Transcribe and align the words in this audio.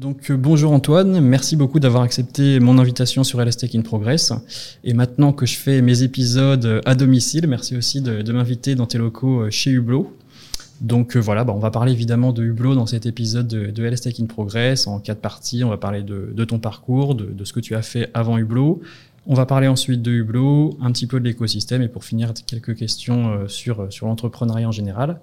Donc 0.00 0.30
euh, 0.30 0.36
bonjour 0.38 0.72
Antoine, 0.72 1.20
merci 1.20 1.56
beaucoup 1.56 1.78
d'avoir 1.78 2.04
accepté 2.04 2.58
mon 2.58 2.78
invitation 2.78 3.22
sur 3.22 3.38
Tech 3.44 3.74
in 3.74 3.82
Progress. 3.82 4.32
Et 4.82 4.94
maintenant 4.94 5.34
que 5.34 5.44
je 5.44 5.58
fais 5.58 5.82
mes 5.82 6.02
épisodes 6.02 6.80
à 6.86 6.94
domicile, 6.94 7.46
merci 7.46 7.76
aussi 7.76 8.00
de, 8.00 8.32
m'inviter 8.32 8.76
dans 8.76 8.86
tes 8.86 8.96
locaux 8.96 9.40
euh, 9.40 9.50
chez 9.50 9.70
Hublot. 9.70 10.10
Donc 10.80 11.16
euh, 11.16 11.20
voilà, 11.20 11.44
bah, 11.44 11.52
on 11.54 11.58
va 11.58 11.70
parler 11.70 11.92
évidemment 11.92 12.32
de 12.32 12.42
Hublot 12.42 12.74
dans 12.74 12.86
cet 12.86 13.04
épisode 13.04 13.46
de, 13.46 13.66
de 13.66 13.84
in 13.86 14.24
Progress 14.24 14.86
en 14.86 15.00
quatre 15.00 15.20
parties. 15.20 15.64
On 15.64 15.68
va 15.68 15.76
parler 15.76 16.02
de, 16.02 16.44
ton 16.46 16.58
parcours, 16.58 17.14
de, 17.14 17.26
de, 17.26 17.44
ce 17.44 17.52
que 17.52 17.60
tu 17.60 17.74
as 17.74 17.82
fait 17.82 18.08
avant 18.14 18.38
Hublot, 18.38 18.80
on 19.26 19.34
va 19.34 19.46
parler 19.46 19.68
ensuite 19.68 20.00
de 20.02 20.12
Hublot, 20.12 20.78
un 20.80 20.90
petit 20.92 21.06
peu 21.06 21.20
de 21.20 21.24
l'écosystème 21.24 21.82
et 21.82 21.88
pour 21.88 22.04
finir 22.04 22.32
quelques 22.46 22.74
questions 22.74 23.28
euh, 23.28 23.48
sur, 23.48 23.82
euh, 23.82 23.90
sur 23.90 24.06
l'entrepreneuriat 24.06 24.68
en 24.68 24.72
général. 24.72 25.20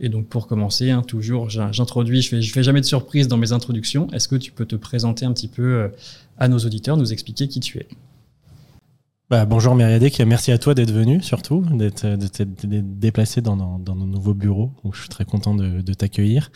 Et 0.00 0.08
donc 0.08 0.26
pour 0.26 0.46
commencer, 0.46 0.90
hein, 0.90 1.02
toujours 1.02 1.50
j'introduis, 1.50 2.22
je 2.22 2.30
fais, 2.30 2.42
fais 2.42 2.62
jamais 2.62 2.80
de 2.80 2.86
surprise 2.86 3.28
dans 3.28 3.36
mes 3.36 3.52
introductions. 3.52 4.08
Est-ce 4.12 4.28
que 4.28 4.36
tu 4.36 4.50
peux 4.50 4.64
te 4.64 4.76
présenter 4.76 5.26
un 5.26 5.32
petit 5.32 5.48
peu 5.48 5.62
euh, 5.62 5.88
à 6.38 6.48
nos 6.48 6.58
auditeurs, 6.58 6.96
nous 6.96 7.12
expliquer 7.12 7.48
qui 7.48 7.60
tu 7.60 7.78
es? 7.78 7.86
Bah, 9.30 9.44
bonjour 9.46 9.74
Myriadek, 9.74 10.20
merci 10.20 10.52
à 10.52 10.58
toi 10.58 10.74
d'être 10.74 10.92
venu 10.92 11.22
surtout, 11.22 11.64
d'être 11.72 12.06
déplacé 12.46 13.40
dans, 13.40 13.56
nos 13.56 13.94
nouveaux 14.06 14.34
bureaux 14.34 14.70
je 14.92 15.00
suis 15.00 15.08
très 15.08 15.24
content 15.24 15.54
de, 15.54 15.80
de 15.80 15.94
t'accueillir. 15.94 16.50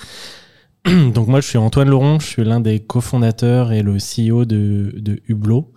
Donc 0.84 1.29
moi 1.29 1.41
je 1.41 1.48
suis 1.48 1.59
Antoine 1.59 1.89
Laurent, 1.89 2.19
je 2.19 2.27
suis 2.27 2.45
l'un 2.45 2.61
des 2.61 2.81
cofondateurs 2.81 3.73
et 3.73 3.83
le 3.83 3.97
CEO 3.97 4.45
de, 4.45 4.95
de 4.97 5.20
Hublot. 5.29 5.73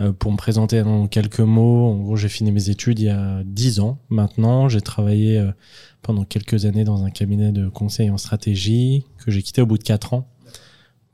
Euh, 0.00 0.12
pour 0.12 0.32
me 0.32 0.36
présenter 0.36 0.80
en 0.80 1.06
quelques 1.08 1.40
mots, 1.40 1.86
en 1.86 1.96
gros, 1.96 2.16
j'ai 2.16 2.28
fini 2.28 2.52
mes 2.52 2.70
études 2.70 2.98
il 3.00 3.06
y 3.06 3.08
a 3.10 3.42
dix 3.44 3.80
ans 3.80 3.98
maintenant. 4.08 4.68
J'ai 4.68 4.80
travaillé 4.80 5.38
euh, 5.38 5.52
pendant 6.02 6.24
quelques 6.24 6.64
années 6.64 6.84
dans 6.84 7.04
un 7.04 7.10
cabinet 7.10 7.52
de 7.52 7.68
conseil 7.68 8.10
en 8.10 8.16
stratégie 8.16 9.04
que 9.18 9.30
j'ai 9.30 9.42
quitté 9.42 9.60
au 9.60 9.66
bout 9.66 9.78
de 9.78 9.82
quatre 9.82 10.14
ans 10.14 10.28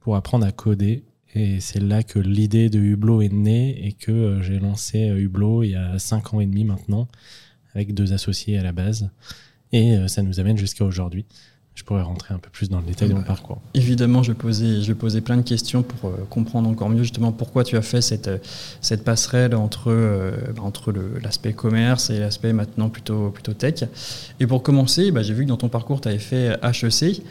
pour 0.00 0.16
apprendre 0.16 0.46
à 0.46 0.52
coder. 0.52 1.04
Et 1.34 1.60
c'est 1.60 1.80
là 1.80 2.02
que 2.02 2.18
l'idée 2.18 2.70
de 2.70 2.78
Hublot 2.78 3.22
est 3.22 3.32
née 3.32 3.86
et 3.86 3.92
que 3.92 4.12
euh, 4.12 4.42
j'ai 4.42 4.58
lancé 4.58 5.08
Hublot 5.08 5.64
il 5.64 5.70
y 5.70 5.74
a 5.74 5.98
cinq 5.98 6.32
ans 6.32 6.40
et 6.40 6.46
demi 6.46 6.64
maintenant 6.64 7.08
avec 7.74 7.92
deux 7.92 8.12
associés 8.12 8.56
à 8.56 8.62
la 8.62 8.72
base. 8.72 9.10
Et 9.72 9.96
ça 10.06 10.22
nous 10.22 10.38
amène 10.38 10.56
jusqu'à 10.56 10.84
aujourd'hui 10.84 11.26
je 11.76 11.84
pourrais 11.84 12.02
rentrer 12.02 12.32
un 12.32 12.38
peu 12.38 12.48
plus 12.48 12.70
dans 12.70 12.80
le 12.80 12.86
détail 12.86 13.10
de 13.10 13.14
mon 13.14 13.22
parcours. 13.22 13.60
Évidemment, 13.74 14.22
je 14.22 14.32
poser, 14.32 14.82
je 14.82 14.92
poser 14.94 15.20
plein 15.20 15.36
de 15.36 15.42
questions 15.42 15.82
pour 15.82 16.08
euh, 16.08 16.26
comprendre 16.30 16.70
encore 16.70 16.88
mieux 16.88 17.02
justement 17.02 17.32
pourquoi 17.32 17.64
tu 17.64 17.76
as 17.76 17.82
fait 17.82 18.00
cette, 18.00 18.28
euh, 18.28 18.38
cette 18.80 19.04
passerelle 19.04 19.54
entre, 19.54 19.90
euh, 19.90 20.32
entre 20.58 20.92
l'aspect 21.22 21.52
commerce 21.52 22.08
et 22.08 22.18
l'aspect 22.18 22.54
maintenant 22.54 22.88
plutôt, 22.88 23.28
plutôt 23.28 23.52
tech. 23.52 23.84
Et 24.40 24.46
pour 24.46 24.62
commencer, 24.62 25.10
bah, 25.10 25.22
j'ai 25.22 25.34
vu 25.34 25.44
que 25.44 25.50
dans 25.50 25.58
ton 25.58 25.68
parcours, 25.68 26.00
tu 26.00 26.08
avais 26.08 26.18
fait 26.18 26.58
HEC. 26.62 27.22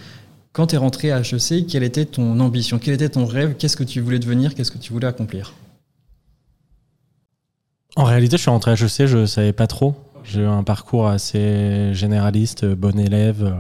Quand 0.54 0.68
tu 0.68 0.76
es 0.76 0.78
rentré 0.78 1.12
à 1.12 1.22
HEC, 1.22 1.66
quelle 1.66 1.84
était 1.84 2.06
ton 2.06 2.40
ambition? 2.40 2.78
Quel 2.78 2.94
était 2.94 3.10
ton 3.10 3.26
rêve? 3.26 3.56
Qu'est-ce 3.58 3.76
que 3.76 3.84
tu 3.84 4.00
voulais 4.00 4.20
devenir? 4.20 4.54
Qu'est-ce 4.54 4.72
que 4.72 4.78
tu 4.78 4.94
voulais 4.94 5.08
accomplir? 5.08 5.54
En 7.96 8.04
réalité, 8.04 8.38
je 8.38 8.44
suis 8.44 8.52
rentré 8.52 8.72
à 8.72 8.74
HEC, 8.76 9.08
je 9.08 9.18
ne 9.18 9.26
savais 9.26 9.54
pas 9.54 9.66
trop. 9.66 9.96
J'ai 10.24 10.42
eu 10.42 10.46
un 10.46 10.64
parcours 10.64 11.08
assez 11.08 11.94
généraliste, 11.94 12.64
bon 12.66 13.00
élève. 13.00 13.52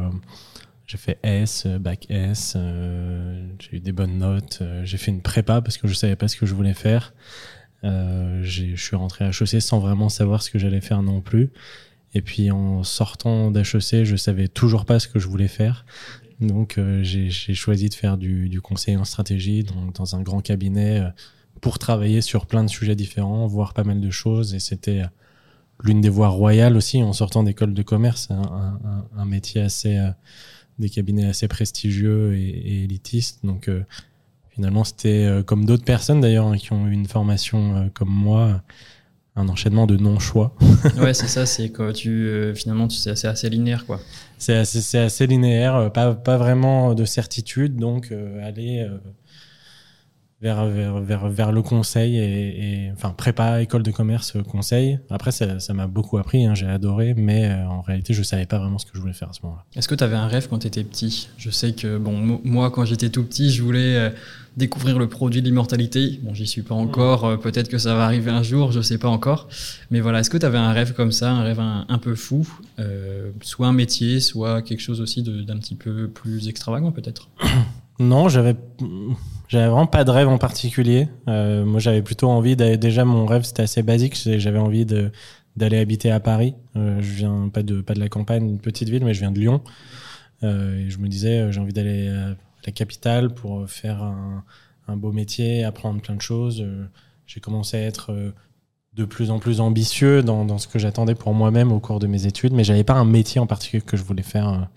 J'ai 0.87 0.97
fait 0.97 1.17
S, 1.23 1.63
euh, 1.65 1.79
bac 1.79 2.05
S, 2.09 2.53
euh, 2.55 3.43
j'ai 3.59 3.77
eu 3.77 3.79
des 3.79 3.91
bonnes 3.91 4.19
notes. 4.19 4.59
Euh, 4.61 4.85
j'ai 4.85 4.97
fait 4.97 5.09
une 5.09 5.21
prépa 5.21 5.61
parce 5.61 5.77
que 5.77 5.87
je 5.87 5.93
savais 5.93 6.15
pas 6.15 6.27
ce 6.27 6.37
que 6.37 6.45
je 6.45 6.53
voulais 6.53 6.75
faire. 6.75 7.13
je 7.83 8.75
suis 8.75 8.95
rentré 8.95 9.25
à 9.25 9.29
HEC 9.29 9.61
sans 9.61 9.79
vraiment 9.79 10.09
savoir 10.09 10.43
ce 10.43 10.51
que 10.51 10.59
j'allais 10.59 10.81
faire 10.81 11.01
non 11.01 11.21
plus. 11.21 11.51
Et 12.13 12.21
puis 12.21 12.51
en 12.51 12.83
sortant 12.83 13.51
d'HEC, 13.51 14.03
je 14.03 14.15
savais 14.15 14.47
toujours 14.47 14.85
pas 14.85 14.99
ce 14.99 15.07
que 15.07 15.19
je 15.19 15.27
voulais 15.27 15.47
faire. 15.47 15.85
Donc 16.39 16.79
j'ai 17.01 17.29
choisi 17.29 17.89
de 17.89 17.93
faire 17.93 18.17
du, 18.17 18.49
du, 18.49 18.61
conseil 18.61 18.97
en 18.97 19.05
stratégie 19.05 19.63
donc 19.63 19.95
dans 19.95 20.15
un 20.15 20.21
grand 20.21 20.41
cabinet 20.41 21.03
pour 21.61 21.79
travailler 21.79 22.21
sur 22.21 22.45
plein 22.45 22.63
de 22.63 22.69
sujets 22.69 22.95
différents, 22.95 23.47
voir 23.47 23.73
pas 23.73 23.83
mal 23.83 24.01
de 24.01 24.09
choses. 24.11 24.53
Et 24.53 24.59
c'était 24.59 25.03
l'une 25.83 26.01
des 26.01 26.09
voies 26.09 26.29
royales 26.29 26.75
aussi 26.77 27.03
en 27.03 27.13
sortant 27.13 27.43
d'école 27.43 27.73
de 27.73 27.83
commerce, 27.83 28.29
un, 28.31 28.79
un, 28.83 29.05
un 29.15 29.25
métier 29.25 29.61
assez 29.61 29.99
des 30.79 30.89
cabinets 30.89 31.25
assez 31.25 31.47
prestigieux 31.47 32.35
et, 32.35 32.83
élitistes. 32.83 33.39
Donc 33.43 33.67
euh, 33.67 33.83
finalement, 34.49 34.83
c'était 34.83 35.25
euh, 35.25 35.43
comme 35.43 35.65
d'autres 35.65 35.85
personnes 35.85 36.21
d'ailleurs 36.21 36.47
hein, 36.47 36.57
qui 36.57 36.73
ont 36.73 36.87
eu 36.87 36.91
une 36.91 37.07
formation 37.07 37.75
euh, 37.75 37.87
comme 37.93 38.09
moi, 38.09 38.61
un 39.35 39.49
enchaînement 39.49 39.87
de 39.87 39.97
non-choix. 39.97 40.55
ouais, 40.97 41.13
c'est 41.13 41.27
ça, 41.27 41.45
c'est 41.45 41.69
quoi 41.69 41.93
tu 41.93 42.53
finalement 42.55 42.87
tu 42.87 42.97
c'est 42.97 43.25
assez, 43.25 43.49
linéaire 43.49 43.85
quoi. 43.85 43.99
C'est 44.37 44.55
assez, 44.55 44.97
assez, 44.97 45.27
linéaire, 45.27 45.91
pas, 45.93 46.13
pas 46.13 46.37
vraiment 46.37 46.93
de 46.93 47.05
certitude, 47.05 47.75
donc 47.75 48.13
aller 48.43 48.87
vers, 50.45 51.01
vers, 51.01 51.29
vers, 51.29 51.51
le 51.51 51.61
conseil 51.63 52.17
et, 52.17 52.91
enfin 52.93 53.09
prépa, 53.09 53.61
école 53.63 53.81
de 53.81 53.89
commerce, 53.89 54.33
conseil. 54.47 54.99
Après, 55.09 55.31
ça, 55.31 55.73
m'a 55.73 55.87
beaucoup 55.87 56.19
appris, 56.19 56.45
hein, 56.45 56.53
j'ai 56.53 56.67
adoré, 56.67 57.15
mais 57.15 57.45
euh, 57.45 57.67
en 57.67 57.81
réalité, 57.81 58.13
je 58.13 58.21
savais 58.21 58.45
pas 58.45 58.59
vraiment 58.59 58.77
ce 58.77 58.85
que 58.85 58.91
je 58.93 58.99
voulais 58.99 59.13
faire 59.13 59.29
à 59.29 59.33
ce 59.33 59.39
moment-là. 59.43 59.63
Est-ce 59.75 59.87
que 59.87 59.95
tu 59.95 60.03
avais 60.03 60.15
un 60.15 60.27
rêve 60.27 60.47
quand 60.47 60.59
tu 60.59 60.67
étais 60.67 60.83
petit? 60.83 61.29
Je 61.37 61.49
sais 61.49 61.73
que, 61.73 61.97
bon, 61.97 62.39
moi, 62.43 62.69
quand 62.69 62.85
j'étais 62.85 63.09
tout 63.09 63.23
petit, 63.23 63.49
je 63.49 63.63
voulais 63.63 63.95
euh, 63.95 64.09
découvrir 64.55 64.99
le 64.99 65.09
produit 65.09 65.41
de 65.41 65.47
l'immortalité. 65.47 66.19
Bon, 66.21 66.35
j'y 66.35 66.45
suis 66.45 66.61
pas 66.61 66.75
encore, 66.75 67.25
euh, 67.25 67.37
peut-être 67.37 67.67
que 67.67 67.79
ça 67.79 67.95
va 67.95 68.05
arriver 68.05 68.29
un 68.29 68.43
jour, 68.43 68.71
je 68.71 68.81
sais 68.81 68.99
pas 68.99 69.09
encore. 69.09 69.47
Mais 69.89 69.99
voilà, 69.99 70.19
est-ce 70.19 70.29
que 70.29 70.37
tu 70.37 70.45
avais 70.45 70.59
un 70.59 70.73
rêve 70.73 70.93
comme 70.93 71.11
ça, 71.11 71.31
un 71.31 71.41
rêve 71.41 71.59
un, 71.59 71.85
un 71.89 71.97
peu 71.97 72.13
fou 72.13 72.47
Soit 73.41 73.67
un 73.67 73.73
métier, 73.73 74.19
soit 74.19 74.61
quelque 74.61 74.81
chose 74.81 75.01
aussi 75.01 75.23
d'un 75.23 75.57
petit 75.57 75.75
peu 75.75 76.07
plus 76.07 76.49
extravagant, 76.49 76.91
peut-être? 76.91 77.29
Non, 77.99 78.27
j'avais 78.27 78.55
vraiment 79.51 79.87
pas 79.87 80.03
de 80.03 80.11
rêve 80.11 80.27
en 80.27 80.37
particulier. 80.37 81.07
Euh, 81.27 81.65
moi, 81.65 81.79
j'avais 81.79 82.01
plutôt 82.01 82.29
envie 82.29 82.55
d'aller. 82.55 82.77
Déjà, 82.77 83.05
mon 83.05 83.25
rêve 83.25 83.43
c'était 83.43 83.63
assez 83.63 83.83
basique. 83.83 84.15
J'avais 84.15 84.59
envie 84.59 84.85
d'aller 84.85 85.77
habiter 85.77 86.11
à 86.11 86.19
Paris. 86.19 86.55
Euh, 86.75 86.99
je 87.01 87.11
viens 87.13 87.49
pas 87.49 87.63
de 87.63 87.83
la 87.99 88.09
campagne, 88.09 88.49
une 88.49 88.59
petite 88.59 88.89
ville, 88.89 89.05
mais 89.05 89.13
je 89.13 89.19
viens 89.19 89.31
de 89.31 89.39
Lyon. 89.39 89.61
Euh, 90.43 90.79
et 90.79 90.89
je 90.89 90.97
me 90.99 91.07
disais, 91.07 91.51
j'ai 91.51 91.59
envie 91.59 91.73
d'aller 91.73 92.09
à 92.09 92.35
la 92.65 92.71
capitale 92.73 93.33
pour 93.33 93.69
faire 93.69 94.03
un, 94.03 94.97
beau 94.97 95.11
métier, 95.11 95.63
apprendre 95.63 96.01
plein 96.01 96.15
de 96.15 96.21
choses. 96.21 96.65
J'ai 97.27 97.39
commencé 97.39 97.77
à 97.77 97.81
être 97.81 98.33
de 98.93 99.05
plus 99.05 99.31
en 99.31 99.39
plus 99.39 99.59
ambitieux 99.61 100.21
dans, 100.21 100.45
dans 100.45 100.57
ce 100.57 100.67
que 100.67 100.79
j'attendais 100.79 101.15
pour 101.15 101.33
moi-même 101.33 101.71
au 101.71 101.79
cours 101.79 101.99
de 101.99 102.07
mes 102.07 102.25
études, 102.25 102.53
mais 102.53 102.63
j'avais 102.63 102.83
pas 102.83 102.93
un 102.93 103.05
métier 103.05 103.39
en 103.41 103.47
particulier 103.47 103.81
que 103.81 103.97
je 103.97 104.03
voulais 104.03 104.23
faire 104.23 104.67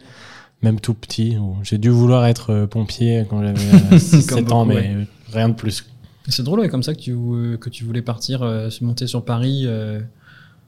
même 0.62 0.80
tout 0.80 0.94
petit. 0.94 1.36
J'ai 1.62 1.78
dû 1.78 1.90
vouloir 1.90 2.26
être 2.26 2.50
euh, 2.50 2.66
pompier 2.66 3.24
quand 3.28 3.42
j'avais 3.42 3.98
7 3.98 4.32
euh, 4.32 4.46
ans, 4.50 4.64
mais 4.64 5.06
rien 5.32 5.48
de 5.48 5.54
plus. 5.54 5.84
C'est 6.28 6.42
drôle, 6.42 6.68
comme 6.68 6.82
ça 6.82 6.94
que 6.94 7.00
tu, 7.00 7.12
euh, 7.12 7.56
que 7.56 7.70
tu 7.70 7.84
voulais 7.84 8.02
partir, 8.02 8.40
se 8.40 8.84
monter 8.84 9.06
sur 9.06 9.24
Paris. 9.24 9.66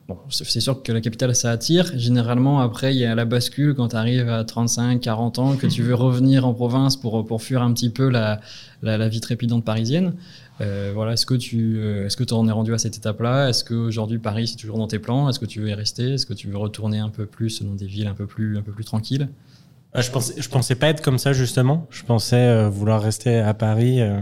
Bon, 0.09 0.19
c'est 0.28 0.59
sûr 0.59 0.83
que 0.83 0.91
la 0.91 1.01
capitale, 1.01 1.37
ça 1.37 1.53
attire. 1.53 1.93
Généralement, 1.97 2.61
après, 2.61 2.93
il 2.93 2.99
y 2.99 3.05
a 3.05 3.15
la 3.15 3.25
bascule 3.25 3.75
quand 3.75 3.89
tu 3.89 3.97
arrives 3.97 4.28
à 4.28 4.43
35, 4.43 5.01
40 5.01 5.39
ans, 5.39 5.56
que 5.56 5.69
tu 5.69 5.83
veux 5.83 5.95
revenir 6.07 6.47
en 6.47 6.55
province 6.55 6.97
pour, 6.97 7.25
pour 7.25 7.43
fuir 7.43 7.62
un 7.62 7.72
petit 7.72 7.91
peu 7.91 8.09
la, 8.09 8.41
la, 8.83 9.09
vie 9.09 9.21
trépidante 9.21 9.65
parisienne. 9.65 10.15
voilà, 10.59 11.12
est-ce 11.12 11.27
que 11.27 11.34
tu 11.34 11.81
est-ce 12.07 12.17
que 12.17 12.34
en 12.34 12.49
es 12.49 12.53
rendu 12.53 12.75
à 12.75 12.78
cette 12.78 12.97
étape-là? 12.97 13.51
Est-ce 13.51 13.65
qu'aujourd'hui 13.65 14.19
Paris 14.19 14.49
c'est 14.49 14.57
toujours 14.57 14.78
dans 14.78 14.89
tes 14.89 14.99
plans? 14.99 15.28
Est-ce 15.28 15.39
que 15.39 15.47
tu 15.47 15.61
veux 15.61 15.69
y 15.69 15.75
rester? 15.75 16.15
Est-ce 16.15 16.27
que 16.27 16.34
tu 16.34 16.49
veux 16.49 16.59
retourner 16.59 16.99
un 16.99 17.11
peu 17.11 17.27
plus 17.27 17.62
dans 17.62 17.75
des 17.75 17.87
villes 17.87 18.09
un 18.09 18.15
peu 18.15 18.27
plus 18.27 18.59
un 18.59 18.62
peu 18.62 18.72
plus 18.72 18.84
tranquilles? 18.84 19.28
Je 19.97 20.11
pensais, 20.11 20.41
je 20.41 20.49
pensais 20.49 20.75
pas 20.75 20.89
être 20.89 21.03
comme 21.03 21.19
ça 21.19 21.33
justement. 21.33 21.87
Je 21.91 22.05
pensais 22.05 22.37
euh, 22.37 22.69
vouloir 22.69 23.03
rester 23.03 23.39
à 23.39 23.55
Paris. 23.55 24.01
Euh, 24.01 24.21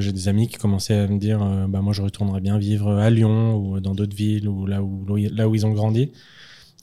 j'ai 0.00 0.12
des 0.12 0.28
amis 0.28 0.48
qui 0.48 0.56
commençaient 0.56 0.94
à 0.94 1.06
me 1.06 1.18
dire, 1.18 1.42
euh, 1.42 1.66
bah 1.68 1.80
moi 1.80 1.92
je 1.92 2.02
retournerais 2.02 2.40
bien 2.40 2.58
vivre 2.58 2.92
à 2.92 3.10
Lyon 3.10 3.54
ou 3.56 3.80
dans 3.80 3.94
d'autres 3.94 4.16
villes 4.16 4.48
ou 4.48 4.66
là 4.66 4.82
où 4.82 5.06
là 5.16 5.48
où 5.48 5.54
ils 5.54 5.66
ont 5.66 5.72
grandi. 5.72 6.12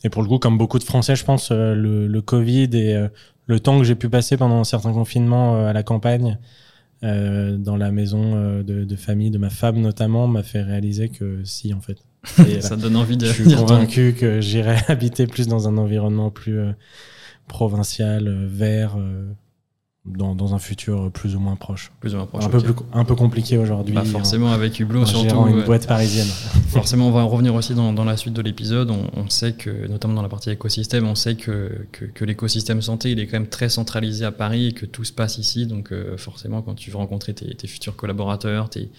Et 0.04 0.10
pour 0.10 0.22
le 0.22 0.28
coup, 0.28 0.40
comme 0.40 0.58
beaucoup 0.58 0.80
de 0.80 0.84
Français, 0.84 1.16
je 1.16 1.26
pense 1.26 1.52
le, 1.52 2.08
le 2.08 2.22
Covid 2.22 2.70
et 2.74 3.08
le 3.48 3.60
temps 3.60 3.78
que 3.78 3.84
j'ai 3.84 3.96
pu 3.96 4.08
passer 4.08 4.38
pendant 4.38 4.64
certains 4.64 4.94
confinements 4.94 5.66
à 5.66 5.74
la 5.74 5.84
campagne, 5.84 6.38
dans 7.02 7.76
la 7.76 7.92
maison 7.92 8.62
de, 8.64 8.86
de, 8.86 8.96
famille 8.96 9.30
de 9.30 9.38
ma 9.38 9.50
femme 9.50 9.82
notamment, 9.82 10.28
m'a 10.28 10.44
fait 10.44 10.62
réaliser 10.62 11.10
que 11.10 11.44
si 11.44 11.74
en 11.74 11.82
fait. 11.82 11.98
ça 12.62 12.78
donne 12.78 12.96
envie 12.96 13.18
de. 13.18 13.26
Je 13.26 13.44
suis 13.44 13.56
convaincu 13.56 14.16
que 14.18 14.40
j'irai 14.40 14.78
habiter 14.88 15.28
plus 15.28 15.48
dans 15.48 15.68
un 15.68 15.78
environnement 15.78 16.30
plus 16.30 16.60
provincial, 17.50 18.28
euh, 18.28 18.48
vert, 18.48 18.96
euh, 18.98 19.34
dans, 20.06 20.34
dans, 20.34 20.56
un 20.56 20.60
futur 20.60 21.12
plus 21.12 21.36
ou 21.36 21.40
moins 21.40 21.56
proche. 21.56 21.92
Plus 22.00 22.14
ou 22.14 22.18
moins 22.18 22.26
proche. 22.26 22.46
Un, 22.46 22.50
peu, 22.50 22.62
plus, 22.62 22.74
un 22.94 23.04
peu 23.04 23.16
compliqué 23.16 23.58
aujourd'hui. 23.58 23.94
Bah 23.94 24.06
forcément, 24.06 24.52
avec 24.52 24.80
Hublot, 24.80 25.06
surtout. 25.06 25.48
une 25.48 25.64
boîte 25.66 25.88
parisienne. 25.88 26.28
forcément, 26.68 27.10
on 27.10 27.12
va 27.12 27.24
revenir 27.24 27.54
aussi 27.54 27.76
dans, 27.76 27.92
dans 27.92 28.06
la 28.06 28.16
suite 28.16 28.34
de 28.34 28.42
l'épisode. 28.42 28.90
On, 28.90 29.08
on, 29.14 29.30
sait 29.30 29.54
que, 29.54 29.88
notamment 29.88 30.16
dans 30.16 30.22
la 30.22 30.30
partie 30.30 30.50
écosystème, 30.50 31.06
on 31.06 31.16
sait 31.16 31.36
que, 31.36 31.86
que, 31.92 32.06
que 32.06 32.26
l'écosystème 32.26 32.82
santé, 32.82 33.12
il 33.12 33.20
est 33.20 33.28
quand 33.28 33.40
même 33.40 33.50
très 33.50 33.70
centralisé 33.70 34.24
à 34.26 34.32
Paris 34.32 34.68
et 34.68 34.72
que 34.72 34.86
tout 34.86 35.04
se 35.04 35.14
passe 35.14 35.38
ici. 35.38 35.68
Donc, 35.68 35.92
euh, 35.92 36.18
forcément, 36.18 36.62
quand 36.62 36.76
tu 36.76 36.92
veux 36.92 36.98
rencontrer 36.98 37.34
tes, 37.34 37.54
tes 37.54 37.68
futurs 37.68 37.96
collaborateurs, 37.96 38.70
tes, 38.70 38.90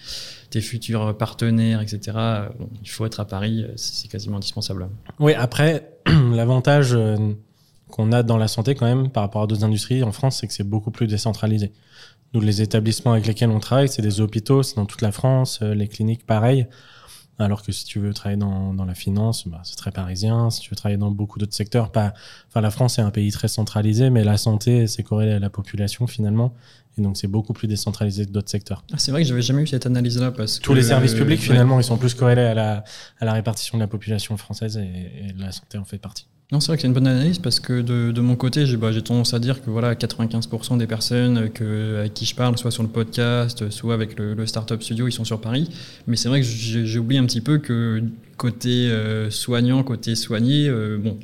tes, 0.51 0.61
futurs 0.61 1.17
partenaires, 1.17 1.81
etc., 1.81 2.17
il 2.83 2.89
faut 2.89 3.05
être 3.05 3.19
à 3.19 3.25
Paris. 3.25 3.65
C'est 3.75 4.09
quasiment 4.09 4.37
indispensable. 4.37 4.87
Oui, 5.19 5.33
après, 5.33 5.97
l'avantage 6.31 6.95
qu'on 7.91 8.11
a 8.11 8.23
dans 8.23 8.37
la 8.37 8.47
santé 8.47 8.73
quand 8.73 8.85
même 8.85 9.09
par 9.09 9.23
rapport 9.23 9.43
à 9.43 9.47
d'autres 9.47 9.63
industries 9.63 10.03
en 10.03 10.11
France, 10.11 10.39
c'est 10.39 10.47
que 10.47 10.53
c'est 10.53 10.67
beaucoup 10.67 10.91
plus 10.91 11.07
décentralisé. 11.07 11.71
Nous, 12.33 12.41
les 12.41 12.61
établissements 12.61 13.11
avec 13.11 13.27
lesquels 13.27 13.49
on 13.49 13.59
travaille, 13.59 13.89
c'est 13.89 14.01
des 14.01 14.21
hôpitaux, 14.21 14.63
c'est 14.63 14.77
dans 14.77 14.85
toute 14.85 15.01
la 15.01 15.11
France, 15.11 15.59
euh, 15.61 15.75
les 15.75 15.87
cliniques, 15.87 16.25
pareil. 16.25 16.65
Alors 17.39 17.63
que 17.63 17.71
si 17.71 17.85
tu 17.85 17.99
veux 17.99 18.13
travailler 18.13 18.39
dans, 18.39 18.73
dans 18.73 18.85
la 18.85 18.93
finance, 18.93 19.47
bah, 19.47 19.61
c'est 19.63 19.75
très 19.75 19.91
parisien. 19.91 20.49
Si 20.49 20.61
tu 20.61 20.69
veux 20.69 20.75
travailler 20.75 20.97
dans 20.97 21.11
beaucoup 21.11 21.39
d'autres 21.39 21.55
secteurs, 21.55 21.91
pas. 21.91 22.13
Enfin, 22.47 22.61
la 22.61 22.71
France 22.71 22.99
est 22.99 23.01
un 23.01 23.09
pays 23.09 23.31
très 23.31 23.47
centralisé, 23.47 24.09
mais 24.09 24.23
la 24.23 24.37
santé, 24.37 24.87
c'est 24.87 25.03
corrélé 25.03 25.33
à 25.33 25.39
la 25.39 25.49
population 25.49 26.07
finalement. 26.07 26.53
Et 26.97 27.01
donc, 27.01 27.17
c'est 27.17 27.27
beaucoup 27.27 27.53
plus 27.53 27.67
décentralisé 27.67 28.25
que 28.25 28.31
d'autres 28.31 28.49
secteurs. 28.49 28.83
Ah, 28.93 28.97
c'est 28.97 29.11
vrai 29.11 29.23
que 29.23 29.27
j'avais 29.27 29.41
jamais 29.41 29.63
eu 29.63 29.67
cette 29.67 29.85
analyse-là 29.85 30.31
parce 30.31 30.59
Tous 30.59 30.73
les 30.73 30.83
services 30.83 31.13
publics, 31.13 31.39
finalement, 31.39 31.79
ils 31.79 31.83
sont 31.83 31.97
plus 31.97 32.13
corrélés 32.13 32.41
à 32.41 32.53
la, 32.53 32.83
à 33.19 33.25
la 33.25 33.33
répartition 33.33 33.77
de 33.77 33.83
la 33.83 33.87
population 33.87 34.37
française 34.37 34.77
et, 34.77 34.81
et 34.81 35.33
la 35.37 35.51
santé 35.51 35.77
en 35.77 35.85
fait 35.85 35.97
partie. 35.97 36.27
Non, 36.51 36.59
c'est 36.59 36.67
vrai 36.67 36.75
que 36.75 36.81
c'est 36.81 36.89
une 36.89 36.93
bonne 36.93 37.07
analyse 37.07 37.39
parce 37.39 37.61
que 37.61 37.81
de, 37.81 38.19
mon 38.19 38.35
côté, 38.35 38.65
j'ai 38.65 38.75
bah, 38.75 38.91
tendance 39.01 39.33
à 39.33 39.39
dire 39.39 39.63
que 39.63 39.69
voilà, 39.69 39.95
95% 39.95 40.77
des 40.77 40.85
personnes 40.85 41.49
que, 41.49 41.99
avec 41.99 42.13
qui 42.13 42.25
je 42.25 42.35
parle, 42.35 42.57
soit 42.57 42.71
sur 42.71 42.83
le 42.83 42.89
podcast, 42.89 43.69
soit 43.69 43.93
avec 43.93 44.19
le, 44.19 44.45
Startup 44.45 44.81
Studio, 44.83 45.07
ils 45.07 45.13
sont 45.13 45.23
sur 45.23 45.39
Paris. 45.39 45.69
Mais 46.07 46.17
c'est 46.17 46.27
vrai 46.27 46.41
que 46.41 46.45
j'ai 46.45 46.99
oublié 46.99 47.21
un 47.21 47.25
petit 47.25 47.39
peu 47.39 47.59
que 47.59 48.03
côté 48.35 48.89
euh, 48.89 49.29
soignant, 49.29 49.81
côté 49.83 50.15
soigné, 50.15 50.67
euh, 50.67 50.97
bon, 50.97 51.17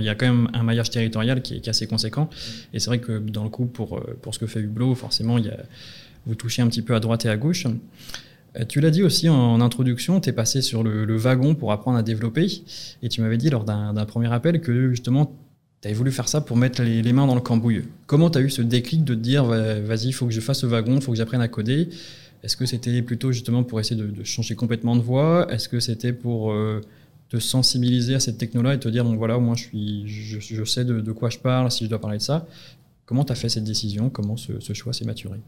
il 0.00 0.04
y 0.04 0.08
a 0.08 0.16
quand 0.16 0.26
même 0.26 0.48
un 0.54 0.64
maillage 0.64 0.90
territorial 0.90 1.40
qui 1.40 1.54
est, 1.54 1.60
qui 1.60 1.68
est 1.68 1.70
assez 1.70 1.86
conséquent. 1.86 2.28
Et 2.72 2.80
c'est 2.80 2.90
vrai 2.90 2.98
que 2.98 3.18
dans 3.18 3.44
le 3.44 3.50
coup, 3.50 3.66
pour, 3.66 4.02
pour 4.22 4.34
ce 4.34 4.40
que 4.40 4.48
fait 4.48 4.60
Hublot, 4.60 4.96
forcément, 4.96 5.38
y 5.38 5.50
a, 5.50 5.56
vous 6.26 6.34
touchez 6.34 6.62
un 6.62 6.66
petit 6.66 6.82
peu 6.82 6.96
à 6.96 7.00
droite 7.00 7.24
et 7.26 7.28
à 7.28 7.36
gauche. 7.36 7.68
Euh, 8.56 8.64
Tu 8.66 8.80
l'as 8.80 8.90
dit 8.90 9.02
aussi 9.02 9.28
en 9.28 9.60
introduction, 9.60 10.20
tu 10.20 10.30
es 10.30 10.32
passé 10.32 10.62
sur 10.62 10.82
le, 10.82 11.16
wagon 11.16 11.54
pour 11.54 11.72
apprendre 11.72 11.98
à 11.98 12.02
développer. 12.02 12.46
Et 13.02 13.08
tu 13.08 13.20
m'avais 13.20 13.38
dit 13.38 13.50
lors 13.50 13.64
d'un 13.64 14.06
premier 14.06 14.32
appel 14.32 14.60
que 14.60 14.90
justement, 14.90 15.32
tu 15.80 15.88
avais 15.88 15.94
voulu 15.94 16.12
faire 16.12 16.28
ça 16.28 16.40
pour 16.40 16.56
mettre 16.56 16.82
les, 16.82 17.12
mains 17.12 17.26
dans 17.26 17.34
le 17.34 17.40
cambouis. 17.40 17.82
Comment 18.06 18.30
tu 18.30 18.38
as 18.38 18.40
eu 18.40 18.50
ce 18.50 18.62
déclic 18.62 19.04
de 19.04 19.14
te 19.14 19.20
dire, 19.20 19.44
vas-y, 19.44 20.06
il 20.06 20.12
faut 20.12 20.26
que 20.26 20.32
je 20.32 20.40
fasse 20.40 20.60
ce 20.60 20.66
wagon, 20.66 20.96
il 20.96 21.02
faut 21.02 21.12
que 21.12 21.18
j'apprenne 21.18 21.42
à 21.42 21.48
coder? 21.48 21.88
Est-ce 22.42 22.58
que 22.58 22.66
c'était 22.66 23.00
plutôt 23.00 23.32
justement 23.32 23.62
pour 23.62 23.80
essayer 23.80 24.00
de, 24.00 24.22
changer 24.22 24.54
complètement 24.54 24.96
de 24.96 25.00
voie? 25.00 25.46
Est-ce 25.50 25.66
que 25.66 25.80
c'était 25.80 26.12
pour 26.12 26.52
euh, 26.52 26.82
te 27.30 27.38
sensibiliser 27.38 28.14
à 28.14 28.20
cette 28.20 28.36
techno-là 28.36 28.74
et 28.74 28.78
te 28.78 28.88
dire, 28.88 29.02
bon 29.02 29.16
voilà, 29.16 29.38
moi 29.38 29.54
je, 29.56 29.62
suis, 29.62 30.04
je, 30.06 30.64
sais 30.64 30.84
de, 30.84 31.12
quoi 31.12 31.30
je 31.30 31.38
parle, 31.38 31.70
si 31.70 31.84
je 31.84 31.90
dois 31.90 32.00
parler 32.00 32.18
de 32.18 32.22
ça? 32.22 32.46
Comment 33.06 33.24
tu 33.24 33.32
as 33.32 33.34
fait 33.34 33.48
cette 33.48 33.64
décision? 33.64 34.10
Comment 34.10 34.36
ce 34.36 34.74
choix 34.74 34.92
s'est 34.92 35.06
maturé? 35.06 35.40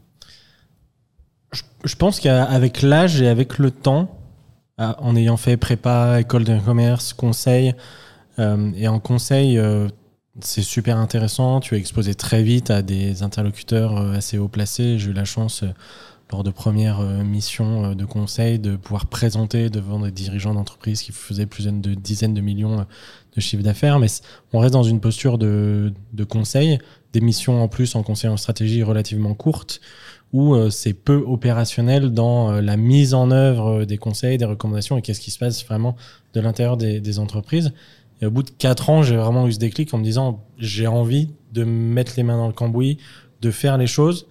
Je 1.83 1.95
pense 1.95 2.19
qu'avec 2.19 2.81
l'âge 2.81 3.21
et 3.21 3.27
avec 3.27 3.57
le 3.57 3.71
temps, 3.71 4.17
en 4.77 5.15
ayant 5.15 5.37
fait 5.37 5.57
prépa, 5.57 6.19
école 6.19 6.43
de 6.43 6.59
commerce, 6.59 7.13
conseil, 7.13 7.73
euh, 8.39 8.71
et 8.75 8.87
en 8.87 8.99
conseil, 8.99 9.57
euh, 9.57 9.87
c'est 10.41 10.61
super 10.61 10.97
intéressant. 10.97 11.59
Tu 11.59 11.75
es 11.75 11.79
exposé 11.79 12.13
très 12.15 12.43
vite 12.43 12.69
à 12.69 12.81
des 12.81 13.23
interlocuteurs 13.23 13.97
euh, 13.97 14.13
assez 14.13 14.37
haut 14.37 14.47
placés. 14.47 14.99
J'ai 14.99 15.09
eu 15.09 15.13
la 15.13 15.25
chance, 15.25 15.63
euh, 15.63 15.73
lors 16.31 16.43
de 16.43 16.51
premières 16.51 16.99
euh, 16.99 17.23
missions 17.23 17.95
de 17.95 18.05
conseil, 18.05 18.59
de 18.59 18.75
pouvoir 18.75 19.07
présenter 19.07 19.69
devant 19.69 19.99
des 19.99 20.11
dirigeants 20.11 20.53
d'entreprises 20.53 21.01
qui 21.01 21.11
faisaient 21.11 21.45
plus 21.45 21.65
de 21.65 21.93
dizaines 21.93 22.33
de 22.33 22.41
millions 22.41 22.85
de 23.35 23.41
chiffre 23.41 23.63
d'affaires. 23.63 23.97
Mais 23.97 24.07
on 24.53 24.59
reste 24.59 24.73
dans 24.73 24.83
une 24.83 24.99
posture 24.99 25.37
de, 25.37 25.93
de 26.13 26.23
conseil, 26.23 26.79
des 27.13 27.21
missions 27.21 27.63
en 27.63 27.67
plus 27.67 27.95
en 27.95 28.03
conseil 28.03 28.29
en 28.29 28.37
stratégie 28.37 28.83
relativement 28.83 29.33
courtes 29.33 29.79
où 30.33 30.55
euh, 30.55 30.69
c'est 30.69 30.93
peu 30.93 31.23
opérationnel 31.25 32.11
dans 32.11 32.51
euh, 32.51 32.61
la 32.61 32.77
mise 32.77 33.13
en 33.13 33.31
œuvre 33.31 33.85
des 33.85 33.97
conseils, 33.97 34.37
des 34.37 34.45
recommandations 34.45 34.97
et 34.97 35.01
qu'est-ce 35.01 35.21
qui 35.21 35.31
se 35.31 35.39
passe 35.39 35.65
vraiment 35.65 35.95
de 36.33 36.41
l'intérieur 36.41 36.77
des, 36.77 37.19
entreprises. 37.19 37.73
Et 38.21 38.25
au 38.25 38.31
bout 38.31 38.43
de 38.43 38.49
quatre 38.49 38.89
ans, 38.89 39.03
j'ai 39.03 39.15
vraiment 39.15 39.47
eu 39.47 39.53
ce 39.53 39.59
déclic 39.59 39.93
en 39.93 39.99
me 39.99 40.03
disant 40.03 40.43
j'ai 40.57 40.87
envie 40.87 41.29
de 41.53 41.63
mettre 41.63 42.13
les 42.17 42.23
mains 42.23 42.37
dans 42.37 42.47
le 42.47 42.53
cambouis, 42.53 42.97
de 43.41 43.51
faire 43.51 43.77
les 43.77 43.87
choses. 43.87 44.27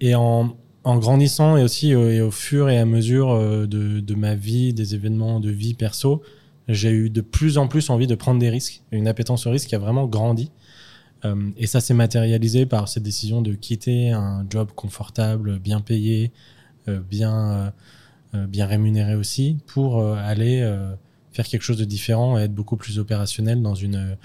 Et 0.00 0.14
en, 0.14 0.56
grandissant 0.84 1.56
et 1.56 1.64
aussi 1.64 1.94
euh, 1.94 2.12
et 2.12 2.20
au 2.20 2.30
fur 2.30 2.68
et 2.68 2.78
à 2.78 2.84
mesure 2.84 3.38
de, 3.66 4.00
de 4.00 4.14
ma 4.14 4.34
vie, 4.34 4.72
des 4.72 4.94
événements 4.94 5.40
de 5.40 5.50
vie 5.50 5.74
perso, 5.74 6.22
j'ai 6.68 6.90
eu 6.90 7.10
de 7.10 7.20
plus 7.20 7.58
en 7.58 7.68
plus 7.68 7.90
envie 7.90 8.06
de 8.06 8.14
prendre 8.14 8.38
des 8.38 8.50
risques. 8.50 8.82
Une 8.92 9.08
appétence 9.08 9.46
au 9.46 9.50
risque 9.50 9.68
qui 9.68 9.74
a 9.74 9.78
vraiment 9.78 10.06
grandi. 10.06 10.50
Euh, 11.24 11.50
et 11.56 11.66
ça 11.66 11.80
s'est 11.80 11.94
matérialisé 11.94 12.66
par 12.66 12.88
cette 12.88 13.02
décision 13.02 13.42
de 13.42 13.54
quitter 13.54 14.10
un 14.10 14.46
job 14.48 14.70
confortable, 14.74 15.58
bien 15.58 15.80
payé, 15.80 16.32
euh, 16.88 17.00
bien, 17.00 17.72
euh, 18.34 18.46
bien 18.46 18.66
rémunéré 18.66 19.14
aussi, 19.14 19.58
pour 19.66 20.04
aller 20.04 20.68
faire 21.32 21.46
quelque 21.46 21.62
chose 21.62 21.78
de 21.78 21.84
différent 21.84 22.38
et 22.38 22.42
être 22.42 22.54
beaucoup 22.54 22.76
plus 22.76 22.98
opérationnel 22.98 23.62
dans 23.62 23.74
une, 23.74 24.16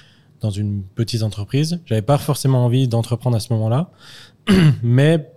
dans 0.42 0.52
une 0.52 0.84
petite 0.84 1.24
entreprise. 1.24 1.80
J'avais 1.86 2.02
pas 2.02 2.18
forcément 2.18 2.66
envie 2.66 2.88
d'entreprendre 2.88 3.38
à 3.38 3.40
ce 3.40 3.54
moment-là, 3.54 3.92
mais 4.84 5.32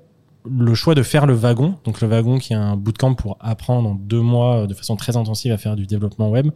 le 0.44 0.74
choix 0.74 0.94
de 0.94 1.02
faire 1.02 1.26
le 1.26 1.34
wagon, 1.34 1.76
donc 1.84 2.00
le 2.00 2.08
wagon 2.08 2.38
qui 2.38 2.52
est 2.52 2.56
un 2.56 2.76
bootcamp 2.76 3.14
pour 3.14 3.36
apprendre 3.40 3.90
en 3.90 3.94
deux 3.94 4.20
mois 4.20 4.66
de 4.66 4.74
façon 4.74 4.96
très 4.96 5.16
intensive 5.16 5.52
à 5.52 5.58
faire 5.58 5.76
du 5.76 5.86
développement 5.86 6.30
web, 6.30 6.50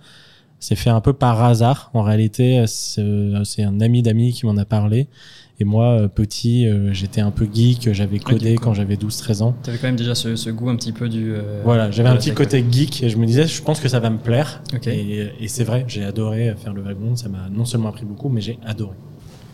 c'est 0.58 0.76
fait 0.76 0.90
un 0.90 1.00
peu 1.00 1.12
par 1.12 1.42
hasard. 1.42 1.90
En 1.94 2.02
réalité, 2.02 2.64
c'est 2.66 3.62
un 3.62 3.80
ami 3.80 4.02
d'amis 4.02 4.32
qui 4.32 4.46
m'en 4.46 4.56
a 4.56 4.64
parlé. 4.64 5.08
Et 5.58 5.64
moi, 5.64 6.06
petit, 6.14 6.66
euh, 6.66 6.92
j'étais 6.92 7.22
un 7.22 7.30
peu 7.30 7.48
geek, 7.50 7.90
j'avais 7.92 8.18
codé 8.18 8.56
quand 8.56 8.74
j'avais 8.74 8.96
12-13 8.96 9.42
ans. 9.42 9.54
Tu 9.62 9.70
avais 9.70 9.78
quand 9.78 9.86
même 9.86 9.96
déjà 9.96 10.14
ce, 10.14 10.36
ce, 10.36 10.50
goût 10.50 10.68
un 10.68 10.76
petit 10.76 10.92
peu 10.92 11.08
du... 11.08 11.32
Euh, 11.32 11.62
voilà, 11.64 11.90
j'avais 11.90 12.10
un 12.10 12.16
petit 12.16 12.34
côté 12.34 12.62
geek 12.70 13.02
et 13.02 13.08
je 13.08 13.16
me 13.16 13.24
disais, 13.24 13.46
je 13.46 13.62
pense 13.62 13.80
que 13.80 13.88
ça 13.88 13.98
va 13.98 14.10
me 14.10 14.18
plaire. 14.18 14.62
Okay. 14.74 14.94
Et, 14.94 15.44
et 15.44 15.48
c'est 15.48 15.64
vrai, 15.64 15.86
j'ai 15.88 16.04
adoré 16.04 16.54
faire 16.62 16.74
le 16.74 16.82
wagon. 16.82 17.16
Ça 17.16 17.30
m'a 17.30 17.48
non 17.50 17.64
seulement 17.64 17.88
appris 17.88 18.04
beaucoup, 18.04 18.28
mais 18.28 18.42
j'ai 18.42 18.58
adoré. 18.66 18.96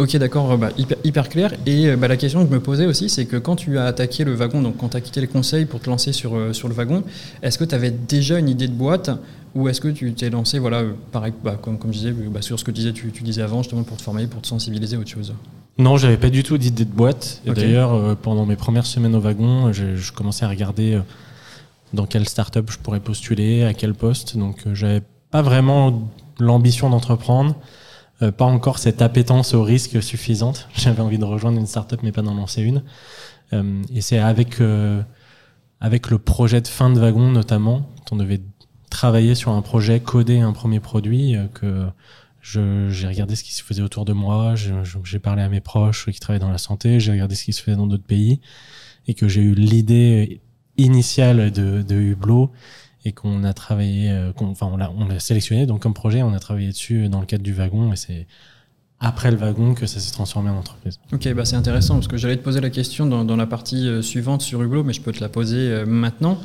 Ok, 0.03 0.17
d'accord, 0.17 0.59
bah, 0.59 0.71
hyper, 0.77 0.99
hyper, 1.05 1.29
clair. 1.29 1.55
Et 1.65 1.95
bah, 1.95 2.09
la 2.09 2.17
question 2.17 2.43
que 2.43 2.51
je 2.51 2.55
me 2.55 2.61
posais 2.61 2.87
aussi, 2.87 3.09
c'est 3.09 3.25
que 3.25 3.37
quand 3.37 3.55
tu 3.55 3.79
as 3.79 3.85
attaqué 3.85 4.25
le 4.25 4.35
wagon, 4.35 4.61
donc 4.61 4.77
quand 4.79 4.89
tu 4.89 4.97
as 4.97 5.01
quitté 5.01 5.21
le 5.21 5.29
conseil 5.29 5.65
pour 5.65 5.79
te 5.79 5.89
lancer 5.89 6.13
sur, 6.13 6.35
euh, 6.35 6.53
sur 6.53 6.67
le 6.67 6.75
wagon, 6.75 7.05
est-ce 7.41 7.57
que 7.57 7.63
tu 7.63 7.75
avais 7.77 7.93
déjà 7.93 8.41
une 8.41 8.49
idée 8.49 8.67
de 8.67 8.73
boîte 8.73 9.11
ou 9.55 9.69
est-ce 9.69 9.81
que 9.81 9.87
tu 9.87 10.13
t'es 10.15 10.29
lancé, 10.29 10.59
voilà, 10.59 10.83
pareil, 11.13 11.33
bah, 11.45 11.57
comme, 11.61 11.79
comme 11.79 11.93
je 11.93 11.99
disais, 11.99 12.15
sur 12.41 12.59
ce 12.59 12.65
que 12.65 12.73
tu 12.73 12.81
disais, 12.81 12.93
tu, 12.93 13.13
tu, 13.13 13.23
disais 13.23 13.43
avant, 13.43 13.63
justement 13.63 13.85
pour 13.85 13.97
te 13.97 14.03
former, 14.03 14.27
pour 14.27 14.43
te 14.43 14.49
sensibiliser 14.49 14.97
à 14.97 14.99
autre 14.99 15.11
chose? 15.11 15.35
Non, 15.79 15.97
j'avais 15.99 16.17
pas 16.17 16.31
du 16.31 16.43
tout 16.43 16.59
d'idée 16.59 16.85
de 16.85 16.91
boîte. 16.93 17.41
Et 17.47 17.51
okay. 17.51 17.61
d'ailleurs, 17.61 17.95
euh, 17.95 18.17
pendant 18.21 18.45
mes 18.45 18.57
premières 18.57 18.87
semaines 18.87 19.15
au 19.15 19.21
wagon, 19.21 19.73
je, 19.73 19.95
je 19.95 20.13
commençais 20.13 20.45
à 20.45 20.49
regarder 20.49 20.95
euh, 20.95 21.01
dans 21.93 22.07
quelle 22.07 22.29
startup 22.29 22.71
je 22.73 22.79
pourrais 22.79 23.01
postuler, 23.01 23.63
à 23.63 23.73
quel 23.73 23.95
poste. 23.95 24.37
Donc, 24.37 24.67
euh, 24.67 24.75
j'avais 24.75 25.03
pas 25.31 25.43
vraiment 25.43 26.11
l'ambition 26.41 26.91
d'entreprendre. 26.91 27.55
Euh, 28.21 28.31
pas 28.31 28.45
encore 28.45 28.79
cette 28.79 29.03
appétence 29.03 29.55
au 29.55 29.63
risque 29.63 30.03
suffisante. 30.03 30.69
J'avais 30.75 31.01
envie 31.01 31.19
de 31.19 31.25
rejoindre 31.25 31.59
une 31.59 31.67
startup, 31.67 32.03
mais 32.03 32.13
pas 32.13 32.23
d'en 32.23 32.35
lancer 32.35 32.63
une. 32.63 32.83
Euh, 33.53 33.83
et 33.93 34.01
c'est 34.01 34.19
avec 34.19 34.61
euh, 34.61 35.03
avec 35.81 36.11
le 36.11 36.19
projet 36.19 36.61
de 36.61 36.69
fin 36.69 36.91
de 36.91 37.01
wagon 37.01 37.31
notamment, 37.31 37.89
on 38.11 38.17
devait 38.17 38.41
travailler 38.91 39.35
sur 39.35 39.53
un 39.53 39.63
projet, 39.63 40.01
coder 40.01 40.41
un 40.41 40.53
premier 40.53 40.81
produit, 40.81 41.35
que 41.55 41.89
j'ai 42.43 43.07
regardé 43.07 43.35
ce 43.37 43.43
qui 43.43 43.55
se 43.55 43.63
faisait 43.63 43.83
autour 43.83 44.05
de 44.05 44.13
moi, 44.13 44.55
j'ai 44.55 45.19
parlé 45.19 45.43
à 45.43 45.49
mes 45.49 45.61
proches 45.61 46.11
qui 46.11 46.21
travaillent 46.21 46.41
dans 46.41 46.51
la 46.51 46.59
santé, 46.59 47.01
j'ai 47.01 47.11
regardé 47.11 47.35
ce 47.35 47.45
qui 47.45 47.55
se 47.55 47.63
faisait 47.63 47.77
dans 47.77 47.87
d'autres 47.87 48.05
pays, 48.05 48.41
et 49.09 49.15
que 49.15 49.29
j'ai 49.29 49.41
eu 49.41 49.55
l'idée 49.55 50.43
initiale 50.77 51.51
de, 51.51 51.83
de 51.83 51.95
Hublot 51.97 52.53
et 53.05 53.13
qu'on 53.13 53.45
a 53.45 53.53
travaillé, 53.53 54.11
euh, 54.11 54.33
enfin 54.39 54.67
on 54.67 54.77
l'a, 54.77 54.91
on 54.97 55.07
l'a 55.07 55.19
sélectionné 55.19 55.67
donc 55.67 55.83
comme 55.83 55.95
projet, 55.95 56.23
on 56.23 56.33
a 56.33 56.39
travaillé 56.39 56.69
dessus 56.69 57.09
dans 57.09 57.21
le 57.21 57.27
cadre 57.27 57.43
du 57.43 57.53
wagon 57.53 57.93
et 57.93 57.97
c'est 57.97 58.27
après 59.01 59.33
le 59.33 59.37
wagon 59.37 59.75
que 59.75 59.87
ça 59.87 59.99
s'est 59.99 60.13
transformé 60.13 60.51
en 60.51 60.59
entreprise. 60.59 60.99
Ok, 61.13 61.33
bah 61.35 61.45
c'est 61.45 61.57
intéressant 61.57 61.95
parce 61.95 62.07
que 62.07 62.17
j'allais 62.17 62.37
te 62.37 62.43
poser 62.43 62.61
la 62.61 62.71
question 62.71 63.07
dans, 63.07 63.37
la 63.37 63.47
partie 63.47 63.89
euh, 63.89 64.03
suivante 64.03 64.43
sur 64.43 64.63
Hublot, 64.63 64.85
mais 64.85 64.93
je 64.93 65.01
peux 65.01 65.13
te 65.13 65.21
la 65.21 65.29
poser 65.29 65.71
euh, 65.71 65.87
maintenant. 65.87 66.39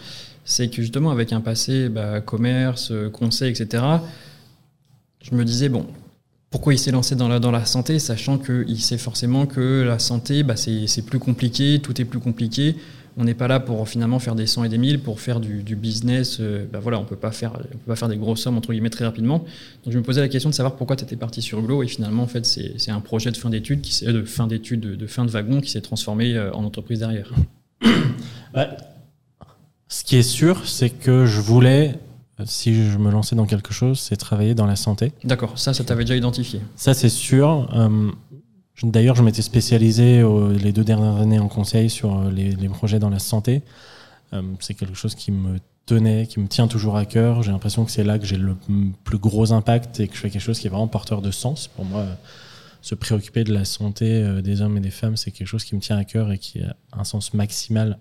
C'est 0.43 0.69
que 0.69 0.81
justement 0.81 1.11
avec 1.11 1.33
un 1.33 1.41
passé 1.41 1.89
bah, 1.89 2.21
commerce, 2.21 2.93
conseil, 3.13 3.51
etc. 3.51 3.83
Je 5.21 5.35
me 5.35 5.43
disais 5.43 5.69
bon, 5.69 5.85
pourquoi 6.49 6.73
il 6.73 6.79
s'est 6.79 6.91
lancé 6.91 7.15
dans 7.15 7.27
la, 7.27 7.39
dans 7.39 7.51
la 7.51 7.65
santé, 7.65 7.99
sachant 7.99 8.37
qu'il 8.37 8.79
sait 8.79 8.97
forcément 8.97 9.45
que 9.45 9.83
la 9.85 9.99
santé, 9.99 10.43
bah, 10.43 10.55
c'est 10.55 11.05
plus 11.05 11.19
compliqué, 11.19 11.79
tout 11.83 11.99
est 12.01 12.05
plus 12.05 12.19
compliqué 12.19 12.77
on 13.17 13.23
n'est 13.23 13.33
pas 13.33 13.47
là 13.47 13.59
pour 13.59 13.87
finalement 13.89 14.19
faire 14.19 14.35
des 14.35 14.45
100 14.45 14.65
et 14.65 14.69
des 14.69 14.77
1000 14.77 14.99
pour 14.99 15.19
faire 15.19 15.39
du, 15.39 15.63
du 15.63 15.75
business. 15.75 16.37
Euh, 16.39 16.65
ben 16.71 16.79
voilà, 16.79 16.99
on 16.99 17.01
on 17.01 17.05
peut 17.05 17.15
pas 17.15 17.31
faire 17.31 18.07
des 18.09 18.17
grosses 18.17 18.41
sommes 18.41 18.57
entre 18.57 18.71
guillemets 18.71 18.89
très 18.89 19.05
rapidement. 19.05 19.39
Donc 19.83 19.93
je 19.93 19.97
me 19.97 20.03
posais 20.03 20.21
la 20.21 20.27
question 20.27 20.49
de 20.49 20.55
savoir 20.55 20.75
pourquoi 20.75 20.95
tu 20.95 21.03
étais 21.03 21.15
parti 21.15 21.41
sur 21.41 21.61
Glow 21.61 21.83
et 21.83 21.87
finalement 21.87 22.23
en 22.23 22.27
fait 22.27 22.45
c'est 22.45 22.91
un 22.91 22.99
projet 22.99 23.31
de 23.31 23.37
fin 23.37 23.49
d'études 23.49 23.81
qui 23.81 24.05
de 24.05 24.23
fin 24.23 24.45
d'études 24.45 24.81
de, 24.81 24.95
de, 24.95 25.07
fin 25.07 25.25
de 25.25 25.31
wagon 25.31 25.61
qui 25.61 25.71
s'est 25.71 25.81
transformé 25.81 26.35
euh, 26.35 26.51
en 26.53 26.63
entreprise 26.63 26.99
derrière. 26.99 27.33
Ouais. 28.53 28.67
Ce 29.89 30.03
qui 30.03 30.17
est 30.17 30.23
sûr, 30.23 30.67
c'est 30.67 30.89
que 30.89 31.25
je 31.25 31.39
voulais 31.39 31.95
si 32.45 32.89
je 32.89 32.97
me 32.97 33.09
lançais 33.09 33.35
dans 33.35 33.45
quelque 33.45 33.73
chose, 33.73 33.99
c'est 33.99 34.15
travailler 34.15 34.53
dans 34.53 34.67
la 34.67 34.75
santé. 34.75 35.11
D'accord, 35.23 35.57
ça, 35.57 35.73
ça 35.73 35.83
t'avait 35.83 36.03
déjà 36.03 36.15
identifié. 36.15 36.61
Ça, 36.75 36.93
c'est 36.93 37.09
sûr. 37.09 37.67
Euh, 37.73 38.11
D'ailleurs, 38.83 39.15
je 39.15 39.23
m'étais 39.23 39.41
spécialisé 39.41 40.19
euh, 40.19 40.53
les 40.53 40.71
deux 40.71 40.83
dernières 40.83 41.15
années 41.17 41.39
en 41.39 41.47
conseil 41.47 41.89
sur 41.89 42.19
euh, 42.19 42.31
les, 42.31 42.69
projets 42.69 42.99
dans 42.99 43.09
la 43.09 43.19
santé. 43.19 43.63
Euh, 44.33 44.41
c'est 44.59 44.75
quelque 44.75 44.93
chose 44.93 45.15
qui 45.15 45.31
me 45.31 45.57
tenait, 45.85 46.27
qui 46.27 46.39
me 46.39 46.47
tient 46.47 46.67
toujours 46.67 46.95
à 46.95 47.05
cœur. 47.05 47.41
J'ai 47.41 47.51
l'impression 47.51 47.85
que 47.85 47.91
c'est 47.91 48.03
là 48.03 48.19
que 48.19 48.25
j'ai 48.25 48.37
le 48.37 48.55
plus 49.03 49.17
gros 49.17 49.51
impact 49.51 49.99
et 49.99 50.07
que 50.07 50.15
je 50.15 50.19
fais 50.19 50.29
quelque 50.29 50.41
chose 50.41 50.59
qui 50.59 50.67
est 50.67 50.69
vraiment 50.69 50.87
porteur 50.87 51.21
de 51.21 51.31
sens. 51.31 51.67
Pour 51.67 51.85
moi, 51.85 52.05
se 52.81 52.95
préoccuper 52.95 53.43
de 53.43 53.53
la 53.53 53.65
santé 53.65 54.23
euh, 54.23 54.41
des 54.41 54.61
hommes 54.61 54.77
et 54.77 54.79
des 54.81 54.91
femmes, 54.91 55.17
c'est 55.17 55.31
quelque 55.31 55.47
chose 55.47 55.63
qui 55.63 55.75
me 55.75 55.81
tient 55.81 55.97
à 55.97 56.05
cœur 56.05 56.31
et 56.31 56.37
qui 56.37 56.61
a 56.61 56.75
un 56.93 57.03
sens 57.03 57.33
maximal, 57.33 57.97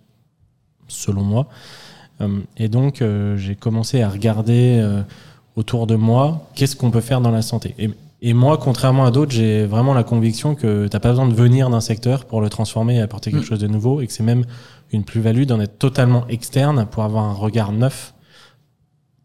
selon 0.89 1.23
moi. 1.23 1.49
Euh, 2.21 2.41
et 2.57 2.69
donc, 2.69 3.03
euh, 3.03 3.37
j'ai 3.37 3.55
commencé 3.55 4.03
à 4.03 4.09
regarder 4.09 4.79
euh, 4.81 5.03
autour 5.57 5.87
de 5.87 5.97
moi 5.97 6.49
qu'est-ce 6.55 6.77
qu'on 6.77 6.91
peut 6.91 7.01
faire 7.01 7.21
dans 7.21 7.31
la 7.31 7.43
santé. 7.43 7.75
Et 8.23 8.33
moi, 8.35 8.57
contrairement 8.59 9.05
à 9.05 9.11
d'autres, 9.11 9.33
j'ai 9.33 9.67
vraiment 9.67 9.93
la 9.95 10.03
conviction 10.05 10.55
que 10.55 10.87
t'as 10.89 11.01
pas 11.01 11.11
besoin 11.11 11.29
de 11.29 11.35
venir 11.35 11.69
d'un 11.71 11.81
secteur 11.83 12.25
pour 12.25 12.41
le 12.41 12.49
transformer 12.49 12.97
et 12.97 13.01
apporter 13.01 13.31
quelque 13.31 13.43
Mm. 13.45 13.49
chose 13.49 13.59
de 13.61 13.69
nouveau, 13.69 14.01
et 14.01 14.07
que 14.07 14.13
c'est 14.13 14.23
même 14.23 14.45
une 14.93 15.05
plus-value 15.05 15.45
d'en 15.45 15.61
être 15.61 15.79
totalement 15.79 16.27
externe 16.29 16.87
pour 16.91 17.03
avoir 17.05 17.25
un 17.25 17.33
regard 17.35 17.73
neuf, 17.73 18.15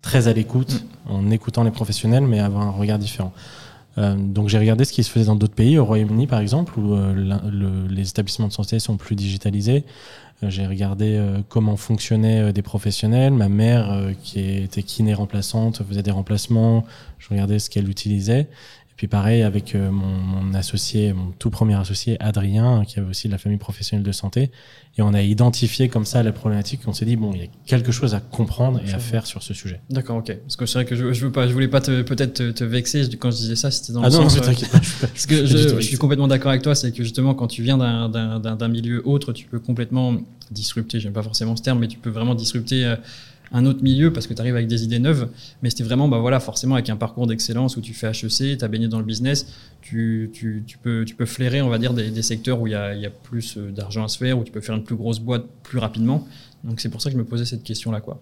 très 0.01 0.27
à 0.27 0.33
l'écoute, 0.33 0.83
en 1.07 1.29
écoutant 1.29 1.63
les 1.63 1.71
professionnels, 1.71 2.23
mais 2.25 2.39
avoir 2.39 2.63
un 2.63 2.71
regard 2.71 2.97
différent. 2.99 3.31
Euh, 3.97 4.15
donc 4.15 4.47
j'ai 4.47 4.57
regardé 4.57 4.85
ce 4.85 4.93
qui 4.93 5.03
se 5.03 5.11
faisait 5.11 5.25
dans 5.25 5.35
d'autres 5.35 5.53
pays, 5.53 5.77
au 5.77 5.85
Royaume-Uni 5.85 6.25
par 6.25 6.39
exemple, 6.39 6.79
où 6.79 6.93
euh, 6.93 7.13
le- 7.13 7.87
les 7.93 8.09
établissements 8.09 8.47
de 8.47 8.53
santé 8.53 8.79
sont 8.79 8.97
plus 8.97 9.15
digitalisés. 9.15 9.83
Euh, 10.43 10.49
j'ai 10.49 10.65
regardé 10.65 11.21
comment 11.49 11.75
fonctionnaient 11.77 12.51
des 12.51 12.61
professionnels. 12.63 13.31
Ma 13.33 13.47
mère, 13.49 13.95
qui 14.23 14.39
était 14.39 14.81
kiné 14.81 15.13
remplaçante, 15.13 15.83
faisait 15.87 16.01
des 16.03 16.09
remplacements. 16.11 16.83
Je 17.19 17.29
regardais 17.29 17.59
ce 17.59 17.69
qu'elle 17.69 17.87
utilisait. 17.89 18.47
Puis 19.01 19.07
pareil 19.07 19.41
avec 19.41 19.73
euh, 19.73 19.89
mon, 19.89 20.05
mon 20.05 20.53
associé, 20.53 21.11
mon 21.11 21.31
tout 21.39 21.49
premier 21.49 21.73
associé, 21.73 22.17
Adrien, 22.21 22.83
qui 22.85 22.99
avait 22.99 23.09
aussi 23.09 23.25
de 23.25 23.31
la 23.31 23.39
famille 23.39 23.57
professionnelle 23.57 24.05
de 24.05 24.11
santé. 24.11 24.51
Et 24.95 25.01
on 25.01 25.15
a 25.15 25.23
identifié 25.23 25.89
comme 25.89 26.05
ça 26.05 26.21
la 26.21 26.31
problématique. 26.31 26.81
On 26.85 26.93
s'est 26.93 27.05
dit, 27.05 27.15
bon, 27.15 27.31
il 27.33 27.41
y 27.41 27.43
a 27.43 27.47
quelque 27.65 27.91
chose 27.91 28.13
à 28.13 28.19
comprendre 28.19 28.79
et 28.85 28.93
à 28.93 28.99
faire 28.99 29.25
sur 29.25 29.41
ce 29.41 29.55
sujet. 29.55 29.81
D'accord, 29.89 30.17
ok. 30.17 30.37
Parce 30.43 30.55
que 30.55 30.67
c'est 30.67 30.73
vrai 30.75 30.85
que 30.85 30.95
je, 30.95 31.13
je 31.13 31.25
veux 31.25 31.31
pas, 31.31 31.47
je 31.47 31.53
voulais 31.53 31.67
pas 31.67 31.81
peut-être 31.81 32.35
te, 32.35 32.51
te 32.51 32.63
vexer 32.63 33.09
quand 33.19 33.31
je 33.31 33.37
disais 33.37 33.55
ça, 33.55 33.71
c'était 33.71 33.91
dans 33.91 34.03
Ah 34.03 34.09
le 34.09 34.13
non, 34.13 34.29
sens. 34.29 34.35
mais 34.35 34.41
euh, 34.43 34.45
t'inquiète 34.45 34.69
pas, 34.69 34.79
je 34.83 34.87
suis 34.87 34.99
pas- 34.99 35.07
Parce 35.07 35.25
que 35.25 35.45
je 35.47 35.79
suis 35.79 35.95
je, 35.95 35.97
complètement 35.99 36.27
d'accord 36.27 36.51
avec 36.51 36.61
toi, 36.61 36.75
c'est 36.75 36.91
que 36.91 37.01
justement 37.01 37.33
quand 37.33 37.47
tu 37.47 37.63
viens 37.63 37.79
d'un 37.79 38.67
milieu 38.67 39.01
autre, 39.07 39.33
tu 39.33 39.47
peux 39.47 39.57
complètement 39.59 40.15
disrupter, 40.51 40.99
j'aime 40.99 41.13
pas 41.13 41.23
forcément 41.23 41.55
ce 41.55 41.63
terme, 41.63 41.79
mais 41.79 41.87
tu 41.87 41.97
peux 41.97 42.11
vraiment 42.11 42.35
disrupter 42.35 42.85
euh, 42.85 42.95
un 43.51 43.65
autre 43.65 43.83
milieu 43.83 44.13
parce 44.13 44.27
que 44.27 44.33
tu 44.33 44.41
arrives 44.41 44.55
avec 44.55 44.67
des 44.67 44.83
idées 44.83 44.99
neuves. 44.99 45.29
Mais 45.61 45.69
c'était 45.69 45.83
vraiment, 45.83 46.07
bah 46.07 46.19
voilà, 46.19 46.39
forcément 46.39 46.75
avec 46.75 46.89
un 46.89 46.95
parcours 46.95 47.27
d'excellence 47.27 47.77
où 47.77 47.81
tu 47.81 47.93
fais 47.93 48.07
HEC, 48.07 48.57
tu 48.57 48.65
as 48.65 48.67
baigné 48.67 48.87
dans 48.87 48.99
le 48.99 49.05
business, 49.05 49.47
tu, 49.81 50.29
tu, 50.33 50.63
tu, 50.65 50.77
peux, 50.77 51.03
tu 51.05 51.15
peux 51.15 51.25
flairer, 51.25 51.61
on 51.61 51.69
va 51.69 51.77
dire, 51.77 51.93
des, 51.93 52.11
des 52.11 52.21
secteurs 52.21 52.61
où 52.61 52.67
il 52.67 52.71
y 52.71 52.75
a, 52.75 52.95
y 52.95 53.05
a 53.05 53.09
plus 53.09 53.57
euh, 53.57 53.71
d'argent 53.71 54.03
à 54.03 54.07
se 54.07 54.17
faire, 54.17 54.37
où 54.39 54.43
tu 54.43 54.51
peux 54.51 54.61
faire 54.61 54.75
une 54.75 54.83
plus 54.83 54.95
grosse 54.95 55.19
boîte 55.19 55.45
plus 55.63 55.79
rapidement. 55.79 56.27
Donc 56.63 56.79
c'est 56.79 56.89
pour 56.89 57.01
ça 57.01 57.09
que 57.09 57.13
je 57.13 57.19
me 57.19 57.25
posais 57.25 57.45
cette 57.45 57.63
question-là, 57.63 58.01
quoi. 58.01 58.21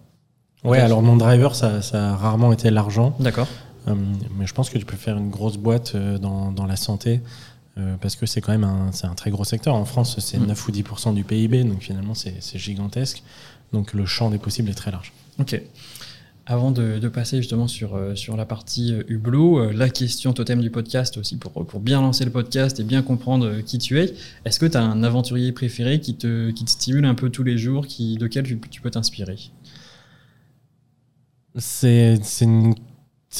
Ouais, 0.64 0.78
alors 0.78 1.02
mon 1.02 1.16
driver, 1.16 1.54
ça, 1.54 1.80
ça 1.80 2.10
a 2.10 2.16
rarement 2.16 2.52
été 2.52 2.70
l'argent. 2.70 3.16
D'accord. 3.18 3.48
Euh, 3.88 3.94
mais 4.36 4.46
je 4.46 4.52
pense 4.52 4.68
que 4.68 4.78
tu 4.78 4.84
peux 4.84 4.96
faire 4.96 5.16
une 5.16 5.30
grosse 5.30 5.56
boîte 5.56 5.94
euh, 5.94 6.18
dans, 6.18 6.52
dans 6.52 6.66
la 6.66 6.76
santé 6.76 7.22
euh, 7.78 7.96
parce 8.00 8.14
que 8.14 8.26
c'est 8.26 8.40
quand 8.42 8.52
même 8.52 8.64
un, 8.64 8.90
un 9.02 9.14
très 9.14 9.30
gros 9.30 9.44
secteur. 9.44 9.74
En 9.74 9.84
France, 9.86 10.18
c'est 10.18 10.38
Mm. 10.38 10.46
9 10.46 10.68
ou 10.68 10.72
10% 10.72 11.14
du 11.14 11.24
PIB, 11.24 11.64
donc 11.64 11.80
finalement, 11.80 12.14
c'est 12.14 12.58
gigantesque. 12.58 13.22
Donc 13.72 13.94
le 13.94 14.04
champ 14.04 14.30
des 14.30 14.38
possibles 14.38 14.68
est 14.70 14.74
très 14.74 14.90
large. 14.90 15.12
Ok. 15.40 15.60
Avant 16.46 16.72
de, 16.72 17.06
passer 17.08 17.36
justement 17.36 17.68
sur, 17.68 17.94
euh, 17.94 18.16
sur 18.16 18.36
la 18.36 18.44
partie 18.44 18.92
euh, 18.92 19.04
Hublot, 19.08 19.58
euh, 19.58 19.72
la 19.72 19.88
question 19.88 20.32
totem 20.32 20.60
du 20.60 20.70
podcast 20.70 21.16
aussi, 21.16 21.36
pour, 21.36 21.52
pour 21.52 21.80
bien 21.80 22.00
lancer 22.00 22.24
le 22.24 22.30
podcast 22.30 22.80
et 22.80 22.82
bien 22.82 23.02
comprendre 23.02 23.60
qui 23.60 23.78
tu 23.78 24.00
es, 24.00 24.12
est-ce 24.44 24.58
que 24.58 24.66
tu 24.66 24.76
as 24.76 24.82
un 24.82 25.04
aventurier 25.04 25.52
préféré 25.52 26.00
qui 26.00 26.16
te, 26.16 26.50
qui 26.50 26.64
te 26.64 26.70
stimule 26.70 27.04
un 27.04 27.14
peu 27.14 27.30
tous 27.30 27.44
les 27.44 27.56
jours, 27.56 27.86
qui, 27.86 28.16
de 28.16 28.26
quel 28.26 28.42
tu, 28.42 28.80
peux 28.82 28.90
t'inspirer? 28.90 29.36
C'est 31.56 32.18
une, 32.40 32.74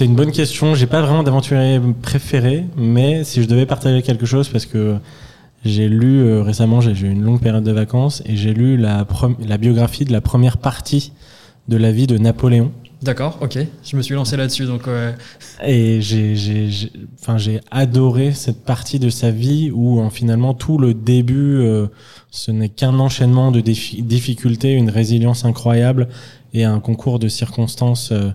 une 0.00 0.14
bonne 0.14 0.32
question. 0.32 0.74
J'ai 0.74 0.86
pas 0.86 1.02
vraiment 1.02 1.24
d'aventurier 1.24 1.80
préféré, 2.00 2.66
mais 2.76 3.24
si 3.24 3.42
je 3.42 3.48
devais 3.48 3.66
partager 3.66 4.02
quelque 4.02 4.26
chose, 4.26 4.48
parce 4.48 4.66
que 4.66 4.96
j'ai 5.64 5.88
lu 5.88 6.40
récemment, 6.40 6.80
j'ai 6.80 6.92
eu 6.92 7.10
une 7.10 7.24
longue 7.24 7.40
période 7.40 7.64
de 7.64 7.72
vacances 7.72 8.22
et 8.24 8.36
j'ai 8.36 8.54
lu 8.54 8.76
la, 8.76 9.04
la 9.40 9.58
biographie 9.58 10.04
de 10.04 10.12
la 10.12 10.20
première 10.20 10.58
partie 10.58 11.12
de 11.70 11.76
la 11.76 11.92
vie 11.92 12.06
de 12.06 12.18
Napoléon. 12.18 12.72
D'accord, 13.00 13.38
ok. 13.40 13.58
Je 13.82 13.96
me 13.96 14.02
suis 14.02 14.14
lancé 14.14 14.36
là-dessus, 14.36 14.66
donc 14.66 14.86
euh, 14.86 15.12
Et 15.64 16.02
j'ai, 16.02 16.36
j'ai, 16.36 16.68
enfin, 17.18 17.38
j'ai 17.38 17.60
adoré 17.70 18.32
cette 18.32 18.62
partie 18.62 18.98
de 18.98 19.08
sa 19.08 19.30
vie 19.30 19.70
où 19.72 20.00
en, 20.00 20.10
finalement 20.10 20.52
tout 20.52 20.76
le 20.76 20.92
début, 20.92 21.60
euh, 21.60 21.86
ce 22.30 22.50
n'est 22.50 22.68
qu'un 22.68 22.98
enchaînement 22.98 23.52
de 23.52 23.62
défi- 23.62 24.02
difficultés, 24.02 24.74
une 24.74 24.90
résilience 24.90 25.46
incroyable 25.46 26.08
et 26.52 26.64
un 26.64 26.80
concours 26.80 27.18
de 27.18 27.28
circonstances 27.28 28.12
euh, 28.12 28.30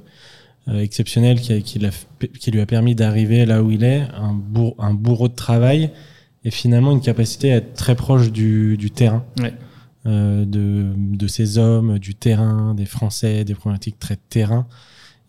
euh, 0.68 0.80
exceptionnelles 0.80 1.42
qui, 1.42 1.62
qui, 1.62 2.52
lui 2.52 2.62
a 2.62 2.66
permis 2.66 2.96
d'arriver 2.96 3.46
là 3.46 3.62
où 3.62 3.70
il 3.70 3.84
est, 3.84 4.02
un, 4.18 4.42
un 4.80 4.94
bourreau 4.96 5.28
de 5.28 5.36
travail 5.36 5.92
et 6.44 6.50
finalement 6.50 6.92
une 6.92 7.02
capacité 7.02 7.52
à 7.52 7.58
être 7.58 7.74
très 7.74 7.96
proche 7.96 8.32
du, 8.32 8.78
du 8.78 8.90
terrain 8.90 9.24
ouais. 9.42 9.54
Euh, 10.06 10.46
de, 10.46 10.94
de 10.96 11.28
ces 11.28 11.58
hommes, 11.58 11.98
du 12.00 12.16
terrain, 12.16 12.74
des 12.76 12.86
Français, 12.86 13.44
des 13.44 13.56
problématiques 13.56 14.00
très 14.00 14.18
terrain. 14.30 14.68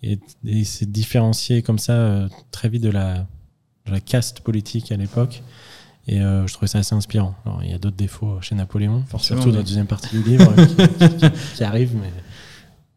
Et, 0.02 0.18
et 0.44 0.64
c'est 0.64 0.90
différencié 0.90 1.62
comme 1.62 1.78
ça 1.78 1.92
euh, 1.94 2.28
très 2.50 2.68
vite 2.68 2.82
de 2.82 2.90
la, 2.90 3.26
de 3.86 3.92
la 3.92 4.00
caste 4.00 4.40
politique 4.40 4.92
à 4.92 4.96
l'époque. 4.96 5.42
Et 6.08 6.20
euh, 6.20 6.46
je 6.46 6.52
trouvais 6.52 6.68
ça 6.68 6.78
assez 6.78 6.94
inspirant. 6.94 7.34
Alors, 7.44 7.64
il 7.64 7.70
y 7.70 7.74
a 7.74 7.78
d'autres 7.78 7.96
défauts 7.96 8.38
chez 8.40 8.54
Napoléon, 8.54 9.02
Forcément, 9.08 9.40
surtout 9.40 9.50
dans 9.52 9.58
la 9.58 9.64
deuxième 9.64 9.86
partie 9.86 10.16
du 10.16 10.22
livre 10.30 10.54
qui, 10.54 10.76
qui- 11.18 11.30
qui 11.56 11.64
arrive. 11.64 11.94
Mais, 11.96 12.12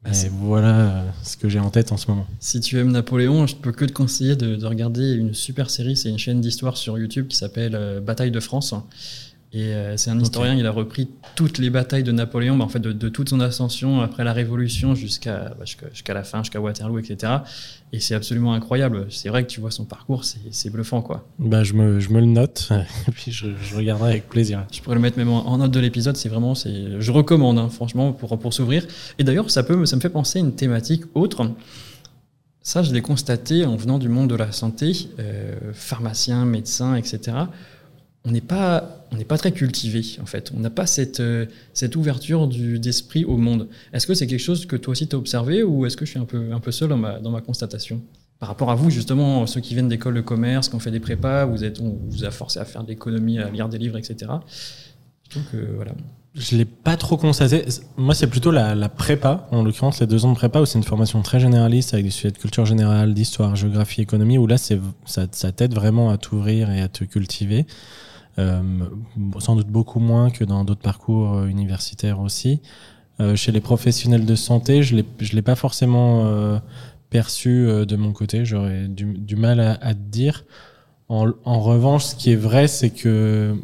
Bah, 0.03 0.11
mais 0.13 0.29
voilà 0.41 1.05
ce 1.23 1.35
que 1.35 1.49
j'ai 1.49 1.59
en 1.59 1.71
tête 1.71 1.91
en 1.91 1.97
ce 1.97 2.07
moment. 2.07 2.27
Si 2.39 2.59
tu 2.59 2.77
aimes 2.79 2.91
Napoléon, 2.91 3.47
je 3.47 3.55
peux 3.55 3.71
que 3.71 3.83
te 3.85 3.91
conseiller 3.93 4.35
de, 4.35 4.55
de 4.55 4.65
regarder 4.65 5.11
une 5.13 5.33
super 5.33 5.69
série. 5.71 5.97
C'est 5.97 6.09
une 6.09 6.19
chaîne 6.19 6.39
d'histoire 6.39 6.77
sur 6.77 6.97
YouTube 6.99 7.27
qui 7.27 7.35
s'appelle 7.37 8.01
Bataille 8.05 8.31
de 8.31 8.39
France. 8.39 8.73
Et 9.51 9.73
euh, 9.73 9.97
c'est 9.97 10.11
un 10.11 10.19
historien, 10.19 10.53
il 10.53 10.65
a 10.67 10.71
repris 10.71 11.09
toutes 11.35 11.57
les 11.57 11.71
batailles 11.71 12.03
de 12.03 12.11
Napoléon, 12.11 12.55
bah, 12.55 12.65
en 12.65 12.69
fait 12.69 12.79
de, 12.79 12.91
de 12.91 13.09
toute 13.09 13.29
son 13.29 13.39
ascension 13.39 13.99
après 14.01 14.23
la 14.23 14.31
Révolution 14.31 14.93
jusqu'à 14.93 15.55
bah, 15.57 16.13
la 16.13 16.23
fin, 16.23 16.43
jusqu'à 16.43 16.61
Waterloo, 16.61 16.99
etc. 16.99 17.33
Et 17.91 17.99
c'est 17.99 18.13
absolument 18.13 18.53
incroyable. 18.53 19.07
C'est 19.09 19.29
vrai 19.29 19.43
que 19.43 19.49
tu 19.49 19.59
vois 19.59 19.71
son 19.71 19.85
parcours, 19.85 20.23
c'est 20.23 20.69
bluffant, 20.69 21.01
quoi. 21.01 21.25
Bah, 21.39 21.63
je, 21.63 21.73
me, 21.73 21.99
je 21.99 22.09
me 22.09 22.19
le 22.19 22.27
note 22.27 22.69
et 23.07 23.11
puis 23.11 23.31
je, 23.31 23.47
je 23.59 23.75
regarderai 23.75 24.11
avec 24.11 24.29
plaisir. 24.29 24.65
Je 24.71 24.81
pourrais 24.81 24.95
le 24.95 25.01
mettre 25.01 25.17
même 25.17 25.29
en, 25.29 25.47
en 25.47 25.57
note 25.57 25.71
de 25.71 25.79
l'épisode. 25.79 26.15
C'est 26.15 26.29
vraiment, 26.29 26.53
je 26.53 27.11
recommande, 27.11 27.57
hein, 27.57 27.69
franchement, 27.69 28.13
pour 28.13 28.37
pour 28.37 28.53
s'ouvrir. 28.53 28.85
Et 29.17 29.23
d'ailleurs, 29.23 29.49
ça 29.49 29.63
peut, 29.63 29.85
ça 29.87 29.95
me 29.95 30.01
fait 30.01 30.09
penser 30.09 30.37
à 30.37 30.41
une 30.41 30.53
thématique 30.53 31.03
autre. 31.15 31.51
Ça, 32.61 32.83
je 32.83 32.93
l'ai 32.93 33.01
constaté 33.01 33.65
en 33.65 33.75
venant 33.77 33.97
du 33.97 34.09
monde 34.09 34.29
de 34.29 34.35
la 34.35 34.51
santé, 34.51 35.09
euh, 35.17 35.55
pharmacien, 35.73 36.45
médecin, 36.45 36.95
etc. 36.95 37.37
On 38.25 38.31
n'est 38.31 38.41
pas, 38.41 39.07
on 39.11 39.17
pas 39.23 39.37
très 39.37 39.51
cultivé 39.51 40.03
en 40.21 40.25
fait. 40.25 40.51
On 40.55 40.59
n'a 40.59 40.69
pas 40.69 40.85
cette, 40.85 41.21
euh, 41.21 41.45
cette 41.73 41.95
ouverture 41.95 42.47
du, 42.47 42.77
d'esprit 42.77 43.23
au 43.23 43.37
monde. 43.37 43.69
Est-ce 43.93 44.05
que 44.05 44.13
c'est 44.13 44.27
quelque 44.27 44.39
chose 44.41 44.65
que 44.65 44.75
toi 44.75 44.91
aussi 44.91 45.07
tu 45.07 45.15
as 45.15 45.19
observé 45.19 45.63
ou 45.63 45.85
est-ce 45.85 45.95
que 45.95 46.05
je 46.05 46.11
suis 46.11 46.19
un 46.19 46.25
peu, 46.25 46.51
un 46.51 46.59
peu 46.59 46.71
seul 46.71 46.89
dans 46.89 46.97
ma, 46.97 47.19
dans 47.19 47.31
ma 47.31 47.41
constatation? 47.41 48.01
Par 48.39 48.49
rapport 48.49 48.71
à 48.71 48.75
vous, 48.75 48.89
justement, 48.89 49.45
ceux 49.47 49.59
qui 49.61 49.73
viennent 49.73 49.89
d'école 49.89 50.13
de 50.15 50.21
commerce, 50.21 50.69
qui 50.69 50.75
ont 50.75 50.79
fait 50.79 50.91
des 50.91 51.01
prépas, 51.01 51.45
vous 51.45 51.63
êtes, 51.63 51.81
on 51.81 51.97
vous 52.07 52.23
a 52.23 52.31
forcé 52.31 52.59
à 52.59 52.65
faire 52.65 52.83
de 52.83 52.89
l'économie, 52.89 53.37
à 53.37 53.49
lire 53.49 53.67
des 53.67 53.77
livres, 53.77 53.97
etc. 53.97 54.31
Je 55.23 55.29
trouve 55.29 55.43
voilà. 55.75 55.91
Je 56.35 56.55
l'ai 56.55 56.65
pas 56.65 56.95
trop 56.95 57.17
constaté. 57.17 57.65
Moi, 57.97 58.13
c'est 58.13 58.27
plutôt 58.27 58.51
la, 58.51 58.75
la 58.75 58.87
prépa, 58.87 59.47
en 59.51 59.63
l'occurrence 59.63 59.99
les 59.99 60.07
deux 60.07 60.25
ans 60.25 60.31
de 60.31 60.37
prépa, 60.37 60.61
où 60.61 60.65
c'est 60.65 60.77
une 60.77 60.83
formation 60.85 61.21
très 61.21 61.39
généraliste 61.39 61.93
avec 61.93 62.05
des 62.05 62.11
sujets 62.11 62.31
de 62.31 62.37
culture 62.37 62.65
générale, 62.65 63.13
d'histoire, 63.13 63.55
géographie, 63.55 64.01
économie, 64.01 64.37
où 64.37 64.45
là, 64.45 64.57
ça 64.57 65.51
t'aide 65.51 65.73
vraiment 65.73 66.11
à 66.11 66.17
t'ouvrir 66.17 66.69
et 66.69 66.81
à 66.81 66.87
te 66.87 67.03
cultiver. 67.03 67.65
Euh, 68.37 68.61
sans 69.39 69.55
doute 69.55 69.67
beaucoup 69.67 69.99
moins 69.99 70.29
que 70.29 70.43
dans 70.43 70.63
d'autres 70.63 70.81
parcours 70.81 71.33
euh, 71.33 71.47
universitaires 71.47 72.19
aussi. 72.19 72.61
Euh, 73.19 73.35
chez 73.35 73.51
les 73.51 73.59
professionnels 73.59 74.25
de 74.25 74.35
santé, 74.35 74.81
je 74.83 74.95
je 75.19 75.35
l'ai 75.35 75.41
pas 75.41 75.55
forcément 75.55 76.59
perçu 77.09 77.65
de 77.85 77.95
mon 77.95 78.13
côté. 78.13 78.45
J'aurais 78.45 78.87
du, 78.87 79.35
mal 79.35 79.59
à, 79.59 79.93
te 79.93 79.99
dire. 79.99 80.45
En, 81.09 81.59
revanche, 81.59 82.05
ce 82.05 82.15
qui 82.15 82.31
est 82.31 82.35
vrai, 82.35 82.67
c'est 82.67 82.91
que 82.91 83.57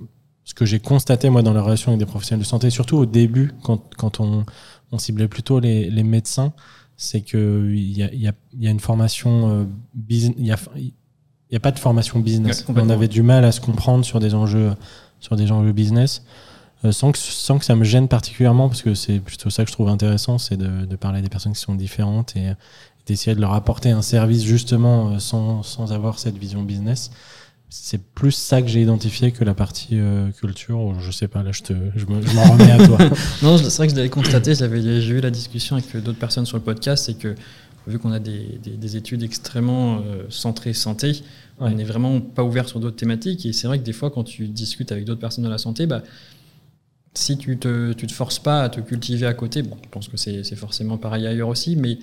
ce 0.43 0.53
que 0.53 0.65
j'ai 0.65 0.79
constaté 0.79 1.29
moi 1.29 1.41
dans 1.41 1.53
la 1.53 1.61
relation 1.61 1.91
avec 1.91 1.99
des 1.99 2.05
professionnels 2.05 2.43
de 2.43 2.47
santé, 2.47 2.69
surtout 2.69 2.97
au 2.97 3.05
début, 3.05 3.51
quand, 3.63 3.95
quand 3.95 4.19
on, 4.19 4.45
ciblait 4.97 5.27
plutôt 5.27 5.59
les, 5.59 6.03
médecins, 6.03 6.53
c'est 6.97 7.21
que 7.21 7.69
il 7.73 7.97
y 7.97 8.03
a, 8.03 8.13
y, 8.13 8.27
a, 8.27 8.33
y 8.57 8.67
a 8.67 8.71
une 8.71 8.79
formation 8.79 9.69
business, 9.93 10.67
il 11.55 11.57
y 11.57 11.61
a 11.61 11.61
pas 11.61 11.71
de 11.71 11.79
formation 11.79 12.19
business. 12.19 12.65
on 12.67 12.89
avait 12.89 13.07
du 13.07 13.21
mal 13.21 13.45
à 13.45 13.53
se 13.53 13.61
comprendre 13.61 14.03
sur 14.03 14.19
des 14.19 14.33
enjeux, 14.35 14.73
sur 15.21 15.37
des 15.37 15.53
enjeux 15.53 15.71
business, 15.71 16.21
euh, 16.83 16.91
sans 16.91 17.13
que 17.13 17.17
sans 17.17 17.57
que 17.59 17.63
ça 17.63 17.77
me 17.77 17.85
gêne 17.85 18.09
particulièrement, 18.09 18.67
parce 18.67 18.81
que 18.81 18.93
c'est 18.93 19.19
plutôt 19.21 19.49
ça 19.49 19.63
que 19.63 19.69
je 19.69 19.73
trouve 19.73 19.87
intéressant, 19.87 20.37
c'est 20.37 20.57
de, 20.57 20.85
de 20.85 20.95
parler 20.97 21.19
à 21.19 21.21
des 21.21 21.29
personnes 21.29 21.53
qui 21.53 21.61
sont 21.61 21.75
différentes 21.75 22.35
et 22.35 22.51
d'essayer 23.05 23.33
de 23.37 23.39
leur 23.39 23.53
apporter 23.53 23.91
un 23.91 24.01
service 24.01 24.43
justement 24.43 25.11
euh, 25.11 25.19
sans, 25.19 25.63
sans 25.63 25.93
avoir 25.93 26.19
cette 26.19 26.37
vision 26.37 26.61
business 26.61 27.09
c'est 27.69 28.01
plus 28.01 28.31
ça 28.31 28.61
que 28.61 28.67
j'ai 28.67 28.81
identifié 28.83 29.31
que 29.31 29.43
la 29.43 29.53
partie 29.53 29.99
euh, 29.99 30.29
culture. 30.31 30.79
ou 30.79 30.93
Je 30.99 31.11
sais 31.11 31.27
pas, 31.27 31.43
là, 31.43 31.51
je, 31.51 31.61
te, 31.63 31.73
je, 31.95 32.05
me- 32.05 32.21
je 32.21 32.33
m'en 32.33 32.43
remets 32.43 32.71
à 32.71 32.87
toi. 32.87 32.97
Non, 33.41 33.57
c'est 33.57 33.75
vrai 33.75 33.87
que 33.87 33.91
je 33.91 33.97
l'avais 33.97 34.09
constaté, 34.09 34.55
j'avais 34.55 34.81
j'ai 34.81 35.13
eu 35.13 35.19
la 35.19 35.31
discussion 35.31 35.75
avec 35.75 35.91
d'autres 35.97 36.19
personnes 36.19 36.45
sur 36.45 36.55
le 36.57 36.63
podcast, 36.63 37.05
c'est 37.05 37.15
que 37.15 37.35
vu 37.87 37.99
qu'on 37.99 38.11
a 38.11 38.19
des, 38.19 38.59
des, 38.63 38.71
des, 38.77 38.95
études 38.95 39.23
extrêmement 39.23 39.97
euh, 39.97 40.23
centrées 40.29 40.73
santé, 40.73 41.21
on 41.59 41.69
n'est 41.69 41.83
vraiment 41.83 42.19
pas 42.21 42.43
ouvert 42.43 42.67
sur 42.67 42.79
d'autres 42.79 42.95
thématiques. 42.95 43.45
Et 43.45 43.53
c'est 43.53 43.67
vrai 43.67 43.79
que 43.79 43.83
des 43.83 43.93
fois, 43.93 44.11
quand 44.11 44.23
tu 44.23 44.47
discutes 44.47 44.91
avec 44.91 45.05
d'autres 45.05 45.21
personnes 45.21 45.43
de 45.43 45.49
la 45.49 45.57
santé, 45.57 45.85
bah, 45.85 46.03
si 47.13 47.37
tu 47.37 47.57
te, 47.57 47.93
tu 47.93 48.07
te 48.07 48.13
forces 48.13 48.39
pas 48.39 48.63
à 48.63 48.69
te 48.69 48.81
cultiver 48.81 49.25
à 49.25 49.33
côté, 49.33 49.61
bon, 49.61 49.77
je 49.83 49.89
pense 49.89 50.07
que 50.07 50.17
c'est 50.17 50.43
forcément 50.55 50.97
pareil 50.97 51.25
ailleurs 51.25 51.47
aussi, 51.47 51.75
mais 51.75 51.97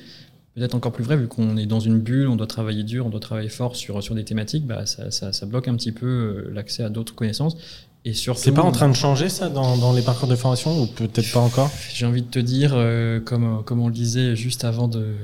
peut-être 0.55 0.75
encore 0.75 0.93
plus 0.93 1.05
vrai, 1.05 1.17
vu 1.17 1.29
qu'on 1.29 1.57
est 1.57 1.67
dans 1.67 1.81
une 1.81 1.99
bulle, 1.99 2.29
on 2.29 2.37
doit 2.37 2.47
travailler 2.47 2.83
dur, 2.83 3.07
on 3.07 3.11
doit 3.11 3.21
travailler 3.21 3.49
fort 3.49 3.77
sur, 3.77 4.03
sur 4.03 4.15
des 4.15 4.25
thématiques, 4.25 4.67
bah, 4.67 4.87
ça, 4.87 5.11
ça, 5.11 5.33
ça 5.33 5.47
bloque 5.47 5.69
un 5.69 5.77
petit 5.77 5.93
peu 5.93 6.07
euh, 6.07 6.51
l'accès 6.53 6.83
à 6.83 6.89
d'autres 6.89 7.15
connaissances. 7.15 7.57
Et 8.05 8.15
surtout, 8.15 8.41
c'est 8.43 8.53
pas 8.53 8.63
en 8.63 8.73
train 8.73 8.89
de 8.89 8.97
changer 8.97 9.29
ça 9.29 9.49
dans, 9.49 9.77
dans 9.77 9.93
les 9.93 10.03
parcours 10.03 10.29
de 10.29 10.35
formation 10.35 10.83
ou 10.83 10.87
peut-être 10.87 11.31
pas 11.33 11.41
encore? 11.41 11.71
J'ai 11.95 12.05
envie 12.05 12.23
de 12.23 12.27
te 12.27 12.41
dire, 12.41 12.73
euh, 12.75 13.21
comme, 13.21 13.63
comme 13.65 13.81
on 13.81 13.87
le 13.87 13.95
disait 13.95 14.35
juste 14.35 14.65
avant 14.65 14.89
de, 14.89 15.15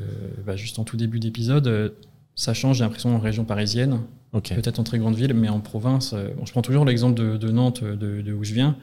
bah, 0.46 0.54
juste 0.54 0.78
en 0.78 0.84
tout 0.84 0.96
début 0.96 1.18
d'épisode, 1.18 1.66
euh, 1.66 1.88
ça 2.36 2.54
change. 2.54 2.78
J'ai 2.78 2.84
l'impression 2.84 3.14
en 3.16 3.18
région 3.18 3.44
parisienne, 3.44 3.98
okay. 4.32 4.54
peut-être 4.54 4.78
en 4.78 4.84
très 4.84 4.98
grande 4.98 5.14
ville, 5.14 5.34
mais 5.34 5.48
en 5.48 5.60
province. 5.60 6.12
Euh, 6.12 6.28
bon, 6.36 6.46
je 6.46 6.52
prends 6.52 6.62
toujours 6.62 6.84
l'exemple 6.84 7.14
de, 7.14 7.36
de, 7.36 7.50
Nantes, 7.50 7.84
de, 7.84 8.22
de, 8.22 8.32
où 8.32 8.44
je 8.44 8.54
viens. 8.54 8.76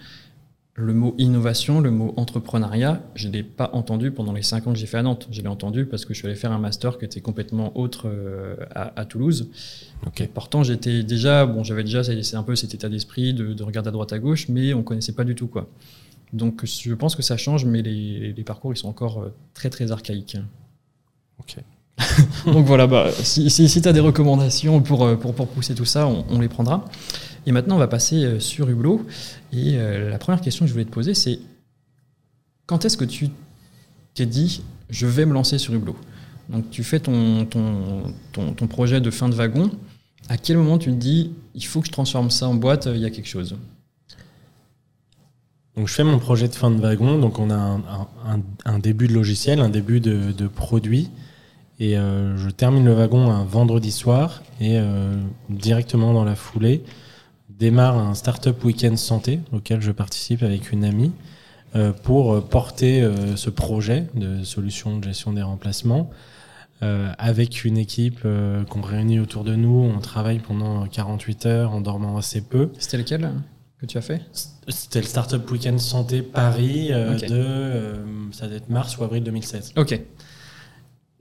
Le 0.78 0.94
mot 0.94 1.16
innovation, 1.18 1.80
le 1.80 1.90
mot 1.90 2.14
entrepreneuriat, 2.18 3.02
je 3.16 3.30
ne 3.30 3.34
l'ai 3.34 3.44
pas 3.44 3.70
entendu 3.72 4.12
pendant 4.12 4.34
les 4.34 4.42
cinq 4.42 4.68
ans 4.68 4.74
que 4.74 4.78
j'ai 4.78 4.88
fait 4.88 4.98
à 4.98 5.04
Nantes. 5.04 5.30
Je 5.32 5.42
l'ai 5.42 5.48
entendu 5.48 5.86
parce 5.86 6.04
que 6.04 6.14
je 6.14 6.20
suis 6.20 6.28
allé 6.28 6.36
faire 6.36 6.52
un 6.52 6.60
master 6.60 6.98
qui 6.98 7.06
était 7.06 7.22
complètement 7.22 7.78
autre 7.78 8.10
euh, 8.10 8.58
à, 8.76 9.00
à, 9.00 9.06
Toulouse. 9.06 9.50
Okay. 10.06 10.28
Pourtant, 10.28 10.64
j'étais 10.64 11.04
déjà, 11.04 11.46
bon, 11.46 11.64
j'avais 11.64 11.84
déjà 11.84 12.04
c'est 12.04 12.36
un 12.36 12.44
peu 12.44 12.58
cet 12.58 12.74
état 12.74 12.90
d'esprit 12.90 13.34
de, 13.34 13.54
de, 13.54 13.64
regarder 13.64 13.88
à 13.88 13.92
droite 13.92 14.12
à 14.12 14.20
gauche, 14.20 14.50
mais 14.50 14.74
on 14.74 14.84
connaissait 14.84 15.14
pas 15.14 15.24
du 15.24 15.34
tout 15.34 15.48
quoi. 15.48 15.70
Donc, 16.34 16.66
je 16.66 16.94
pense 16.94 17.16
que 17.16 17.22
ça 17.22 17.38
change, 17.38 17.64
mais 17.64 17.82
les, 17.82 18.34
les 18.34 18.44
parcours 18.44 18.74
ils 18.74 18.78
sont 18.78 18.90
encore 18.90 19.22
euh, 19.22 19.34
très 19.54 19.70
très 19.70 19.94
archaïques. 19.94 20.38
Ok. 21.40 21.56
Donc 22.46 22.66
voilà, 22.66 22.88
bah, 22.88 23.10
si, 23.24 23.50
si, 23.50 23.70
si 23.70 23.82
tu 23.82 23.88
as 23.88 23.94
des 23.94 24.00
recommandations 24.00 24.82
pour, 24.82 25.18
pour, 25.18 25.34
pour 25.34 25.48
pousser 25.48 25.76
tout 25.76 25.86
ça, 25.86 26.08
on, 26.08 26.40
les 26.40 26.50
prendra. 26.50 26.86
Et 27.46 27.52
maintenant, 27.52 27.76
on 27.76 27.80
va 27.80 27.88
passer 27.88 28.40
sur 28.40 28.70
Hublot. 28.70 29.06
Et 29.54 29.76
euh, 29.76 30.10
la 30.10 30.18
première 30.18 30.42
question 30.42 30.66
que 30.66 30.68
je 30.68 30.74
voulais 30.74 30.86
te 30.86 30.92
poser, 30.92 31.14
c'est 31.14 31.40
quand 32.66 32.86
est-ce 32.86 32.98
que 32.98 33.06
tu 33.06 33.30
t'es 34.14 34.26
dit, 34.26 34.62
je 34.90 35.08
vais 35.08 35.26
me 35.26 35.34
lancer 35.34 35.58
sur 35.58 35.74
Hublot? 35.74 35.96
Donc, 36.50 36.70
tu 36.70 36.84
fais 36.84 37.00
ton, 37.00 37.46
ton, 37.46 38.14
ton, 38.32 38.68
projet 38.68 39.02
de 39.02 39.10
fin 39.10 39.30
de 39.30 39.36
wagon. 39.36 39.72
À 40.30 40.38
quel 40.38 40.58
moment 40.58 40.78
tu 40.78 40.92
te 40.92 40.96
dis, 40.96 41.32
il 41.56 41.66
faut 41.66 41.82
que 41.82 41.88
je 41.88 41.92
transforme 41.92 42.30
ça 42.30 42.48
en 42.48 42.56
boîte, 42.56 42.88
il 42.92 43.00
y 43.00 43.06
a 43.06 43.10
quelque 43.10 43.28
chose? 43.28 43.56
Donc 45.76 45.90
je 45.90 45.94
fais 45.94 46.06
mon 46.06 46.20
projet 46.20 46.48
de 46.48 46.56
fin 46.56 46.72
de 46.72 46.80
wagon, 46.80 47.20
donc 47.20 47.38
on 47.38 47.52
a 47.52 47.82
un, 48.64 48.80
début 48.80 49.10
de 49.10 49.14
logiciel, 49.14 49.60
un 49.60 49.68
début 49.68 50.00
de 50.00 50.48
produit, 50.48 51.10
et 51.80 51.98
euh, 51.98 52.38
je 52.38 52.50
termine 52.50 52.86
le 52.86 52.94
wagon 52.94 53.32
un 53.32 53.44
vendredi 53.44 53.92
soir, 53.92 54.44
et 54.62 54.78
euh, 54.80 55.16
directement 55.50 56.14
dans 56.14 56.24
la 56.24 56.36
foulée, 56.36 56.84
démarre 57.50 57.98
un 57.98 58.14
startup 58.14 58.64
week-end 58.64 58.96
santé 58.96 59.40
auquel 59.52 59.82
je 59.82 59.92
participe 59.92 60.44
avec 60.44 60.72
une 60.72 60.86
amie 60.86 61.12
euh, 61.76 61.92
pour 61.92 62.44
porter 62.48 63.10
ce 63.36 63.50
projet 63.50 64.08
de 64.14 64.44
solution 64.44 64.98
de 64.98 65.04
gestion 65.04 65.34
des 65.34 65.42
remplacements 65.42 66.10
avec 67.18 67.66
une 67.66 67.80
équipe 67.80 68.28
qu'on 68.70 68.82
réunit 68.82 69.20
autour 69.20 69.44
de 69.44 69.56
nous. 69.56 69.92
On 69.96 70.00
travaille 70.02 70.38
pendant 70.38 70.86
48 70.86 71.46
heures 71.48 71.72
en 71.72 71.82
dormant 71.82 72.16
assez 72.16 72.42
peu. 72.42 72.70
C'était 72.78 72.98
lequel 72.98 73.32
que 73.80 73.88
tu 73.88 73.98
as 73.98 74.02
fait? 74.02 74.22
C'était 74.68 75.02
le 75.02 75.08
Startup 75.08 75.50
Weekend 75.50 75.80
Santé 75.80 76.22
Paris 76.22 76.92
okay. 76.94 77.26
de 77.26 77.96
ça 78.32 78.46
doit 78.46 78.58
être 78.58 78.70
mars 78.70 79.00
ou 79.00 79.04
avril 79.04 79.24
2016. 79.24 79.74
Ok. 79.78 80.00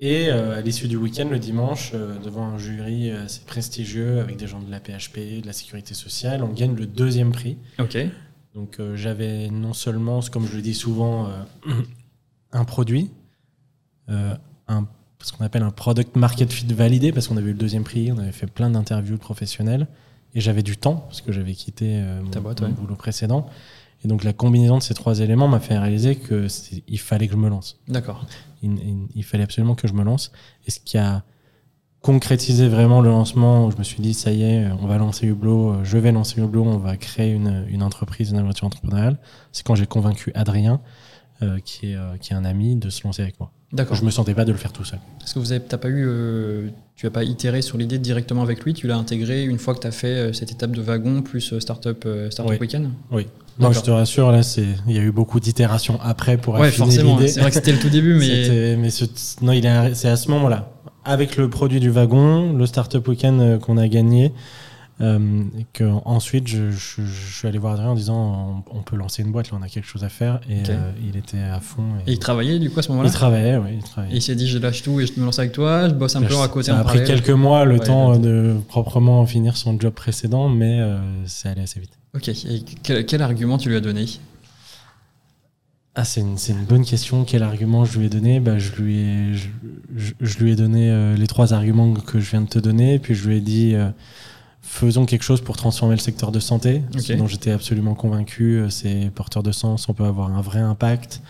Et 0.05 0.29
euh, 0.29 0.59
à 0.59 0.61
l'issue 0.61 0.87
du 0.87 0.99
week-end, 0.99 1.27
le 1.31 1.39
dimanche, 1.39 1.93
euh, 1.95 2.19
devant 2.19 2.45
un 2.45 2.59
jury 2.59 3.11
assez 3.11 3.41
prestigieux 3.47 4.21
avec 4.21 4.37
des 4.37 4.47
gens 4.47 4.61
de 4.61 4.71
la 4.71 4.79
PHP, 4.79 5.41
de 5.41 5.47
la 5.47 5.55
sécurité 5.55 5.95
sociale, 5.95 6.45
on 6.45 6.53
gagne 6.53 6.75
le 6.75 6.85
deuxième 6.85 7.33
prix. 7.33 7.57
Ok. 7.79 7.97
Donc 8.55 8.81
euh, 8.81 8.97
j'avais 8.97 9.49
non 9.49 9.73
seulement, 9.73 10.21
comme 10.31 10.47
je 10.47 10.57
le 10.57 10.61
dis 10.61 10.75
souvent, 10.75 11.31
un 12.53 12.65
produit, 12.67 13.13
un, 14.09 14.87
ce 15.23 15.33
qu'on 15.33 15.43
appelle 15.43 15.63
un 15.63 15.71
product 15.71 16.17
market 16.17 16.53
fit 16.53 16.67
validé, 16.67 17.11
parce 17.11 17.27
qu'on 17.27 17.39
avait 17.39 17.49
eu 17.49 17.55
le 17.55 17.59
deuxième 17.59 17.85
prix, 17.85 18.13
on 18.13 18.19
avait 18.19 18.31
fait 18.31 18.47
plein 18.47 18.69
d'interviews 18.69 19.15
de 19.15 19.21
professionnels, 19.21 19.87
et 20.35 20.43
j'avais 20.43 20.63
du 20.63 20.77
temps, 20.77 20.97
parce 20.97 21.23
que 21.23 21.33
j'avais 21.33 21.55
quitté 21.55 21.99
mon, 22.23 22.43
boîte, 22.43 22.61
mon 22.61 22.67
ouais. 22.67 22.73
boulot 22.75 22.97
précédent. 22.97 23.49
Et 24.05 24.09
donc 24.09 24.23
la 24.25 24.33
combinaison 24.33 24.79
de 24.79 24.83
ces 24.83 24.95
trois 24.95 25.21
éléments 25.21 25.49
m'a 25.49 25.61
fait 25.61 25.79
réaliser 25.79 26.17
que 26.17 26.47
il 26.89 26.99
fallait 26.99 27.27
que 27.27 27.33
je 27.33 27.39
me 27.39 27.49
lance. 27.49 27.79
D'accord. 27.89 28.27
Il, 28.63 28.73
il, 28.73 29.09
il, 29.15 29.25
fallait 29.25 29.45
absolument 29.45 29.75
que 29.75 29.89
je 29.89 29.95
me 29.95 30.05
lance. 30.05 30.31
Et 30.67 30.71
ce 30.71 30.81
qui 30.81 30.99
a 30.99 31.25
concrétisé 32.05 32.69
vraiment 32.69 33.01
le 33.01 33.09
lancement, 33.09 33.71
je 33.71 33.79
me 33.79 33.83
suis 33.83 34.03
dit 34.03 34.13
ça 34.13 34.31
y 34.31 34.43
est, 34.43 34.67
on 34.83 34.87
va 34.87 34.99
lancer 34.99 35.27
Hublot, 35.27 35.85
je 35.85 35.97
vais 35.97 36.13
lancer 36.13 36.39
Hublot, 36.39 36.65
on 36.65 36.77
va 36.77 36.99
créer 36.99 37.33
une, 37.33 37.65
une 37.71 37.83
entreprise, 37.83 38.31
une 38.31 38.37
aventure 38.37 38.67
entrepreneuriale. 38.67 39.19
C'est 39.53 39.65
quand 39.65 39.75
j'ai 39.75 39.87
convaincu 39.87 40.31
Adrien, 40.35 40.83
euh, 41.43 41.59
qui, 41.65 41.93
est, 41.93 41.97
euh, 41.97 42.17
qui 42.21 42.33
est 42.33 42.37
un 42.37 42.45
ami, 42.45 42.77
de 42.77 42.91
se 42.91 43.03
lancer 43.05 43.23
avec 43.23 43.41
moi. 43.41 43.51
D'accord. 43.73 43.97
Je 43.97 44.05
me 44.05 44.11
sentais 44.11 44.35
pas 44.35 44.45
de 44.45 44.53
le 44.53 44.59
faire 44.59 44.73
tout 44.73 44.85
seul. 44.85 45.01
Est-ce 45.25 45.35
que 45.35 45.39
vous 45.39 45.51
avez, 45.51 45.65
t'as 45.65 45.79
pas 45.79 45.89
eu, 45.89 46.05
euh, 46.07 46.69
tu 46.95 47.07
as 47.07 47.11
pas 47.11 47.25
itéré 47.25 47.61
sur 47.61 47.77
l'idée 47.79 47.99
directement 47.99 48.43
avec 48.43 48.63
lui, 48.63 48.75
tu 48.75 48.87
l'as 48.87 48.97
intégré 48.97 49.43
une 49.43 49.59
fois 49.59 49.75
que 49.75 49.81
tu 49.81 49.87
as 49.87 49.93
fait 49.93 50.07
euh, 50.07 50.33
cette 50.33 50.53
étape 50.53 50.73
de 50.73 50.83
wagon 50.83 51.23
plus 51.23 51.59
startup, 51.59 52.07
startup 52.31 52.53
oui. 52.53 52.59
week-end? 52.61 52.91
Oui. 53.11 53.27
Non, 53.59 53.73
je 53.73 53.81
te 53.81 53.91
rassure, 53.91 54.33
là, 54.33 54.43
c'est, 54.43 54.67
il 54.89 54.97
y 54.97 54.99
a 54.99 55.03
eu 55.03 55.13
beaucoup 55.13 55.39
d'itérations 55.39 55.99
après 56.03 56.37
pour 56.37 56.55
ouais, 56.55 56.69
affiner 56.69 56.87
forcément. 56.87 57.17
l'idée. 57.17 57.29
C'est 57.29 57.41
vrai 57.41 57.51
que 57.51 57.55
c'était 57.55 57.73
le 57.73 57.79
tout 57.79 57.89
début, 57.89 58.15
mais. 58.15 58.77
mais 58.77 58.91
ce, 58.91 59.05
non, 59.43 59.53
il 59.53 59.65
est, 59.65 59.95
c'est 59.95 60.09
à 60.09 60.17
ce 60.17 60.31
moment-là, 60.31 60.73
avec 61.05 61.37
le 61.37 61.49
produit 61.49 61.81
du 61.81 61.91
wagon, 61.91 62.53
le 62.53 62.67
startup 62.67 63.07
week-end 63.07 63.59
qu'on 63.63 63.77
a 63.77 63.87
gagné, 63.89 64.33
euh, 65.01 65.43
que 65.73 65.85
ensuite 66.05 66.47
je, 66.47 66.71
je, 66.71 67.03
je, 67.03 67.37
suis 67.37 67.49
allé 67.49 67.59
voir 67.59 67.73
Adrien 67.73 67.91
en 67.91 67.95
disant 67.97 68.63
on, 68.73 68.79
on, 68.79 68.83
peut 68.83 68.95
lancer 68.95 69.23
une 69.23 69.33
boîte, 69.33 69.51
là, 69.51 69.59
on 69.61 69.63
a 69.63 69.69
quelque 69.69 69.89
chose 69.89 70.05
à 70.05 70.09
faire, 70.09 70.41
et 70.49 70.61
okay. 70.61 70.71
euh, 70.71 70.93
il 71.05 71.17
était 71.17 71.41
à 71.41 71.59
fond. 71.59 71.83
Et, 72.07 72.11
et, 72.11 72.13
il 72.13 72.19
travaillait 72.21 72.61
du 72.61 72.71
coup 72.71 72.79
à 72.79 72.83
ce 72.83 72.91
moment-là. 72.91 73.09
Il 73.09 73.13
travaillait, 73.13 73.57
oui. 73.57 73.71
Il, 73.75 73.83
travaillait. 73.83 74.15
et 74.15 74.19
il 74.19 74.23
s'est 74.23 74.37
dit 74.37 74.47
je 74.47 74.59
lâche 74.59 74.83
tout 74.83 75.01
et 75.01 75.07
je 75.07 75.19
me 75.19 75.25
lance 75.25 75.41
avec 75.41 75.51
toi, 75.51 75.89
je 75.89 75.95
bosse 75.95 76.15
un 76.15 76.23
peu 76.23 76.39
à 76.39 76.47
côté. 76.47 76.67
Ça 76.67 76.79
a 76.79 76.85
pris 76.85 77.03
quelques 77.03 77.31
mois 77.31 77.65
le 77.65 77.75
ouais, 77.75 77.87
temps 77.87 78.17
de 78.19 78.55
proprement 78.69 79.27
finir 79.27 79.57
son 79.57 79.79
job 79.81 79.93
précédent, 79.93 80.49
mais 80.49 80.79
euh, 80.81 80.99
c'est 81.27 81.49
allé 81.49 81.63
assez 81.63 81.81
vite. 81.81 81.99
Ok. 82.15 82.29
Et 82.29 82.65
quel, 82.85 83.05
quel 83.05 83.23
argument 83.23 83.59
tu 83.59 83.71
lui 83.71 83.77
as 83.77 83.81
donné? 83.81 84.07
Ah, 85.97 86.05
c'est 86.05 86.21
une, 86.21 86.37
une, 86.49 86.65
bonne 86.65 86.85
question. 86.85 87.25
Quel 87.25 87.45
argument 87.45 87.85
je 87.85 87.99
lui 87.99 88.07
ai 88.07 88.09
donné? 88.09 88.41
Bah, 88.41 88.59
je, 88.59 88.73
lui 88.73 88.99
ai, 88.99 89.35
je, 89.35 89.49
je, 89.97 90.13
je 90.21 90.39
lui 90.39 90.53
ai 90.53 90.57
donné 90.57 90.91
euh, 90.91 91.15
les 91.15 91.29
trois 91.29 91.53
arguments 91.53 91.93
que 91.95 92.19
je 92.19 92.31
viens 92.31 92.41
de 92.41 92.49
te 92.49 92.59
donner, 92.59 92.99
puis 92.99 93.15
je 93.15 93.29
lui 93.29 93.37
ai 93.37 93.41
dit 93.41 93.75
euh, 93.75 93.91
faisons 94.65 95.07
quelque 95.07 95.23
chose 95.23 95.41
pour 95.41 95.57
transformer 95.57 95.95
le 95.95 96.01
secteur 96.01 96.33
de 96.33 96.41
santé, 96.41 96.83
okay. 96.95 97.17
dont 97.17 97.27
j'étais 97.27 97.51
absolument 97.51 97.95
convaincu. 97.95 98.59
Euh, 98.59 98.71
c'est 98.71 99.11
porteur 99.15 99.43
de 99.43 99.53
sens, 99.53 99.89
on 99.89 99.95
peut 99.95 100.05
avoir 100.05 100.35
un 100.35 100.41
vrai 100.41 100.61
impact. 100.61 101.23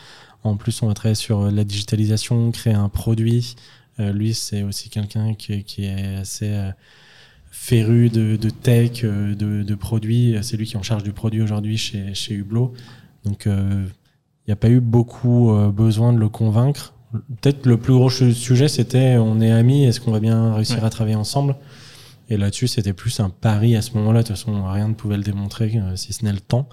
En 0.42 0.56
plus, 0.56 0.82
on 0.82 0.88
va 0.88 0.94
travailler 0.94 1.14
sur 1.14 1.50
la 1.50 1.64
digitalisation, 1.64 2.50
créer 2.50 2.74
un 2.74 2.88
produit. 2.88 3.56
Euh, 4.00 4.12
lui, 4.12 4.34
c'est 4.34 4.62
aussi 4.62 4.90
quelqu'un 4.90 5.34
qui, 5.34 5.64
qui, 5.64 5.84
est 5.84 6.16
assez 6.16 6.48
euh, 6.48 6.70
féru 7.50 8.08
de, 8.10 8.36
de 8.36 8.50
tech, 8.50 9.02
de, 9.02 9.34
de, 9.62 9.74
produits. 9.74 10.36
C'est 10.42 10.56
lui 10.56 10.66
qui 10.66 10.74
est 10.74 10.78
en 10.78 10.82
charge 10.82 11.02
du 11.02 11.12
produit 11.12 11.40
aujourd'hui 11.40 11.78
chez, 11.78 12.14
chez 12.14 12.34
Hublot. 12.34 12.74
Donc, 13.24 13.46
euh, 13.46 13.86
il 14.46 14.50
n'y 14.50 14.52
a 14.52 14.56
pas 14.56 14.68
eu 14.68 14.80
beaucoup 14.80 15.50
euh, 15.50 15.70
besoin 15.70 16.12
de 16.12 16.18
le 16.18 16.28
convaincre. 16.28 16.92
Peut-être 17.40 17.66
le 17.66 17.76
plus 17.76 17.94
gros 17.94 18.10
sujet, 18.10 18.68
c'était 18.68 19.16
on 19.16 19.40
est 19.40 19.50
amis, 19.50 19.84
est-ce 19.84 20.00
qu'on 20.00 20.10
va 20.10 20.20
bien 20.20 20.52
réussir 20.54 20.78
ouais. 20.78 20.84
à 20.84 20.90
travailler 20.90 21.16
ensemble? 21.16 21.56
Et 22.28 22.36
là-dessus, 22.36 22.68
c'était 22.68 22.92
plus 22.92 23.20
un 23.20 23.30
pari 23.30 23.76
à 23.76 23.82
ce 23.82 23.92
moment-là. 23.94 24.22
De 24.22 24.28
toute 24.28 24.36
façon, 24.36 24.64
rien 24.70 24.88
ne 24.88 24.94
pouvait 24.94 25.16
le 25.16 25.22
démontrer, 25.22 25.72
euh, 25.76 25.96
si 25.96 26.12
ce 26.12 26.24
n'est 26.24 26.32
le 26.32 26.40
temps. 26.40 26.68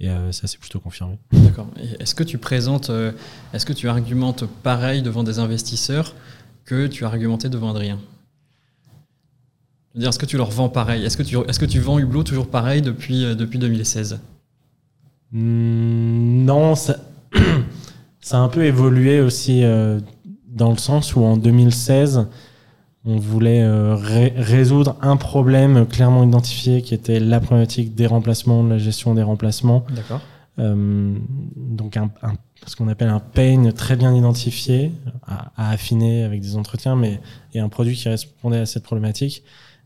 Et 0.00 0.10
euh, 0.10 0.32
ça 0.32 0.46
s'est 0.46 0.58
plutôt 0.58 0.80
confirmé. 0.80 1.18
D'accord. 1.32 1.68
Est-ce 2.00 2.14
que 2.14 2.24
tu 2.24 2.36
présentes, 2.36 2.90
euh, 2.90 3.12
est-ce 3.54 3.64
que 3.64 3.72
tu 3.72 3.88
argumentes 3.88 4.44
pareil 4.62 5.02
devant 5.02 5.22
des 5.22 5.38
investisseurs 5.38 6.14
que 6.64 6.86
tu 6.86 7.04
as 7.04 7.08
argumenté 7.08 7.48
devant 7.48 7.70
Adrien? 7.70 7.98
Est-ce 9.98 10.18
que 10.18 10.26
tu 10.26 10.36
leur 10.36 10.50
vends 10.50 10.68
pareil? 10.68 11.04
Est-ce 11.04 11.16
que, 11.16 11.22
tu, 11.22 11.36
est 11.36 11.58
que 11.58 11.66
tu 11.66 11.78
vends 11.78 11.98
Hublot 11.98 12.24
toujours 12.24 12.48
pareil 12.48 12.82
depuis, 12.82 13.36
depuis 13.36 13.58
2016 13.58 14.20
Mmh, 15.34 16.44
non, 16.44 16.74
ça, 16.74 16.98
ça, 18.20 18.36
a 18.36 18.40
un 18.40 18.48
peu 18.48 18.64
évolué 18.66 19.20
aussi 19.22 19.62
dans 20.48 20.70
le 20.70 20.76
sens 20.76 21.16
où 21.16 21.22
en 21.22 21.38
2016, 21.38 22.26
on 23.04 23.16
voulait 23.16 23.62
euh, 23.62 23.96
ré 23.96 24.32
résoudre 24.36 24.96
un 25.02 25.16
problème 25.16 25.86
clairement 25.86 26.22
identifié 26.22 26.82
qui 26.82 26.94
était 26.94 27.18
la 27.18 27.40
problématique 27.40 27.94
des 27.94 28.06
remplacements, 28.06 28.62
de 28.62 28.70
la 28.70 28.78
gestion 28.78 29.14
des 29.14 29.22
remplacements. 29.22 29.84
D'accord. 29.94 30.20
Euh, 30.58 31.16
donc 31.56 31.96
un, 31.96 32.10
un, 32.22 32.34
ce 32.66 32.76
qu'on 32.76 32.86
appelle 32.88 33.08
un 33.08 33.18
pain 33.18 33.70
très 33.74 33.96
bien 33.96 34.14
identifié, 34.14 34.92
à, 35.26 35.50
à, 35.56 35.70
affiner 35.70 36.22
avec 36.22 36.40
des 36.40 36.56
entretiens, 36.56 36.94
mais 36.94 37.20
et 37.54 37.58
un 37.58 37.68
produit 37.68 37.96
qui 37.96 38.08
répondait 38.08 38.58
à 38.58 38.66
cette 38.66 38.84
problématique. 38.84 39.42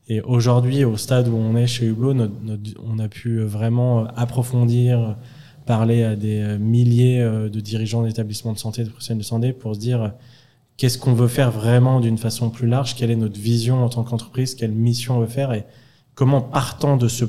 Et 0.09 0.21
aujourd'hui, 0.21 0.85
au 0.85 0.97
stade 0.97 1.29
où 1.29 1.37
on 1.37 1.57
est 1.57 1.67
chez 1.67 1.87
Hublot, 1.87 2.15
notre, 2.15 2.35
notre, 2.43 2.63
on 2.85 2.99
a 2.99 3.09
pu 3.09 3.41
vraiment 3.41 4.07
approfondir, 4.15 5.17
parler 5.65 6.05
à 6.05 6.15
des 6.15 6.59
milliers 6.59 7.19
de 7.19 7.61
dirigeants 7.61 8.05
d'établissements 8.05 8.53
de 8.53 8.59
santé, 8.59 8.85
de 8.85 8.91
professionnels 8.91 9.23
de 9.23 9.27
santé, 9.27 9.53
pour 9.53 9.75
se 9.75 9.81
dire 9.81 10.13
qu'est-ce 10.77 10.99
qu'on 10.99 11.15
veut 11.15 11.29
faire 11.29 11.51
vraiment 11.51 12.01
d'une 12.01 12.19
façon 12.19 12.51
plus 12.51 12.67
large, 12.67 12.95
quelle 12.95 13.11
est 13.11 13.17
notre 13.17 13.39
vision 13.39 13.85
en 13.85 13.89
tant 13.89 14.05
qu'entreprise, 14.05 14.55
quelle 14.55 14.73
mission 14.73 15.17
on 15.17 15.21
veut 15.21 15.27
faire? 15.27 15.53
Et 15.53 15.65
comment 16.15 16.41
partant 16.41 16.97
de 16.97 17.09
ce 17.09 17.25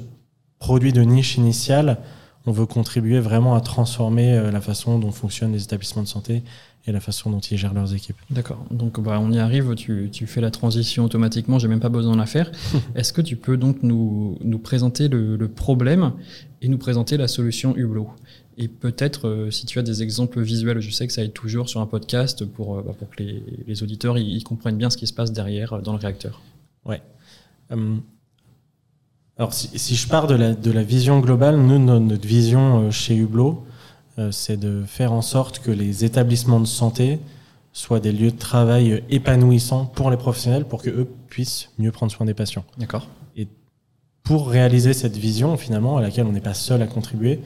produit 0.60 0.94
de 0.94 1.02
niche 1.02 1.38
initial, 1.38 1.98
on 2.46 2.52
veut 2.52 2.66
contribuer 2.66 3.20
vraiment 3.20 3.56
à 3.56 3.62
transformer 3.62 4.34
euh, 4.34 4.52
la 4.52 4.62
façon 4.62 5.00
dont 5.00 5.12
fonctionnent 5.12 5.52
les 5.52 5.64
établissements 5.64 6.02
de 6.02 6.08
santé 6.08 6.44
et 6.88 6.94
la 6.94 7.02
façon 7.02 7.30
dont 7.30 7.40
ils 7.40 7.58
gèrent 7.58 7.74
leurs 7.74 7.94
équipes? 7.94 8.16
D'accord. 8.30 8.64
Donc 8.72 9.00
bah, 9.02 9.20
on 9.22 9.32
y 9.32 9.40
arrive, 9.40 9.76
tu, 9.76 10.10
tu 10.12 10.26
fais 10.26 10.40
la 10.40 10.52
transition 10.52 11.04
automatiquement, 11.04 11.60
j'ai 11.60 11.68
même 11.68 11.82
pas 11.82 11.90
besoin 11.90 12.14
de 12.14 12.20
la 12.20 12.26
faire. 12.26 12.50
Est-ce 12.96 13.12
que 13.12 13.22
tu 13.22 13.36
peux 13.36 13.58
donc 13.58 13.84
nous, 13.84 14.38
nous 14.42 14.60
présenter 14.60 15.10
le, 15.10 15.36
le, 15.36 15.48
problème 15.50 16.14
et 16.62 16.70
nous 16.70 16.78
présenter 16.78 17.18
la 17.18 17.28
solution 17.28 17.76
Hublot? 17.76 18.10
Et 18.58 18.68
peut-être 18.68 19.28
euh, 19.28 19.52
si 19.52 19.68
tu 19.68 19.78
as 19.78 19.84
des 19.84 20.02
exemples 20.02 20.42
visuels, 20.42 20.80
je 20.80 20.90
sais 20.90 21.06
que 21.06 21.14
ça 21.14 21.24
aide 21.24 21.34
toujours 21.34 21.70
sur 21.70 21.80
un 21.80 21.86
podcast 21.86 22.44
pour, 22.44 22.78
euh, 22.78 22.82
bah, 22.82 22.94
pour 22.98 23.08
que 23.10 23.22
les, 23.22 23.44
les 23.68 23.84
auditeurs 23.84 24.18
ils, 24.18 24.36
ils, 24.36 24.44
comprennent 24.44 24.78
bien 24.78 24.90
ce 24.90 24.98
qui 24.98 25.06
se 25.06 25.14
passe 25.14 25.32
derrière 25.32 25.74
euh, 25.74 25.82
dans 25.82 25.94
le 25.94 26.00
réacteur. 26.00 26.42
Ouais. 26.84 27.02
Hum, 27.70 28.02
alors 29.38 29.54
si, 29.54 29.70
si, 29.78 29.96
je 29.96 30.08
pars 30.08 30.26
de 30.26 30.34
la, 30.34 30.56
de 30.56 30.72
la 30.72 30.82
vision 30.82 31.20
globale, 31.20 31.58
nous, 31.58 31.78
notre 31.78 32.28
vision 32.28 32.90
chez 32.90 33.16
Hublot, 33.16 33.64
c'est 34.32 34.58
de 34.58 34.84
faire 34.88 35.14
en 35.14 35.22
sorte 35.22 35.60
que 35.60 35.70
les 35.70 36.04
établissements 36.04 36.60
de 36.60 36.66
santé 36.66 37.20
soient 37.72 38.00
des 38.00 38.12
lieux 38.12 38.32
de 38.32 38.38
travail 38.38 39.04
épanouissants 39.12 39.86
pour 39.86 40.10
les 40.10 40.18
professionnels 40.18 40.66
pour 40.66 40.82
que 40.82 40.90
eux 40.90 41.08
puissent 41.28 41.70
mieux 41.78 41.92
prendre 41.92 42.12
soin 42.12 42.26
des 42.26 42.34
patients. 42.34 42.66
D'accord. 42.80 43.08
Et 43.36 43.48
pour 44.24 44.50
réaliser 44.50 44.94
cette 44.94 45.16
vision, 45.16 45.56
finalement, 45.56 45.98
à 45.98 46.02
laquelle 46.02 46.26
on 46.26 46.32
n'est 46.32 46.42
pas 46.42 46.56
seul 46.56 46.82
à 46.82 46.88
contribuer, 46.88 47.40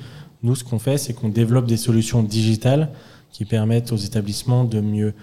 nous, 0.43 0.55
ce 0.55 0.63
qu'on 0.63 0.79
fait, 0.79 0.97
c'est 0.97 1.13
qu'on 1.13 1.29
développe 1.29 1.67
des 1.67 1.77
solutions 1.77 2.23
digitales 2.23 2.89
qui 3.31 3.45
permettent 3.45 3.91
aux 3.91 3.97
établissements 3.97 4.63
de 4.63 4.81
mieux 4.81 5.13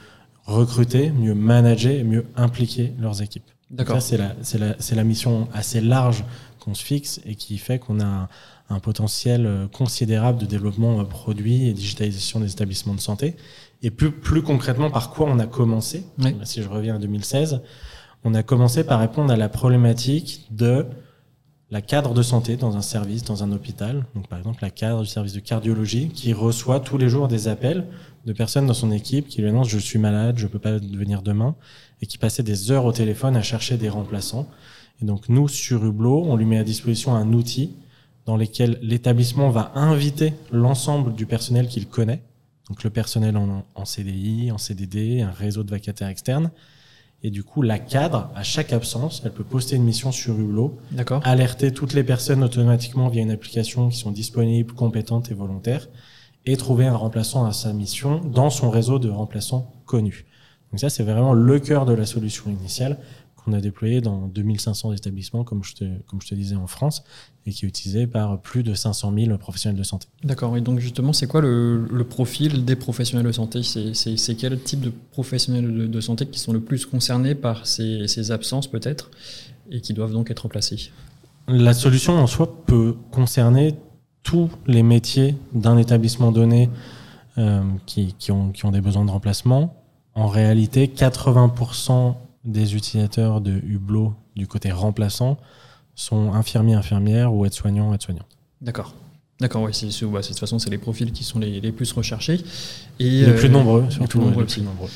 recruter, 0.45 1.11
mieux 1.11 1.35
manager 1.35 1.93
et 1.93 2.05
mieux 2.05 2.25
impliquer 2.37 2.93
leurs 2.99 3.21
équipes. 3.23 3.45
D'accord. 3.71 4.01
Ça, 4.01 4.35
c'est 4.43 4.59
la, 4.59 4.69
la, 4.69 4.77
la 4.97 5.05
mission 5.05 5.49
assez 5.53 5.81
large 5.81 6.25
qu'on 6.61 6.75
se 6.75 6.83
fixe 6.83 7.21
et 7.27 7.35
qui 7.35 7.59
fait 7.59 7.79
qu'on 7.79 8.01
a 8.01 8.07
un, 8.07 8.29
un 8.71 8.81
potentiel 8.81 9.69
considérable 9.73 10.39
de 10.39 10.47
développement 10.47 11.05
produit 11.05 11.69
et 11.69 11.73
digitalisation 11.73 12.41
des 12.41 12.53
établissements 12.53 12.95
de 12.95 13.01
santé. 13.01 13.37
Et 13.83 13.91
plus, 13.91 14.11
plus 14.11 14.43
concrètement, 14.43 14.91
par 14.91 15.11
quoi 15.11 15.29
on 15.31 15.39
a 15.39 15.47
commencé? 15.47 16.05
Oui. 16.19 16.35
Si 16.45 16.63
je 16.63 16.69
reviens 16.69 16.97
à 16.97 16.99
2016, 16.99 17.61
on 18.25 18.35
a 18.35 18.43
commencé 18.43 18.85
par 18.85 19.01
répondre 19.01 19.33
à 19.33 19.37
la 19.37 19.49
problématique 19.49 20.47
de 20.51 20.87
la 21.71 21.83
cadre 21.83 22.15
de 22.15 22.23
santé 22.23 22.57
dans 22.57 22.77
un 22.77 22.83
service, 22.83 23.25
dans 23.25 23.45
un 23.45 23.53
hôpital. 23.53 24.07
Donc, 24.15 24.27
par 24.29 24.39
exemple, 24.39 24.59
la 24.63 24.71
cadre 24.71 25.03
du 25.03 25.07
service 25.07 25.35
de 25.35 25.41
cardiologie 25.41 26.09
qui 26.09 26.33
reçoit 26.33 26.81
tous 26.81 26.97
les 26.97 27.09
jours 27.09 27.29
des 27.29 27.49
appels 27.49 27.87
de 28.25 28.33
personnes 28.33 28.67
dans 28.67 28.75
son 28.75 28.91
équipe 28.91 29.29
qui 29.29 29.43
lui 29.43 29.49
annoncent 29.49 29.71
je 29.71 29.79
suis 29.79 29.99
malade, 29.99 30.39
je 30.39 30.47
peux 30.47 30.59
pas 30.59 30.79
venir 30.79 31.23
demain, 31.23 31.55
et 32.01 32.07
qui 32.07 32.17
passaient 32.19 32.43
des 32.43 32.71
heures 32.71 32.85
au 32.85 32.93
téléphone 32.93 33.37
à 33.37 33.43
chercher 33.43 33.77
des 33.77 33.89
remplaçants. 33.89 34.49
Et 35.03 35.05
donc, 35.05 35.29
nous, 35.29 35.49
sur 35.49 35.85
Hublot, 35.85 36.25
on 36.25 36.37
lui 36.37 36.47
met 36.47 36.59
à 36.59 36.65
disposition 36.65 37.15
un 37.15 37.33
outil 37.33 37.75
dans 38.25 38.37
lesquels 38.37 38.79
l'établissement 38.83 39.51
va 39.51 39.73
inviter 39.75 40.35
l'ensemble 40.53 41.15
du 41.15 41.27
personnel 41.27 41.69
qu'il 41.69 41.87
connaît, 41.87 42.23
donc 42.69 42.83
le 42.85 42.91
personnel 42.91 43.37
en, 43.37 43.65
en, 43.75 43.85
CDI, 43.85 44.51
en 44.53 44.59
CDD, 44.59 45.23
un 45.23 45.31
réseau 45.31 45.63
de 45.63 45.71
vacataires 45.71 46.09
externes. 46.09 46.51
Et 47.25 47.31
du 47.31 47.43
coup, 47.43 47.63
la 47.63 47.81
cadre, 47.81 48.31
à 48.37 48.45
chaque 48.45 48.73
absence, 48.73 49.23
elle 49.25 49.33
peut 49.33 49.45
poster 49.45 49.75
une 49.75 49.83
mission 49.83 50.13
sur 50.13 50.39
Hublot, 50.39 50.79
alerter 51.25 51.73
toutes 51.73 51.93
les 51.93 52.05
personnes 52.05 52.45
automatiquement 52.45 53.09
via 53.09 53.23
une 53.23 53.33
application 53.33 53.89
qui 53.89 53.97
sont 53.97 54.13
disponibles, 54.13 54.73
compétentes 54.73 55.31
et 55.33 55.35
volontaires, 55.35 55.89
et 56.47 56.57
trouver 56.57 56.87
un 56.87 56.95
remplaçant 56.95 57.45
à 57.45 57.53
sa 57.53 57.73
mission 57.73 58.21
dans 58.21 58.51
son 58.51 58.71
réseau 58.71 59.01
de 59.01 59.11
remplaçants 59.11 59.73
connus. 59.85 60.27
Donc 60.71 60.81
ça, 60.81 60.91
c'est 60.91 61.03
vraiment 61.03 61.33
le 61.33 61.59
cœur 61.59 61.87
de 61.87 61.93
la 61.93 62.07
solution 62.07 62.51
initiale 62.51 62.99
qu'on 63.49 63.57
a 63.57 63.61
déployé 63.61 64.01
dans 64.01 64.27
2500 64.29 64.93
établissements, 64.93 65.45
comme 65.45 65.65
je, 65.65 65.75
te, 65.75 65.85
comme 66.07 66.21
je 66.21 66.29
te 66.29 66.35
disais, 66.35 66.57
en 66.57 66.67
France, 66.67 67.03
et 67.47 67.51
qui 67.51 67.65
est 67.65 67.69
utilisé 67.69 68.07
par 68.07 68.41
plus 68.41 68.63
de 68.63 68.75
500 68.75 69.13
000 69.17 69.39
professionnels 69.39 69.79
de 69.79 69.85
santé. 69.85 70.09
D'accord. 70.25 70.57
Et 70.57 70.61
donc, 70.61 70.79
justement, 70.79 71.13
c'est 71.13 71.27
quoi 71.27 71.41
le, 71.41 71.87
le, 71.91 72.05
profil 72.05 72.65
des 72.65 72.77
professionnels 72.77 73.27
de 73.27 73.33
santé? 73.33 73.63
C'est 73.63 74.35
quel 74.35 74.61
type 74.61 74.81
de 74.81 74.93
professionnels 75.11 75.73
de, 75.73 75.87
de, 75.87 76.01
santé 76.01 76.27
qui 76.27 76.39
sont 76.39 76.53
le 76.53 76.61
plus 76.61 76.87
concernés 76.87 77.35
par 77.35 77.67
ces, 77.67 78.07
ces 78.09 78.31
absences, 78.31 78.67
peut-être, 78.67 79.11
et 79.71 79.81
qui 79.81 79.95
doivent 79.95 80.13
donc 80.13 80.31
être 80.31 80.41
remplacés 80.41 80.91
La 81.47 81.73
solution 81.73 82.15
en 82.19 82.27
soi 82.27 82.65
peut 82.67 82.97
concerner 83.11 83.75
tous 84.23 84.51
les 84.67 84.83
métiers 84.83 85.37
d'un 85.55 85.79
établissement 85.79 86.33
donné 86.33 86.69
euh, 87.39 87.63
qui, 87.87 88.15
qui, 88.19 88.31
ont, 88.33 88.51
qui 88.51 88.67
ont 88.67 88.71
des 88.71 88.81
besoins 88.81 89.05
de 89.05 89.11
remplacement. 89.11 89.75
En 90.15 90.27
réalité, 90.27 90.87
80% 90.89 92.17
des 92.49 92.75
utilisateurs 92.75 93.41
de 93.41 93.53
Hublot 93.53 94.15
du 94.35 94.47
côté 94.47 94.73
remplaçant 94.73 95.39
sont 95.95 96.33
infirmiers, 96.33 96.75
infirmières 96.75 97.33
ou 97.33 97.45
aides-soignants, 97.45 97.95
aides-soignantes. 97.95 98.37
D'accord. 98.61 98.95
D'accord, 99.41 99.63
oui, 99.63 99.71
c'est, 99.73 99.87
bah, 100.07 100.21
de 100.21 100.27
toute 100.27 100.39
façon, 100.39 100.59
c'est 100.59 100.71
les 100.71 100.79
profils 100.79 101.13
qui 101.13 101.23
sont 101.23 101.39
les, 101.39 101.61
les 101.61 101.71
plus 101.71 101.93
recherchés. 101.93 102.41
Et, 102.99 103.25
les 103.25 103.35
plus 103.35 103.49
nombreux, 103.49 103.89
surtout. 103.89 104.19
Les 104.19 104.25
plus 104.25 104.31
nombreux. 104.31 104.43
Les 104.43 104.53
plus 104.53 104.63
nombreux. 104.63 104.89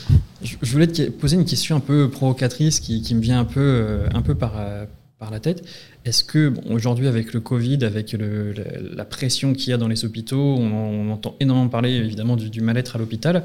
Je, 0.42 0.56
je, 0.60 0.72
voulais 0.72 0.88
te 0.88 1.10
poser 1.10 1.36
une 1.36 1.44
question 1.44 1.76
un 1.76 1.80
peu 1.80 2.10
provocatrice 2.10 2.80
qui, 2.80 3.02
qui 3.02 3.14
me 3.14 3.20
vient 3.20 3.38
un 3.38 3.44
peu, 3.44 3.60
euh, 3.60 4.08
un 4.14 4.22
peu 4.22 4.34
par, 4.34 4.54
euh, 4.56 4.84
par 5.20 5.30
la 5.30 5.38
tête. 5.38 5.64
Est-ce 6.04 6.24
que, 6.24 6.48
bon, 6.48 6.62
aujourd'hui, 6.74 7.06
avec 7.06 7.32
le 7.32 7.40
Covid, 7.40 7.84
avec 7.84 8.12
le, 8.12 8.52
la, 8.52 8.64
la, 8.96 9.04
pression 9.04 9.52
qu'il 9.52 9.70
y 9.70 9.72
a 9.72 9.76
dans 9.76 9.86
les 9.86 10.04
hôpitaux, 10.04 10.56
on, 10.58 10.72
on 10.72 11.12
entend 11.12 11.36
énormément 11.38 11.68
parler, 11.68 11.92
évidemment, 11.92 12.34
du, 12.34 12.50
du 12.50 12.62
mal-être 12.62 12.96
à 12.96 12.98
l'hôpital. 12.98 13.44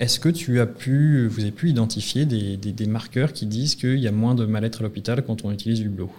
Est-ce 0.00 0.18
que 0.18 0.28
tu 0.28 0.60
as 0.60 0.66
pu, 0.66 1.28
vous 1.28 1.40
avez 1.40 1.52
pu 1.52 1.70
identifier 1.70 2.26
des, 2.26 2.56
des, 2.56 2.72
des 2.72 2.86
marqueurs 2.86 3.32
qui 3.32 3.46
disent 3.46 3.76
qu'il 3.76 3.98
y 3.98 4.08
a 4.08 4.12
moins 4.12 4.34
de 4.34 4.44
mal-être 4.44 4.80
à 4.80 4.82
l'hôpital 4.82 5.24
quand 5.24 5.44
on 5.44 5.52
utilise 5.52 5.80
Hublot 5.80 6.10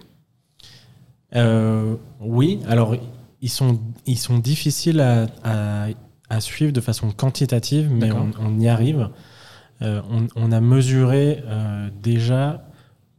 euh, 1.34 1.96
Oui, 2.20 2.60
alors 2.68 2.96
ils 3.42 3.50
sont, 3.50 3.78
ils 4.06 4.18
sont 4.18 4.38
difficiles 4.38 5.00
à, 5.00 5.26
à, 5.44 5.88
à 6.30 6.40
suivre 6.40 6.72
de 6.72 6.80
façon 6.80 7.10
quantitative, 7.10 7.90
mais 7.90 8.10
on, 8.12 8.30
on, 8.40 8.58
y 8.58 8.68
arrive. 8.68 9.10
Euh, 9.82 10.00
on, 10.10 10.26
on, 10.36 10.52
a 10.52 10.60
mesuré 10.60 11.42
euh, 11.46 11.90
déjà, 12.02 12.66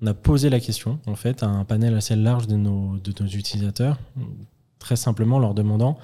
on 0.02 0.08
a 0.08 0.15
posé 0.15 0.50
la 0.50 0.60
question 0.60 1.00
en 1.06 1.15
fait 1.15 1.43
à 1.43 1.48
un 1.48 1.65
panel 1.65 1.96
assez 1.96 2.15
large 2.15 2.48
de 2.48 2.56
nos, 2.56 2.98
de 2.98 3.13
nos 3.22 3.30
utilisateurs, 3.30 4.00
très 4.80 4.96
simplement 4.96 5.38
leur 5.38 5.54
demandant 5.54 6.00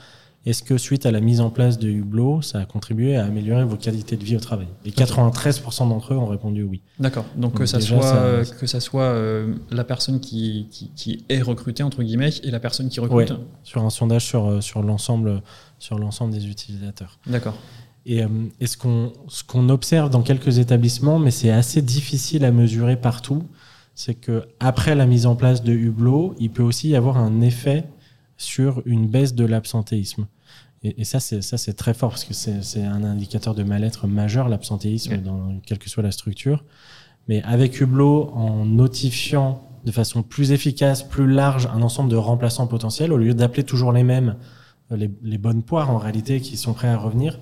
est-ce 0.45 0.61
que 0.61 0.77
suite 0.77 1.05
à 1.05 1.11
la 1.11 1.21
mise 1.21 1.39
en 1.39 1.49
place 1.49 1.79
de 1.79 1.87
Hublot, 1.87 2.41
ça 2.41 2.59
a 2.59 2.65
contribué 2.65 3.15
à 3.15 3.25
améliorer 3.25 3.63
vos 3.63 3.77
qualités 3.77 4.17
de 4.17 4.23
vie 4.23 4.35
au 4.35 4.41
travail? 4.41 4.67
Et 4.83 4.91
93% 4.91 5.87
d'entre 5.87 6.13
eux 6.13 6.17
ont 6.17 6.25
répondu 6.25 6.63
oui. 6.63 6.81
D'accord. 6.99 7.25
Donc, 7.35 7.53
Donc, 7.53 7.59
que 7.59 7.65
ça 7.65 7.77
déjà, 7.77 8.01
soit, 8.01 8.59
que 8.59 8.67
ça 8.67 8.81
soit 8.81 9.03
euh, 9.03 9.55
la 9.71 9.85
personne 9.85 10.19
qui, 10.19 10.67
qui, 10.69 10.91
qui, 10.95 11.23
est 11.29 11.41
recrutée, 11.41 11.83
entre 11.83 12.03
guillemets, 12.03 12.31
et 12.43 12.51
la 12.51 12.59
personne 12.59 12.89
qui 12.89 12.99
recrute 12.99 13.31
ouais, 13.31 13.37
Sur 13.63 13.83
un 13.83 13.89
sondage 13.89 14.25
sur, 14.25 14.61
sur 14.61 14.81
l'ensemble 14.81 15.41
des 16.29 16.47
utilisateurs. 16.47 17.19
D'accord. 17.25 17.55
Et, 18.05 18.23
euh, 18.23 18.27
et 18.59 18.67
ce 18.67 18.77
qu'on 18.77 19.13
qu 19.47 19.71
observe 19.71 20.09
dans 20.09 20.23
quelques 20.23 20.57
établissements, 20.57 21.19
mais 21.19 21.31
c'est 21.31 21.51
assez 21.51 21.81
difficile 21.81 22.43
à 22.43 22.51
mesurer 22.51 22.97
partout, 22.97 23.43
c'est 23.95 24.15
que 24.15 24.45
après 24.59 24.95
la 24.95 25.05
mise 25.05 25.25
en 25.25 25.35
place 25.35 25.63
de 25.63 25.71
Hublot, 25.71 26.35
il 26.39 26.49
peut 26.49 26.63
aussi 26.63 26.89
y 26.89 26.95
avoir 26.95 27.17
un 27.17 27.41
effet 27.41 27.85
sur 28.43 28.81
une 28.85 29.07
baisse 29.07 29.33
de 29.33 29.45
l'absentéisme. 29.45 30.27
Et, 30.83 31.01
et, 31.01 31.03
ça, 31.05 31.19
c'est 31.19 31.73
très 31.73 31.93
fort 31.93 32.09
parce 32.11 32.25
que 32.25 32.33
c'est 32.33 32.83
un 32.83 33.03
indicateur 33.03 33.55
de 33.55 33.63
mal-être 33.63 34.05
majeur, 34.05 34.49
l'absentéisme, 34.49 35.17
dans 35.17 35.59
quelle 35.65 35.79
que 35.79 35.89
soit 35.89 36.03
la 36.03 36.11
structure. 36.11 36.65
Mais 37.27 37.41
avec 37.43 37.79
Hublot, 37.79 38.31
en 38.33 38.65
notifiant 38.65 39.69
de 39.85 39.91
façon 39.91 40.23
plus 40.23 40.51
efficace, 40.51 41.03
plus 41.03 41.27
large, 41.27 41.67
un 41.73 41.81
ensemble 41.81 42.09
de 42.09 42.15
remplaçants 42.15 42.67
potentiels, 42.67 43.11
au 43.11 43.17
lieu 43.17 43.33
d'appeler 43.33 43.63
toujours 43.63 43.91
les 43.91 44.03
mêmes, 44.03 44.35
euh, 44.91 44.97
les, 44.97 45.11
les, 45.21 45.37
bonnes 45.37 45.63
poires 45.63 45.89
en 45.89 45.97
réalité, 45.97 46.39
qui 46.41 46.57
sont 46.57 46.73
prêts 46.73 46.87
à 46.87 46.97
revenir, 46.97 47.39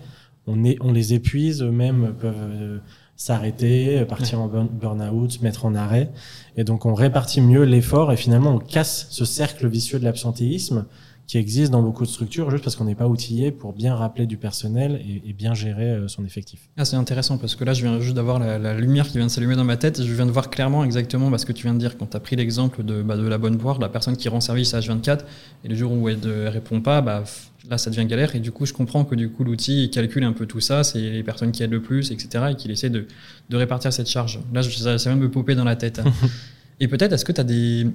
on, 0.48 0.64
est, 0.64 0.78
on 0.82 0.92
les 0.92 1.14
épuise, 1.14 1.62
eux-mêmes 1.62 2.14
peuvent 2.20 2.36
euh, 2.38 2.80
s'arrêter, 3.22 4.04
partir 4.06 4.40
ouais. 4.40 4.58
en 4.58 4.66
burn-out, 4.66 5.32
se 5.32 5.44
mettre 5.44 5.66
en 5.66 5.76
arrêt. 5.76 6.10
Et 6.58 6.64
donc 6.64 6.86
on 6.86 6.96
répartit 6.96 7.40
mieux 7.40 7.64
l'effort 7.64 8.12
et 8.12 8.18
finalement 8.18 8.56
on 8.56 8.60
casse 8.60 9.08
ce 9.12 9.26
cercle 9.26 9.68
vicieux 9.68 10.00
de 10.00 10.06
l'absentéisme 10.06 10.86
qui 11.28 11.38
existe 11.38 11.72
dans 11.72 11.84
beaucoup 11.84 12.04
de 12.04 12.10
structures 12.10 12.50
juste 12.50 12.64
parce 12.64 12.76
qu'on 12.76 12.86
n'est 12.86 12.96
pas 12.96 13.08
outillé 13.08 13.52
pour 13.52 13.74
bien 13.74 13.96
rappeler 13.96 14.26
du 14.26 14.38
personnel 14.38 15.02
et, 15.08 15.30
et 15.30 15.34
bien 15.34 15.54
gérer 15.54 15.92
euh, 15.92 16.08
son 16.08 16.26
effectif. 16.26 16.68
Ah, 16.78 16.84
c'est 16.84 16.96
intéressant 16.96 17.38
parce 17.38 17.56
que 17.56 17.64
là, 17.64 17.74
je 17.74 17.84
viens 17.84 18.00
juste 18.00 18.16
d'avoir 18.16 18.40
la, 18.40 18.58
la, 18.58 18.74
lumière 18.74 19.08
qui 19.08 19.18
vient 19.18 19.28
de 19.28 19.32
s'allumer 19.32 19.56
dans 19.56 19.64
ma 19.64 19.78
tête. 19.78 20.04
Je 20.04 20.14
viens 20.14 20.26
de 20.26 20.32
voir 20.32 20.50
clairement 20.50 20.84
exactement 20.84 21.30
bah, 21.30 21.38
ce 21.38 21.46
que 21.46 21.54
tu 21.54 21.64
viens 21.64 21.74
de 21.74 21.80
dire 21.80 21.98
quand 21.98 22.08
tu 22.08 22.18
as 22.18 22.20
pris 22.20 22.36
l'exemple 22.36 22.84
de, 22.84 23.04
bah, 23.04 23.16
de 23.16 23.26
la 23.26 23.38
bonne 23.38 23.58
poire, 23.58 23.80
la 23.80 23.88
personne 23.88 24.18
qui 24.18 24.28
rend 24.30 24.42
service 24.42 24.74
à 24.74 24.80
H24 24.80 25.20
et 25.64 25.70
le 25.70 25.76
jour 25.76 25.94
où 25.94 26.10
elle 26.10 26.20
ne 26.20 26.48
répond 26.48 26.82
pas, 26.82 27.02
bah, 27.02 27.24
là, 27.70 27.78
ça 27.78 27.90
devient 27.90 28.06
galère. 28.06 28.36
Et 28.36 28.40
du 28.40 28.52
coup, 28.52 28.66
je 28.66 28.74
comprends 28.74 29.06
que 29.06 29.16
du 29.16 29.30
coup, 29.30 29.44
l'outil 29.44 29.90
calcule 29.90 30.24
un 30.24 30.34
peu 30.34 30.46
tout 30.46 30.60
ça. 30.60 30.84
C'est 30.84 31.00
les 31.00 31.24
personnes 31.24 31.52
qui 31.52 31.64
aident 31.64 31.72
le 31.72 31.82
plus, 31.82 32.12
etc. 32.12 32.46
et 32.52 32.56
qu'il 32.56 32.72
essaie 32.72 32.90
de, 32.90 33.08
de 33.50 33.58
répartir 33.58 33.94
cette 33.94 34.10
charge. 34.10 34.40
Là, 34.54 34.64
ça, 34.64 34.98
ça 34.98 35.10
vient 35.10 35.18
de 35.18 35.24
me 35.24 35.32
popper 35.32 35.56
dans 35.56 35.64
la 35.64 35.76
tête. 35.76 36.02
et 36.80 36.88
peut-être, 36.88 37.14
est-ce 37.14 37.26
que 37.26 37.32
tu 37.32 37.42
as 37.42 37.46
des 37.46 37.88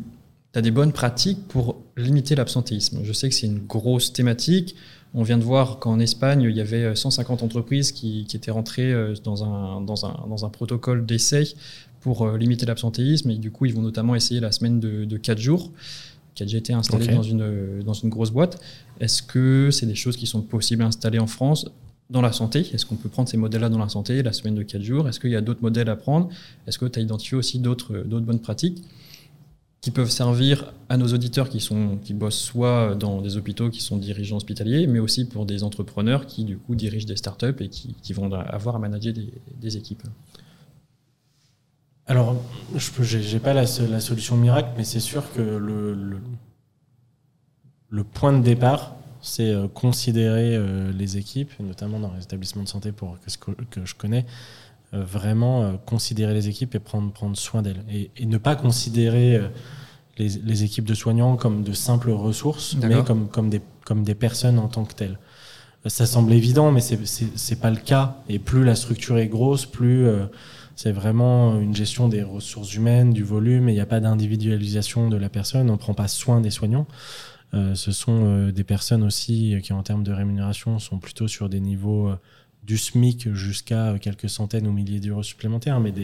tu 0.52 0.58
as 0.58 0.62
des 0.62 0.70
bonnes 0.70 0.92
pratiques 0.92 1.46
pour 1.48 1.76
limiter 1.96 2.34
l'absentéisme? 2.34 3.00
Je 3.02 3.12
sais 3.12 3.28
que 3.28 3.34
c'est 3.34 3.46
une 3.46 3.66
grosse 3.66 4.12
thématique. 4.12 4.76
On 5.12 5.22
vient 5.22 5.38
de 5.38 5.44
voir 5.44 5.78
qu'en 5.78 5.98
Espagne, 5.98 6.42
il 6.42 6.56
y 6.56 6.60
avait 6.60 6.94
150 6.94 7.42
entreprises 7.42 7.92
qui, 7.92 8.26
étaient 8.32 8.50
rentrées 8.50 8.94
dans 9.24 9.44
un, 9.44 9.80
dans 9.80 10.06
un, 10.06 10.26
dans 10.28 10.44
un 10.44 10.48
protocole 10.48 11.04
d'essai 11.04 11.54
pour 12.00 12.30
limiter 12.36 12.64
l'absentéisme. 12.64 13.30
Et 13.30 13.36
du 13.36 13.50
coup, 13.50 13.66
ils 13.66 13.74
vont 13.74 13.82
notamment 13.82 14.14
essayer 14.14 14.40
la 14.40 14.52
semaine 14.52 14.78
de, 14.78 15.04
de 15.04 15.16
4 15.16 15.38
jours 15.38 15.72
qui 16.36 16.42
a 16.42 16.46
déjà 16.46 16.58
été 16.58 16.72
installé 16.72 17.08
dans, 17.08 17.22
une, 17.22 17.82
dans 17.82 17.94
une 17.94 18.10
grosse 18.10 18.30
boîte. 18.30 18.60
Est-ce 19.00 19.22
que 19.22 19.70
c'est 19.72 19.86
des 19.86 19.96
choses 19.96 20.16
qui 20.16 20.26
sont 20.26 20.42
possibles 20.42 20.82
à 20.82 20.86
installer 20.86 21.18
en 21.18 21.26
France 21.26 21.66
dans 22.10 22.20
la 22.20 22.32
santé? 22.32 22.60
Est-ce 22.72 22.86
qu'on 22.86 22.94
peut 22.94 23.08
prendre 23.08 23.28
ces 23.28 23.38
modèles-là 23.38 23.70
dans 23.70 23.78
la 23.78 23.88
santé, 23.88 24.22
la 24.22 24.32
semaine 24.32 24.54
de 24.54 24.62
4 24.62 24.82
jours? 24.82 25.08
Est-ce 25.08 25.18
qu'il 25.18 25.30
y 25.30 25.36
a 25.36 25.40
d'autres 25.40 25.62
modèles 25.62 25.88
à 25.88 25.96
prendre? 25.96 26.28
Est-ce 26.66 26.78
que 26.78 26.84
tu 26.84 26.98
as 26.98 27.02
identifié 27.02 27.36
aussi 27.36 27.58
d'autres 27.58 28.04
bonnes 28.04 28.38
pratiques 28.38 28.84
qui 29.80 29.90
peuvent 29.90 30.10
servir 30.10 30.72
à 30.88 30.96
nos 30.96 31.06
auditeurs 31.06 31.48
qui, 31.48 31.60
sont, 31.60 31.98
qui 32.04 32.12
bossent 32.12 32.38
soit 32.38 32.94
dans 32.96 33.22
des 33.22 33.36
hôpitaux 33.36 33.70
qui 33.70 33.80
sont 33.80 33.96
dirigeants 33.96 34.36
hospitaliers, 34.36 34.86
mais 34.86 34.98
aussi 34.98 35.26
pour 35.26 35.46
des 35.46 35.62
entrepreneurs 35.62 36.26
qui 36.26 36.44
du 36.44 36.58
coup 36.58 36.74
dirigent 36.74 37.06
des 37.06 37.16
startups 37.16 37.54
et 37.60 37.68
qui, 37.68 37.94
qui 38.02 38.12
vont 38.12 38.30
avoir 38.32 38.76
à 38.76 38.78
manager 38.78 39.14
des, 39.14 39.32
des 39.58 39.76
équipes? 39.76 40.02
Alors, 42.08 42.36
je 42.76 43.34
n'ai 43.34 43.40
pas 43.40 43.52
la, 43.52 43.66
solution 43.66 44.36
miracle, 44.36 44.68
mais 44.76 44.84
c'est 44.84 45.00
sûr 45.00 45.24
que 45.32 45.40
le, 45.40 46.20
le, 47.88 48.04
point 48.04 48.32
de 48.32 48.42
départ, 48.42 48.94
c'est 49.22 49.50
euh, 49.50 49.66
considérer 49.66 50.54
euh, 50.54 50.92
les 50.92 51.16
équipes, 51.16 51.50
notamment 51.58 51.98
dans 51.98 52.12
les 52.14 52.22
établissements 52.22 52.62
de 52.62 52.68
santé 52.68 52.92
pour 52.92 53.18
que, 53.40 53.50
que 53.70 53.84
je 53.84 53.96
connais, 53.96 54.24
euh, 54.94 55.02
vraiment 55.02 55.76
considérer 55.78 56.32
les 56.32 56.48
équipes 56.48 56.76
et 56.76 56.78
prendre, 56.78 57.10
prendre 57.10 57.36
soin 57.36 57.60
d'elles. 57.60 57.82
Et, 57.90 58.24
ne 58.24 58.38
pas 58.38 58.54
considérer 58.54 59.40
les, 60.16 60.28
les, 60.28 60.62
équipes 60.62 60.84
de 60.84 60.94
soignants 60.94 61.34
comme 61.34 61.64
de 61.64 61.72
simples 61.72 62.12
ressources, 62.12 62.76
mais 62.76 63.02
comme, 63.02 63.26
comme, 63.28 63.50
des, 63.50 63.62
comme 63.84 64.04
des 64.04 64.14
personnes 64.14 64.60
en 64.60 64.68
tant 64.68 64.84
que 64.84 64.94
telles. 64.94 65.18
Ça 65.86 66.06
semble 66.06 66.32
évident, 66.32 66.70
mais 66.70 66.80
c'est 66.80 67.00
n'est 67.00 67.60
pas 67.60 67.70
le 67.70 67.76
cas. 67.76 68.18
Et 68.28 68.38
plus 68.38 68.62
la 68.64 68.76
structure 68.76 69.18
est 69.18 69.28
grosse, 69.28 69.66
plus 69.66 70.06
c'est 70.76 70.92
vraiment 70.92 71.58
une 71.58 71.74
gestion 71.74 72.06
des 72.06 72.22
ressources 72.22 72.74
humaines, 72.74 73.12
du 73.14 73.24
volume, 73.24 73.70
et 73.70 73.72
il 73.72 73.74
n'y 73.74 73.80
a 73.80 73.86
pas 73.86 73.98
d'individualisation 73.98 75.08
de 75.08 75.16
la 75.16 75.30
personne, 75.30 75.70
on 75.70 75.72
ne 75.72 75.78
prend 75.78 75.94
pas 75.94 76.06
soin 76.06 76.42
des 76.42 76.50
soignants. 76.50 76.86
Euh, 77.54 77.74
ce 77.74 77.92
sont 77.92 78.26
euh, 78.26 78.52
des 78.52 78.62
personnes 78.62 79.02
aussi 79.02 79.56
qui, 79.62 79.72
en 79.72 79.82
termes 79.82 80.04
de 80.04 80.12
rémunération, 80.12 80.78
sont 80.78 80.98
plutôt 80.98 81.28
sur 81.28 81.48
des 81.48 81.60
niveaux 81.60 82.08
euh, 82.08 82.16
du 82.62 82.76
SMIC 82.76 83.32
jusqu'à 83.32 83.98
quelques 83.98 84.28
centaines 84.28 84.66
ou 84.66 84.72
milliers 84.72 85.00
d'euros 85.00 85.22
supplémentaires, 85.22 85.80
mais 85.80 85.94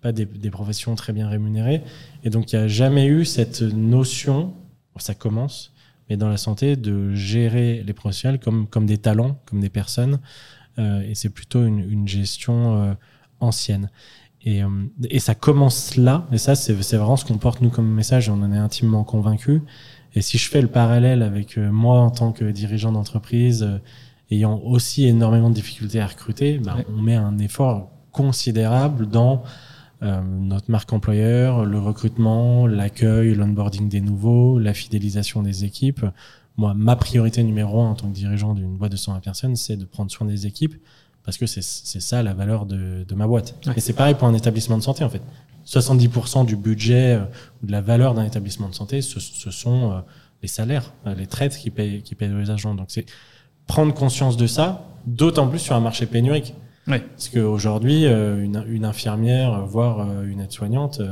pas 0.00 0.12
des, 0.12 0.26
professions 0.50 0.94
très 0.94 1.12
bien 1.12 1.28
rémunérées. 1.28 1.82
Et 2.24 2.30
donc, 2.30 2.52
il 2.52 2.58
n'y 2.58 2.64
a 2.64 2.68
jamais 2.68 3.06
eu 3.06 3.26
cette 3.26 3.60
notion, 3.60 4.54
ça 4.96 5.14
commence, 5.14 5.74
mais 6.08 6.16
dans 6.16 6.30
la 6.30 6.38
santé, 6.38 6.76
de 6.76 7.14
gérer 7.14 7.82
les 7.84 7.92
professionnels 7.92 8.40
comme, 8.40 8.66
comme 8.66 8.86
des 8.86 8.98
talents, 8.98 9.38
comme 9.44 9.60
des 9.60 9.68
personnes. 9.68 10.20
et 10.78 11.14
c'est 11.14 11.30
plutôt 11.30 11.64
une 11.64 12.06
gestion 12.06 12.96
ancienne. 13.40 13.90
Et, 14.46 14.62
euh, 14.62 14.68
et, 15.10 15.18
ça 15.18 15.34
commence 15.34 15.96
là, 15.96 16.26
et 16.30 16.38
ça, 16.38 16.54
c'est 16.54 16.72
vraiment 16.72 17.16
ce 17.16 17.24
qu'on 17.24 17.38
porte 17.38 17.60
nous 17.62 17.70
comme 17.70 17.88
message, 17.88 18.28
et 18.28 18.30
on 18.30 18.42
en 18.42 18.52
est 18.52 18.58
intimement 18.58 19.02
convaincu. 19.02 19.62
Et 20.14 20.22
si 20.22 20.38
je 20.38 20.48
fais 20.48 20.62
le 20.62 20.68
parallèle 20.68 21.22
avec 21.22 21.58
euh, 21.58 21.70
moi 21.70 22.00
en 22.00 22.10
tant 22.10 22.32
que 22.32 22.44
dirigeant 22.44 22.92
d'entreprise, 22.92 23.64
euh, 23.64 23.78
ayant 24.30 24.58
aussi 24.60 25.06
énormément 25.06 25.50
de 25.50 25.54
difficultés 25.54 26.00
à 26.00 26.06
recruter, 26.06 26.58
bah, 26.58 26.76
on 26.88 27.02
met 27.02 27.16
un 27.16 27.38
effort 27.38 27.90
considérable 28.12 29.08
dans 29.08 29.42
notre 30.02 30.70
marque 30.70 30.92
employeur, 30.92 31.64
le 31.64 31.78
recrutement, 31.78 32.66
l'accueil, 32.66 33.34
l'onboarding 33.34 33.88
des 33.88 34.02
nouveaux, 34.02 34.58
la 34.58 34.74
fidélisation 34.74 35.42
des 35.42 35.64
équipes. 35.64 36.04
Moi, 36.58 36.74
ma 36.74 36.96
priorité 36.96 37.42
numéro 37.42 37.80
un 37.80 37.90
en 37.90 37.94
tant 37.94 38.08
que 38.08 38.12
dirigeant 38.12 38.52
d'une 38.52 38.76
boîte 38.76 38.92
de 38.92 38.96
120 38.96 39.20
personnes, 39.20 39.56
c'est 39.56 39.78
de 39.78 39.86
prendre 39.86 40.10
soin 40.10 40.26
des 40.26 40.46
équipes 40.46 40.74
parce 41.26 41.36
que 41.38 41.46
c'est 41.46 41.60
ça 41.62 42.22
la 42.22 42.32
valeur 42.32 42.64
de, 42.66 43.04
de 43.06 43.14
ma 43.16 43.26
boîte. 43.26 43.56
Et 43.76 43.80
c'est 43.80 43.92
pareil 43.92 44.14
pour 44.14 44.28
un 44.28 44.34
établissement 44.34 44.78
de 44.78 44.82
santé 44.82 45.04
en 45.04 45.10
fait. 45.10 45.20
70% 45.66 46.46
du 46.46 46.54
budget 46.56 47.14
euh, 47.14 47.24
ou 47.62 47.66
de 47.66 47.72
la 47.72 47.80
valeur 47.80 48.14
d'un 48.14 48.24
établissement 48.24 48.68
de 48.68 48.74
santé, 48.74 49.02
ce, 49.02 49.18
ce 49.18 49.50
sont 49.50 49.90
euh, 49.90 50.00
les 50.42 50.48
salaires, 50.48 50.92
euh, 51.06 51.14
les 51.16 51.26
traites 51.26 51.58
qui 51.58 51.70
payent, 51.70 52.02
qui 52.02 52.14
payent 52.14 52.32
les 52.32 52.50
agents. 52.50 52.76
Donc 52.76 52.86
c'est 52.90 53.06
prendre 53.66 53.92
conscience 53.92 54.36
de 54.36 54.46
ça, 54.46 54.86
d'autant 55.06 55.48
plus 55.48 55.58
sur 55.58 55.74
un 55.74 55.80
marché 55.80 56.06
pénurique. 56.06 56.54
Ouais. 56.86 57.00
Parce 57.00 57.28
qu'aujourd'hui, 57.28 58.04
une, 58.04 58.64
une, 58.68 58.84
infirmière, 58.84 59.66
voire 59.66 60.22
une 60.22 60.38
aide-soignante, 60.38 61.02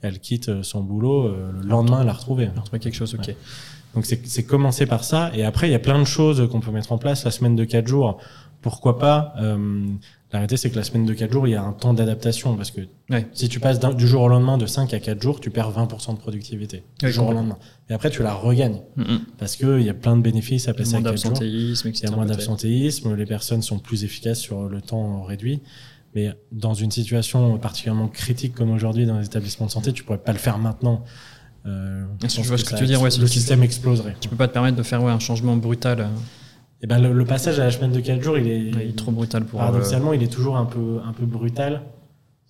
elle 0.00 0.20
quitte 0.20 0.62
son 0.62 0.80
boulot, 0.80 1.28
le 1.28 1.66
lendemain, 1.66 2.02
elle 2.02 2.06
l'a 2.06 2.12
retrouvée. 2.12 2.44
Elle 2.44 2.56
a 2.56 2.60
retrouvé 2.60 2.78
quelque 2.78 2.94
chose, 2.94 3.16
ok. 3.16 3.34
Donc 3.96 4.04
c'est 4.06 4.44
commencer 4.44 4.86
par 4.86 5.02
ça. 5.02 5.32
Et 5.34 5.44
après, 5.44 5.68
il 5.68 5.72
y 5.72 5.74
a 5.74 5.80
plein 5.80 5.98
de 5.98 6.04
choses 6.04 6.48
qu'on 6.52 6.60
peut 6.60 6.70
mettre 6.70 6.92
en 6.92 6.98
place. 6.98 7.24
La 7.24 7.32
semaine 7.32 7.56
de 7.56 7.64
4 7.64 7.88
jours, 7.88 8.20
pourquoi 8.60 8.98
pas 8.98 9.34
euh, 9.40 9.86
La 10.32 10.40
réalité, 10.40 10.56
c'est 10.56 10.70
que 10.70 10.76
la 10.76 10.82
semaine 10.82 11.06
de 11.06 11.14
4 11.14 11.32
jours, 11.32 11.46
il 11.46 11.52
y 11.52 11.54
a 11.54 11.62
un 11.62 11.72
temps 11.72 11.94
d'adaptation 11.94 12.56
parce 12.56 12.70
que 12.70 12.80
si 13.32 13.48
tu 13.48 13.60
passes 13.60 13.78
du 13.78 14.06
jour 14.06 14.22
au 14.22 14.28
lendemain 14.28 14.58
de 14.58 14.66
5 14.66 14.92
à 14.94 15.00
4 15.00 15.22
jours, 15.22 15.40
tu 15.40 15.50
perds 15.50 15.70
20% 15.72 16.14
de 16.14 16.18
productivité 16.18 16.82
du 17.00 17.12
jour 17.12 17.28
au 17.28 17.32
lendemain. 17.32 17.58
Et 17.88 17.94
après, 17.94 18.10
tu 18.10 18.22
la 18.22 18.34
regagnes 18.34 18.80
parce 19.38 19.56
qu'il 19.56 19.82
y 19.82 19.88
a 19.88 19.94
plein 19.94 20.16
de 20.16 20.22
bénéfices 20.22 20.68
à 20.68 20.74
passer 20.74 20.96
à 20.96 21.02
4 21.02 21.16
jours. 21.16 21.42
Il 21.42 21.74
y 21.74 22.06
a 22.06 22.10
moins 22.10 22.26
d'absentéisme, 22.26 23.14
les 23.14 23.26
personnes 23.26 23.62
sont 23.62 23.78
plus 23.78 24.04
efficaces 24.04 24.40
sur 24.40 24.68
le 24.68 24.80
temps 24.80 25.22
réduit. 25.22 25.60
Mais 26.14 26.32
dans 26.52 26.74
une 26.74 26.90
situation 26.90 27.58
particulièrement 27.58 28.08
critique 28.08 28.54
comme 28.54 28.70
aujourd'hui 28.70 29.04
dans 29.06 29.18
les 29.18 29.26
établissements 29.26 29.66
de 29.66 29.70
santé, 29.70 29.92
tu 29.92 30.04
pourrais 30.04 30.18
pas 30.18 30.32
le 30.32 30.38
faire 30.38 30.58
maintenant. 30.58 31.04
Euh, 31.66 32.04
je 32.22 32.42
vois 32.42 32.56
ce 32.56 32.64
que, 32.64 32.74
tu 32.74 32.80
veux 32.80 32.86
dire, 32.86 33.02
le 33.02 33.26
système 33.26 33.62
exploserait. 33.62 34.16
Tu 34.20 34.28
peux 34.28 34.36
pas 34.36 34.48
te 34.48 34.52
permettre 34.52 34.76
de 34.76 34.82
faire 34.82 35.02
un 35.02 35.18
changement 35.18 35.56
brutal. 35.56 36.08
Euh. 36.78 36.82
Et 36.82 36.84
eh 36.84 36.86
ben 36.86 37.12
le, 37.12 37.24
passage 37.24 37.58
à 37.58 37.64
la 37.64 37.70
semaine 37.70 37.92
de 37.92 38.00
4 38.00 38.22
jours, 38.22 38.38
il 38.38 38.48
est, 38.48 38.96
trop 38.96 39.10
brutal 39.10 39.44
pour. 39.44 39.58
Paradoxalement, 39.58 40.12
il 40.12 40.22
est 40.22 40.32
toujours 40.32 40.56
un 40.56 40.64
peu 40.64 41.00
un 41.04 41.12
peu 41.12 41.26
brutal. 41.26 41.82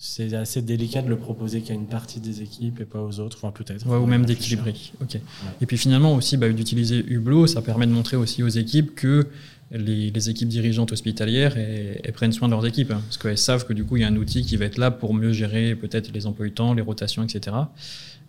C'est 0.00 0.32
assez 0.34 0.62
délicat 0.62 1.02
de 1.02 1.08
le 1.08 1.16
proposer 1.16 1.60
qu'à 1.60 1.74
une 1.74 1.86
partie 1.86 2.20
des 2.20 2.40
équipes 2.42 2.80
et 2.80 2.84
pas 2.84 3.02
aux 3.02 3.18
autres, 3.18 3.38
enfin 3.42 3.50
peut-être. 3.52 3.84
ou 3.88 4.06
même 4.06 4.24
d'équilibrer. 4.24 4.74
Ok. 5.02 5.18
Et 5.60 5.66
puis 5.66 5.76
finalement 5.76 6.14
aussi, 6.14 6.36
bah, 6.36 6.48
d'utiliser 6.50 7.04
Hublot, 7.04 7.48
ça 7.48 7.62
permet 7.62 7.86
de 7.86 7.90
montrer 7.90 8.16
aussi 8.16 8.44
aux 8.44 8.48
équipes 8.48 8.94
que 8.94 9.26
les, 9.72 10.10
les 10.10 10.30
équipes 10.30 10.48
dirigeantes 10.48 10.92
hospitalières 10.92 11.56
elles, 11.56 12.12
prennent 12.12 12.32
soin 12.32 12.48
de 12.48 12.52
leurs 12.52 12.64
équipes, 12.64 12.92
hein, 12.92 13.02
parce 13.04 13.18
qu'elles 13.18 13.38
savent 13.38 13.66
que 13.66 13.72
du 13.72 13.84
coup 13.84 13.96
il 13.96 14.02
y 14.02 14.04
a 14.04 14.08
un 14.08 14.16
outil 14.16 14.42
qui 14.42 14.56
va 14.56 14.66
être 14.66 14.78
là 14.78 14.90
pour 14.90 15.14
mieux 15.14 15.32
gérer 15.32 15.74
peut-être 15.74 16.12
les 16.12 16.26
emplois 16.26 16.46
du 16.46 16.52
temps, 16.52 16.74
les 16.74 16.82
rotations, 16.82 17.24
etc. 17.24 17.56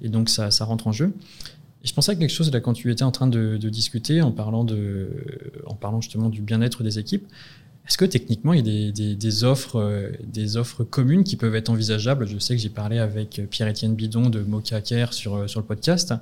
Et 0.01 0.09
donc 0.09 0.29
ça, 0.29 0.51
ça 0.51 0.65
rentre 0.65 0.87
en 0.87 0.91
jeu 0.91 1.13
je 1.83 1.93
pensais 1.93 2.11
à 2.11 2.15
quelque 2.15 2.29
chose 2.29 2.51
là 2.51 2.59
quand 2.59 2.73
tu 2.73 2.91
étais 2.91 3.03
en 3.03 3.11
train 3.11 3.27
de, 3.27 3.57
discuter 3.57 4.21
en 4.21 4.31
parlant, 4.31 4.63
de, 4.63 5.09
en 5.65 5.75
parlant 5.75 6.01
justement 6.01 6.29
du 6.29 6.41
bien-être 6.41 6.83
des 6.83 6.99
équipes. 6.99 7.25
Est-ce 7.87 7.97
que 7.97 8.05
techniquement 8.05 8.53
il 8.53 8.67
y 8.67 8.89
a 8.89 9.15
des, 9.15 9.43
offres, 9.43 9.77
euh, 9.77 10.11
des 10.23 10.57
offres 10.57 10.83
communes 10.83 11.23
qui 11.23 11.37
peuvent 11.37 11.55
être 11.55 11.69
envisageables? 11.69 12.27
Je 12.27 12.37
sais 12.37 12.55
que 12.55 12.61
j'ai 12.61 12.69
parlé 12.69 12.99
avec 12.99 13.41
Pierre-Étienne 13.49 13.95
Bidon 13.95 14.29
de 14.29 14.41
Mocha 14.41 14.79
Care 14.81 15.13
sur, 15.13 15.35
euh, 15.35 15.47
sur 15.47 15.59
le 15.59 15.65
podcast. 15.65 16.13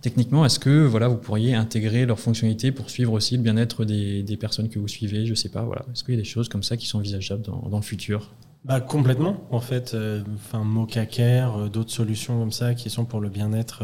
Techniquement, 0.00 0.46
est-ce 0.46 0.58
que 0.58 0.86
voilà, 0.86 1.08
vous 1.08 1.18
pourriez 1.18 1.54
intégrer 1.54 2.06
leurs 2.06 2.18
fonctionnalités 2.18 2.72
pour 2.72 2.88
suivre 2.88 3.12
aussi 3.12 3.36
le 3.36 3.42
bien-être 3.42 3.84
des, 3.84 4.38
personnes 4.40 4.70
que 4.70 4.78
vous 4.78 4.88
suivez? 4.88 5.26
Je 5.26 5.34
sais 5.34 5.50
pas. 5.50 5.62
Voilà. 5.62 5.84
Est-ce 5.92 6.02
qu'il 6.02 6.14
y 6.14 6.16
a 6.16 6.20
des 6.20 6.26
choses 6.26 6.48
comme 6.48 6.62
ça 6.62 6.78
qui 6.78 6.86
sont 6.86 6.96
envisageables 6.96 7.42
dans, 7.42 7.68
dans 7.68 7.76
le 7.76 7.82
futur? 7.82 8.30
Bah, 8.64 8.80
complètement, 8.80 9.46
en 9.50 9.60
fait. 9.60 9.92
Euh, 9.92 10.22
enfin, 10.36 10.64
Mocha 10.64 11.04
Care, 11.04 11.68
d'autres 11.68 11.92
solutions 11.92 12.38
comme 12.38 12.52
ça 12.52 12.72
qui 12.74 12.88
sont 12.88 13.04
pour 13.04 13.20
le 13.20 13.28
bien-être 13.28 13.82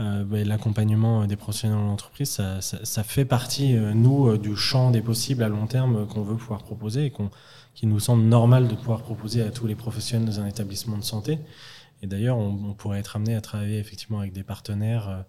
euh, 0.00 0.24
bah, 0.24 0.42
l'accompagnement 0.42 1.24
des 1.26 1.36
professionnels 1.36 1.78
dans 1.78 1.86
l'entreprise, 1.86 2.40
ça, 2.60 3.04
fait 3.04 3.24
partie, 3.24 3.76
euh, 3.76 3.94
nous, 3.94 4.28
euh, 4.28 4.38
du 4.38 4.56
champ 4.56 4.90
des 4.90 5.00
possibles 5.00 5.44
à 5.44 5.48
long 5.48 5.68
terme 5.68 6.08
qu'on 6.08 6.22
veut 6.22 6.36
pouvoir 6.36 6.64
proposer 6.64 7.06
et 7.06 7.10
qu'on, 7.10 7.30
qui 7.74 7.86
nous 7.86 8.00
semble 8.00 8.24
normal 8.24 8.66
de 8.66 8.74
pouvoir 8.74 9.02
proposer 9.02 9.42
à 9.42 9.50
tous 9.50 9.68
les 9.68 9.76
professionnels 9.76 10.26
dans 10.26 10.40
un 10.40 10.46
établissement 10.46 10.98
de 10.98 11.04
santé. 11.04 11.38
Et 12.02 12.08
d'ailleurs, 12.08 12.38
on, 12.38 12.74
pourrait 12.74 12.98
être 12.98 13.14
amené 13.14 13.36
à 13.36 13.40
travailler 13.40 13.78
effectivement 13.78 14.18
avec 14.18 14.32
des 14.32 14.42
partenaires 14.42 15.24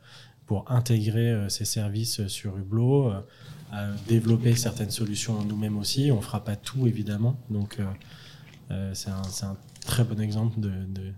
pour 0.47 0.69
intégrer 0.69 1.45
ces 1.47 1.63
services 1.63 2.27
sur 2.27 2.57
Hublot, 2.57 3.13
à 3.71 3.87
développer 4.09 4.55
certaines 4.55 4.91
solutions 4.91 5.41
nous-mêmes 5.43 5.77
aussi. 5.77 6.11
On 6.11 6.21
fera 6.21 6.43
pas 6.43 6.57
tout, 6.57 6.85
évidemment. 6.85 7.39
Donc, 7.49 7.77
c'est 8.93 9.09
un, 9.09 9.55
très 9.85 10.03
bon 10.03 10.19
exemple 10.19 10.59
de 10.59 11.13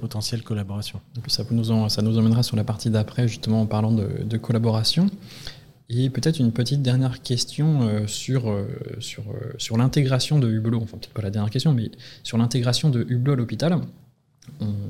potentielle 0.00 0.42
collaboration. 0.42 1.00
ça, 1.28 1.44
nous 1.50 1.88
ça 1.88 2.02
nous 2.02 2.18
emmènera 2.18 2.42
sur 2.42 2.56
la 2.56 2.64
partie 2.64 2.90
d'après, 2.90 3.28
justement 3.28 3.60
en 3.62 3.66
parlant 3.66 3.92
de, 3.92 4.36
collaboration. 4.36 5.08
Et 5.88 6.08
peut-être 6.08 6.38
une 6.38 6.52
petite 6.52 6.82
dernière 6.82 7.20
question 7.20 7.82
euh, 7.82 8.06
sur, 8.06 8.48
euh, 8.48 8.66
sur, 9.00 9.24
euh, 9.30 9.52
sur 9.58 9.76
l'intégration 9.76 10.38
de 10.38 10.48
Hublot, 10.48 10.80
enfin 10.80 10.98
peut-être 10.98 11.12
pas 11.12 11.22
la 11.22 11.30
dernière 11.30 11.50
question, 11.50 11.72
mais 11.74 11.90
sur 12.22 12.38
l'intégration 12.38 12.90
de 12.90 13.04
Hublot 13.08 13.32
à 13.32 13.36
l'hôpital. 13.36 13.80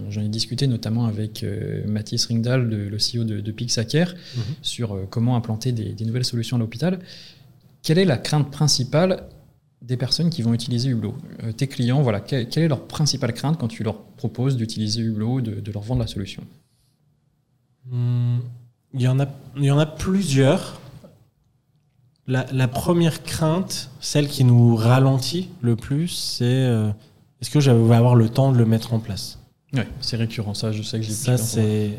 J'en 0.08 0.22
ai 0.22 0.28
discuté 0.28 0.66
notamment 0.66 1.04
avec 1.04 1.44
Mathis 1.86 2.26
Ringdal, 2.26 2.62
le, 2.62 2.96
CEO 2.96 3.24
de, 3.24 3.40
de 3.40 3.52
Pixacare, 3.52 4.14
mhm. 4.34 4.42
sur 4.62 4.98
comment 5.10 5.36
implanter 5.36 5.72
des, 5.72 5.92
des 5.92 6.04
nouvelles 6.06 6.24
solutions 6.24 6.56
à 6.56 6.60
l'hôpital. 6.60 6.98
Quelle 7.82 7.98
est 7.98 8.04
la 8.04 8.16
crainte 8.16 8.50
principale 8.50 9.24
des 9.82 9.96
personnes 9.96 10.30
qui 10.30 10.42
vont 10.42 10.52
utiliser 10.52 10.90
Hublot. 10.90 11.14
Euh, 11.42 11.52
tes 11.52 11.66
clients, 11.66 12.02
voilà, 12.02 12.20
quelle, 12.20 12.46
est 12.52 12.68
leur 12.68 12.86
principale 12.86 13.32
crainte 13.32 13.58
quand 13.58 13.68
tu 13.68 13.82
leur 13.82 13.98
proposes 13.98 14.56
d'utiliser 14.56 15.00
Hublot, 15.00 15.40
de, 15.40 15.60
de, 15.60 15.72
leur 15.72 15.82
vendre 15.82 16.00
la 16.00 16.06
solution? 16.06 16.42
Hmm, 17.86 18.38
il, 18.92 19.02
y 19.02 19.08
en 19.08 19.18
a, 19.20 19.26
il 19.56 19.64
y 19.64 19.70
en 19.70 19.78
a 19.78 19.86
plusieurs. 19.86 20.80
La, 22.26 22.46
la 22.52 22.68
première 22.68 23.22
crainte, 23.22 23.90
celle 24.00 24.28
qui 24.28 24.44
nous 24.44 24.76
ralentit 24.76 25.48
le 25.62 25.76
plus, 25.76 26.08
c'est 26.08 26.44
euh, 26.44 26.90
est-ce 27.40 27.50
que 27.50 27.60
je 27.60 27.70
vais 27.70 27.96
avoir 27.96 28.14
le 28.14 28.28
temps 28.28 28.52
de 28.52 28.58
le 28.58 28.66
mettre 28.66 28.92
en 28.92 29.00
place? 29.00 29.38
Ouais, 29.72 29.88
c'est 30.00 30.16
récurrent, 30.16 30.54
ça, 30.54 30.72
je 30.72 30.82
sais 30.82 30.98
que 30.98 31.04
j'ai 31.04 31.12
Ça, 31.12 31.38
c'est. 31.38 31.92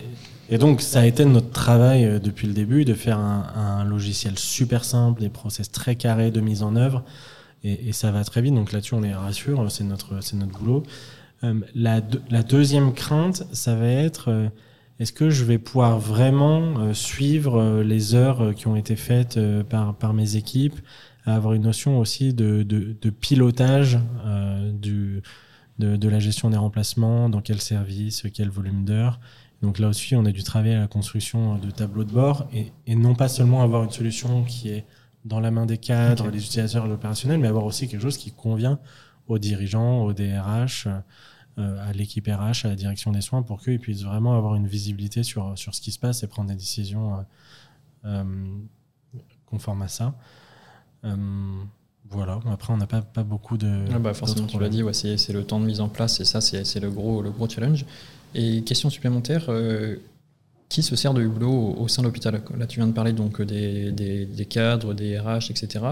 Et 0.49 0.57
donc, 0.57 0.81
ça 0.81 0.99
a 0.99 1.05
été 1.05 1.25
notre 1.25 1.49
travail 1.49 2.05
euh, 2.05 2.19
depuis 2.19 2.45
le 2.45 2.53
début 2.53 2.85
de 2.85 2.93
faire 2.93 3.17
un, 3.17 3.51
un 3.55 3.83
logiciel 3.85 4.37
super 4.37 4.83
simple, 4.83 5.19
des 5.21 5.29
process 5.29 5.71
très 5.71 5.95
carrés 5.95 6.29
de 6.29 6.41
mise 6.41 6.61
en 6.61 6.75
œuvre. 6.75 7.03
Et, 7.63 7.91
ça 7.91 8.11
va 8.11 8.23
très 8.23 8.41
vite. 8.41 8.53
Donc 8.55 8.71
là-dessus, 8.71 8.95
on 8.95 9.01
les 9.01 9.13
rassure, 9.13 9.71
c'est 9.71 9.83
notre, 9.83 10.21
c'est 10.23 10.35
notre 10.35 10.57
boulot. 10.57 10.83
Euh, 11.43 11.59
la, 11.75 12.01
de- 12.01 12.21
la 12.29 12.43
deuxième 12.43 12.93
crainte, 12.93 13.43
ça 13.51 13.75
va 13.75 13.87
être 13.87 14.29
euh, 14.29 14.49
est-ce 14.99 15.13
que 15.13 15.29
je 15.29 15.43
vais 15.43 15.57
pouvoir 15.57 15.99
vraiment 15.99 16.79
euh, 16.79 16.93
suivre 16.93 17.81
les 17.81 18.15
heures 18.15 18.53
qui 18.55 18.67
ont 18.67 18.75
été 18.75 18.95
faites 18.95 19.39
par, 19.69 19.95
par 19.95 20.13
mes 20.13 20.35
équipes, 20.35 20.75
avoir 21.25 21.53
une 21.53 21.63
notion 21.63 21.99
aussi 21.99 22.33
de, 22.33 22.63
de, 22.63 23.09
pilotage 23.09 23.99
du, 24.73 25.21
de, 25.77 25.95
de 25.95 26.09
la 26.09 26.19
gestion 26.19 26.49
des 26.49 26.57
remplacements, 26.57 27.29
dans 27.29 27.41
quel 27.41 27.61
service, 27.61 28.23
quel 28.33 28.49
volume 28.49 28.85
d'heures. 28.85 29.19
Donc 29.61 29.77
là 29.77 29.87
aussi, 29.87 30.15
on 30.15 30.25
a 30.25 30.31
dû 30.31 30.41
travailler 30.43 30.75
à 30.75 30.79
la 30.79 30.87
construction 30.87 31.57
de 31.57 31.69
tableaux 31.69 32.03
de 32.03 32.11
bord 32.11 32.47
et, 32.53 32.71
et 32.87 32.95
non 32.95 33.13
pas 33.13 33.27
seulement 33.27 33.61
avoir 33.61 33.83
une 33.83 33.91
solution 33.91 34.43
qui 34.43 34.69
est 34.69 34.85
dans 35.25 35.39
la 35.39 35.51
main 35.51 35.65
des 35.65 35.77
cadres, 35.77 36.25
Ok. 36.27 36.31
des 36.31 36.39
utilisateurs, 36.39 36.87
l'opérationnel, 36.87 37.39
mais 37.39 37.47
avoir 37.47 37.65
aussi 37.65 37.87
quelque 37.87 38.01
chose 38.01 38.17
qui 38.17 38.31
convient 38.31 38.79
aux 39.27 39.37
dirigeants, 39.37 40.03
aux 40.03 40.13
DRH, 40.13 40.87
euh, 41.57 41.87
à 41.87 41.93
l'équipe 41.93 42.27
RH, 42.27 42.65
à 42.65 42.69
la 42.69 42.75
direction 42.75 43.11
des 43.11 43.21
soins, 43.21 43.43
pour 43.43 43.61
qu'ils 43.61 43.79
puissent 43.79 44.03
vraiment 44.03 44.35
avoir 44.37 44.55
une 44.55 44.67
visibilité 44.67 45.23
sur, 45.23 45.57
sur 45.57 45.75
ce 45.75 45.81
qui 45.81 45.91
se 45.91 45.99
passe 45.99 46.23
et 46.23 46.27
prendre 46.27 46.49
des 46.49 46.55
décisions 46.55 47.15
euh, 47.15 47.21
euh, 48.05 48.23
conformes 49.45 49.81
à 49.83 49.87
ça. 49.87 50.15
Voilà. 52.09 52.39
Après, 52.51 52.73
on 52.73 52.77
n'a 52.77 52.87
pas, 52.87 53.01
pas 53.01 53.23
beaucoup 53.23 53.57
de. 53.57 53.85
Ah 53.93 53.97
bah 53.99 54.13
forcément, 54.13 54.45
tu 54.45 54.59
l'as 54.59 54.67
dit, 54.67 54.83
ouais, 54.83 54.93
c'est 54.93 55.31
le 55.31 55.45
temps 55.45 55.61
de 55.61 55.65
mise 55.65 55.79
en 55.79 55.87
place, 55.87 56.19
et 56.19 56.25
ça, 56.25 56.41
c'est 56.41 56.65
c'est 56.65 56.81
le 56.81 56.91
gros, 56.91 57.21
le 57.21 57.31
gros 57.31 57.47
challenge. 57.47 57.85
Et 58.35 58.63
question 58.63 58.89
supplémentaire, 58.89 59.45
euh, 59.47 59.95
qui 60.71 60.83
se 60.83 60.95
sert 60.95 61.13
de 61.13 61.21
Hublot 61.21 61.75
au, 61.77 61.87
sein 61.87 62.01
de 62.01 62.07
l'hôpital 62.07 62.41
Là, 62.57 62.65
tu 62.65 62.79
viens 62.79 62.87
de 62.87 62.93
parler 62.93 63.13
donc 63.13 63.41
des, 63.41 63.91
des, 63.91 64.25
des 64.25 64.45
cadres, 64.45 64.93
des 64.93 65.19
RH, 65.19 65.49
etc. 65.51 65.85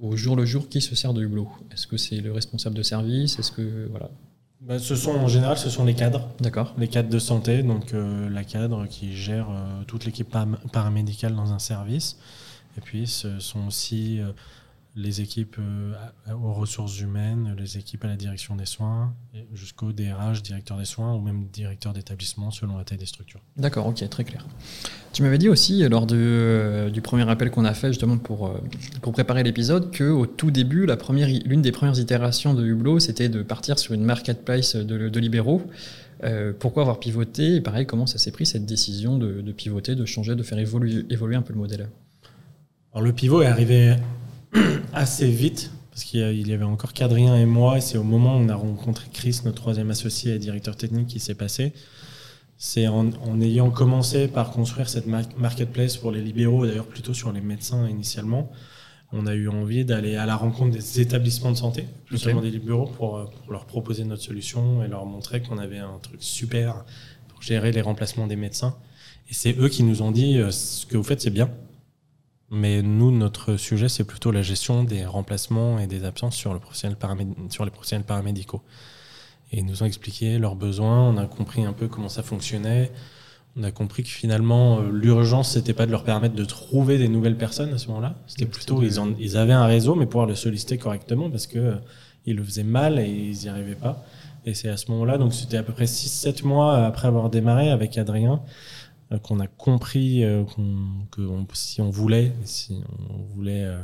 Au 0.00 0.16
jour 0.16 0.36
le 0.36 0.44
jour, 0.44 0.68
qui 0.68 0.80
se 0.80 0.94
sert 0.94 1.12
de 1.14 1.22
Hublot? 1.22 1.48
Est-ce 1.72 1.86
que 1.86 1.96
c'est 1.96 2.20
le 2.20 2.32
responsable 2.32 2.74
de 2.76 2.82
service? 2.82 3.38
Est-ce 3.38 3.52
que 3.52 3.86
voilà 3.90 4.10
Bah, 4.60 4.78
ce 4.78 4.94
sont 4.96 5.12
en 5.12 5.28
général, 5.28 5.56
ce 5.58 5.70
sont 5.70 5.84
les 5.84 5.94
cadres. 5.94 6.28
D'accord. 6.40 6.74
Les 6.78 6.88
cadres 6.88 7.08
de 7.10 7.18
santé, 7.18 7.62
donc 7.62 7.92
euh, 7.94 8.28
la 8.30 8.44
cadre 8.44 8.86
qui 8.86 9.14
gère 9.14 9.48
euh, 9.50 9.82
toute 9.86 10.04
l'équipe 10.04 10.30
param- 10.30 10.56
paramédicale 10.72 11.34
dans 11.34 11.52
un 11.52 11.58
service. 11.58 12.18
Et 12.76 12.80
puis 12.80 13.06
ce 13.06 13.38
sont 13.38 13.66
aussi 13.66 14.20
euh, 14.20 14.32
les 14.96 15.20
équipes 15.20 15.56
euh, 15.58 15.92
aux 16.32 16.54
ressources 16.54 17.00
humaines, 17.00 17.54
les 17.58 17.76
équipes 17.76 18.04
à 18.04 18.08
la 18.08 18.16
direction 18.16 18.56
des 18.56 18.64
soins, 18.64 19.14
jusqu'au 19.54 19.92
DRH, 19.92 20.42
directeur 20.42 20.78
des 20.78 20.86
soins, 20.86 21.14
ou 21.14 21.20
même 21.20 21.46
directeur 21.52 21.92
d'établissement 21.92 22.50
selon 22.50 22.78
la 22.78 22.84
taille 22.84 22.98
des 22.98 23.06
structures. 23.06 23.40
D'accord, 23.56 23.86
ok, 23.86 24.08
très 24.08 24.24
clair. 24.24 24.46
Tu 25.12 25.22
m'avais 25.22 25.38
dit 25.38 25.48
aussi, 25.48 25.84
euh, 25.84 25.88
lors 25.88 26.06
de, 26.06 26.16
euh, 26.16 26.90
du 26.90 27.02
premier 27.02 27.28
appel 27.28 27.50
qu'on 27.50 27.64
a 27.64 27.74
fait 27.74 27.88
justement 27.88 28.16
pour, 28.16 28.58
pour 29.02 29.12
préparer 29.12 29.42
l'épisode, 29.42 29.96
qu'au 29.96 30.26
tout 30.26 30.50
début, 30.50 30.86
la 30.86 30.96
première, 30.96 31.28
l'une 31.28 31.62
des 31.62 31.72
premières 31.72 31.98
itérations 31.98 32.54
de 32.54 32.64
Hublot, 32.64 32.98
c'était 32.98 33.28
de 33.28 33.42
partir 33.42 33.78
sur 33.78 33.92
une 33.92 34.04
marketplace 34.04 34.76
de, 34.76 35.08
de 35.08 35.20
libéraux. 35.20 35.62
Euh, 36.24 36.52
pourquoi 36.58 36.82
avoir 36.82 36.98
pivoté? 36.98 37.56
Et 37.56 37.60
pareil, 37.60 37.86
comment 37.86 38.06
ça 38.06 38.18
s'est 38.18 38.30
pris 38.30 38.46
cette 38.46 38.64
décision 38.64 39.18
de, 39.18 39.42
de 39.42 39.52
pivoter, 39.52 39.94
de 39.94 40.04
changer, 40.06 40.34
de 40.34 40.42
faire 40.42 40.58
évoluer, 40.58 41.04
évoluer 41.10 41.36
un 41.36 41.42
peu 41.42 41.52
le 41.52 41.58
modèle? 41.58 41.88
Alors 42.92 43.04
le 43.04 43.12
pivot 43.12 43.42
est 43.42 43.46
arrivé 43.46 43.96
assez 44.92 45.28
vite, 45.30 45.70
parce 45.90 46.04
qu'il 46.04 46.46
y 46.48 46.52
avait 46.52 46.64
encore 46.64 46.92
qu'Adrien 46.92 47.36
et 47.36 47.46
moi, 47.46 47.78
et 47.78 47.80
c'est 47.80 47.98
au 47.98 48.02
moment 48.04 48.36
où 48.36 48.40
on 48.40 48.48
a 48.48 48.54
rencontré 48.54 49.06
Chris, 49.12 49.40
notre 49.44 49.56
troisième 49.60 49.90
associé 49.90 50.34
et 50.34 50.38
directeur 50.38 50.76
technique, 50.76 51.08
qui 51.08 51.20
s'est 51.20 51.34
passé. 51.34 51.72
C'est 52.58 52.86
en, 52.86 53.10
en 53.26 53.40
ayant 53.40 53.70
commencé 53.70 54.28
par 54.28 54.50
construire 54.50 54.88
cette 54.88 55.06
mar- 55.06 55.28
marketplace 55.36 55.96
pour 55.98 56.10
les 56.10 56.22
libéraux, 56.22 56.64
et 56.64 56.68
d'ailleurs 56.68 56.86
plutôt 56.86 57.12
sur 57.14 57.32
les 57.32 57.40
médecins 57.42 57.86
initialement, 57.88 58.50
on 59.12 59.26
a 59.26 59.34
eu 59.34 59.48
envie 59.48 59.84
d'aller 59.84 60.16
à 60.16 60.26
la 60.26 60.36
rencontre 60.36 60.72
des 60.72 61.00
établissements 61.00 61.52
de 61.52 61.56
santé, 61.56 61.86
plus 62.06 62.16
Ok. 62.16 62.22
seulement 62.22 62.40
des 62.42 62.50
libéraux, 62.50 62.86
pour, 62.86 63.16
euh, 63.18 63.24
pour 63.26 63.52
leur 63.52 63.66
proposer 63.66 64.04
notre 64.04 64.22
solution 64.22 64.82
et 64.82 64.88
leur 64.88 65.06
montrer 65.06 65.42
qu'on 65.42 65.58
avait 65.58 65.78
un 65.78 65.98
truc 66.02 66.16
super 66.22 66.84
pour 67.28 67.40
gérer 67.42 67.70
les 67.72 67.82
remplacements 67.82 68.26
des 68.26 68.36
médecins. 68.36 68.74
Et 69.30 69.34
c'est 69.34 69.56
eux 69.58 69.68
qui 69.68 69.82
nous 69.82 70.02
ont 70.02 70.10
dit 70.10 70.38
euh, 70.38 70.50
ce 70.50 70.86
que 70.86 70.96
vous 70.96 71.02
faites, 71.04 71.20
c'est 71.20 71.30
bien. 71.30 71.50
Mais 72.50 72.80
nous, 72.82 73.10
notre 73.10 73.56
sujet, 73.56 73.88
c'est 73.88 74.04
plutôt 74.04 74.30
la 74.30 74.42
gestion 74.42 74.84
des 74.84 75.04
remplacements 75.04 75.78
et 75.78 75.86
des 75.86 76.04
absences 76.04 76.36
sur, 76.36 76.52
le 76.54 76.60
professionnel 76.60 76.96
sur 77.50 77.64
les 77.64 77.70
professionnels 77.70 78.06
paramédicaux. 78.06 78.62
Et 79.52 79.58
ils 79.58 79.66
nous 79.66 79.82
ont 79.82 79.86
expliqué 79.86 80.38
leurs 80.38 80.54
besoins, 80.56 81.08
on 81.08 81.16
a 81.16 81.26
compris 81.26 81.64
un 81.64 81.72
peu 81.72 81.88
comment 81.88 82.08
ça 82.08 82.22
fonctionnait. 82.22 82.90
On 83.58 83.62
a 83.62 83.70
compris 83.70 84.02
que 84.02 84.10
finalement, 84.10 84.78
euh, 84.80 84.90
l'urgence, 84.92 85.52
c'était 85.52 85.72
pas 85.72 85.86
de 85.86 85.90
leur 85.90 86.04
permettre 86.04 86.34
de 86.34 86.44
trouver 86.44 86.98
des 86.98 87.08
nouvelles 87.08 87.38
personnes 87.38 87.72
à 87.72 87.78
ce 87.78 87.88
moment-là. 87.88 88.14
C'était 88.26 88.44
plutôt, 88.44 88.82
ils, 88.82 89.00
en- 89.00 89.14
ils 89.18 89.36
avaient 89.38 89.54
un 89.54 89.64
réseau, 89.66 89.94
mais 89.94 90.04
pouvoir 90.06 90.26
le 90.26 90.34
solliciter 90.34 90.76
correctement 90.78 91.30
parce 91.30 91.46
que 91.46 91.58
euh, 91.58 91.74
ils 92.26 92.36
le 92.36 92.44
faisaient 92.44 92.64
mal 92.64 92.98
et 92.98 93.08
ils 93.08 93.38
n'y 93.38 93.48
arrivaient 93.48 93.74
pas. 93.74 94.04
Et 94.44 94.52
c'est 94.54 94.68
à 94.68 94.76
ce 94.76 94.90
moment-là, 94.92 95.16
donc 95.18 95.32
c'était 95.32 95.56
à 95.56 95.62
peu 95.62 95.72
près 95.72 95.86
6-7 95.86 96.44
mois 96.44 96.84
après 96.84 97.08
avoir 97.08 97.30
démarré 97.30 97.70
avec 97.70 97.96
Adrien, 97.98 98.40
qu'on 99.22 99.40
a 99.40 99.46
compris 99.46 100.24
euh, 100.24 100.44
qu'on- 100.44 101.06
que 101.10 101.20
on- 101.22 101.46
si 101.52 101.80
on 101.80 101.90
voulait, 101.90 102.32
si 102.44 102.80
on 103.10 103.22
voulait 103.34 103.64
euh, 103.64 103.78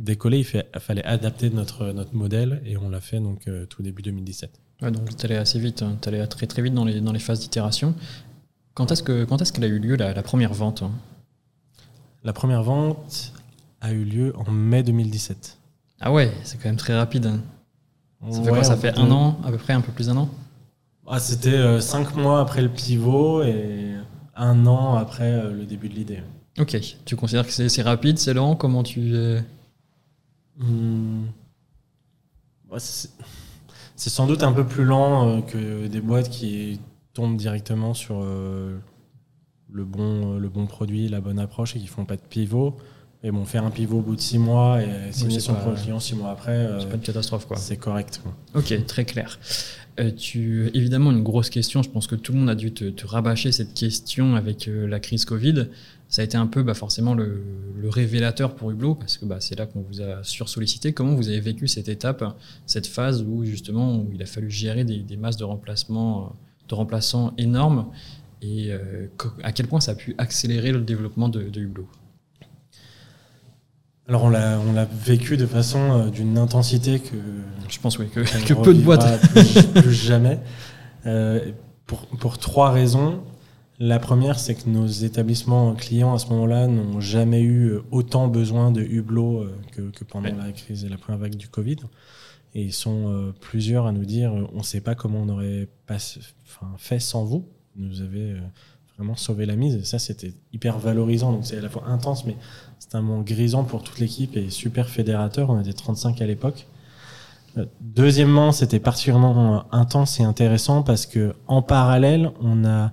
décoller, 0.00 0.38
il 0.38 0.44
fait- 0.44 0.66
fallait 0.78 1.04
adapter 1.04 1.50
notre, 1.50 1.92
notre 1.92 2.14
modèle 2.14 2.62
et 2.64 2.76
on 2.76 2.88
l'a 2.88 3.00
fait 3.00 3.20
donc 3.20 3.46
euh, 3.48 3.66
tout 3.66 3.82
début 3.82 4.02
2017. 4.02 4.50
Ouais, 4.80 4.90
donc 4.90 5.14
tu 5.16 5.26
allais 5.26 5.36
assez 5.36 5.58
vite, 5.60 5.84
tu 6.00 6.08
allais 6.08 6.26
très 6.26 6.46
très 6.46 6.62
vite 6.62 6.74
dans 6.74 6.84
les, 6.84 7.00
dans 7.00 7.12
les 7.12 7.18
phases 7.20 7.40
d'itération. 7.40 7.94
Quand 8.74 8.90
est-ce 8.90 9.02
que- 9.02 9.24
quand 9.24 9.40
est-ce 9.42 9.52
qu'elle 9.52 9.64
a 9.64 9.68
eu 9.68 9.78
lieu 9.78 9.96
la, 9.96 10.12
la 10.14 10.22
première 10.22 10.54
vente 10.54 10.82
hein? 10.82 10.90
La 12.24 12.32
première 12.32 12.62
vente 12.62 13.32
a 13.80 13.92
eu 13.92 14.04
lieu 14.04 14.32
en 14.36 14.50
mai 14.50 14.82
2017. 14.82 15.58
Ah 16.00 16.12
ouais, 16.12 16.32
c'est 16.44 16.56
quand 16.56 16.68
même 16.68 16.76
très 16.76 16.96
rapide. 16.96 17.26
hein. 17.26 17.40
Ça 18.30 18.42
fait 18.42 18.48
quoi 18.50 18.64
Ça 18.64 18.76
fait 18.76 18.96
un 18.96 19.10
an, 19.10 19.38
à 19.44 19.50
peu 19.50 19.58
près, 19.58 19.72
un 19.72 19.80
peu 19.80 19.92
plus 19.92 20.06
d'un 20.06 20.16
an? 20.16 20.28
Ah, 21.08 21.18
C'était 21.18 21.50
euh, 21.54 21.80
cinq 21.80 22.14
mois 22.14 22.40
après 22.40 22.62
le 22.62 22.68
pivot 22.68 23.42
et 23.42 23.94
un 24.36 24.66
an 24.66 24.94
après 24.96 25.32
euh, 25.32 25.52
le 25.52 25.64
début 25.64 25.88
de 25.88 25.94
l'idée. 25.94 26.22
Ok, 26.58 26.76
tu 27.04 27.16
considères 27.16 27.46
que 27.46 27.52
c'est 27.68 27.82
rapide, 27.82 28.18
c'est 28.18 28.34
lent? 28.34 28.56
Comment 28.56 28.82
tu... 28.82 29.14
Hmm. 30.58 31.24
Ouais, 32.70 32.78
c'est 32.78 34.10
sans 34.10 34.26
doute 34.26 34.42
un 34.42 34.52
peu 34.52 34.64
plus 34.66 34.84
lent 34.84 35.28
euh, 35.28 35.40
que 35.40 35.86
des 35.86 36.00
boîtes 36.00 36.28
qui 36.28 36.80
tombent 37.14 37.36
directement 37.36 37.94
sur 37.94 38.20
euh, 38.22 38.76
le, 39.70 39.84
bon, 39.84 40.38
le 40.38 40.48
bon 40.48 40.66
produit, 40.66 41.08
la 41.08 41.20
bonne 41.20 41.38
approche 41.38 41.76
et 41.76 41.78
qui 41.78 41.86
font 41.86 42.04
pas 42.04 42.16
de 42.16 42.22
pivot. 42.22 42.76
Mais 43.22 43.30
bon, 43.30 43.44
faire 43.44 43.64
un 43.64 43.70
pivot 43.70 43.98
au 43.98 44.02
bout 44.02 44.16
de 44.16 44.20
six 44.20 44.38
mois 44.38 44.82
et 44.82 45.12
signer 45.12 45.34
c'est 45.38 45.46
son 45.46 45.54
client 45.76 46.00
six 46.00 46.16
mois 46.16 46.30
après, 46.30 46.68
C'est 46.80 46.88
pas 46.88 46.96
une 46.96 47.00
catastrophe, 47.02 47.46
quoi. 47.46 47.56
c'est 47.56 47.76
correct. 47.76 48.20
quoi. 48.22 48.32
Ok, 48.60 48.84
très 48.86 49.04
clair. 49.04 49.38
Euh, 50.00 50.10
évidemment, 50.74 51.10
une 51.10 51.22
grosse 51.22 51.50
question, 51.50 51.82
je 51.82 51.90
pense 51.90 52.06
que 52.06 52.14
tout 52.14 52.32
le 52.32 52.38
monde 52.38 52.50
a 52.50 52.54
dû 52.54 52.72
te, 52.72 53.06
rabâcher 53.06 53.52
cette 53.52 53.74
question 53.74 54.36
avec 54.36 54.68
euh, 54.68 54.86
la 54.86 55.00
crise 55.00 55.24
Covid. 55.24 55.66
Ça 56.08 56.22
a 56.22 56.24
été 56.24 56.36
un 56.36 56.46
peu 56.46 56.62
bah, 56.62 56.74
forcément 56.74 57.14
le, 57.14 57.42
révélateur 57.84 58.54
pour 58.54 58.70
Hublot, 58.70 58.94
parce 58.94 59.18
que 59.18 59.26
bah, 59.26 59.38
c'est 59.40 59.58
là 59.58 59.66
qu'on 59.66 59.82
vous 59.82 60.00
a 60.00 60.22
sursollicité. 60.22 60.92
Comment 60.92 61.14
vous 61.14 61.28
avez 61.28 61.40
vécu 61.40 61.68
cette 61.68 61.88
étape, 61.88 62.24
cette 62.64 62.86
phase 62.86 63.22
où 63.22 63.44
justement 63.44 63.96
où 63.98 64.10
il 64.14 64.22
a 64.22 64.26
fallu 64.26 64.50
gérer 64.50 64.84
des, 64.84 65.16
masses 65.16 65.36
de, 65.36 65.44
remplacements, 65.44 66.34
de 66.68 66.74
remplaçants 66.74 67.34
énormes 67.38 67.88
et 68.40 68.72
euh, 68.72 69.06
à 69.42 69.52
quel 69.52 69.66
point 69.66 69.80
ça 69.80 69.92
a 69.92 69.94
pu 69.94 70.14
accélérer 70.18 70.72
le 70.72 70.80
développement 70.80 71.28
de, 71.28 71.42
de 71.42 71.60
Hublot? 71.60 71.88
Alors 74.08 74.24
on 74.24 74.30
l'a 74.30 74.58
on 74.58 74.72
l'a 74.72 74.84
vécu 74.84 75.36
de 75.36 75.46
façon 75.46 75.78
euh, 75.78 76.10
d'une 76.10 76.36
intensité 76.38 76.98
que 77.00 77.16
Je 77.68 77.78
pense 77.78 77.98
oui, 77.98 78.08
que, 78.08 78.20
peu 78.54 78.74
de 78.74 78.80
boîtes. 78.82 79.20
plus, 79.30 79.62
plus 79.82 79.92
jamais. 79.94 80.38
Euh, 81.06 81.52
pour, 81.86 82.06
pour 82.06 82.38
trois 82.38 82.70
raisons. 82.70 83.22
La 83.78 83.98
première, 83.98 84.38
c'est 84.38 84.54
que 84.54 84.68
nos 84.68 84.86
établissements 84.86 85.74
clients 85.74 86.14
à 86.14 86.18
ce 86.18 86.26
moment-là 86.28 86.68
n'ont 86.68 87.00
jamais 87.00 87.42
eu 87.42 87.78
autant 87.90 88.28
besoin 88.28 88.70
de 88.70 88.80
Hublot 88.82 89.40
euh, 89.40 89.56
que, 89.72 89.82
que 89.90 90.04
pendant 90.04 90.28
Ouais. 90.28 90.36
la 90.46 90.52
crise 90.52 90.84
et 90.84 90.88
la 90.88 90.98
première 90.98 91.18
vague 91.20 91.34
du 91.34 91.48
Covid. 91.48 91.76
Et 92.54 92.62
ils 92.62 92.72
sont 92.72 93.08
euh, 93.08 93.32
plusieurs 93.40 93.86
à 93.86 93.92
nous 93.92 94.04
dire 94.04 94.32
euh, 94.34 94.46
on 94.52 94.58
ne 94.58 94.62
sait 94.62 94.80
pas 94.82 94.94
comment 94.94 95.22
on 95.22 95.28
aurait 95.30 95.68
pas, 95.86 95.96
enfin, 96.44 96.68
fait 96.76 97.00
sans 97.00 97.24
vous. 97.24 97.48
Vous 97.76 97.84
nous 97.86 98.02
avez 98.02 98.32
euh, 98.32 98.40
vraiment 99.02 99.16
sauvé 99.16 99.46
la 99.46 99.56
mise. 99.56 99.74
Et 99.74 99.84
ça, 99.84 99.98
c'était 99.98 100.32
hyper 100.52 100.78
valorisant. 100.78 101.32
Donc 101.32 101.44
c'est 101.44 101.58
à 101.58 101.60
la 101.60 101.68
fois 101.68 101.84
intense, 101.86 102.24
mais 102.24 102.36
c'est 102.78 102.94
un 102.94 103.02
moment 103.02 103.22
grisant 103.22 103.64
pour 103.64 103.82
toute 103.82 103.98
l'équipe 103.98 104.36
et 104.36 104.48
super 104.48 104.88
fédérateur. 104.88 105.50
On 105.50 105.60
était 105.60 105.72
35 105.72 106.20
à 106.22 106.26
l'époque. 106.26 106.66
Euh, 107.58 107.66
Deuxièmement, 107.80 108.52
c'était 108.52 108.78
particulièrement 108.78 109.56
euh, 109.56 109.60
intense 109.72 110.20
et 110.20 110.22
intéressant 110.22 110.82
parce 110.82 111.06
que 111.06 111.34
en 111.48 111.62
parallèle, 111.62 112.30
on 112.40 112.64
a 112.64 112.92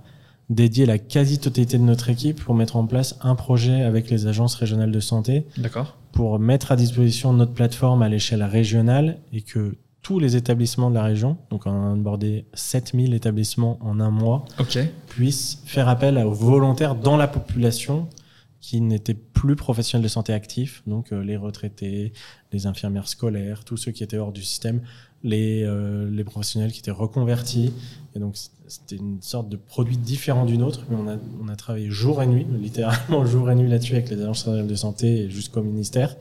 dédié 0.49 0.87
la 0.87 0.97
quasi-totalité 0.97 1.77
de 1.77 1.83
notre 1.83 2.09
équipe 2.09 2.43
pour 2.43 2.55
mettre 2.55 2.75
en 2.75 2.87
place 2.87 3.17
un 3.21 3.35
projet 3.35 3.83
avec 3.83 4.09
les 4.09 4.25
agences 4.25 4.55
régionales 4.55 4.91
de 4.91 4.99
santé 4.99 5.45
D'accord. 5.57 5.95
pour 6.11 6.39
mettre 6.39 6.71
à 6.71 6.75
disposition 6.75 7.33
notre 7.33 7.53
plateforme 7.53 8.01
à 8.01 8.09
l'échelle 8.09 8.41
régionale 8.41 9.19
et 9.31 9.41
que 9.41 9.77
tous 10.09 10.17
les 10.17 10.35
établissements 10.35 10.89
de 10.89 10.95
la 10.95 11.03
région, 11.03 11.37
donc 11.51 11.67
on 11.67 11.69
a 11.69 11.91
abordé 11.93 12.45
7000 12.55 13.13
établissements 13.13 13.77
en 13.81 13.99
un 13.99 14.09
mois, 14.09 14.43
Ok. 14.57 14.79
puissent 15.07 15.61
faire 15.67 15.87
appel 15.87 16.17
aux 16.17 16.33
volontaires 16.33 16.95
dans 16.95 17.15
la 17.15 17.27
population 17.27 18.07
qui 18.59 18.81
n'étaient 18.81 19.13
plus 19.13 19.55
professionnels 19.55 20.01
de 20.03 20.07
santé 20.07 20.33
actifs, 20.33 20.81
donc 20.87 21.13
euh, 21.13 21.23
les 21.23 21.37
retraités, 21.37 22.11
les 22.51 22.65
infirmières 22.65 23.07
scolaires, 23.07 23.63
tous 23.63 23.77
ceux 23.77 23.91
qui 23.91 24.03
étaient 24.03 24.17
hors 24.17 24.31
du 24.31 24.41
système, 24.41 24.81
les, 25.21 25.61
euh, 25.63 26.09
les 26.09 26.23
professionnels 26.23 26.71
qui 26.71 26.79
étaient 26.79 26.89
reconvertis. 26.89 27.71
Et 28.15 28.19
donc 28.19 28.35
c'était 28.67 28.95
une 28.95 29.21
sorte 29.21 29.47
de 29.47 29.57
produit 29.57 29.97
différent 29.97 30.45
d'une 30.45 30.63
autre, 30.63 30.85
mais 30.89 30.95
on 30.95 31.07
a, 31.07 31.17
on 31.39 31.49
a 31.49 31.55
travaillé 31.55 31.91
jour 31.91 32.23
et 32.23 32.25
nuit, 32.25 32.47
littéralement 32.59 33.23
jour 33.27 33.51
et 33.51 33.53
nuit 33.53 33.69
là-dessus 33.69 33.93
avec 33.93 34.09
les 34.09 34.19
agences 34.23 34.47
de 34.47 34.75
santé 34.75 35.25
et 35.25 35.29
jusqu'au 35.29 35.61
ministère, 35.61 36.15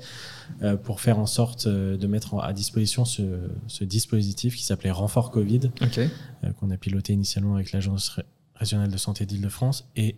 pour 0.76 1.00
faire 1.00 1.18
en 1.18 1.26
sorte 1.26 1.66
euh, 1.66 1.96
de 1.96 2.06
mettre 2.06 2.34
à 2.40 2.52
disposition 2.52 3.04
ce, 3.04 3.22
ce 3.66 3.84
dispositif 3.84 4.56
qui 4.56 4.64
s'appelait 4.64 4.90
Renfort 4.90 5.30
Covid, 5.30 5.70
euh, 6.44 6.52
qu'on 6.52 6.70
a 6.70 6.76
piloté 6.76 7.12
initialement 7.12 7.54
avec 7.54 7.72
l'Agence 7.72 8.08
ré- 8.10 8.24
régionale 8.54 8.90
de 8.90 8.96
santé 8.96 9.24
d'Île-de-France. 9.26 9.88
Et 9.96 10.16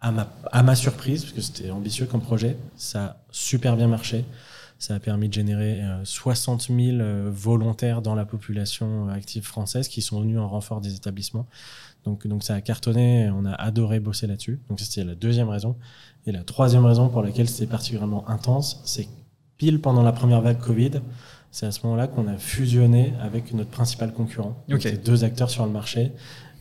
à 0.00 0.12
ma, 0.12 0.30
à 0.52 0.62
ma 0.62 0.74
surprise, 0.76 1.22
parce 1.22 1.32
que 1.34 1.40
c'était 1.40 1.70
ambitieux 1.70 2.06
comme 2.06 2.20
projet, 2.20 2.56
ça 2.76 3.04
a 3.04 3.16
super 3.30 3.76
bien 3.76 3.88
marché. 3.88 4.24
Ça 4.80 4.94
a 4.94 5.00
permis 5.00 5.28
de 5.28 5.34
générer 5.34 5.82
euh, 5.82 6.04
60 6.04 6.68
000 6.68 6.78
euh, 7.00 7.30
volontaires 7.34 8.00
dans 8.00 8.14
la 8.14 8.24
population 8.24 9.08
euh, 9.08 9.12
active 9.12 9.42
française 9.42 9.88
qui 9.88 10.02
sont 10.02 10.20
venus 10.20 10.38
en 10.38 10.46
renfort 10.48 10.80
des 10.80 10.94
établissements. 10.94 11.46
Donc, 12.04 12.28
donc 12.28 12.44
ça 12.44 12.54
a 12.54 12.60
cartonné, 12.60 13.28
on 13.30 13.44
a 13.44 13.52
adoré 13.54 13.98
bosser 13.98 14.28
là-dessus. 14.28 14.60
Donc 14.68 14.78
c'était 14.78 15.02
la 15.02 15.16
deuxième 15.16 15.48
raison. 15.48 15.74
Et 16.26 16.32
la 16.32 16.44
troisième 16.44 16.84
raison 16.84 17.08
pour 17.08 17.22
laquelle 17.22 17.48
c'était 17.48 17.66
particulièrement 17.66 18.28
intense, 18.30 18.80
c'est 18.84 19.08
pile 19.58 19.80
pendant 19.80 20.02
la 20.02 20.12
première 20.12 20.40
vague 20.40 20.58
Covid, 20.60 20.92
c'est 21.50 21.66
à 21.66 21.70
ce 21.72 21.80
moment-là 21.84 22.06
qu'on 22.06 22.26
a 22.28 22.36
fusionné 22.36 23.12
avec 23.20 23.52
notre 23.54 23.70
principal 23.70 24.12
concurrent. 24.12 24.62
Donc, 24.68 24.76
Ok. 24.78 24.82
c'est 24.82 25.04
deux 25.04 25.24
acteurs 25.24 25.50
sur 25.50 25.66
le 25.66 25.72
marché. 25.72 26.12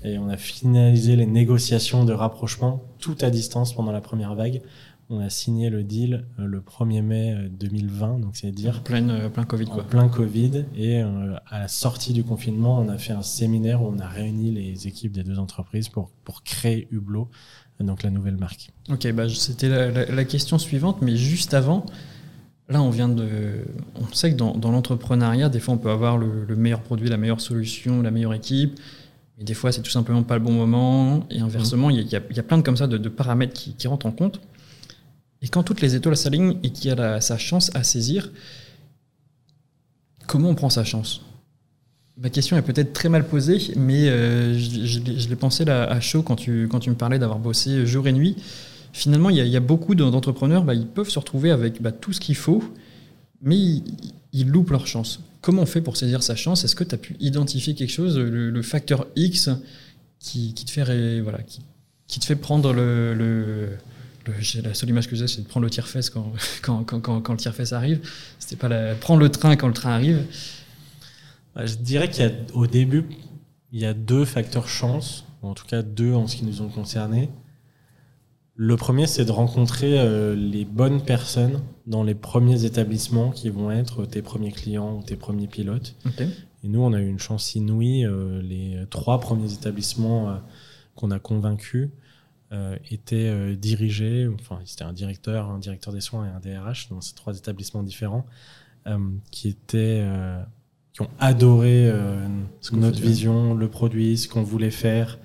Et 0.03 0.17
on 0.17 0.29
a 0.29 0.37
finalisé 0.37 1.15
les 1.15 1.25
négociations 1.25 2.05
de 2.05 2.13
rapprochement 2.13 2.83
tout 2.99 3.15
à 3.21 3.29
distance 3.29 3.73
pendant 3.73 3.91
la 3.91 4.01
première 4.01 4.35
vague. 4.35 4.61
On 5.09 5.19
a 5.19 5.29
signé 5.29 5.69
le 5.69 5.83
deal 5.83 6.25
euh, 6.37 6.45
le 6.45 6.59
1er 6.59 7.01
mai 7.01 7.33
euh, 7.33 7.47
2020, 7.49 8.19
donc 8.19 8.35
c'est 8.35 8.51
dire 8.51 8.83
Plein, 8.83 9.07
euh, 9.09 9.29
plein 9.29 9.45
Covid, 9.45 9.65
en 9.67 9.69
quoi. 9.75 9.83
plein 9.85 10.07
Covid. 10.09 10.65
Et 10.75 11.01
euh, 11.01 11.35
à 11.49 11.59
la 11.59 11.67
sortie 11.67 12.13
du 12.13 12.23
confinement, 12.23 12.79
on 12.79 12.89
a 12.89 12.97
fait 12.97 13.13
un 13.13 13.21
séminaire 13.21 13.81
où 13.81 13.87
on 13.87 13.99
a 13.99 14.07
réuni 14.07 14.51
les 14.51 14.85
équipes 14.87 15.13
des 15.13 15.23
deux 15.23 15.39
entreprises 15.39 15.87
pour, 15.89 16.09
pour 16.25 16.43
créer 16.43 16.87
Hublot, 16.91 17.29
euh, 17.79 17.83
donc 17.85 18.03
la 18.03 18.09
nouvelle 18.09 18.35
marque. 18.37 18.69
Ok, 18.89 19.09
bah, 19.13 19.29
c'était 19.29 19.69
la, 19.69 19.89
la- 19.91 20.05
la 20.11 20.23
question 20.25 20.57
suivante, 20.59 20.97
mais 21.01 21.15
juste 21.15 21.53
avant, 21.53 21.85
là 22.69 22.81
on 22.81 22.89
vient 22.89 23.09
de... 23.09 23.65
On 23.95 24.13
sait 24.13 24.31
que 24.31 24.35
dans, 24.37 24.71
l'entrepreneuriat, 24.71 25.49
des 25.49 25.59
fois 25.59 25.73
on 25.75 25.77
peut 25.77 25.89
avoir 25.89 26.17
le, 26.17 26.45
le 26.45 26.55
meilleur 26.55 26.81
produit, 26.81 27.09
la 27.09 27.17
meilleure 27.17 27.41
solution, 27.41 28.01
la 28.01 28.11
meilleure 28.11 28.33
équipe, 28.33 28.79
mais 29.37 29.43
des 29.43 29.53
fois 29.53 29.71
c'est 29.71 29.81
tout 29.81 29.89
simplement 29.91 30.23
pas 30.23 30.35
le 30.35 30.43
bon 30.43 30.51
moment, 30.51 31.25
et 31.29 31.39
inversement, 31.39 31.89
il 31.89 32.01
y, 32.07 32.15
a- 32.15 32.43
plein 32.43 32.57
de 32.57 32.63
comme 32.63 32.77
ça 32.77 32.87
de, 32.87 33.09
paramètres 33.09 33.53
qui, 33.53 33.87
rentrent 33.87 34.05
en 34.05 34.11
compte. 34.11 34.41
Et 35.41 35.47
quand 35.47 35.63
toutes 35.63 35.81
les 35.81 35.95
étoiles 35.95 36.17
s'alignent 36.17 36.57
et 36.63 36.71
qu'il 36.71 36.89
y 36.89 36.91
a 36.91 37.21
sa 37.21 37.37
chance 37.37 37.71
à 37.75 37.83
saisir, 37.83 38.31
comment 40.25 40.49
on 40.49 40.55
prend 40.55 40.69
sa 40.69 40.83
chance? 40.83 41.21
Ma 42.19 42.31
question 42.31 42.57
est 42.57 42.63
peut-être 42.63 42.93
très 42.93 43.09
mal 43.09 43.27
posée, 43.27 43.73
mais 43.75 44.09
euh, 44.09 44.57
je, 44.57 44.85
je 44.85 44.99
l'ai- 45.01 45.19
je 45.19 45.29
l'ai 45.29 45.35
pensé 45.35 45.63
là 45.65 45.83
à 45.83 45.99
chaud 45.99 46.23
quand 46.23 46.35
tu, 46.35 46.67
quand 46.67 46.79
tu 46.79 46.89
me 46.89 46.95
parlais 46.95 47.19
d'avoir 47.19 47.37
bossé 47.37 47.85
jour 47.85 48.07
et 48.07 48.11
nuit. 48.11 48.35
Finalement, 48.93 49.29
il 49.29 49.37
y 49.37 49.55
a, 49.55 49.59
beaucoup 49.59 49.95
de- 49.95 50.09
d'entrepreneurs, 50.09 50.63
bah, 50.63 50.73
ils 50.73 50.87
peuvent 50.87 51.09
se 51.09 51.19
retrouver 51.19 51.51
avec 51.51 51.81
bah, 51.81 51.91
tout 51.91 52.13
ce 52.13 52.19
qu'il 52.19 52.35
faut, 52.35 52.63
mais 53.41 53.57
ils, 53.57 53.83
ils 54.33 54.47
loupent 54.47 54.71
leur 54.71 54.87
chance. 54.87 55.19
Comment 55.41 55.63
on 55.63 55.65
fait 55.65 55.81
pour 55.81 55.97
saisir 55.97 56.23
sa 56.23 56.35
chance? 56.35 56.63
Est-ce 56.63 56.75
que 56.75 56.83
tu 56.83 56.95
as 56.95 56.97
pu 56.97 57.15
identifier 57.19 57.75
quelque 57.75 57.91
chose, 57.91 58.17
le, 58.17 58.61
facteur 58.61 59.07
X, 59.15 59.49
qui, 60.19 60.53
te 60.53 60.71
fait, 60.71 61.21
voilà, 61.21 61.39
qui, 61.43 62.19
te 62.19 62.25
fait 62.25 62.35
prendre 62.35 62.73
le. 62.73 63.13
le- 63.13 63.69
la 64.61 64.73
seule 64.73 64.89
image 64.89 65.07
que 65.07 65.15
j'ai, 65.15 65.25
c'est 65.25 65.41
de 65.41 65.47
prendre 65.47 65.63
le 65.63 65.69
tire-fesse 65.69 66.09
quand, 66.09 66.33
quand, 66.61 66.83
quand, 66.83 66.99
quand, 67.21 67.31
le 67.31 67.37
tire-fesse 67.37 67.71
arrive. 67.71 68.01
C'était 68.39 68.57
pas 68.57 68.67
la, 68.67 68.93
prendre 68.93 69.21
le 69.21 69.29
train 69.29 69.55
quand 69.55 69.67
le 69.67 69.73
train 69.73 69.91
arrive. 69.91 70.25
Je 71.55 71.75
dirais 71.75 72.09
qu'il 72.09 72.29
début, 72.67 73.05
il 73.71 73.79
y 73.79 73.85
a 73.85 73.93
deux 73.93 74.25
facteurs 74.25 74.67
chance, 74.67 75.23
en 75.41 75.53
tout 75.53 75.65
cas 75.65 75.81
deux 75.81 76.13
en 76.13 76.27
ce 76.27 76.35
qui 76.35 76.45
nous 76.45 76.61
ont 76.61 76.67
concernés. 76.69 77.29
Le 78.59 78.75
premier, 78.75 79.05
c'est 79.05 79.23
de 79.23 79.31
rencontrer 79.31 79.99
euh, 79.99 80.35
les 80.35 80.65
bonnes 80.65 81.03
personnes 81.03 81.61
dans 81.85 82.03
les 82.03 82.15
premiers 82.15 82.65
établissements 82.65 83.29
qui 83.29 83.51
vont 83.51 83.69
être 83.69 84.07
tes 84.07 84.23
premiers 84.23 84.51
clients 84.51 84.97
ou 84.97 85.03
tes 85.03 85.15
premiers 85.15 85.45
pilotes. 85.45 85.95
Et 86.63 86.67
nous, 86.67 86.81
on 86.81 86.91
a 86.91 86.99
eu 86.99 87.07
une 87.07 87.19
chance 87.19 87.53
inouïe. 87.53 88.03
euh, 88.03 88.41
les 88.41 88.83
trois 88.89 89.19
premiers 89.19 89.53
établissements 89.53 90.31
euh, 90.31 90.37
qu'on 90.95 91.11
a 91.11 91.19
convaincus 91.19 91.89
étaient 92.89 93.57
dirigés, 93.57 94.25
enfin, 94.39 94.61
c'était 94.63 94.85
un 94.85 94.93
directeur, 94.93 95.49
un 95.49 95.59
directeur 95.59 95.93
des 95.93 95.99
soins 95.99 96.25
et 96.25 96.29
un 96.29 96.39
DRH, 96.39 96.87
dans 96.87 97.01
ces 97.01 97.13
trois 97.13 97.37
établissements 97.37 97.83
différents, 97.83 98.25
qui 99.31 99.49
étaient, 99.49 100.01
qui 100.93 101.01
ont 101.01 101.09
adoré 101.19 101.91
notre 102.71 103.01
vision, 103.01 103.53
le 103.53 103.67
produit, 103.67 104.17
ce 104.17 104.29
qu'on 104.29 104.43
voulait 104.43 104.71
faire, 104.71 105.19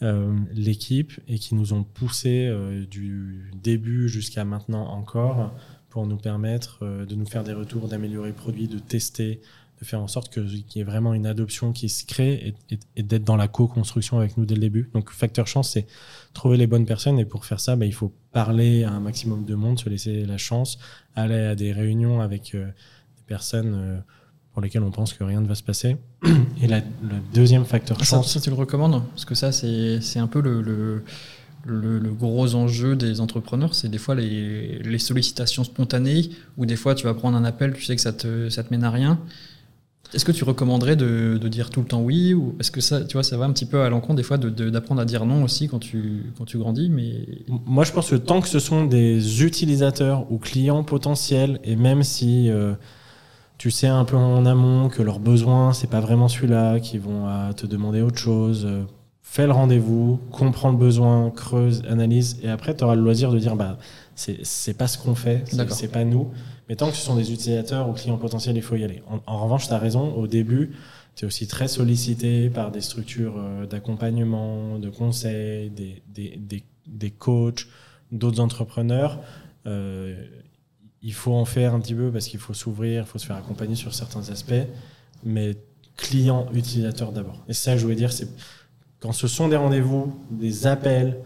l'équipe, 0.00 1.12
et 1.28 1.38
qui 1.38 1.54
nous 1.54 1.72
ont 1.72 1.82
poussé 1.82 2.46
euh, 2.46 2.84
du 2.86 3.50
début 3.62 4.08
jusqu'à 4.08 4.44
maintenant 4.44 4.86
encore 4.88 5.52
pour 5.94 6.08
nous 6.08 6.16
permettre 6.16 6.80
euh, 6.82 7.06
de 7.06 7.14
nous 7.14 7.24
faire 7.24 7.44
des 7.44 7.52
retours, 7.52 7.86
d'améliorer 7.86 8.30
le 8.30 8.34
produit, 8.34 8.66
de 8.66 8.80
tester, 8.80 9.40
de 9.80 9.84
faire 9.84 10.00
en 10.00 10.08
sorte 10.08 10.32
qu'il 10.32 10.64
y 10.74 10.80
ait 10.80 10.84
vraiment 10.84 11.14
une 11.14 11.24
adoption 11.24 11.72
qui 11.72 11.88
se 11.88 12.04
crée 12.04 12.56
et, 12.96 13.02
d'être 13.04 13.22
dans 13.22 13.36
la 13.36 13.46
co-construction 13.46 14.18
avec 14.18 14.36
nous 14.36 14.44
dès 14.44 14.56
le 14.56 14.60
début. 14.60 14.90
Donc, 14.92 15.10
facteur 15.10 15.46
chance, 15.46 15.70
c'est 15.70 15.86
trouver 16.32 16.56
les 16.56 16.66
bonnes 16.66 16.84
personnes. 16.84 17.20
Et 17.20 17.24
pour 17.24 17.44
faire 17.44 17.60
ça, 17.60 17.76
bah, 17.76 17.86
il 17.86 17.94
faut 17.94 18.12
parler 18.32 18.82
à 18.82 18.90
un 18.90 18.98
maximum 18.98 19.44
de 19.44 19.54
monde, 19.54 19.78
se 19.78 19.88
laisser 19.88 20.26
la 20.26 20.36
chance, 20.36 20.78
aller 21.14 21.34
à 21.34 21.54
des 21.54 21.72
réunions 21.72 22.20
avec 22.20 22.56
euh, 22.56 22.66
des 22.66 23.22
personnes 23.28 23.74
euh, 23.76 23.98
pour 24.54 24.62
lesquelles 24.62 24.82
on 24.84 24.90
pense 24.92 25.12
que 25.12 25.22
rien 25.24 25.40
ne 25.40 25.46
va 25.46 25.54
se 25.56 25.62
passer. 25.62 25.96
Et 26.62 26.66
la- 26.68 26.78
le 26.78 27.16
deuxième 27.34 27.64
facteur 27.64 27.98
Ça, 27.98 28.04
chance, 28.04 28.32
ça, 28.32 28.40
tu 28.40 28.48
le 28.50 28.56
recommandes 28.56 29.02
Parce 29.10 29.24
que 29.26 29.34
ça, 29.34 29.52
c'est 29.52 30.18
un 30.18 30.26
peu 30.28 30.40
le, 30.40 30.62
le, 30.62 31.02
le- 31.66 31.98
le 31.98 32.10
gros 32.12 32.54
enjeu 32.54 32.94
des 32.96 33.20
entrepreneurs. 33.20 33.74
C'est 33.74 33.88
des 33.88 33.98
fois 33.98 34.14
les, 34.14 34.78
les 34.78 34.98
sollicitations 34.98 35.64
spontanées, 35.64 36.30
ou 36.56 36.66
des 36.66 36.76
fois 36.76 36.94
tu 36.94 37.04
vas 37.04 37.14
prendre 37.14 37.36
un 37.36 37.44
appel, 37.44 37.74
tu 37.74 37.82
sais 37.82 37.96
que 37.96 38.02
ça 38.02 38.12
te, 38.12 38.48
ça 38.48 38.62
te 38.62 38.72
mène 38.72 38.84
à 38.84 38.90
rien. 38.90 39.18
Est-ce 40.12 40.24
que 40.24 40.30
tu 40.32 40.44
recommanderais 40.44 40.94
de, 40.94 41.38
de 41.42 41.48
dire 41.48 41.70
tout 41.70 41.80
le 41.80 41.86
temps 41.86 42.00
oui 42.00 42.34
ou 42.34 42.54
est-ce 42.60 42.70
que 42.70 42.80
ça, 42.80 43.00
tu 43.04 43.14
vois, 43.14 43.24
ça 43.24 43.36
va 43.36 43.46
un 43.46 43.52
petit 43.52 43.66
peu 43.66 43.80
à 43.82 43.88
l'encontre 43.88 44.14
des 44.16 44.22
fois 44.22 44.38
de- 44.38 44.50
de- 44.50 44.70
d'apprendre 44.70 45.00
à 45.00 45.04
dire 45.04 45.26
non 45.26 45.42
aussi 45.42 45.66
quand 45.66 45.80
tu, 45.80 46.26
quand 46.38 46.44
tu 46.44 46.58
grandis 46.58 46.88
mais... 46.90 47.26
Moi, 47.66 47.82
je 47.82 47.90
pense 47.90 48.10
que 48.10 48.14
tant 48.14 48.40
que 48.40 48.46
ce 48.46 48.60
sont 48.60 48.84
des 48.84 49.42
utilisateurs 49.42 50.30
ou 50.30 50.38
clients 50.38 50.84
potentiels, 50.84 51.58
et 51.64 51.74
même 51.74 52.04
si 52.04 52.48
euh, 52.50 52.74
tu 53.58 53.70
sais 53.70 53.86
un 53.86 54.04
peu 54.04 54.16
en 54.16 54.44
amont 54.46 54.88
que 54.88 55.02
leurs 55.02 55.20
besoins, 55.20 55.72
c'est 55.72 55.86
pas 55.90 56.00
vraiment 56.00 56.28
celui-là, 56.28 56.80
qu'ils 56.80 57.00
vont 57.00 57.26
euh, 57.28 57.52
te 57.52 57.66
demander 57.66 58.00
autre 58.02 58.18
chose, 58.18 58.64
euh, 58.66 58.82
fais 59.22 59.46
le 59.46 59.52
rendez-vous, 59.52 60.18
comprends 60.30 60.70
le 60.70 60.76
besoin, 60.76 61.30
creuse, 61.30 61.82
analyse, 61.88 62.38
et 62.42 62.48
après, 62.50 62.76
tu 62.76 62.84
auras 62.84 62.94
le 62.94 63.02
loisir 63.02 63.30
de 63.32 63.38
dire, 63.38 63.56
bah, 63.56 63.78
c'est 64.16 64.76
pas 64.76 64.86
ce 64.86 64.98
qu'on 64.98 65.14
fait, 65.14 65.44
c'est- 65.46 65.88
pas 65.88 66.04
nous. 66.04 66.30
Mais 66.68 66.76
tant 66.76 66.88
que 66.88 66.96
ce 66.96 67.02
sont 67.04 67.16
des 67.16 67.32
utilisateurs 67.32 67.88
ou 67.88 67.92
clients 67.92 68.16
potentiels, 68.16 68.56
il 68.56 68.62
faut 68.62 68.76
y 68.76 68.84
aller. 68.84 69.02
En, 69.08 69.18
en 69.32 69.42
revanche, 69.44 69.66
tu 69.68 69.72
as 69.74 69.78
raison, 69.78 70.14
au 70.14 70.26
début, 70.26 70.72
tu 71.14 71.24
es 71.24 71.28
aussi 71.28 71.46
très 71.46 71.68
sollicité 71.68 72.48
par 72.50 72.70
des 72.70 72.80
structures 72.80 73.34
euh, 73.38 73.66
d'accompagnement, 73.66 74.78
de 74.78 74.88
conseil, 74.90 75.70
des, 75.70 76.02
des, 76.12 76.36
des, 76.38 76.64
des 76.86 77.10
coachs, 77.10 77.66
d'autres 78.12 78.40
entrepreneurs. 78.40 79.20
Euh, 79.66 80.14
il 81.04 81.12
faut 81.12 81.34
en 81.34 81.44
faire 81.44 81.74
un 81.74 81.80
petit 81.80 81.94
peu 81.94 82.10
parce 82.10 82.26
qu'il 82.26 82.40
faut 82.40 82.54
s'ouvrir, 82.54 83.02
il 83.02 83.06
faut 83.06 83.18
se 83.18 83.26
faire 83.26 83.36
accompagner 83.36 83.76
sur 83.76 83.92
certains 83.92 84.30
aspects, 84.30 84.66
mais 85.22 85.54
client, 85.96 86.48
utilisateur 86.54 87.12
d'abord. 87.12 87.44
Et 87.46 87.52
ça, 87.52 87.76
je 87.76 87.82
voulais 87.82 87.94
dire, 87.94 88.12
c'est 88.12 88.28
quand 89.00 89.12
ce 89.12 89.28
sont 89.28 89.48
des 89.48 89.56
rendez-vous, 89.56 90.18
des 90.30 90.66
appels, 90.66 91.18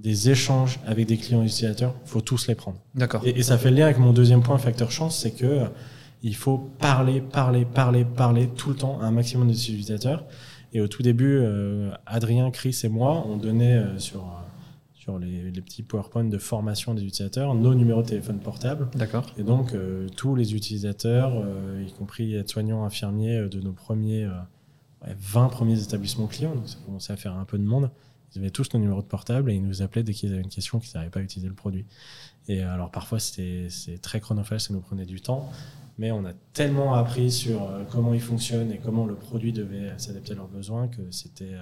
des 0.00 0.28
échanges 0.28 0.80
avec 0.84 1.06
des 1.06 1.16
clients 1.16 1.42
utilisateurs, 1.44 1.94
il 2.04 2.08
faut 2.08 2.20
tous 2.20 2.48
les 2.48 2.56
prendre. 2.56 2.78
D'accord. 2.96 3.22
Et, 3.24 3.30
et 3.30 3.42
ça 3.44 3.56
fait 3.58 3.70
le 3.70 3.76
lien 3.76 3.84
avec 3.84 3.98
mon 3.98 4.12
deuxième 4.12 4.42
point, 4.42 4.58
facteur 4.58 4.90
chance, 4.90 5.16
c'est 5.16 5.30
que 5.30 5.46
euh, 5.46 5.66
il 6.24 6.34
faut 6.34 6.58
parler, 6.80 7.20
parler, 7.20 7.64
parler, 7.64 8.04
parler 8.04 8.48
tout 8.48 8.70
le 8.70 8.76
temps 8.76 9.00
à 9.00 9.06
un 9.06 9.12
maximum 9.12 9.48
d'utilisateurs. 9.48 10.24
Et 10.72 10.80
au 10.80 10.88
tout 10.88 11.02
début, 11.02 11.38
euh, 11.38 11.92
Adrien, 12.06 12.50
Chris 12.50 12.80
et 12.82 12.88
moi, 12.88 13.24
on 13.28 13.36
donnait 13.36 13.76
euh, 13.76 13.98
sur, 13.98 14.24
sur 15.02 15.18
les, 15.18 15.50
les 15.50 15.60
petits 15.60 15.82
PowerPoint 15.82 16.24
de 16.24 16.38
formation 16.38 16.94
des 16.94 17.02
utilisateurs 17.02 17.56
nos 17.56 17.74
numéros 17.74 18.02
de 18.02 18.08
téléphone 18.08 18.38
portable. 18.38 18.88
D'accord. 18.94 19.26
Et 19.36 19.42
donc, 19.42 19.74
euh, 19.74 20.08
tous 20.08 20.36
les 20.36 20.54
utilisateurs, 20.54 21.32
euh, 21.34 21.84
y 21.84 21.92
compris 21.92 22.36
aides-soignants, 22.36 22.84
infirmiers 22.84 23.36
euh, 23.36 23.48
de 23.48 23.60
nos 23.60 23.72
premiers 23.72 24.24
euh, 24.24 24.30
ouais, 25.04 25.16
20 25.18 25.48
premiers 25.48 25.82
établissements 25.82 26.28
clients, 26.28 26.54
donc 26.54 26.68
ça 26.68 26.78
commençait 26.86 27.12
à 27.12 27.16
faire 27.16 27.36
un 27.36 27.44
peu 27.44 27.58
de 27.58 27.64
monde, 27.64 27.90
Ils 28.32 28.38
avaient 28.38 28.50
tous 28.50 28.72
nos 28.74 28.78
numéros 28.78 29.02
de 29.02 29.08
portable 29.08 29.50
et 29.50 29.56
ils 29.56 29.66
nous 29.66 29.82
appelaient 29.82 30.04
dès 30.04 30.12
qu'ils 30.12 30.32
avaient 30.32 30.42
une 30.42 30.48
question 30.48 30.78
qu'ils 30.78 30.92
n'arrivaient 30.94 31.10
pas 31.10 31.18
à 31.18 31.24
utiliser 31.24 31.48
le 31.48 31.54
produit. 31.54 31.84
Et 32.46 32.62
alors 32.62 32.92
parfois 32.92 33.18
c'était 33.18 33.68
très 34.00 34.20
chronophage, 34.20 34.60
ça 34.60 34.72
nous 34.72 34.80
prenait 34.80 35.06
du 35.06 35.20
temps, 35.20 35.50
mais 35.98 36.12
on 36.12 36.24
a 36.24 36.32
tellement 36.52 36.94
appris 36.94 37.32
sur 37.32 37.68
comment 37.90 38.14
il 38.14 38.20
fonctionne 38.20 38.70
et 38.70 38.78
comment 38.78 39.06
le 39.06 39.16
produit 39.16 39.52
devait 39.52 39.92
s'adapter 39.98 40.32
à 40.32 40.36
leurs 40.36 40.48
besoins 40.48 40.86
que 40.86 41.10
c'était 41.10 41.56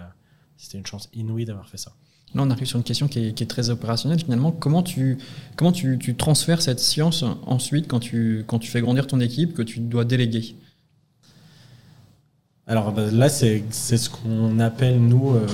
c'était 0.58 0.76
une 0.76 0.86
chance 0.86 1.08
inouïe 1.14 1.46
d'avoir 1.46 1.68
fait 1.70 1.78
ça. 1.78 1.92
Là, 2.34 2.42
on 2.44 2.50
arrive 2.50 2.66
sur 2.66 2.78
une 2.78 2.84
question 2.84 3.08
qui 3.08 3.26
est, 3.26 3.50
très 3.50 3.70
opérationnelle. 3.70 4.20
Finalement, 4.20 4.52
comment 4.52 4.82
tu, 4.82 5.18
comment 5.56 5.72
tu, 5.72 5.98
tu, 5.98 6.14
transfères 6.14 6.62
cette 6.62 6.78
science 6.78 7.24
ensuite 7.46 7.88
quand 7.88 7.98
tu, 7.98 8.44
quand 8.46 8.60
tu 8.60 8.70
fais 8.70 8.80
grandir 8.80 9.06
ton 9.08 9.18
équipe, 9.18 9.52
que 9.54 9.62
tu 9.62 9.80
dois 9.80 10.04
déléguer? 10.04 10.54
Alors 12.70 12.92
bah, 12.92 13.10
là, 13.10 13.28
c'est 13.28 13.64
ce 13.70 14.08
qu'on 14.08 14.60
appelle, 14.60 15.00
nous, 15.00 15.34
euh, 15.34 15.44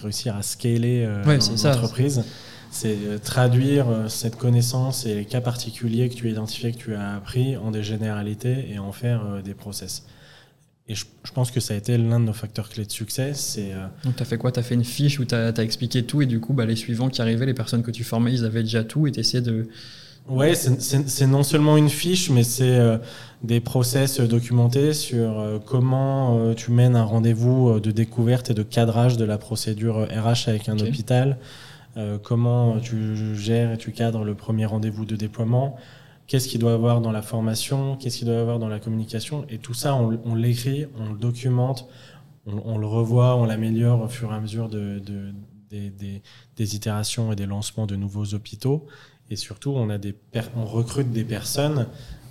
réussir 0.00 0.36
à 0.36 0.42
scaler 0.42 1.04
euh, 1.06 1.22
l'entreprise. 1.62 2.24
C'est 2.70 2.96
euh, 2.96 3.18
traduire 3.18 3.86
cette 4.08 4.36
connaissance 4.36 5.04
et 5.04 5.14
les 5.16 5.24
cas 5.26 5.42
particuliers 5.42 6.08
que 6.08 6.14
tu 6.14 6.28
as 6.28 6.30
identifiés, 6.30 6.72
que 6.72 6.78
tu 6.78 6.94
as 6.94 7.16
appris 7.16 7.58
en 7.58 7.70
des 7.70 7.82
généralités 7.82 8.72
et 8.72 8.78
en 8.78 8.90
faire 8.90 9.42
des 9.44 9.52
process. 9.52 10.04
Et 10.90 10.94
je, 10.94 11.04
pense 11.32 11.50
que 11.50 11.60
ça 11.60 11.72
a 11.72 11.76
été 11.76 11.96
l'un 11.96 12.20
de 12.20 12.24
nos 12.26 12.32
facteurs 12.32 12.68
clés 12.68 12.84
de 12.84 12.90
succès. 12.90 13.32
C'est, 13.34 13.72
Donc, 14.04 14.16
tu 14.16 14.22
as 14.22 14.26
fait 14.26 14.36
quoi? 14.36 14.50
Tu 14.50 14.58
as 14.60 14.62
fait 14.62 14.74
une 14.74 14.84
fiche 14.84 15.18
où 15.20 15.24
tu 15.24 15.34
as, 15.34 15.56
expliqué 15.62 16.02
tout 16.02 16.20
et 16.20 16.26
du 16.26 16.40
coup, 16.40 16.52
bah, 16.52 16.66
les 16.66 16.76
suivants 16.76 17.08
qui 17.08 17.22
arrivaient, 17.22 17.46
les 17.46 17.54
personnes 17.54 17.82
que 17.82 17.92
tu 17.92 18.04
formais, 18.04 18.32
ils 18.32 18.44
avaient 18.44 18.62
déjà 18.62 18.82
tout 18.84 19.06
et 19.06 19.12
tu 19.12 19.20
essayais 19.20 19.42
de. 19.42 19.68
Ouais, 20.28 20.54
c'est 20.54 21.26
non 21.26 21.42
seulement 21.42 21.76
une 21.76 21.88
fiche, 21.88 22.30
mais 22.30 22.42
c'est 22.42 22.78
des 23.42 23.60
process 23.60 24.20
documentés 24.20 24.92
sur 24.92 25.40
euh, 25.40 25.58
comment 25.64 26.38
euh, 26.38 26.54
tu 26.54 26.72
mènes 26.72 26.94
un 26.94 27.04
rendez-vous 27.04 27.70
euh, 27.70 27.80
de 27.80 27.90
découverte 27.90 28.50
et 28.50 28.54
de 28.54 28.62
cadrage 28.62 29.16
de 29.16 29.24
la 29.24 29.38
procédure 29.38 30.06
RH 30.10 30.48
avec 30.48 30.68
un 30.68 30.78
hôpital, 30.78 31.38
comment 32.22 32.78
tu 32.78 33.36
gères 33.36 33.72
et 33.72 33.76
tu 33.76 33.90
cadres 33.90 34.24
le 34.24 34.34
premier 34.34 34.64
rendez-vous 34.64 35.04
de 35.04 35.16
déploiement, 35.16 35.76
qu'est-ce 36.30 36.46
qu'il 36.46 36.60
doit 36.60 36.74
avoir 36.74 37.00
dans 37.00 37.10
la 37.10 37.22
formation, 37.22 37.96
qu'est-ce 37.96 38.18
qu'il 38.18 38.28
doit 38.28 38.38
avoir 38.38 38.60
dans 38.60 38.68
la 38.68 38.78
communication, 38.78 39.44
et 39.48 39.58
tout 39.58 39.74
ça, 39.74 39.96
on, 39.96 40.34
l'écrit, 40.36 40.86
on 40.96 41.12
le 41.12 41.18
documente, 41.18 41.88
on, 42.46 42.78
le 42.78 42.86
revoit, 42.86 43.34
on 43.34 43.44
l'améliore 43.44 44.00
au 44.00 44.06
fur 44.08 44.30
et 44.30 44.36
à 44.36 44.40
mesure 44.40 44.68
de, 44.68 45.02
des, 45.70 46.22
des, 46.56 46.76
itérations 46.76 47.32
et 47.32 47.36
des 47.36 47.46
lancements 47.46 47.86
de 47.86 47.96
nouveaux 47.96 48.32
hôpitaux. 48.32 48.86
Et 49.28 49.34
surtout, 49.34 49.72
on, 49.72 49.90
a 49.90 49.98
des 49.98 50.14
on 50.54 50.64
recrute 50.64 51.10
des 51.10 51.24
personnes 51.24 51.88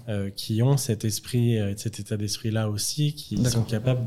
euh, 0.07 0.29
qui 0.29 0.63
ont 0.63 0.77
cet 0.77 1.03
esprit, 1.03 1.59
euh, 1.59 1.73
cet 1.75 1.99
état 1.99 2.15
d'esprit-là 2.15 2.69
aussi, 2.69 3.13
qui 3.13 3.43
sont 3.43 3.63
capables 3.63 4.05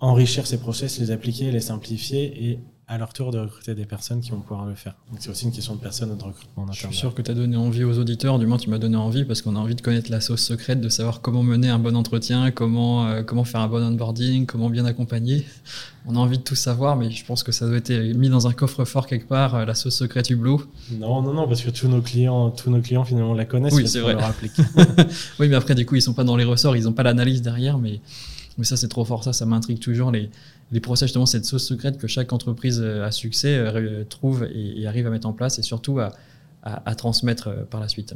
d'enrichir 0.00 0.48
ces 0.48 0.58
process, 0.58 0.98
les 0.98 1.12
appliquer, 1.12 1.52
les 1.52 1.60
simplifier 1.60 2.50
et 2.50 2.58
à 2.92 2.98
leur 2.98 3.14
tour 3.14 3.30
de 3.30 3.38
recruter 3.38 3.74
des 3.74 3.86
personnes 3.86 4.20
qui 4.20 4.32
vont 4.32 4.40
pouvoir 4.40 4.66
le 4.66 4.74
faire. 4.74 4.94
Donc 5.10 5.20
c'est 5.20 5.30
aussi 5.30 5.46
une 5.46 5.52
question 5.52 5.74
de 5.74 5.80
personnes 5.80 6.12
et 6.12 6.14
de 6.14 6.22
recrutement. 6.22 6.70
Je 6.70 6.86
suis 6.86 6.94
sûr 6.94 7.14
que 7.14 7.22
tu 7.22 7.30
as 7.30 7.34
donné 7.34 7.56
envie 7.56 7.84
aux 7.84 7.98
auditeurs, 7.98 8.38
du 8.38 8.46
moins 8.46 8.58
tu 8.58 8.68
m'as 8.68 8.76
donné 8.76 8.98
envie 8.98 9.24
parce 9.24 9.40
qu'on 9.40 9.56
a 9.56 9.58
envie 9.58 9.74
de 9.74 9.80
connaître 9.80 10.10
la 10.10 10.20
sauce 10.20 10.42
secrète, 10.42 10.78
de 10.78 10.90
savoir 10.90 11.22
comment 11.22 11.42
mener 11.42 11.70
un 11.70 11.78
bon 11.78 11.96
entretien, 11.96 12.50
comment, 12.50 13.06
euh, 13.06 13.22
comment 13.22 13.44
faire 13.44 13.62
un 13.62 13.68
bon 13.68 13.82
onboarding, 13.82 14.44
comment 14.44 14.68
bien 14.68 14.84
accompagner. 14.84 15.46
On 16.06 16.16
a 16.16 16.18
envie 16.18 16.36
de 16.36 16.42
tout 16.42 16.54
savoir, 16.54 16.96
mais 16.96 17.10
je 17.10 17.24
pense 17.24 17.42
que 17.42 17.50
ça 17.50 17.66
doit 17.66 17.78
être 17.78 17.92
mis 18.14 18.28
dans 18.28 18.46
un 18.46 18.52
coffre-fort 18.52 19.06
quelque 19.06 19.26
part, 19.26 19.54
euh, 19.54 19.64
la 19.64 19.74
sauce 19.74 19.96
secrète 19.96 20.28
Hublot. 20.28 20.62
Non, 20.90 21.22
non, 21.22 21.32
non, 21.32 21.48
parce 21.48 21.62
que 21.62 21.70
tous 21.70 21.88
nos 21.88 22.02
clients, 22.02 22.50
tous 22.50 22.70
nos 22.70 22.82
clients 22.82 23.04
finalement 23.04 23.32
la 23.32 23.46
connaissent. 23.46 23.72
Oui, 23.72 23.88
c'est 23.88 24.00
vrai. 24.00 24.16
oui, 25.40 25.48
mais 25.48 25.56
après 25.56 25.74
du 25.74 25.86
coup 25.86 25.94
ils 25.94 26.02
sont 26.02 26.12
pas 26.12 26.24
dans 26.24 26.36
les 26.36 26.44
ressorts, 26.44 26.76
ils 26.76 26.84
n'ont 26.84 26.92
pas 26.92 27.04
l'analyse 27.04 27.40
derrière, 27.40 27.78
mais 27.78 28.00
mais 28.58 28.64
ça, 28.64 28.76
c'est 28.76 28.88
trop 28.88 29.04
fort. 29.04 29.24
Ça, 29.24 29.32
ça 29.32 29.46
m'intrigue 29.46 29.78
toujours. 29.78 30.10
Les, 30.10 30.30
les 30.72 30.80
procès, 30.80 31.06
justement, 31.06 31.26
cette 31.26 31.44
sauce 31.44 31.66
secrète 31.66 31.98
que 31.98 32.06
chaque 32.06 32.32
entreprise 32.32 32.80
euh, 32.82 33.04
à 33.04 33.10
succès 33.12 33.56
euh, 33.56 34.04
trouve 34.04 34.48
et, 34.52 34.86
arrive 34.86 35.06
à 35.06 35.10
mettre 35.10 35.28
en 35.28 35.34
place 35.34 35.58
et 35.58 35.62
surtout 35.62 36.00
à, 36.00 36.94
transmettre 36.94 37.48
euh, 37.48 37.64
par 37.64 37.80
la 37.80 37.88
suite. 37.88 38.14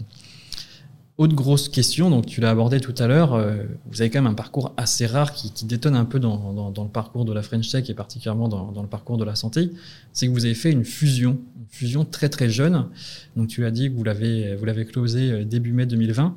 Autre 1.18 1.34
grosse 1.34 1.68
question, 1.68 2.11
donc 2.11 2.26
tu 2.26 2.40
l'as 2.40 2.50
abordé 2.50 2.78
tout 2.78 2.94
à 2.98 3.07
l'heure, 3.07 3.42
vous 3.86 4.02
avez 4.02 4.11
quand 4.11 4.20
même 4.20 4.30
un 4.30 4.34
parcours 4.34 4.74
assez 4.76 5.07
rare 5.07 5.32
qui, 5.32 5.64
détonne 5.64 5.96
un 5.96 6.04
peu 6.04 6.20
dans, 6.20 6.52
dans, 6.70 6.84
le 6.84 6.90
parcours 6.90 7.24
de 7.24 7.32
la 7.32 7.40
French 7.40 7.70
Tech 7.70 7.88
et 7.88 7.94
particulièrement 7.94 8.48
dans, 8.48 8.70
dans, 8.70 8.82
le 8.82 8.88
parcours 8.88 9.16
de 9.16 9.24
la 9.24 9.34
santé, 9.34 9.70
c'est 10.12 10.26
que 10.26 10.32
vous 10.32 10.44
avez 10.44 10.52
fait 10.52 10.70
une 10.70 10.84
fusion, 10.84 11.38
une 11.59 11.68
fusion 11.70 12.04
très 12.04 12.28
très 12.28 12.50
jeune. 12.50 12.84
Donc 13.34 13.48
tu 13.48 13.64
as 13.64 13.70
dit 13.70 13.88
que 13.88 13.96
vous 13.96 14.04
l'avez 14.04 14.57
vous 14.57 14.66
l'avez 14.66 14.84
closé 14.84 15.46
début 15.46 15.72
mai 15.72 15.86
2020. 15.86 16.36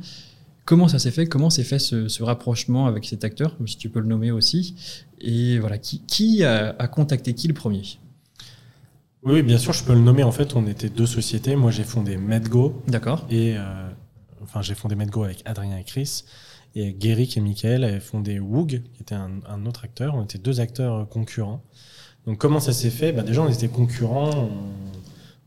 Comment 0.69 0.87
ça 0.87 0.99
s'est 0.99 1.09
fait 1.09 1.25
Comment 1.25 1.49
s'est 1.49 1.63
fait 1.63 1.79
ce, 1.79 2.21
rapprochement 2.21 2.85
avec 2.85 3.03
cet 3.03 3.23
acteur, 3.23 3.55
si 3.65 3.75
tu 3.75 3.89
peux 3.89 4.01
le 4.01 4.05
nommer 4.05 4.29
aussi 4.29 4.75
Et 5.19 5.57
voilà, 5.57 5.79
qui, 5.79 6.43
a, 6.43 6.73
contacté 6.87 7.33
qui 7.33 7.47
le 7.47 7.55
premier? 7.55 7.81
Oui, 9.23 9.41
bien 9.41 9.57
sûr, 9.57 9.73
je 9.73 9.83
peux 9.83 9.95
le 9.95 9.99
nommer. 9.99 10.21
En 10.21 10.31
fait, 10.31 10.55
on 10.55 10.67
était 10.67 10.89
deux 10.89 11.07
sociétés. 11.07 11.55
Moi, 11.55 11.71
j'ai 11.71 11.83
fondé 11.83 12.17
Medgo. 12.17 12.83
D'accord. 12.87 13.25
Et 13.31 13.55
euh, 13.57 13.89
enfin, 14.43 14.61
j'ai 14.61 14.75
fondé 14.75 14.93
Medgo 14.93 15.23
avec 15.23 15.41
Adrien 15.45 15.75
et 15.75 15.83
Chris. 15.83 16.23
Et 16.75 16.93
Guéric 16.93 17.35
et 17.35 17.41
Michael 17.41 17.83
avaient 17.83 17.99
fondé 17.99 18.39
Woog, 18.39 18.83
qui 18.93 19.01
était 19.01 19.15
un, 19.15 19.65
autre 19.65 19.85
acteur. 19.85 20.13
On 20.13 20.23
était 20.23 20.37
deux 20.37 20.59
acteurs 20.59 21.09
concurrents. 21.09 21.63
Donc, 22.27 22.37
comment 22.37 22.59
ça 22.59 22.73
s'est 22.73 22.91
fait? 22.91 23.11
Bah, 23.11 23.23
Déjà, 23.23 23.41
on 23.41 23.49
était 23.49 23.69
concurrents. 23.69 24.51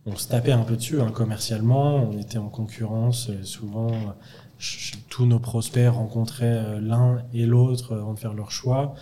On, 0.04 0.16
se 0.16 0.26
tapait 0.26 0.50
un 0.50 0.64
peu 0.64 0.74
dessus 0.74 1.00
hein, 1.00 1.12
commercialement. 1.12 2.10
On 2.10 2.18
était 2.18 2.38
en 2.38 2.48
concurrence 2.48 3.28
euh, 3.30 3.44
souvent 3.44 3.92
tous 5.08 5.26
nos 5.26 5.38
prospects 5.38 5.88
rencontraient 5.88 6.46
euh, 6.46 6.80
l'un 6.80 7.22
et 7.32 7.46
l'autre 7.46 7.96
avant 7.96 8.14
de 8.14 8.18
faire 8.18 8.34
leur 8.34 8.50
choix. 8.50 8.94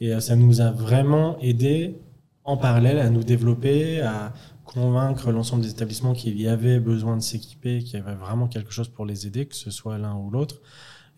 Et 0.00 0.12
euh, 0.12 0.20
ça 0.20 0.36
nous 0.36 0.60
a 0.60 0.70
vraiment 0.70 1.38
aidé 1.40 1.98
en 2.44 2.56
parallèle 2.56 2.98
à 2.98 3.10
nous 3.10 3.24
développer, 3.24 4.00
à 4.00 4.32
convaincre 4.64 5.32
l'ensemble 5.32 5.62
des 5.62 5.70
établissements 5.70 6.14
qu'il 6.14 6.40
y 6.40 6.48
avait 6.48 6.78
besoin 6.78 7.16
de 7.16 7.22
s'équiper, 7.22 7.82
qu'il 7.82 7.98
y 7.98 8.02
avait 8.02 8.14
vraiment 8.14 8.48
quelque 8.48 8.70
chose 8.70 8.88
pour 8.88 9.06
les 9.06 9.26
aider, 9.26 9.46
que 9.46 9.56
ce 9.56 9.70
soit 9.70 9.98
l'un 9.98 10.14
ou 10.14 10.30
l'autre. 10.30 10.60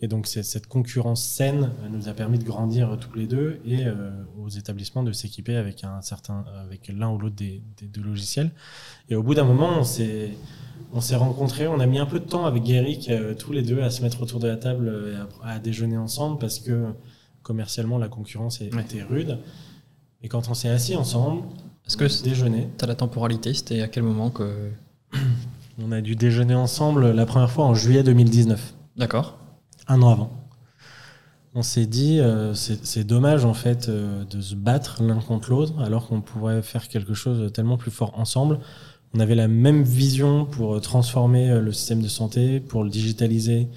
Et 0.02 0.08
donc 0.08 0.26
cette 0.26 0.66
concurrence 0.66 1.22
saine 1.22 1.70
nous 1.90 2.08
a 2.08 2.14
permis 2.14 2.38
de 2.38 2.44
grandir 2.44 2.96
tous 2.98 3.14
les 3.18 3.26
deux 3.26 3.60
et 3.66 3.84
euh, 3.84 4.10
aux 4.38 4.48
établissements 4.48 5.02
de 5.02 5.12
s'équiper 5.12 5.56
avec 5.56 5.84
un 5.84 6.00
certain, 6.00 6.44
avec 6.62 6.88
l'un 6.88 7.10
ou 7.10 7.18
l'autre 7.18 7.36
des, 7.36 7.62
des, 7.76 8.00
logiciels. 8.00 8.50
Et 9.10 9.14
au 9.14 9.22
bout 9.22 9.34
d'un 9.34 9.44
moment, 9.44 9.80
on 9.80 9.84
s'est 9.84 10.30
on 10.92 11.00
s'est 11.00 11.16
rencontrés, 11.16 11.66
on 11.66 11.80
a 11.80 11.86
mis 11.86 11.98
un 11.98 12.06
peu 12.06 12.18
de 12.18 12.24
temps 12.24 12.46
avec 12.46 12.64
Guéric, 12.64 13.08
euh, 13.08 13.34
tous 13.34 13.52
les 13.52 13.62
deux, 13.62 13.82
à 13.82 13.90
se 13.90 14.02
mettre 14.02 14.22
autour 14.22 14.40
de 14.40 14.48
la 14.48 14.56
table 14.56 14.88
et 14.88 15.16
euh, 15.16 15.24
à, 15.42 15.58
déjeuner 15.58 15.96
ensemble 15.96 16.38
parce 16.38 16.58
que 16.58 16.86
commercialement, 17.42 17.98
la 17.98 18.08
concurrence 18.08 18.60
était 18.60 19.02
rude. 19.02 19.38
Et 20.22 20.28
quand 20.28 20.48
on 20.48 20.54
s'est 20.54 20.68
assis 20.68 20.96
ensemble, 20.96 21.42
est-ce 21.86 21.96
que 21.96 22.22
déjeuner 22.22 22.68
Tu 22.76 22.84
as 22.84 22.88
la 22.88 22.94
temporalité 22.94 23.54
C'était 23.54 23.80
à 23.80 23.88
quel 23.88 24.02
moment 24.02 24.30
que. 24.30 24.70
On 25.82 25.92
a 25.92 26.02
dû 26.02 26.14
déjeuner 26.14 26.54
ensemble 26.54 27.10
la 27.12 27.24
première 27.24 27.50
fois 27.50 27.64
en 27.64 27.74
juillet 27.74 28.02
2019. 28.02 28.74
D'accord. 28.98 29.38
Un 29.88 30.02
an 30.02 30.10
avant. 30.10 30.30
On 31.54 31.62
s'est 31.62 31.86
dit, 31.86 32.20
euh, 32.20 32.52
c'est 32.52 33.04
dommage 33.04 33.46
en 33.46 33.54
fait 33.54 33.88
de 33.88 34.40
se 34.42 34.54
battre 34.54 35.02
l'un 35.02 35.20
contre 35.20 35.48
l'autre 35.48 35.80
alors 35.80 36.06
qu'on 36.06 36.20
pourrait 36.20 36.60
faire 36.60 36.86
quelque 36.86 37.14
chose 37.14 37.40
de 37.40 37.48
tellement 37.48 37.78
plus 37.78 37.90
fort 37.90 38.12
ensemble 38.18 38.60
on 39.14 39.20
avait 39.20 39.34
la 39.34 39.48
même 39.48 39.82
vision 39.82 40.44
pour 40.44 40.76
euh, 40.76 40.80
transformer 40.80 41.50
euh, 41.50 41.60
le 41.60 41.72
système 41.72 42.02
de 42.02 42.08
santé, 42.08 42.60
pour 42.60 42.84
le 42.84 42.90
digitaliser, 42.90 43.68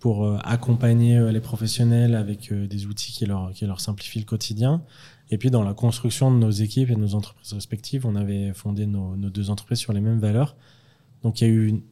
pour 0.00 0.24
euh, 0.24 0.38
accompagner 0.42 1.30
les 1.30 1.40
professionnels 1.40 2.14
avec 2.14 2.52
des 2.52 2.86
outils 2.86 3.12
qui 3.12 3.26
leur, 3.26 3.52
qui 3.52 3.66
leur 3.66 3.80
simplifient 3.80 4.18
le 4.18 4.24
quotidien. 4.24 4.82
Et 5.30 5.38
puis 5.38 5.50
dans 5.50 5.62
la 5.62 5.74
construction 5.74 6.32
de 6.32 6.36
nos 6.36 6.50
équipes 6.50 6.90
et 6.90 6.94
de 6.94 7.00
nos 7.00 7.14
entreprises 7.14 7.52
respectives, 7.52 8.06
on 8.06 8.16
avait 8.16 8.52
fondé 8.52 8.86
nos, 8.86 9.14
deux 9.16 9.50
entreprises 9.50 9.78
sur 9.78 9.92
les 9.92 10.00
mêmes 10.00 10.18
valeurs. 10.18 10.56
Donc 11.22 11.40
il 11.40 11.44
y 11.44 11.50
a 11.50 11.50
eu 11.50 11.82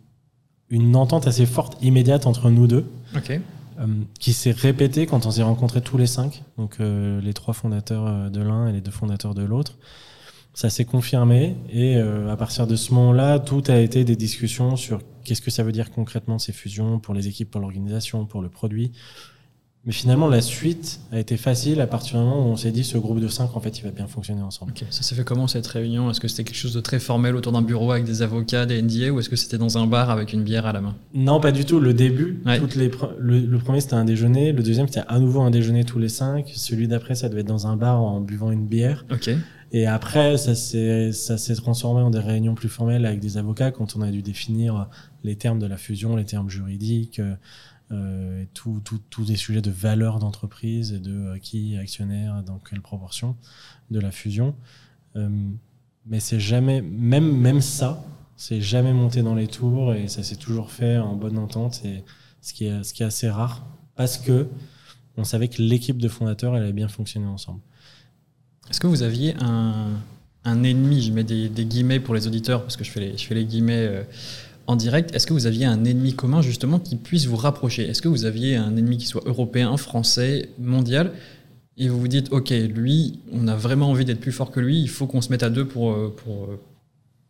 une, 0.68 0.96
entente 0.96 1.26
assez 1.26 1.46
forte, 1.46 1.82
immédiate 1.82 2.26
entre 2.26 2.50
nous 2.50 2.66
deux, 2.66 2.84
qui 4.18 4.34
s'est 4.34 4.50
répétée 4.50 5.06
quand 5.06 5.24
on 5.24 5.30
s'est 5.30 5.42
rencontrés 5.42 5.80
tous 5.80 5.96
les 5.96 6.06
cinq, 6.06 6.42
donc 6.58 6.78
les 6.80 7.32
trois 7.32 7.54
fondateurs 7.54 8.30
de 8.30 8.42
l'un 8.42 8.66
et 8.66 8.72
les 8.72 8.82
deux 8.82 8.90
fondateurs 8.90 9.34
de 9.34 9.42
l'autre 9.42 9.78
ça 10.54 10.70
s'est 10.70 10.84
confirmé 10.84 11.56
et 11.72 11.96
euh, 11.96 12.30
à 12.30 12.36
partir 12.36 12.66
de 12.66 12.76
ce 12.76 12.92
moment-là, 12.94 13.38
tout 13.38 13.62
a 13.68 13.78
été 13.78 14.04
des 14.04 14.16
discussions 14.16 14.76
sur 14.76 15.00
qu'est-ce 15.24 15.42
que 15.42 15.50
ça 15.50 15.62
veut 15.62 15.72
dire 15.72 15.90
concrètement 15.90 16.38
ces 16.38 16.52
fusions 16.52 16.98
pour 16.98 17.14
les 17.14 17.28
équipes, 17.28 17.50
pour 17.50 17.60
l'organisation, 17.60 18.26
pour 18.26 18.42
le 18.42 18.48
produit. 18.48 18.92
Mais 19.86 19.92
finalement, 19.92 20.28
la 20.28 20.42
suite 20.42 21.00
a 21.10 21.18
été 21.18 21.38
facile 21.38 21.80
à 21.80 21.86
partir 21.86 22.18
du 22.18 22.24
moment 22.26 22.46
où 22.46 22.50
on 22.50 22.56
s'est 22.56 22.70
dit 22.70 22.84
ce 22.84 22.98
groupe 22.98 23.18
de 23.18 23.28
cinq, 23.28 23.56
en 23.56 23.60
fait, 23.60 23.78
il 23.78 23.82
va 23.82 23.90
bien 23.90 24.06
fonctionner 24.06 24.42
ensemble. 24.42 24.74
Ça 24.90 25.02
s'est 25.02 25.14
fait 25.14 25.24
comment 25.24 25.46
cette 25.46 25.66
réunion? 25.66 26.10
Est-ce 26.10 26.20
que 26.20 26.28
c'était 26.28 26.44
quelque 26.44 26.58
chose 26.58 26.74
de 26.74 26.80
très 26.80 27.00
formel 27.00 27.34
autour 27.34 27.52
d'un 27.52 27.62
bureau 27.62 27.90
avec 27.90 28.04
des 28.04 28.20
avocats, 28.20 28.66
des 28.66 28.82
NDA, 28.82 29.10
ou 29.10 29.20
est-ce 29.20 29.30
que 29.30 29.36
c'était 29.36 29.56
dans 29.56 29.78
un 29.78 29.86
bar 29.86 30.10
avec 30.10 30.34
une 30.34 30.42
bière 30.42 30.66
à 30.66 30.74
la 30.74 30.82
main? 30.82 30.96
Non, 31.14 31.40
pas 31.40 31.50
du 31.50 31.64
tout. 31.64 31.80
Le 31.80 31.94
début, 31.94 32.42
toutes 32.58 32.74
les 32.74 32.90
le, 33.18 33.58
premier 33.58 33.80
c'était 33.80 33.94
un 33.94 34.04
déjeuner, 34.04 34.52
le 34.52 34.62
deuxième 34.62 34.86
c'était 34.86 35.06
à 35.08 35.18
nouveau 35.18 35.40
un 35.40 35.50
déjeuner 35.50 35.84
tous 35.84 35.98
les 35.98 36.10
cinq, 36.10 36.52
celui 36.54 36.86
d'après 36.86 37.14
ça 37.14 37.30
devait 37.30 37.40
être 37.40 37.46
dans 37.46 37.66
un 37.66 37.76
bar 37.76 38.02
en 38.02 38.20
buvant 38.20 38.50
une 38.50 38.66
bière. 38.66 39.06
Et 39.72 39.86
après, 39.86 40.36
ça 40.36 40.54
s'est, 40.54 41.12
ça 41.12 41.38
s'est 41.38 41.54
transformé 41.54 42.00
en 42.02 42.10
des 42.10 42.18
réunions 42.18 42.54
plus 42.54 42.68
formelles 42.68 43.06
avec 43.06 43.20
des 43.20 43.36
avocats 43.36 43.70
quand 43.70 43.96
on 43.96 44.02
a 44.02 44.10
dû 44.10 44.20
définir 44.22 44.88
les 45.22 45.36
termes 45.36 45.60
de 45.60 45.66
la 45.66 45.76
fusion, 45.76 46.16
les 46.16 46.24
termes 46.24 46.50
juridiques, 46.50 47.20
euh, 47.92 48.44
tous 48.54 48.80
tout, 49.10 49.24
des 49.24 49.34
sujets 49.34 49.62
de 49.62 49.70
valeur 49.70 50.20
d'entreprise 50.20 50.92
et 50.92 51.00
de 51.00 51.10
euh, 51.10 51.38
qui 51.38 51.74
est 51.74 51.78
actionnaire, 51.78 52.40
dans 52.44 52.60
quelle 52.60 52.80
proportion 52.80 53.36
de 53.90 53.98
la 53.98 54.12
fusion. 54.12 54.54
Euh, 55.16 55.28
mais 56.06 56.20
c'est 56.20 56.38
jamais, 56.38 56.82
même, 56.82 57.36
même 57.36 57.60
ça, 57.60 58.04
c'est 58.36 58.60
jamais 58.60 58.92
monté 58.92 59.22
dans 59.24 59.34
les 59.34 59.48
tours 59.48 59.92
et 59.92 60.06
ça 60.06 60.22
s'est 60.22 60.36
toujours 60.36 60.70
fait 60.70 60.98
en 60.98 61.16
bonne 61.16 61.36
entente, 61.36 61.84
et 61.84 62.04
ce, 62.40 62.54
qui 62.54 62.66
est, 62.66 62.84
ce 62.84 62.94
qui 62.94 63.02
est 63.02 63.06
assez 63.06 63.28
rare 63.28 63.66
parce 63.96 64.18
que 64.18 64.46
on 65.16 65.24
savait 65.24 65.48
que 65.48 65.60
l'équipe 65.60 65.98
de 65.98 66.08
fondateurs 66.08 66.56
elle 66.56 66.62
avait 66.62 66.72
bien 66.72 66.88
fonctionné 66.88 67.26
ensemble. 67.26 67.60
Est-ce 68.70 68.78
que 68.78 68.86
vous 68.86 69.02
aviez 69.02 69.34
un, 69.40 70.62
ennemi 70.64 71.02
Je 71.02 71.12
mets 71.12 71.24
des, 71.24 71.48
guillemets 71.64 71.98
pour 71.98 72.14
les 72.14 72.26
auditeurs 72.28 72.62
parce 72.62 72.76
que 72.76 72.84
je 72.84 72.90
fais 72.90 73.34
les, 73.34 73.44
guillemets. 73.44 73.86
Euh, 73.86 74.02
en 74.66 74.76
direct, 74.76 75.12
est-ce 75.12 75.26
que 75.26 75.32
vous 75.32 75.46
aviez 75.46 75.66
un 75.66 75.84
ennemi 75.84 76.14
commun 76.14 76.42
justement 76.42 76.78
qui 76.78 76.94
puisse 76.94 77.26
vous 77.26 77.36
rapprocher? 77.36 77.88
Est-ce 77.88 78.00
que 78.00 78.08
vous 78.08 78.24
aviez 78.24 78.54
un 78.54 78.76
ennemi 78.76 78.98
qui 78.98 79.06
soit 79.06 79.22
européen, 79.26 79.76
français, 79.76 80.50
mondial 80.60 81.12
et 81.76 81.88
vous 81.88 81.98
vous 81.98 82.08
dites, 82.08 82.30
ok, 82.30 82.50
lui, 82.50 83.20
on 83.32 83.48
a 83.48 83.56
vraiment 83.56 83.90
envie 83.90 84.04
d'être 84.04 84.20
plus 84.20 84.32
fort 84.32 84.50
que 84.50 84.60
lui, 84.60 84.80
il 84.80 84.88
faut 84.88 85.06
qu'on 85.06 85.22
se 85.22 85.30
mette 85.30 85.42
à 85.42 85.50
deux 85.50 85.66
pour, 85.66 85.92
euh, 85.92 86.14
euh, 86.28 86.56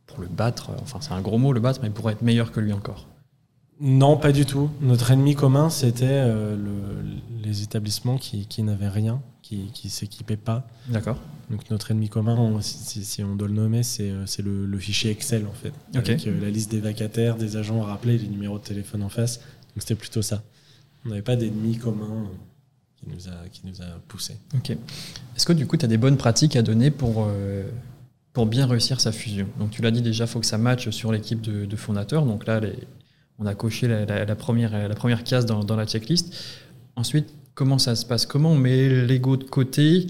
pour 0.07 0.20
le 0.20 0.26
battre. 0.26 0.72
Enfin, 0.82 0.99
c'est 1.01 1.12
un 1.12 1.20
gros 1.20 1.38
mot, 1.38 1.53
le 1.53 1.61
battre, 1.61 1.80
mais 1.82 1.88
pour 1.88 2.11
être 2.11 2.20
meilleur 2.20 2.51
que 2.51 2.61
lui 2.61 2.72
encore. 2.72 3.07
Non, 3.80 4.16
pas 4.16 4.32
du 4.32 4.45
tout. 4.45 4.68
Notre 4.82 5.12
ennemi 5.12 5.34
commun, 5.34 5.70
c'était 5.70 6.26
le, 6.26 6.57
les 7.43 7.62
établissements 7.62 8.18
qui 8.18 8.62
n'avaient 8.62 8.88
rien, 8.88 9.22
qui 9.72 9.86
ne 9.86 9.90
s'équipaient 9.90 10.36
pas. 10.36 10.66
D'accord. 10.88 11.18
Donc 11.51 11.68
notre 11.70 11.90
ennemi 11.90 12.09
commun, 12.09 12.61
si, 12.61 13.05
si, 13.05 13.24
on 13.24 13.34
doit 13.34 13.48
le 13.48 13.55
nommer, 13.55 13.82
c'est 13.82 14.12
le, 14.42 14.66
le, 14.66 14.78
fichier 14.78 15.11
Excel, 15.11 15.46
en 15.46 15.53
fait. 15.53 15.72
Okay. 15.98 16.12
Avec 16.12 16.26
la 16.26 16.51
liste 16.51 16.70
des 16.70 16.80
vacataires, 16.80 17.36
des 17.36 17.57
agents 17.57 17.82
à 17.82 17.86
rappeler, 17.86 18.18
les 18.18 18.28
numéros 18.28 18.59
de 18.59 18.64
téléphone 18.64 19.03
en 19.03 19.09
face. 19.09 19.38
Donc 19.38 19.78
c'était 19.78 19.96
plutôt 19.96 20.22
ça. 20.22 20.42
On 21.05 21.09
n'avait 21.09 21.22
pas 21.22 21.36
d'ennemi 21.36 21.76
commun 21.76 22.28
qui 22.96 23.07
nous 23.09 23.28
a, 23.28 23.48
qui 23.51 23.62
nous 23.66 23.82
a 23.82 23.98
poussé. 24.07 24.38
Ok. 24.55 24.70
Est-ce 24.70 25.46
que 25.46 25.53
du 25.53 25.66
coup, 25.66 25.76
tu 25.76 25.84
as 25.84 25.88
des 25.88 25.96
bonnes 25.96 26.16
pratiques 26.16 26.55
à 26.55 26.62
donner 26.62 26.90
pour, 26.90 27.26
euh, 27.26 27.68
pour 28.32 28.46
bien 28.46 28.66
réussir 28.66 29.01
sa 29.01 29.11
fusion? 29.11 29.48
Donc 29.59 29.70
tu 29.70 29.82
l'as 29.82 29.90
dit 29.90 30.03
déjà, 30.03 30.24
il 30.24 30.28
faut 30.28 30.40
que 30.40 30.46
ça 30.46 30.59
matche 30.59 30.90
sur 30.90 31.11
l'équipe 31.11 31.40
de, 31.40 31.64
de, 31.64 31.76
fondateurs. 31.76 32.24
Donc 32.26 32.46
là, 32.46 32.61
les, 32.61 32.74
on 33.38 33.46
a 33.46 33.55
coché 33.55 33.88
la, 33.88 34.05
la, 34.05 34.24
la, 34.24 34.36
première, 34.36 34.88
la 34.88 34.94
première 34.94 35.24
case 35.24 35.46
dans, 35.46 35.64
dans 35.64 35.76
la 35.76 35.86
checklist. 35.86 36.32
Ensuite, 36.94 37.32
comment 37.61 37.78
ça 37.78 37.94
se 37.94 38.06
passe 38.06 38.24
Comment 38.24 38.52
on 38.52 38.56
met 38.56 38.88
l'ego 38.88 39.36
de 39.36 39.44
côté 39.44 40.06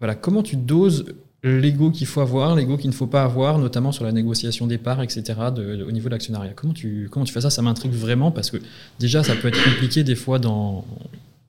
voilà, 0.00 0.16
Comment 0.16 0.42
tu 0.42 0.56
doses 0.56 1.04
l'ego 1.44 1.92
qu'il 1.92 2.08
faut 2.08 2.20
avoir, 2.20 2.56
l'ego 2.56 2.76
qu'il 2.76 2.90
ne 2.90 2.94
faut 2.94 3.06
pas 3.06 3.22
avoir, 3.22 3.58
notamment 3.58 3.92
sur 3.92 4.02
la 4.02 4.10
négociation 4.10 4.66
des 4.66 4.76
parts, 4.76 5.00
etc., 5.00 5.22
de, 5.54 5.84
au 5.84 5.92
niveau 5.92 6.08
de 6.08 6.14
l'actionnariat. 6.14 6.52
Comment 6.52 6.72
tu, 6.72 7.08
comment 7.08 7.24
tu 7.24 7.32
fais 7.32 7.42
ça? 7.42 7.48
Ça 7.48 7.62
m'intrigue 7.62 7.92
vraiment 7.92 8.32
parce 8.32 8.50
que 8.50 8.56
déjà, 8.98 9.22
ça 9.22 9.36
peut 9.36 9.46
être 9.46 9.62
compliqué 9.62 10.02
des 10.02 10.16
fois 10.16 10.40
dans, 10.40 10.84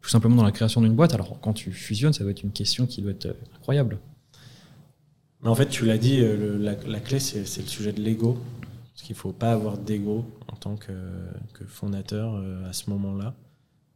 tout 0.04 0.10
simplement 0.10 0.36
dans 0.36 0.44
la 0.44 0.52
création 0.52 0.80
d'une 0.80 0.94
boîte. 0.94 1.16
Alors, 1.16 1.40
quand 1.42 1.54
tu 1.54 1.72
fusionnes, 1.72 2.14
ça 2.14 2.24
doit 2.24 2.30
être 2.34 2.44
une 2.44 2.52
question 2.52 2.86
qui 2.86 3.02
doit 3.02 3.10
être 3.10 3.36
incroyable. 3.58 3.98
Mais 5.42 5.50
en 5.50 5.56
fait, 5.56 5.70
tu 5.70 5.86
l'as 5.88 5.98
dit, 5.98 6.22
la, 6.60 6.76
la, 6.88 7.00
clé, 7.00 7.20
c'est 7.20 7.40
le 7.40 7.68
sujet 7.68 7.94
de 7.94 8.02
l'ego. 8.02 8.38
Parce 8.94 9.02
qu'il 9.08 9.16
ne 9.16 9.20
faut 9.20 9.32
pas 9.32 9.54
avoir 9.54 9.80
d'ego 9.80 10.24
en 10.54 10.56
tant 10.56 10.76
que, 10.76 10.92
que 11.54 11.66
fondateur 11.66 12.36
euh, 12.36 12.70
à 12.70 12.74
ce 12.74 12.92
moment-là. 12.92 13.34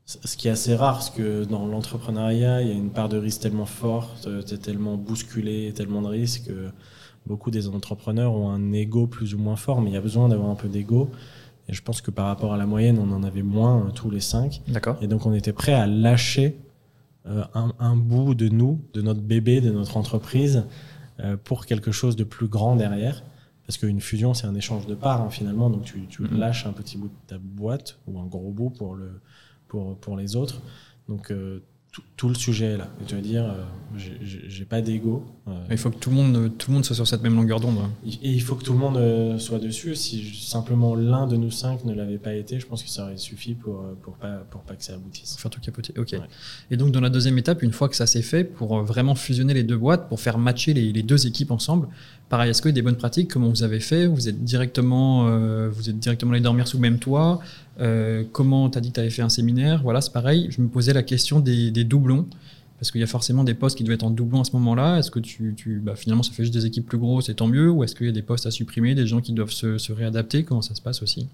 Ce 0.05 0.37
qui 0.37 0.47
est 0.47 0.51
assez 0.51 0.75
rare, 0.75 0.93
parce 0.93 1.09
que 1.09 1.45
dans 1.45 1.65
l'entrepreneuriat, 1.65 2.61
il 2.61 2.67
y 2.67 2.71
a 2.71 2.75
une 2.75 2.91
part 2.91 3.09
de 3.09 3.17
risque 3.17 3.41
tellement 3.41 3.65
forte, 3.65 4.29
tu 4.45 4.53
es 4.53 4.57
tellement 4.57 4.97
bousculé, 4.97 5.73
tellement 5.73 6.03
de 6.03 6.07
risques, 6.07 6.45
que 6.45 6.69
beaucoup 7.25 7.49
des 7.49 7.67
entrepreneurs 7.67 8.33
ont 8.33 8.51
un 8.51 8.71
ego 8.71 9.07
plus 9.07 9.33
ou 9.33 9.39
moins 9.39 9.55
fort, 9.55 9.81
mais 9.81 9.89
il 9.89 9.93
y 9.93 9.97
a 9.97 10.01
besoin 10.01 10.29
d'avoir 10.29 10.49
un 10.49 10.55
peu 10.55 10.67
d'ego. 10.67 11.09
Et 11.67 11.73
je 11.73 11.81
pense 11.81 12.01
que 12.01 12.11
par 12.11 12.27
rapport 12.27 12.53
à 12.53 12.57
la 12.57 12.65
moyenne, 12.65 12.99
on 12.99 13.11
en 13.11 13.23
avait 13.23 13.41
moins 13.41 13.87
euh, 13.87 13.91
tous 13.91 14.11
les 14.11 14.19
cinq. 14.19 14.61
D'accord. 14.67 14.97
Et 15.01 15.07
donc 15.07 15.25
on 15.25 15.33
était 15.33 15.53
prêt 15.53 15.73
à 15.73 15.87
lâcher 15.87 16.57
euh, 17.25 17.43
un, 17.55 17.73
un, 17.79 17.95
bout 17.95 18.35
de 18.35 18.49
nous, 18.49 18.79
de 18.93 19.01
notre 19.01 19.21
bébé, 19.21 19.61
de 19.61 19.71
notre 19.71 19.97
entreprise, 19.97 20.65
euh, 21.19 21.37
pour 21.43 21.65
quelque 21.65 21.91
chose 21.91 22.15
de 22.15 22.23
plus 22.23 22.47
grand 22.47 22.75
derrière. 22.75 23.23
Parce 23.65 23.79
qu'une 23.79 23.99
fusion, 23.99 24.35
c'est 24.35 24.45
un 24.45 24.53
échange 24.53 24.85
de 24.85 24.93
parts 24.93 25.21
hein, 25.21 25.31
finalement. 25.31 25.71
Donc 25.71 25.83
tu, 25.83 26.05
tu 26.07 26.21
mmh. 26.21 26.37
lâches 26.37 26.67
un 26.67 26.71
petit 26.71 26.99
bout 26.99 27.07
de 27.07 27.15
ta 27.27 27.37
boîte 27.39 27.97
ou 28.05 28.19
un 28.19 28.25
gros 28.27 28.51
bout 28.51 28.69
pour, 28.69 28.93
le, 28.93 29.21
pour, 29.75 29.97
pour 29.97 30.17
les 30.17 30.35
autres. 30.35 30.61
Donc 31.09 31.31
euh, 31.31 31.59
tout, 31.91 32.01
tout, 32.17 32.29
le 32.29 32.35
sujet 32.35 32.73
est 32.73 32.77
là. 32.77 32.87
Tu 33.07 33.15
vas 33.15 33.21
dire, 33.21 33.43
euh, 33.45 33.63
j'ai 33.97 34.65
pas 34.65 34.81
d'ego. 34.81 35.25
Euh, 35.47 35.51
il 35.69 35.77
faut 35.77 35.89
que 35.89 35.97
tout 35.97 36.09
le 36.09 36.15
monde, 36.15 36.51
tout 36.57 36.69
le 36.69 36.75
monde 36.75 36.85
soit 36.85 36.95
sur 36.95 37.07
cette 37.07 37.23
même 37.23 37.35
longueur 37.35 37.59
d'onde. 37.59 37.77
Et 38.05 38.31
il 38.31 38.41
faut 38.41 38.55
que 38.55 38.63
tout 38.63 38.73
le 38.73 38.79
monde 38.79 39.39
soit 39.39 39.59
dessus. 39.59 39.95
Si 39.95 40.33
simplement 40.35 40.95
l'un 40.95 41.27
de 41.27 41.37
nous 41.37 41.51
cinq 41.51 41.85
ne 41.85 41.93
l'avait 41.93 42.17
pas 42.17 42.33
été, 42.33 42.59
je 42.59 42.65
pense 42.65 42.83
que 42.83 42.89
ça 42.89 43.03
aurait 43.03 43.17
suffi 43.17 43.53
pour, 43.53 43.81
pour, 44.01 44.15
pas, 44.15 44.37
pour 44.49 44.61
pas 44.61 44.75
que 44.75 44.83
ça 44.83 44.93
aboutisse. 44.93 45.37
Faire 45.37 45.51
tout 45.51 45.61
capoter. 45.61 45.93
Ok. 45.97 46.13
Ouais. 46.13 46.19
Et 46.71 46.77
donc 46.77 46.91
dans 46.91 47.01
la 47.01 47.09
deuxième 47.09 47.37
étape, 47.37 47.61
une 47.61 47.71
fois 47.71 47.87
que 47.87 47.95
ça 47.95 48.07
s'est 48.07 48.21
fait, 48.21 48.43
pour 48.43 48.81
vraiment 48.81 49.15
fusionner 49.15 49.53
les 49.53 49.63
deux 49.63 49.77
boîtes, 49.77 50.09
pour 50.09 50.19
faire 50.19 50.37
matcher 50.37 50.73
les, 50.73 50.91
les 50.91 51.03
deux 51.03 51.27
équipes 51.27 51.51
ensemble, 51.51 51.87
pareil, 52.29 52.49
est-ce 52.49 52.61
qu'il 52.61 52.69
y 52.69 52.73
a 52.73 52.75
des 52.75 52.81
bonnes 52.81 52.97
pratiques 52.97 53.29
Comment 53.31 53.49
vous 53.49 53.63
avez 53.63 53.79
fait? 53.79 54.07
Vous 54.07 54.27
êtes 54.27 54.43
directement, 54.43 55.27
euh, 55.27 55.69
vous 55.69 55.89
êtes 55.89 55.99
directement 55.99 56.31
allé 56.31 56.41
dormir 56.41 56.67
sous 56.67 56.77
le 56.77 56.81
même 56.81 56.99
toit? 56.99 57.39
Euh, 57.79 58.23
Comment 58.31 58.69
tu 58.69 58.77
as 58.77 58.81
dit 58.81 58.89
que 58.89 58.95
tu 58.95 58.99
avais 58.99 59.09
fait 59.09 59.21
un 59.21 59.29
séminaire? 59.29 59.81
Voilà, 59.83 60.01
c'est 60.01 60.13
pareil. 60.13 60.47
Je 60.49 60.61
me 60.61 60.67
posais 60.67 60.93
la 60.93 61.03
question 61.03 61.39
des, 61.39 61.71
doublons. 61.83 62.27
Parce 62.77 62.91
qu'il 62.91 62.99
y 62.99 63.03
a 63.05 63.07
forcément 63.07 63.45
des 63.45 63.53
postes 63.53 63.77
qui 63.77 63.85
doivent 63.85 63.95
être 63.95 64.03
en 64.03 64.09
doublon 64.09 64.41
à 64.41 64.43
ce 64.43 64.51
moment-là. 64.53 64.99
Est-ce 64.99 65.09
que 65.09 65.19
tu, 65.19 65.53
tu 65.55 65.79
bah, 65.79 65.95
finalement 65.95 66.23
ça 66.23 66.33
fait 66.33 66.43
juste 66.43 66.53
des 66.53 66.65
équipes 66.65 66.85
plus 66.85 66.97
grosses 66.97 67.29
et 67.29 67.35
tant 67.35 67.47
mieux? 67.47 67.69
Ou 67.69 67.85
est-ce 67.85 67.95
qu'il 67.95 68.05
y 68.05 68.09
a 68.09 68.13
des 68.13 68.21
postes 68.21 68.45
à 68.45 68.51
supprimer, 68.51 68.95
des 68.95 69.07
gens 69.07 69.21
qui 69.21 69.31
doivent 69.31 69.51
se, 69.51 69.77
se 69.77 69.93
réadapter? 69.93 70.43
Comment 70.43 70.61
ça 70.61 70.75
se 70.75 70.81
passe 70.81 71.01
aussi? 71.01 71.29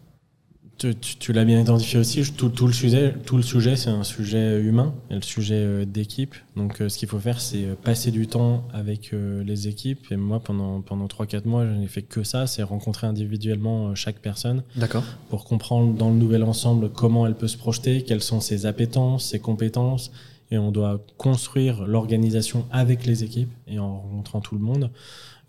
Tu, 0.81 0.95
tu, 0.95 1.17
tu 1.17 1.33
l'as 1.33 1.45
bien 1.45 1.59
identifié 1.59 1.99
aussi. 1.99 2.23
Tout, 2.33 2.49
tout, 2.49 2.65
le 2.65 2.73
sujet, 2.73 3.13
tout 3.25 3.37
le 3.37 3.43
sujet, 3.43 3.75
c'est 3.75 3.89
un 3.89 4.03
sujet 4.03 4.59
humain, 4.59 4.95
et 5.11 5.15
le 5.15 5.21
sujet 5.21 5.85
d'équipe. 5.85 6.33
Donc, 6.55 6.81
euh, 6.81 6.89
ce 6.89 6.97
qu'il 6.97 7.07
faut 7.07 7.19
faire, 7.19 7.39
c'est 7.39 7.67
passer 7.83 8.09
du 8.09 8.27
temps 8.27 8.67
avec 8.73 9.13
euh, 9.13 9.43
les 9.43 9.67
équipes. 9.67 10.11
Et 10.11 10.15
moi, 10.15 10.39
pendant 10.39 10.81
pendant 10.81 11.07
trois 11.07 11.27
quatre 11.27 11.45
mois, 11.45 11.65
je 11.65 11.71
n'ai 11.71 11.87
fait 11.87 12.01
que 12.01 12.23
ça, 12.23 12.47
c'est 12.47 12.63
rencontrer 12.63 13.05
individuellement 13.05 13.89
euh, 13.89 13.95
chaque 13.95 14.19
personne. 14.19 14.63
D'accord. 14.75 15.03
Pour 15.29 15.45
comprendre 15.45 15.93
dans 15.93 16.09
le 16.09 16.15
nouvel 16.15 16.43
ensemble 16.43 16.89
comment 16.89 17.27
elle 17.27 17.35
peut 17.35 17.47
se 17.47 17.57
projeter, 17.57 18.01
quelles 18.01 18.23
sont 18.23 18.41
ses 18.41 18.65
appétences, 18.65 19.25
ses 19.25 19.39
compétences, 19.39 20.11
et 20.49 20.57
on 20.57 20.71
doit 20.71 20.99
construire 21.17 21.85
l'organisation 21.85 22.65
avec 22.71 23.05
les 23.05 23.23
équipes 23.23 23.51
et 23.67 23.79
en 23.79 24.01
rencontrant 24.01 24.41
tout 24.41 24.55
le 24.55 24.61
monde. 24.61 24.91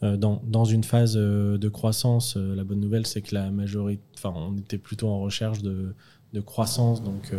Euh, 0.03 0.17
dans, 0.17 0.43
dans, 0.45 0.65
une 0.65 0.83
phase 0.83 1.15
euh, 1.17 1.59
de 1.59 1.69
croissance, 1.69 2.37
euh, 2.37 2.57
la 2.57 2.65
bonne 2.65 2.81
nouvelle, 2.81 3.07
c'est 3.07 3.23
que 3.23 3.35
la 3.35 3.51
majorité, 3.53 4.03
enfin, 4.17 4.33
on 4.35 4.57
était 4.57 4.79
plutôt 4.79 5.09
en 5.09 5.21
recherche 5.21 5.63
de, 5.63 5.95
de 6.33 6.41
croissance, 6.41 7.05
donc 7.05 7.33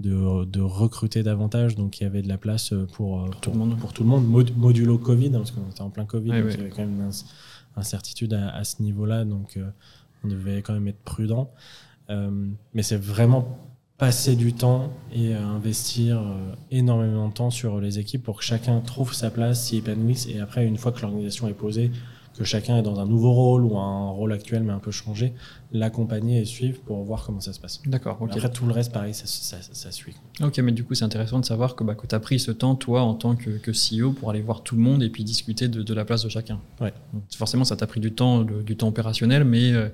de, 0.00 0.44
de, 0.44 0.60
recruter 0.60 1.22
davantage. 1.22 1.76
Donc, 1.76 2.00
il 2.00 2.04
y 2.04 2.06
avait 2.06 2.22
de 2.22 2.28
la 2.28 2.38
place 2.38 2.72
pour, 2.92 3.26
pour, 3.26 3.40
tout, 3.40 3.50
le 3.50 3.58
monde. 3.58 3.78
pour 3.78 3.92
tout 3.92 4.04
le 4.04 4.08
monde, 4.08 4.26
Mod, 4.26 4.56
modulo 4.56 4.96
Covid, 4.96 5.28
hein, 5.28 5.38
parce 5.38 5.50
qu'on 5.50 5.68
était 5.68 5.82
en 5.82 5.90
plein 5.90 6.06
Covid, 6.06 6.30
oui, 6.30 6.36
donc 6.38 6.46
oui. 6.46 6.52
il 6.54 6.58
y 6.58 6.60
avait 6.62 6.70
quand 6.70 6.86
même 6.86 7.00
une 7.00 7.10
incertitude 7.76 8.32
à, 8.32 8.54
à 8.54 8.64
ce 8.64 8.82
niveau-là, 8.82 9.24
donc 9.24 9.58
on 10.24 10.28
devait 10.28 10.62
quand 10.62 10.72
même 10.72 10.88
être 10.88 11.02
prudent. 11.02 11.50
mais 12.08 12.82
c'est 12.82 12.96
vraiment 12.96 13.58
passer 13.98 14.36
du 14.36 14.52
temps 14.52 14.92
et 15.12 15.34
euh, 15.34 15.44
investir 15.44 16.20
euh, 16.20 16.54
énormément 16.70 17.28
de 17.28 17.34
temps 17.34 17.50
sur 17.50 17.80
les 17.80 17.98
équipes 17.98 18.22
pour 18.22 18.38
que 18.38 18.44
chacun 18.44 18.80
trouve 18.80 19.12
sa 19.12 19.30
place, 19.30 19.66
s'y 19.66 19.78
épanouisse 19.78 20.28
et 20.28 20.38
après 20.38 20.64
une 20.64 20.78
fois 20.78 20.92
que 20.92 21.02
l'organisation 21.02 21.48
est 21.48 21.52
posée, 21.52 21.90
que 22.38 22.44
chacun 22.44 22.78
est 22.78 22.82
dans 22.82 23.00
un 23.00 23.06
nouveau 23.06 23.32
rôle 23.32 23.64
ou 23.64 23.76
un 23.76 24.10
rôle 24.10 24.32
actuel 24.32 24.62
mais 24.62 24.72
un 24.72 24.78
peu 24.78 24.92
changé, 24.92 25.32
l'accompagner 25.72 26.40
et 26.40 26.44
suivre 26.44 26.78
pour 26.82 27.02
voir 27.02 27.24
comment 27.26 27.40
ça 27.40 27.52
se 27.52 27.58
passe. 27.58 27.82
D'accord. 27.86 28.22
Okay. 28.22 28.36
Après 28.36 28.52
tout 28.52 28.66
le 28.66 28.72
reste 28.72 28.92
pareil, 28.92 29.14
ça, 29.14 29.26
ça, 29.26 29.56
ça 29.60 29.90
suit. 29.90 30.14
Ok, 30.40 30.56
mais 30.58 30.70
du 30.70 30.84
coup 30.84 30.94
c'est 30.94 31.04
intéressant 31.04 31.40
de 31.40 31.44
savoir 31.44 31.74
que, 31.74 31.82
bah, 31.82 31.96
que 31.96 32.06
tu 32.06 32.14
as 32.14 32.20
pris 32.20 32.38
ce 32.38 32.52
temps 32.52 32.76
toi 32.76 33.02
en 33.02 33.14
tant 33.14 33.34
que, 33.34 33.50
que, 33.50 33.72
CEO 33.72 34.12
pour 34.12 34.30
aller 34.30 34.42
voir 34.42 34.62
tout 34.62 34.76
le 34.76 34.80
monde 34.80 35.02
et 35.02 35.10
puis 35.10 35.24
discuter 35.24 35.66
de, 35.66 35.82
de 35.82 35.94
la 35.94 36.04
place 36.04 36.22
de 36.22 36.28
chacun. 36.28 36.60
Ouais. 36.80 36.92
Donc, 37.12 37.24
forcément 37.36 37.64
ça 37.64 37.74
t'a 37.74 37.88
pris 37.88 37.98
du 37.98 38.12
temps, 38.12 38.44
le, 38.44 38.62
du 38.62 38.76
temps 38.76 38.86
opérationnel, 38.86 39.42
mais 39.42 39.72
euh, 39.72 39.88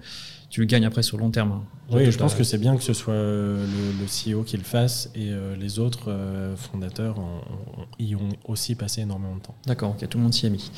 tu 0.50 0.60
le 0.60 0.66
gagnes 0.66 0.86
après 0.86 1.02
sur 1.02 1.16
le 1.16 1.22
long 1.22 1.30
terme. 1.30 1.52
Hein. 1.52 1.62
Oui, 1.90 2.10
je 2.10 2.16
pense 2.16 2.34
que 2.34 2.44
c'est 2.44 2.58
bien 2.58 2.76
que 2.76 2.82
ce 2.82 2.94
soit 2.94 3.14
le, 3.14 3.58
le, 4.00 4.36
CEO 4.36 4.42
qui 4.42 4.56
le 4.56 4.62
fasse 4.62 5.10
et 5.14 5.30
euh, 5.30 5.54
les 5.56 5.78
autres 5.78 6.06
euh, 6.08 6.56
fondateurs 6.56 7.16
y 7.98 8.14
ont 8.14 8.30
aussi 8.46 8.74
passé 8.74 9.02
énormément 9.02 9.36
de 9.36 9.42
temps. 9.42 9.54
D'accord, 9.66 9.90
ok, 9.90 10.08
tout 10.08 10.16
le 10.16 10.24
monde 10.24 10.32
s'y 10.32 10.46
est 10.46 10.50
mis. 10.50 10.70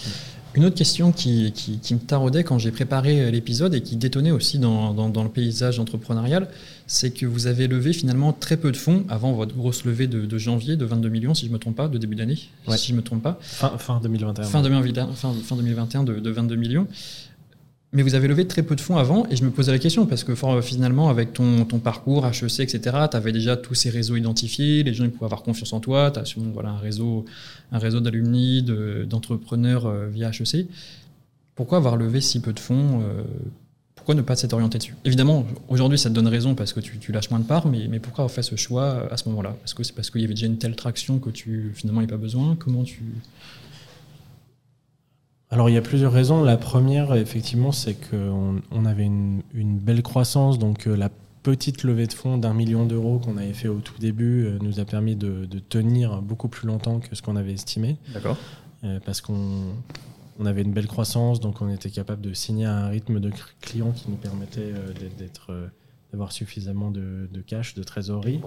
Une 0.55 0.65
autre 0.65 0.75
question 0.75 1.13
qui, 1.13 1.53
qui, 1.53 1.79
qui 1.79 1.95
me 1.95 2.01
taraudait 2.01 2.43
quand 2.43 2.59
j'ai 2.59 2.73
préparé 2.73 3.31
l'épisode 3.31 3.75
et 3.75 3.83
qui 3.83 3.97
détonnait 3.97 4.31
aussi 4.31 4.59
dans, 4.59 4.95
dans, 4.95 5.09
dans 5.11 5.23
le 5.23 5.29
paysage 5.29 5.79
entrepreneurial, 5.79 6.49
c'est 6.87 7.11
que 7.11 7.27
vous 7.27 7.47
avez 7.47 7.69
levé 7.69 7.93
finalement 7.93 8.33
très 8.33 8.57
peu 8.57 8.73
de 8.73 8.77
fonds 8.77 9.05
avant 9.09 9.33
votre 9.33 9.55
grosse 9.55 9.85
levée 9.85 10.07
de, 10.07 10.25
de 10.25 10.39
janvier 10.39 10.77
de 10.77 10.85
22 10.85 11.09
millions, 11.09 11.35
si 11.35 11.43
je 11.43 11.51
ne 11.51 11.55
me 11.55 11.59
trompe 11.59 11.77
pas, 11.77 11.89
de 11.89 11.99
début 11.99 12.17
d'année, 12.17 12.39
ouais. 12.67 12.77
si 12.79 12.89
je 12.89 12.93
ne 12.93 12.99
me 12.99 13.03
trompe 13.03 13.23
pas. 13.23 13.39
Fin, 13.43 13.77
fin 13.79 14.01
2021. 14.01 14.45
Fin 14.45 14.63
2021, 14.63 15.09
fin, 15.13 15.35
fin 15.45 15.57
2021 15.57 16.05
de, 16.05 16.21
de 16.21 16.31
22 16.31 16.57
millions 16.57 16.87
mais 17.93 18.03
vous 18.03 18.15
avez 18.15 18.29
levé 18.29 18.47
très 18.47 18.63
peu 18.63 18.75
de 18.75 18.81
fonds 18.81 18.97
avant, 18.97 19.27
et 19.31 19.37
je 19.37 19.45
me 19.45 19.51
posais 19.51 19.73
la 19.73 19.79
question, 19.79 20.07
parce 20.07 20.25
que 20.25 20.35
finalement, 20.61 21.09
avec 21.09 21.33
ton, 21.33 21.65
parcours, 21.83 22.27
HEC, 22.27 22.61
etc., 22.61 22.81
tu 23.11 23.17
avais 23.17 23.33
déjà 23.33 23.57
tous 23.57 23.75
ces 23.75 23.91
réseaux 23.91 24.17
identifiés, 24.17 24.83
les 24.83 24.93
gens 24.93 25.05
ils 25.05 25.11
pouvaient 25.11 25.27
avoir 25.27 25.43
confiance 25.43 25.73
en 25.73 25.81
toi, 25.81 26.11
tu 26.11 26.19
as 26.19 26.25
sûrement 26.25 26.51
voilà, 26.53 26.71
un 26.71 26.79
réseau, 26.79 27.25
un 27.73 27.79
réseau 27.79 28.01
d'alumni, 28.01 28.63
d'entrepreneurs 28.63 29.85
de, 29.85 29.89
euh, 29.89 30.09
via 30.09 30.31
HEC. 30.31 30.67
Pourquoi 31.55 31.79
avoir 31.79 31.97
levé 31.97 32.21
si 32.21 32.41
peu 32.41 32.53
de 32.53 32.61
fonds 32.61 33.01
euh, 33.03 33.23
Pourquoi 33.95 34.15
ne 34.15 34.21
pas 34.21 34.37
s'être 34.37 34.53
orienté 34.53 34.79
dessus? 34.79 34.95
Évidemment, 35.05 35.47
aujourd'hui, 35.69 35.99
ça 35.99 36.11
te 36.11 36.15
donne 36.15 36.29
raison 36.29 36.55
parce 36.55 36.73
que 36.73 36.81
tu, 36.81 37.13
lâches 37.13 37.31
moins 37.31 37.41
de 37.41 37.47
parts, 37.47 37.67
mais, 37.69 37.99
pourquoi 38.01 38.25
avoir 38.25 38.35
fait 38.35 38.43
ce 38.43 38.57
choix 38.57 39.11
à 39.11 39.17
ce 39.17 39.29
moment-là? 39.29 39.57
Est-ce 39.65 39.75
que 39.75 39.85
c'est 39.85 39.95
parce 39.95 40.11
qu'il 40.11 40.21
y 40.21 40.25
avait 40.25 40.35
déjà 40.35 40.47
une 40.47 40.59
telle 40.59 40.77
traction 40.77 41.19
que 41.19 41.31
tu 41.31 41.73
finalement 41.75 42.01
n'as 42.03 42.09
pas 42.09 42.17
besoin? 42.17 42.57
Comment 42.57 42.83
tu 42.83 43.03
Alors 45.57 45.71
il 45.71 45.73
y 45.73 45.79
a 45.79 45.83
plusieurs 45.83 46.13
raisons. 46.13 46.45
La 46.45 46.59
première, 46.59 47.15
effectivement, 47.15 47.73
c'est 47.73 47.95
qu'on 47.95 48.61
on 48.71 48.85
avait 48.85 49.07
une, 49.07 49.41
une, 49.55 49.79
belle 49.79 50.03
croissance. 50.03 50.59
Donc 50.59 50.85
la 50.85 51.09
petite 51.43 51.83
levée 51.83 52.07
de 52.07 52.13
fonds 52.13 52.37
d'un 52.37 52.53
million 52.53 52.85
d'euros 52.85 53.19
qu'on 53.19 53.39
avait 53.39 53.55
fait 53.55 53.69
au 53.69 53.79
tout 53.79 53.99
début 53.99 54.51
nous 54.61 54.81
a 54.81 54.85
permis 54.85 55.17
de, 55.17 55.47
de, 55.47 55.59
tenir 55.59 56.21
beaucoup 56.21 56.49
plus 56.49 56.67
longtemps 56.67 57.01
que 57.01 57.17
ce 57.17 57.23
qu'on 57.23 57.37
avait 57.37 57.55
estimé. 57.55 57.97
D'accord. 58.13 58.37
parce 59.07 59.23
qu'on 59.23 59.73
on 60.39 60.45
avait 60.45 60.61
une 60.61 60.75
belle 60.75 60.89
croissance, 60.89 61.41
donc 61.41 61.63
on 61.63 61.71
était 61.71 61.89
capable 61.89 62.21
de 62.21 62.35
signer 62.35 62.67
un 62.67 62.89
rythme 62.89 63.19
de 63.19 63.33
clients 63.63 63.93
qui 63.93 64.11
nous 64.11 64.17
permettait 64.17 64.75
d'être 65.17 65.71
d'avoir 66.13 66.33
suffisamment 66.33 66.91
de, 66.91 67.31
de, 67.33 67.41
cash, 67.41 67.73
de 67.73 67.83
trésorerie. 67.83 68.43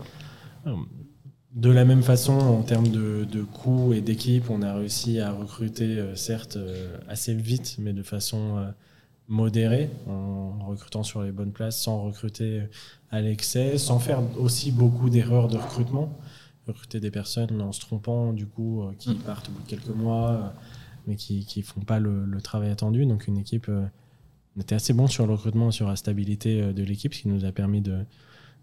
De 1.54 1.72
la 1.72 1.84
même 1.84 2.04
façon, 2.04 2.34
en 2.34 2.62
termes 2.62 2.90
de, 2.90 3.42
coûts 3.42 3.94
et 3.94 4.02
d'équipe, 4.02 4.52
on 4.52 4.62
a 4.62 4.76
réussi 4.76 5.20
à 5.20 5.32
recruter, 5.32 5.98
euh, 5.98 6.16
certes, 6.16 6.58
euh, 6.58 6.96
assez 7.08 7.34
vite, 7.34 7.78
mais 7.80 7.92
de 7.92 8.04
façon 8.04 8.58
euh, 8.58 8.70
modérée, 9.28 9.90
en 10.08 10.68
recrutant 10.68 11.02
sur 11.02 11.24
les 11.24 11.32
bonnes 11.32 11.52
places, 11.52 11.82
sans 11.82 12.04
recruter 12.04 12.64
à 13.10 13.22
l'excès, 13.22 13.80
sans 13.80 13.98
faire 13.98 14.22
aussi 14.38 14.72
beaucoup 14.72 15.10
d'erreurs 15.10 15.48
de 15.48 15.58
recrutement. 15.58 16.16
Recruter 16.68 17.00
des 17.00 17.10
personnes 17.10 17.60
en 17.62 17.72
se 17.72 17.80
trompant, 17.80 18.32
du 18.32 18.46
coup, 18.46 18.84
qui 19.00 19.10
mm. 19.10 19.20
partent 19.20 19.50
au 19.50 19.52
bout 19.52 19.64
de 19.64 19.68
quelques 19.68 19.88
mois, 19.88 20.54
mais 21.08 21.16
qui 21.16 21.48
ne 21.58 21.64
font 21.64 21.82
pas 21.82 22.00
le, 22.00 22.26
le, 22.26 22.42
travail 22.42 22.70
attendu. 22.70 23.08
Donc, 23.08 23.28
une 23.28 23.40
équipe, 23.40 23.72
on 24.56 24.62
était 24.62 24.76
assez 24.76 24.94
bon 24.94 25.08
sur 25.08 25.26
le 25.26 25.34
recrutement, 25.34 25.72
sur 25.72 25.88
la 25.88 25.96
stabilité 25.96 26.74
de 26.74 26.84
l'équipe, 26.84 27.16
ce 27.16 27.24
qui 27.24 27.28
nous 27.28 27.44
a 27.44 27.52
permis 27.52 27.82
de 27.82 28.06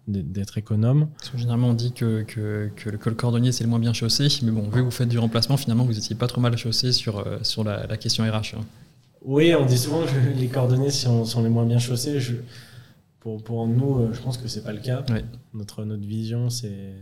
d'être 0.07 0.59
économe. 0.59 1.09
Parce 1.19 1.31
que 1.31 1.39
généralement, 1.39 1.69
on 1.69 1.75
dit 1.75 1.93
que, 1.93 2.23
que, 2.23 2.71
que, 2.77 2.91
le, 2.91 3.15
cordonnier, 3.15 3.53
c'est 3.53 3.65
le 3.65 3.71
moins 3.71 3.79
bien 3.79 3.93
chaussé. 3.93 4.29
Mais 4.43 4.51
bon, 4.51 4.63
vu 4.63 4.81
que 4.81 4.81
vous 4.81 4.91
faites 4.91 5.09
du 5.09 5.19
remplacement, 5.19 5.57
finalement, 5.57 5.85
vous 5.85 5.95
n'étiez 5.95 6.17
pas 6.17 6.27
trop 6.27 6.41
mal 6.41 6.57
chaussé 6.57 6.93
sur, 6.93 7.19
euh, 7.19 7.39
sur 7.43 7.65
la, 7.65 7.87
la 7.87 7.97
question 7.97 8.25
RH. 8.25 8.57
Hein. 8.57 8.65
Oui, 9.23 9.55
on 9.55 9.67
dit 9.67 9.79
souvent 9.79 10.03
que 10.03 10.39
les 10.39 10.49
cordonniers 10.49 10.91
sont, 10.91 11.25
sont 11.25 11.43
les 11.43 11.49
moins 11.49 11.67
bien 11.67 11.79
chaussés. 11.79 12.21
Je, 12.21 12.37
pour, 13.21 13.43
pour, 13.43 13.67
nous, 13.67 13.99
euh, 13.99 14.13
je 14.13 14.21
pense 14.21 14.39
que 14.39 14.47
c'est 14.47 14.63
pas 14.63 14.73
le 14.73 14.81
cas. 14.81 15.05
Notre, 15.53 15.85
notre 15.85 16.07
vision, 16.07 16.51
c'est, 16.51 16.95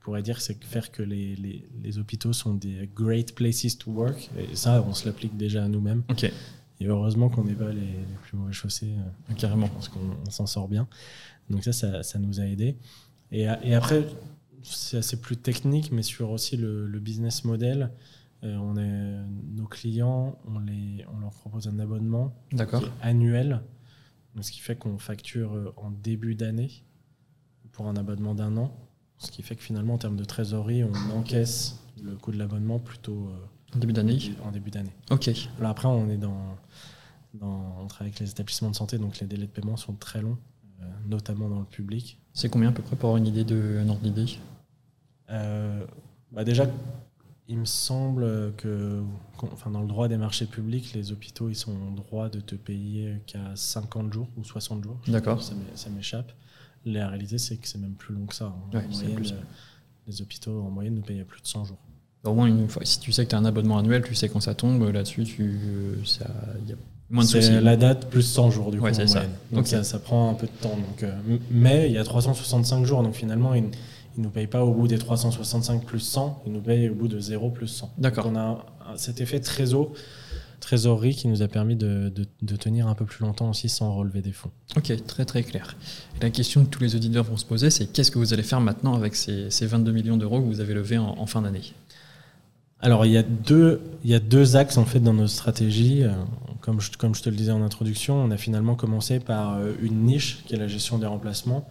pourrait 0.00 0.22
dire, 0.22 0.40
c'est 0.40 0.62
faire 0.64 0.90
que 0.90 1.02
les, 1.02 1.36
les, 1.36 1.64
les, 1.82 1.98
hôpitaux 1.98 2.32
sont 2.32 2.54
des 2.54 2.90
great 2.94 3.34
places 3.34 3.78
to 3.78 3.92
work. 3.92 4.30
Et 4.36 4.56
ça, 4.56 4.84
on 4.86 4.92
se 4.92 5.06
l'applique 5.06 5.36
déjà 5.36 5.64
à 5.64 5.68
nous-mêmes. 5.68 6.02
Et 6.80 6.86
heureusement 6.86 7.28
qu'on 7.28 7.44
n'est 7.44 7.54
pas 7.54 7.70
les, 7.70 7.80
les, 7.80 8.16
plus 8.22 8.36
mauvais 8.36 8.52
chaussés. 8.52 8.90
Carrément. 9.38 9.68
Parce 9.68 9.88
qu'on 9.88 10.30
s'en 10.30 10.46
sort 10.46 10.66
bien. 10.66 10.88
Donc 11.50 11.64
ça, 11.64 12.02
ça, 12.02 12.18
nous 12.18 12.40
a 12.40 12.46
aidé. 12.46 12.76
Et, 13.30 13.42
et 13.62 13.74
après, 13.74 14.06
c'est 14.64 14.98
assez 14.98 15.20
plus 15.20 15.36
technique, 15.36 15.92
mais 15.92 16.02
sur 16.02 16.30
aussi 16.30 16.56
le, 16.56 16.86
business 16.98 17.44
model. 17.44 17.90
Euh, 18.42 18.56
on 18.56 18.76
est, 18.76 19.56
nos 19.56 19.66
clients, 19.66 20.38
on, 20.46 20.58
les, 20.58 21.04
on 21.14 21.20
leur 21.20 21.32
propose 21.32 21.68
un 21.68 21.78
abonnement 21.78 22.34
annuel, 23.00 23.62
ce 24.40 24.50
qui 24.50 24.60
fait 24.60 24.76
qu'on 24.76 24.98
facture 24.98 25.54
euh, 25.54 25.72
en 25.76 25.90
début 25.90 26.34
d'année 26.34 26.70
pour 27.72 27.86
un 27.86 27.96
abonnement 27.96 28.34
d'un 28.34 28.56
an, 28.56 28.76
ce 29.18 29.30
qui 29.30 29.42
fait 29.42 29.56
que 29.56 29.62
finalement 29.62 29.94
en 29.94 29.98
termes 29.98 30.16
de 30.16 30.24
trésorerie, 30.24 30.84
on 30.84 31.10
encaisse 31.16 31.80
le 32.02 32.16
coût 32.16 32.32
de 32.32 32.38
l'abonnement 32.38 32.78
plutôt 32.78 33.28
euh, 33.28 33.76
en 33.76 33.78
début 33.78 33.92
d'année. 33.92 34.18
En 34.42 34.50
début 34.50 34.70
d'année. 34.70 34.92
Ok. 35.10 35.30
Alors 35.58 35.70
après, 35.70 35.88
on 35.88 36.10
est 36.10 36.18
dans, 36.18 36.56
dans, 37.32 37.78
on 37.80 37.86
travaille 37.86 38.08
avec 38.08 38.20
les 38.20 38.30
établissements 38.30 38.70
de 38.70 38.76
santé, 38.76 38.98
donc 38.98 39.20
les 39.20 39.26
délais 39.26 39.46
de 39.46 39.52
paiement 39.52 39.76
sont 39.76 39.94
très 39.94 40.20
longs. 40.20 40.38
Euh, 40.80 40.84
notamment 41.06 41.48
dans 41.48 41.60
le 41.60 41.64
public. 41.64 42.18
C'est 42.32 42.48
combien 42.48 42.70
à 42.70 42.72
peu 42.72 42.82
près 42.82 42.96
pour 42.96 43.10
avoir 43.10 43.18
une 43.18 43.26
idée 43.26 43.44
de 43.44 43.78
un 43.80 43.88
ordre 43.88 44.02
d'idée 44.02 44.38
euh, 45.30 45.84
bah 46.32 46.44
Déjà, 46.44 46.66
il 47.48 47.58
me 47.58 47.64
semble 47.64 48.54
que 48.56 49.02
enfin, 49.38 49.70
dans 49.70 49.82
le 49.82 49.86
droit 49.86 50.08
des 50.08 50.16
marchés 50.16 50.46
publics, 50.46 50.94
les 50.94 51.12
hôpitaux 51.12 51.48
ils 51.48 51.54
sont 51.54 51.72
en 51.72 51.90
droit 51.92 52.28
de 52.28 52.40
te 52.40 52.54
payer 52.54 53.18
qu'à 53.26 53.54
50 53.54 54.12
jours 54.12 54.28
ou 54.36 54.44
60 54.44 54.82
jours. 54.82 54.98
D'accord. 55.06 55.42
Ça 55.42 55.90
m'échappe. 55.90 56.32
La 56.86 57.08
réalité, 57.08 57.38
c'est 57.38 57.56
que 57.56 57.66
c'est 57.66 57.78
même 57.78 57.94
plus 57.94 58.14
long 58.14 58.26
que 58.26 58.34
ça. 58.34 58.46
Hein. 58.46 58.78
Euh, 58.78 59.40
les 60.06 60.20
hôpitaux, 60.20 60.60
en 60.60 60.70
moyenne, 60.70 60.94
nous 60.94 61.02
payent 61.02 61.20
à 61.20 61.24
plus 61.24 61.40
de 61.40 61.46
100 61.46 61.64
jours. 61.64 61.78
Au 62.24 62.34
moins, 62.34 62.46
une 62.46 62.68
fois, 62.68 62.84
si 62.84 63.00
tu 63.00 63.12
sais 63.12 63.24
que 63.24 63.30
tu 63.30 63.36
as 63.36 63.38
un 63.38 63.44
abonnement 63.44 63.78
annuel, 63.78 64.02
tu 64.02 64.14
sais 64.14 64.28
quand 64.28 64.40
ça 64.40 64.54
tombe, 64.54 64.82
là-dessus, 64.90 65.24
tu, 65.24 65.58
ça, 66.04 66.26
y 67.12 67.18
a 67.18 67.22
c'est 67.24 67.60
la 67.60 67.76
date 67.76 68.08
plus 68.08 68.22
100 68.22 68.50
jours 68.50 68.70
du 68.70 68.80
coup. 68.80 68.92
ça. 68.92 69.22
Donc 69.52 69.66
ça, 69.66 69.84
ça, 69.84 69.98
prend 69.98 70.30
un 70.30 70.34
peu 70.34 70.46
de 70.46 70.52
temps. 70.52 70.76
Donc, 70.76 71.02
euh, 71.02 71.12
mais 71.50 71.86
il 71.88 71.92
y 71.92 71.98
a 71.98 72.04
365 72.04 72.84
jours, 72.84 73.02
donc 73.02 73.14
finalement, 73.14 73.54
il 73.54 73.64
ne 73.64 73.68
nous 74.22 74.30
paye 74.30 74.46
pas 74.46 74.64
au 74.64 74.72
bout 74.72 74.88
des 74.88 74.98
365 74.98 75.84
plus 75.84 76.00
100, 76.00 76.42
il 76.46 76.52
nous 76.52 76.60
paye 76.60 76.88
au 76.88 76.94
bout 76.94 77.08
de 77.08 77.20
0 77.20 77.50
plus 77.50 77.68
100. 77.68 77.92
D'accord. 77.98 78.26
On 78.32 78.36
a 78.36 78.64
cet 78.96 79.20
effet 79.20 79.40
trésor, 79.40 79.92
trésorerie 80.60 81.14
qui 81.14 81.28
nous 81.28 81.42
a 81.42 81.48
permis 81.48 81.76
de, 81.76 82.12
de, 82.42 82.56
tenir 82.56 82.88
un 82.88 82.94
peu 82.94 83.04
plus 83.04 83.22
longtemps 83.22 83.50
aussi 83.50 83.68
sans 83.68 83.94
relever 83.94 84.22
des 84.22 84.32
fonds. 84.32 84.50
Ok, 84.76 84.92
très 85.06 85.24
très 85.24 85.42
clair. 85.42 85.76
la 86.22 86.30
question 86.30 86.64
que 86.64 86.70
tous 86.70 86.80
les 86.80 86.96
auditeurs 86.96 87.24
vont 87.24 87.36
se 87.36 87.44
poser, 87.44 87.70
c'est 87.70 87.86
qu'est-ce 87.86 88.10
que 88.10 88.18
vous 88.18 88.32
allez 88.32 88.42
faire 88.42 88.60
maintenant 88.60 88.94
avec 88.94 89.14
ces, 89.14 89.50
ces 89.50 89.66
22 89.66 89.92
millions 89.92 90.16
d'euros 90.16 90.40
que 90.40 90.46
vous 90.46 90.60
avez 90.60 90.74
levés 90.74 90.98
en, 90.98 91.18
en 91.18 91.26
fin 91.26 91.42
d'année? 91.42 91.74
Alors 92.80 93.06
il 93.06 93.12
y, 93.12 93.16
a 93.16 93.22
deux, 93.22 93.80
il 94.04 94.10
y 94.10 94.14
a 94.14 94.20
deux 94.20 94.56
axes 94.56 94.76
en 94.76 94.84
fait 94.84 95.00
dans 95.00 95.14
nos 95.14 95.26
stratégies. 95.26 96.04
Euh, 96.64 96.70
comme 96.70 96.80
je, 96.80 96.90
comme 96.92 97.14
je 97.14 97.22
te 97.22 97.28
le 97.28 97.36
disais 97.36 97.52
en 97.52 97.62
introduction, 97.62 98.16
on 98.16 98.30
a 98.30 98.36
finalement 98.36 98.74
commencé 98.74 99.20
par 99.20 99.56
euh, 99.56 99.72
une 99.80 100.02
niche 100.02 100.44
qui 100.46 100.54
est 100.54 100.58
la 100.58 100.68
gestion 100.68 100.98
des 100.98 101.06
remplacements. 101.06 101.68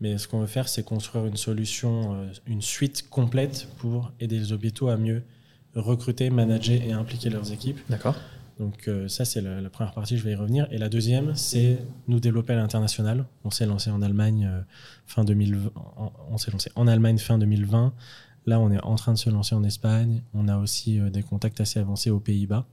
Mais 0.00 0.18
ce 0.18 0.26
qu'on 0.26 0.40
veut 0.40 0.46
faire, 0.46 0.68
c'est 0.68 0.84
construire 0.84 1.26
une 1.26 1.36
solution, 1.36 2.14
euh, 2.14 2.32
une 2.46 2.62
suite 2.62 3.08
complète 3.08 3.68
pour 3.78 4.12
aider 4.20 4.38
les 4.38 4.52
hôpitaux 4.52 4.88
à 4.88 4.96
mieux 4.96 5.22
recruter, 5.74 6.28
manager 6.28 6.82
et 6.82 6.92
impliquer 6.92 7.30
leurs 7.30 7.52
équipes. 7.52 7.78
D'accord. 7.88 8.16
Donc 8.58 8.88
ça, 9.08 9.24
c'est 9.24 9.40
la, 9.40 9.70
première 9.70 9.94
partie, 9.94 10.18
je 10.18 10.22
vais 10.22 10.32
y 10.32 10.34
revenir. 10.34 10.68
Et 10.70 10.78
la 10.78 10.90
deuxième, 10.90 11.34
c'est 11.34 11.78
nous 12.06 12.20
développer 12.20 12.52
à 12.52 12.56
l'international. 12.56 13.24
On 13.42 13.50
s'est 13.50 13.64
lancé 13.64 13.90
en 13.90 14.02
Allemagne 14.02 14.48
fin 15.06 15.24
2020. 15.24 15.72
On 16.30 16.36
s'est 16.36 16.50
lancé 16.52 16.70
en 16.76 16.86
Allemagne 16.86 17.18
fin 17.18 17.38
2020. 17.38 17.92
Là, 18.46 18.58
on 18.58 18.70
est 18.70 18.82
en 18.82 18.96
train 18.96 19.12
de 19.12 19.18
se 19.18 19.30
lancer 19.30 19.54
en 19.54 19.62
Espagne. 19.62 20.22
On 20.34 20.48
a 20.48 20.58
aussi 20.58 20.98
euh, 20.98 21.10
des 21.10 21.22
contacts 21.22 21.60
assez 21.60 21.78
avancés 21.78 22.10
aux 22.10 22.20
Pays-Bas. 22.20 22.66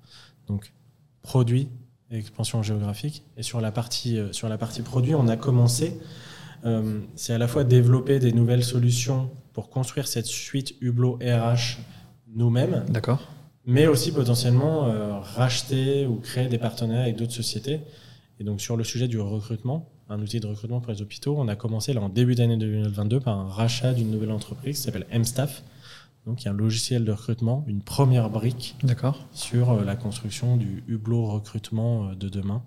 Donc, 0.48 0.74
produit 1.22 1.70
et 2.12 2.18
expansion 2.18 2.64
géographique. 2.64 3.24
Et 3.38 3.44
sur 3.44 3.62
la 3.62 3.72
partie, 3.72 4.18
euh, 4.18 4.32
sur 4.34 4.50
la 4.50 4.58
partie 4.58 4.82
produit, 4.82 5.16
on 5.16 5.28
a 5.28 5.38
commencé. 5.38 6.00
Euh, 6.66 7.00
c'est 7.16 7.34
à 7.34 7.38
la 7.38 7.48
fois 7.48 7.64
développer 7.64 8.20
des 8.20 8.32
nouvelles 8.32 8.64
solutions 8.64 9.30
pour 9.54 9.70
construire 9.70 10.08
cette 10.08 10.26
suite 10.26 10.76
Hublot 10.82 11.20
RH 11.22 11.78
nous-mêmes. 12.36 12.86
D'accord. 12.90 13.22
Mais 13.66 13.88
aussi 13.88 14.12
potentiellement 14.12 14.92
racheter 15.22 16.08
ou 16.08 16.16
créer 16.16 16.48
des 16.48 16.58
partenariats 16.58 17.04
avec 17.04 17.18
d'autres 17.18 17.34
sociétés. 17.34 17.82
Et 18.40 18.44
donc, 18.44 18.62
sur 18.62 18.78
le 18.78 18.84
sujet 18.84 19.08
du 19.08 19.20
recrutement, 19.20 19.88
un 20.10 20.20
outil 20.22 20.40
de 20.40 20.48
recrutement 20.48 20.82
pour 20.82 20.92
les 20.92 21.02
hôpitaux. 21.02 21.36
On 21.38 21.48
a 21.48 21.56
commencé 21.56 21.94
là 21.94 22.02
en 22.02 22.10
début 22.10 22.36
d'année 22.36 22.58
2022 22.58 23.20
par 23.20 23.38
un 23.38 23.48
rachat 23.48 23.94
d'une 23.94 24.10
nouvelle 24.10 24.32
entreprise 24.32 24.78
qui 24.78 24.84
s'appelle 24.84 25.06
MStaff. 25.14 25.64
Donc, 26.26 26.44
il 26.44 26.46
y 26.46 26.48
a 26.50 26.52
un 26.52 26.56
logiciel 26.56 27.06
de 27.06 27.12
recrutement, 27.12 27.64
une 27.68 27.82
première 27.82 28.30
brique 28.30 28.76
sur 29.34 29.72
euh, 29.72 29.84
la 29.84 29.96
construction 29.96 30.58
du 30.58 30.84
hublot 30.88 31.26
recrutement 31.26 32.10
euh, 32.10 32.16
de 32.16 32.30
demain 32.30 32.62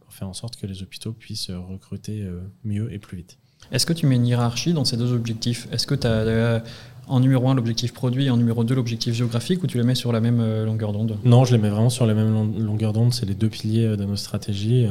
pour 0.00 0.12
faire 0.12 0.28
en 0.28 0.34
sorte 0.34 0.56
que 0.56 0.66
les 0.66 0.82
hôpitaux 0.82 1.12
puissent 1.12 1.50
euh, 1.50 1.58
recruter 1.58 2.26
mieux 2.64 2.92
et 2.92 2.98
plus 2.98 3.16
vite. 3.16 3.38
Est-ce 3.72 3.86
que 3.86 3.92
tu 3.92 4.06
mets 4.06 4.16
une 4.16 4.26
hiérarchie 4.26 4.72
dans 4.72 4.84
ces 4.84 4.96
deux 4.96 5.12
objectifs? 5.12 5.68
Est-ce 5.72 5.86
que 5.86 5.94
tu 5.94 6.06
as 6.06 6.62
en 7.08 7.20
numéro 7.20 7.48
1 7.48 7.54
l'objectif 7.54 7.92
produit 7.92 8.26
et 8.26 8.30
en 8.30 8.36
numéro 8.36 8.62
2 8.62 8.74
l'objectif 8.74 9.14
géographique 9.14 9.62
ou 9.62 9.66
tu 9.66 9.78
les 9.78 9.84
mets 9.84 9.94
sur 9.94 10.12
la 10.12 10.20
même 10.20 10.64
longueur 10.64 10.92
d'onde? 10.92 11.18
Non, 11.24 11.44
je 11.44 11.56
les 11.56 11.60
mets 11.60 11.70
vraiment 11.70 11.90
sur 11.90 12.06
la 12.06 12.14
même 12.14 12.56
longueur 12.58 12.92
d'onde. 12.92 13.12
C'est 13.12 13.26
les 13.26 13.34
deux 13.34 13.48
piliers 13.48 13.96
de 13.96 14.04
nos 14.04 14.16
stratégies 14.16 14.86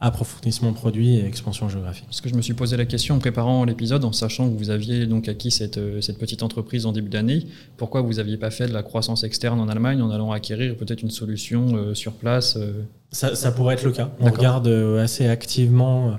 approfondissement 0.00 0.72
produit 0.72 1.16
et 1.16 1.24
expansion 1.24 1.68
géographique. 1.68 2.06
Parce 2.06 2.20
que 2.20 2.28
je 2.28 2.34
me 2.34 2.42
suis 2.42 2.54
posé 2.54 2.76
la 2.76 2.86
question 2.86 3.16
en 3.16 3.18
préparant 3.18 3.64
l'épisode, 3.64 4.04
en 4.04 4.12
sachant 4.12 4.48
que 4.48 4.56
vous 4.56 4.70
aviez 4.70 5.06
donc 5.06 5.28
acquis 5.28 5.50
cette, 5.50 5.78
euh, 5.78 6.00
cette 6.00 6.18
petite 6.18 6.44
entreprise 6.44 6.86
en 6.86 6.92
début 6.92 7.08
d'année, 7.08 7.46
pourquoi 7.76 8.00
vous 8.00 8.14
n'aviez 8.14 8.36
pas 8.36 8.50
fait 8.50 8.68
de 8.68 8.72
la 8.72 8.84
croissance 8.84 9.24
externe 9.24 9.58
en 9.58 9.68
Allemagne 9.68 10.00
en 10.00 10.10
allant 10.10 10.30
acquérir 10.30 10.76
peut-être 10.76 11.02
une 11.02 11.10
solution 11.10 11.74
euh, 11.74 11.94
sur 11.94 12.12
place 12.12 12.56
euh 12.56 12.84
ça, 13.10 13.34
ça, 13.34 13.50
pourrait 13.52 13.74
être 13.74 13.84
le 13.84 13.92
cas. 13.92 14.10
On 14.20 14.30
regarde 14.30 14.68
assez 14.68 15.26
activement 15.26 16.18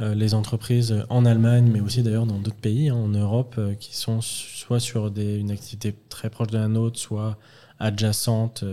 les 0.00 0.34
entreprises 0.34 1.02
en 1.08 1.24
Allemagne, 1.24 1.70
mais 1.72 1.80
aussi 1.80 2.02
d'ailleurs 2.02 2.26
dans 2.26 2.36
d'autres 2.36 2.60
pays 2.60 2.90
hein, 2.90 2.94
en 2.94 3.08
Europe, 3.08 3.58
qui 3.80 3.96
sont 3.96 4.20
soit 4.20 4.80
sur 4.80 5.10
des, 5.10 5.36
une 5.38 5.50
activité 5.50 5.94
très 6.10 6.28
proche 6.28 6.48
de 6.48 6.58
la 6.58 6.68
nôtre, 6.68 6.98
soit 6.98 7.38
adjacente 7.78 8.64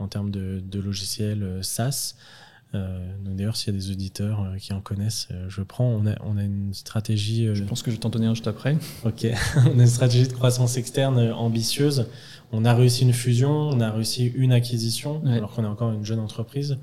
en 0.00 0.08
termes 0.08 0.32
de, 0.32 0.60
de 0.68 0.80
logiciels 0.80 1.60
SaaS. 1.62 2.16
Euh, 2.74 2.98
D'ailleurs, 3.24 3.56
s'il 3.56 3.74
y 3.74 3.76
a 3.76 3.80
des 3.80 3.90
auditeurs 3.90 4.42
euh, 4.42 4.56
qui 4.56 4.72
en 4.72 4.80
connaissent, 4.80 5.28
euh, 5.30 5.46
je 5.48 5.62
prends. 5.62 5.86
On 5.86 6.06
a, 6.06 6.14
on 6.24 6.36
a 6.36 6.42
une 6.42 6.72
stratégie. 6.74 7.48
Je 7.54 7.64
pense 7.64 7.82
que 7.82 7.90
je 7.90 7.96
vais 7.96 8.00
t'en 8.00 8.10
donner 8.10 8.26
un 8.26 8.34
juste 8.34 8.46
après. 8.46 8.76
Ok. 9.04 9.26
on 9.56 9.78
a 9.78 9.82
une 9.82 9.86
stratégie 9.86 10.28
de 10.28 10.32
croissance 10.32 10.76
externe 10.76 11.32
ambitieuse. 11.32 12.06
On 12.52 12.64
a 12.64 12.74
réussi 12.74 13.04
une 13.04 13.12
fusion, 13.12 13.50
on 13.50 13.80
a 13.80 13.90
réussi 13.90 14.26
une 14.26 14.52
acquisition, 14.52 15.22
alors 15.26 15.52
qu'on 15.52 15.62
est 15.62 15.68
encore 15.68 15.92
une 15.92 16.04
jeune 16.04 16.18
entreprise. 16.18 16.78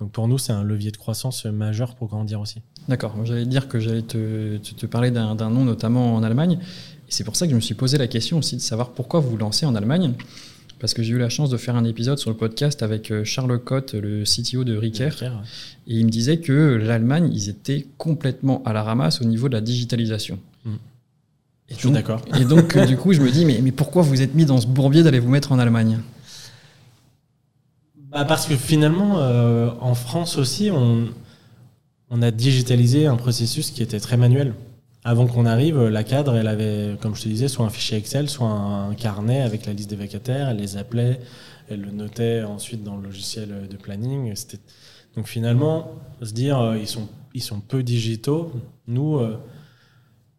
Donc 0.00 0.10
pour 0.10 0.26
nous, 0.26 0.36
c'est 0.36 0.52
un 0.52 0.64
levier 0.64 0.90
de 0.90 0.96
croissance 0.96 1.44
majeur 1.44 1.94
pour 1.94 2.08
grandir 2.08 2.40
aussi. 2.40 2.60
D'accord. 2.88 3.14
J'allais 3.24 3.46
dire 3.46 3.68
que 3.68 3.78
j'allais 3.78 4.02
te, 4.02 4.56
te, 4.56 4.74
te, 4.74 4.86
parler 4.86 5.12
d'un 5.12 5.34
nom, 5.34 5.64
notamment 5.64 6.16
en 6.16 6.24
Allemagne. 6.24 6.58
Et 6.60 7.10
c'est 7.10 7.22
pour 7.22 7.36
ça 7.36 7.46
que 7.46 7.50
je 7.52 7.56
me 7.56 7.60
suis 7.60 7.74
posé 7.76 7.98
la 7.98 8.08
question 8.08 8.38
aussi 8.38 8.56
de 8.56 8.60
savoir 8.60 8.90
pourquoi 8.90 9.20
vous 9.20 9.30
vous 9.30 9.36
lancez 9.36 9.64
en 9.64 9.76
Allemagne. 9.76 10.14
Parce 10.82 10.94
que 10.94 11.02
j'ai 11.04 11.12
eu 11.12 11.18
la 11.18 11.28
chance 11.28 11.48
de 11.48 11.56
faire 11.56 11.76
un 11.76 11.84
épisode 11.84 12.18
sur 12.18 12.28
le 12.28 12.36
podcast 12.36 12.82
avec 12.82 13.22
Charles 13.22 13.56
Cotte, 13.60 13.94
le 13.94 14.24
CTO 14.24 14.64
de 14.64 14.76
Ricker, 14.76 15.10
et 15.86 15.94
il 15.94 16.04
me 16.04 16.10
disait 16.10 16.38
que 16.38 16.52
l'Allemagne, 16.74 17.30
ils 17.32 17.48
étaient 17.48 17.86
complètement 17.98 18.64
à 18.64 18.72
la 18.72 18.82
ramasse 18.82 19.20
au 19.20 19.24
niveau 19.24 19.48
de 19.48 19.54
la 19.54 19.60
digitalisation. 19.60 20.40
Mm. 20.64 20.70
Et 21.68 21.74
je 21.74 21.78
suis 21.78 21.90
d'accord. 21.92 22.20
Et 22.40 22.44
donc, 22.44 22.76
du 22.76 22.96
coup, 22.96 23.12
je 23.12 23.20
me 23.20 23.30
dis, 23.30 23.44
mais, 23.44 23.60
mais 23.62 23.70
pourquoi 23.70 24.02
vous 24.02 24.22
êtes 24.22 24.34
mis 24.34 24.44
dans 24.44 24.60
ce 24.60 24.66
bourbier 24.66 25.04
d'aller 25.04 25.20
vous 25.20 25.30
mettre 25.30 25.52
en 25.52 25.60
Allemagne? 25.60 26.00
Bah 28.10 28.24
Parce 28.24 28.46
que 28.46 28.56
finalement, 28.56 29.18
en 29.80 29.94
France 29.94 30.36
aussi, 30.36 30.72
on, 30.72 31.06
on 32.10 32.22
a 32.22 32.32
digitalisé 32.32 33.06
un 33.06 33.14
processus 33.14 33.70
qui 33.70 33.84
était 33.84 34.00
très 34.00 34.16
manuel. 34.16 34.52
Avant 35.04 35.26
qu'on 35.26 35.46
arrive, 35.46 35.82
la 35.88 36.04
cadre, 36.04 36.36
elle 36.36 36.46
avait, 36.46 36.96
comme 37.00 37.16
je 37.16 37.22
te 37.22 37.28
disais, 37.28 37.48
soit 37.48 37.66
un 37.66 37.70
fichier 37.70 37.98
Excel, 37.98 38.28
soit 38.28 38.48
un 38.48 38.94
carnet 38.94 39.40
avec 39.40 39.66
la 39.66 39.72
liste 39.72 39.90
des 39.90 39.96
vacataires. 39.96 40.50
Elle 40.50 40.58
les 40.58 40.76
appelait, 40.76 41.18
elle 41.68 41.80
le 41.80 41.90
notait 41.90 42.42
ensuite 42.42 42.84
dans 42.84 42.96
le 42.96 43.02
logiciel 43.02 43.66
de 43.68 43.76
planning. 43.76 44.32
Donc 45.16 45.26
finalement, 45.26 45.90
se 46.22 46.32
dire, 46.32 46.60
euh, 46.60 46.78
ils 46.78 46.86
sont, 46.86 47.08
ils 47.34 47.42
sont 47.42 47.60
peu 47.60 47.82
digitaux. 47.82 48.52
Nous, 48.86 49.16
euh, 49.16 49.38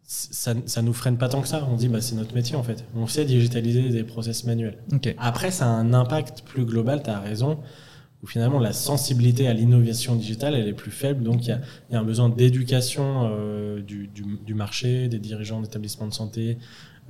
ça, 0.02 0.54
ça 0.64 0.82
nous 0.82 0.94
freine 0.94 1.18
pas 1.18 1.28
tant 1.28 1.42
que 1.42 1.48
ça. 1.48 1.68
On 1.70 1.76
dit, 1.76 1.88
bah, 1.88 2.00
c'est 2.00 2.14
notre 2.14 2.34
métier 2.34 2.56
en 2.56 2.62
fait. 2.62 2.84
On 2.96 3.06
sait 3.06 3.24
digitaliser 3.24 3.90
des 3.90 4.02
process 4.02 4.44
manuels. 4.44 4.78
Après, 5.18 5.50
ça 5.50 5.66
a 5.66 5.68
un 5.68 5.92
impact 5.92 6.42
plus 6.42 6.64
global. 6.64 7.02
Tu 7.02 7.10
as 7.10 7.20
raison 7.20 7.58
où 8.24 8.26
finalement 8.26 8.58
la 8.58 8.72
sensibilité 8.72 9.46
à 9.48 9.52
l'innovation 9.52 10.16
digitale 10.16 10.54
elle 10.54 10.66
est 10.66 10.72
plus 10.72 10.90
faible. 10.90 11.22
Donc 11.22 11.46
il 11.46 11.48
y 11.48 11.52
a, 11.52 11.60
un 12.00 12.02
besoin 12.02 12.30
d'éducation 12.30 13.28
euh, 13.30 13.82
du, 13.82 14.54
marché, 14.54 15.08
des 15.08 15.18
dirigeants 15.18 15.60
d'établissements 15.60 16.06
de 16.08 16.14
santé, 16.14 16.56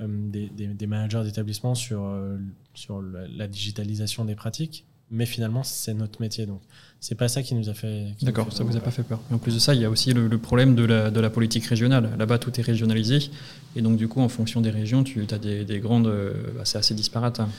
euh, 0.01 0.07
des, 0.09 0.87
managers 0.87 1.23
d'établissements 1.23 1.73
sur, 1.73 2.03
euh, 2.03 2.37
sur 2.73 3.01
la, 3.01 3.47
digitalisation 3.47 4.25
des 4.25 4.35
pratiques. 4.35 4.85
Mais 5.11 5.27
finalement, 5.27 5.61
c'est 5.61 5.93
notre 5.93 6.19
métier. 6.19 6.47
Donc, 6.47 6.61
c'est 6.99 7.13
pas 7.13 7.27
ça 7.27 7.43
qui 7.43 7.53
nous 7.53 7.69
a 7.69 7.75
fait. 7.75 8.07
D'accord, 8.23 8.51
ça 8.51 8.63
vous 8.63 8.75
a 8.75 8.79
pas 8.79 8.89
fait 8.89 9.03
peur. 9.03 9.21
en 9.31 9.37
plus 9.37 9.53
de 9.53 9.59
ça, 9.59 9.75
il 9.75 9.81
y 9.81 9.85
a 9.85 9.89
aussi 9.91 10.13
le, 10.13 10.37
problème 10.39 10.73
de 10.73 10.83
la, 10.83 11.11
de 11.11 11.19
la, 11.19 11.29
politique 11.29 11.63
régionale. 11.65 12.09
Là-bas, 12.17 12.39
tout 12.39 12.59
est 12.59 12.63
régionalisé. 12.63 13.19
Et 13.75 13.83
donc, 13.83 13.97
du 13.97 14.07
coup, 14.07 14.19
en 14.19 14.29
fonction 14.29 14.61
des 14.61 14.71
régions, 14.71 15.03
tu 15.03 15.23
as 15.29 15.37
des, 15.37 15.79
grandes. 15.79 16.11
Bah, 16.57 16.61
c'est 16.65 16.79
assez 16.79 16.95
disparate. 16.95 17.39
Hein. 17.39 17.49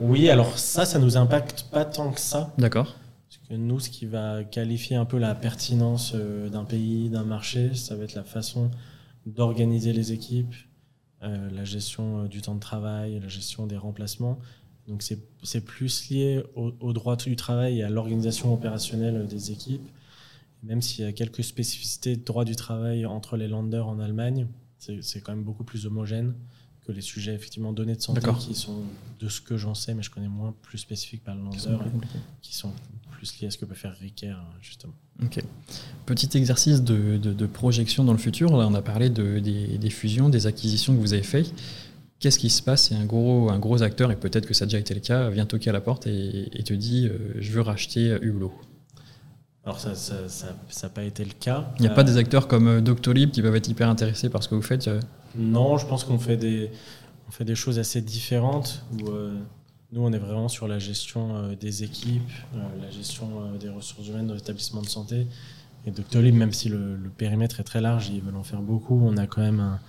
Oui, 0.00 0.30
alors 0.30 0.58
ça, 0.58 0.86
ça 0.86 0.98
nous 0.98 1.18
impacte 1.18 1.66
pas 1.70 1.84
tant 1.84 2.10
que 2.10 2.20
ça. 2.20 2.54
D'accord. 2.56 2.96
Parce 3.28 3.48
que 3.48 3.54
nous, 3.54 3.80
ce 3.80 3.90
qui 3.90 4.06
va 4.06 4.42
qualifier 4.44 4.96
un 4.96 5.04
peu 5.04 5.18
la 5.18 5.34
pertinence 5.34 6.12
euh, 6.14 6.48
d'un 6.48 6.64
pays, 6.64 7.10
d'un 7.10 7.24
marché, 7.24 7.74
ça 7.74 7.94
va 7.96 8.04
être 8.04 8.14
la 8.14 8.24
façon 8.24 8.70
d'organiser 9.26 9.92
les 9.92 10.12
équipes, 10.12 10.54
euh, 11.22 11.50
la 11.50 11.64
gestion 11.64 12.24
euh, 12.24 12.28
du 12.28 12.40
temps 12.40 12.54
de 12.54 12.60
travail, 12.60 13.20
la 13.20 13.28
gestion 13.28 13.66
des 13.66 13.76
remplacements. 13.76 14.38
Donc 14.88 15.02
c'est 15.02 15.64
plus 15.64 16.08
lié 16.10 16.42
au, 16.56 16.92
droit 16.92 17.14
du 17.14 17.36
travail 17.36 17.78
et 17.78 17.84
à 17.84 17.90
l'organisation 17.90 18.52
opérationnelle 18.52 19.26
des 19.28 19.52
équipes. 19.52 19.88
Même 20.64 20.82
s'il 20.82 21.04
y 21.04 21.08
a 21.08 21.12
quelques 21.12 21.44
spécificités 21.44 22.16
de 22.16 22.24
droit 22.24 22.44
du 22.44 22.56
travail 22.56 23.06
entre 23.06 23.36
les 23.36 23.46
landers 23.46 23.86
en 23.86 24.00
Allemagne, 24.00 24.48
c'est 24.78 25.20
quand 25.20 25.32
même 25.32 25.44
beaucoup 25.44 25.62
plus 25.62 25.86
homogène 25.86 26.34
que 26.90 26.96
les 26.96 27.02
sujets 27.02 27.34
effectivement 27.34 27.72
données 27.72 27.94
de 27.94 28.00
santé 28.00 28.20
qui 28.38 28.54
sont 28.54 28.82
de 29.18 29.28
ce 29.28 29.40
que 29.40 29.56
j'en 29.56 29.74
sais, 29.74 29.94
mais 29.94 30.02
je 30.02 30.10
connais 30.10 30.28
moins 30.28 30.54
plus 30.62 30.78
spécifiques 30.78 31.22
par 31.22 31.34
le 31.34 31.42
lanceur, 31.42 31.82
qui 32.42 32.54
sont 32.54 32.72
plus 33.10 33.38
liés 33.38 33.48
à 33.48 33.50
ce 33.50 33.58
que 33.58 33.64
peut 33.64 33.74
faire 33.74 33.94
Ricker 34.00 34.34
justement. 34.60 34.94
Ok. 35.22 35.42
Petit 36.06 36.36
exercice 36.36 36.82
de, 36.82 37.18
de, 37.18 37.46
projection 37.46 38.04
dans 38.04 38.12
le 38.12 38.18
futur. 38.18 38.56
Là, 38.56 38.66
on 38.66 38.74
a 38.74 38.82
parlé 38.82 39.10
de, 39.10 39.38
des, 39.38 39.78
des, 39.78 39.90
fusions, 39.90 40.30
des 40.30 40.46
acquisitions 40.46 40.94
que 40.94 41.00
vous 41.00 41.12
avez 41.12 41.22
faites. 41.22 41.52
Qu'est-ce 42.18 42.38
qui 42.38 42.50
se 42.50 42.62
passe 42.62 42.88
si 42.88 42.94
un 42.94 43.04
gros, 43.04 43.50
un 43.50 43.58
gros 43.58 43.82
acteur, 43.82 44.10
et 44.10 44.16
peut-être 44.16 44.46
que 44.46 44.54
ça 44.54 44.64
a 44.64 44.66
déjà 44.66 44.78
été 44.78 44.94
le 44.94 45.00
cas, 45.00 45.28
vient 45.30 45.46
toquer 45.46 45.70
à 45.70 45.72
la 45.72 45.80
porte 45.80 46.06
et, 46.06 46.62
te 46.64 46.74
dit 46.74 47.06
euh, 47.06 47.18
Je 47.38 47.52
veux 47.52 47.60
racheter 47.60 48.16
Hublot 48.22 48.52
alors 49.64 49.78
ça 49.78 49.90
n'a 49.90 49.94
ça, 49.94 50.46
ça, 50.68 50.88
pas 50.88 51.04
été 51.04 51.24
le 51.24 51.32
cas. 51.38 51.70
Il 51.78 51.82
n'y 51.82 51.88
a 51.88 51.92
pas 51.92 52.02
des 52.02 52.16
acteurs 52.16 52.48
comme 52.48 52.66
euh, 52.68 52.80
Doctolib 52.80 53.30
qui 53.30 53.42
peuvent 53.42 53.56
être 53.56 53.68
hyper 53.68 53.88
intéressés 53.88 54.30
par 54.30 54.42
ce 54.42 54.48
que 54.48 54.54
vous 54.54 54.62
faites 54.62 54.88
euh 54.88 55.00
non, 55.36 55.78
je 55.78 55.86
pense 55.86 56.04
qu'on 56.04 56.18
fait 56.18 56.36
des, 56.36 56.70
on 57.28 57.30
fait 57.30 57.44
des 57.44 57.54
choses 57.54 57.78
assez 57.78 58.00
différentes. 58.00 58.84
Où, 58.92 59.08
euh, 59.08 59.34
nous, 59.92 60.02
on 60.02 60.12
est 60.12 60.18
vraiment 60.18 60.48
sur 60.48 60.68
la 60.68 60.78
gestion 60.78 61.36
euh, 61.36 61.54
des 61.54 61.84
équipes, 61.84 62.30
euh, 62.54 62.58
la 62.80 62.90
gestion 62.90 63.28
des 63.58 63.68
ressources 63.68 64.08
humaines 64.08 64.26
dans 64.26 64.34
l'établissement 64.34 64.82
de 64.82 64.88
santé. 64.88 65.26
Et 65.86 65.90
Doctolib, 65.90 66.34
même 66.34 66.52
si 66.52 66.68
le, 66.68 66.98
périmètre 67.16 67.60
est 67.60 67.64
très 67.64 67.80
large, 67.80 68.08
ils 68.08 68.20
veulent 68.20 68.36
en 68.36 68.42
faire 68.42 68.60
beaucoup, 68.60 69.00
on 69.02 69.16
a 69.16 69.26
quand 69.26 69.40
même 69.40 69.60
un, 69.60 69.80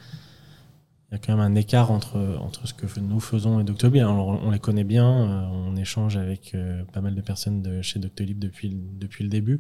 il 1.12 1.16
y 1.16 1.18
a 1.18 1.20
quand 1.20 1.36
même 1.36 1.46
un 1.46 1.56
écart 1.56 1.92
entre, 1.92 2.18
entre 2.40 2.68
ce 2.68 2.74
que 2.74 2.88
nous 3.00 3.20
faisons 3.20 3.60
et 3.60 3.66
Doctolib. 3.66 4.06
On 4.06 4.50
les 4.50 4.60
connaît 4.60 4.86
bien, 4.86 5.06
on 5.06 5.76
échange 5.76 6.16
avec 6.16 6.56
pas 6.94 7.02
mal 7.02 7.16
de 7.16 7.22
personnes 7.22 7.62
de 7.62 7.82
chez 7.82 8.00
Doctolib 8.00 8.40
depuis, 8.40 8.78
depuis 8.98 9.26
le 9.26 9.30
début. 9.30 9.60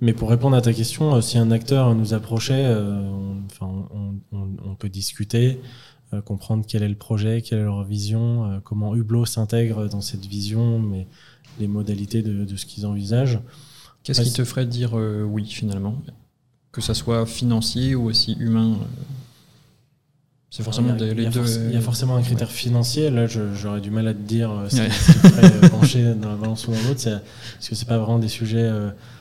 Mais 0.00 0.14
pour 0.14 0.30
répondre 0.30 0.56
à 0.56 0.62
ta 0.62 0.72
question, 0.72 1.14
euh, 1.14 1.20
si 1.20 1.38
un 1.38 1.50
acteur 1.50 1.94
nous 1.94 2.14
approchait, 2.14 2.64
euh, 2.64 3.02
on, 3.02 3.42
enfin, 3.46 3.88
on, 4.32 4.74
peut 4.74 4.88
discuter, 4.88 5.60
euh, 6.14 6.22
comprendre 6.22 6.64
quel 6.66 6.82
est 6.82 6.88
le 6.88 6.94
projet, 6.94 7.42
quelle 7.42 7.58
est 7.58 7.64
leur 7.64 7.84
vision, 7.84 8.62
comment 8.64 8.94
Hublot 8.94 9.26
s'intègre 9.26 9.88
dans 9.88 10.00
cette 10.00 10.24
vision, 10.24 10.78
mais 10.78 11.06
les 11.58 11.68
modalités 11.68 12.22
de, 12.22 12.44
de 12.44 12.56
ce 12.56 12.64
qu'ils 12.64 12.86
envisagent. 12.86 13.40
Qu'est-ce 14.02 14.22
qui 14.22 14.32
te 14.32 14.44
ferait 14.44 14.64
dire 14.64 14.94
oui 14.94 15.44
finalement? 15.44 16.00
Que 16.72 16.80
ça 16.80 16.94
soit 16.94 17.26
financier 17.26 17.94
ou 17.94 18.06
aussi 18.06 18.32
humain 18.40 18.78
c'est 20.50 20.64
forcément 20.64 20.94
il 20.98 21.04
y, 21.04 21.08
a, 21.08 21.12
il 21.12 21.72
y 21.72 21.76
a 21.76 21.80
forcément 21.80 22.16
un 22.16 22.22
critère 22.22 22.50
financier. 22.50 23.08
Là, 23.10 23.26
j'aurais 23.26 23.80
du 23.80 23.90
mal 23.90 24.08
à 24.08 24.14
te 24.14 24.18
dire 24.18 24.50
si 24.68 24.76
tu 24.76 24.90
ferais 24.90 25.68
pencher 25.68 26.14
dans 26.14 26.30
la 26.30 26.34
balance 26.34 26.66
ou 26.66 26.72
dans 26.72 26.82
l'autre, 26.88 27.04
parce 27.04 27.68
que 27.68 27.74
c'est 27.74 27.86
pas 27.86 27.98
vraiment 27.98 28.18
des 28.18 28.28
sujets 28.28 28.68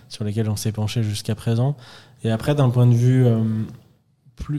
sur 0.10 0.24
lesquels 0.24 0.50
on 0.50 0.56
s'est 0.56 0.72
penché 0.72 1.04
jusqu'à 1.04 1.36
présent. 1.36 1.78
Et 2.24 2.32
après, 2.32 2.56
d'un 2.56 2.70
point 2.70 2.88
de 2.88 2.96
vue, 2.96 3.26
euh, 3.26 3.44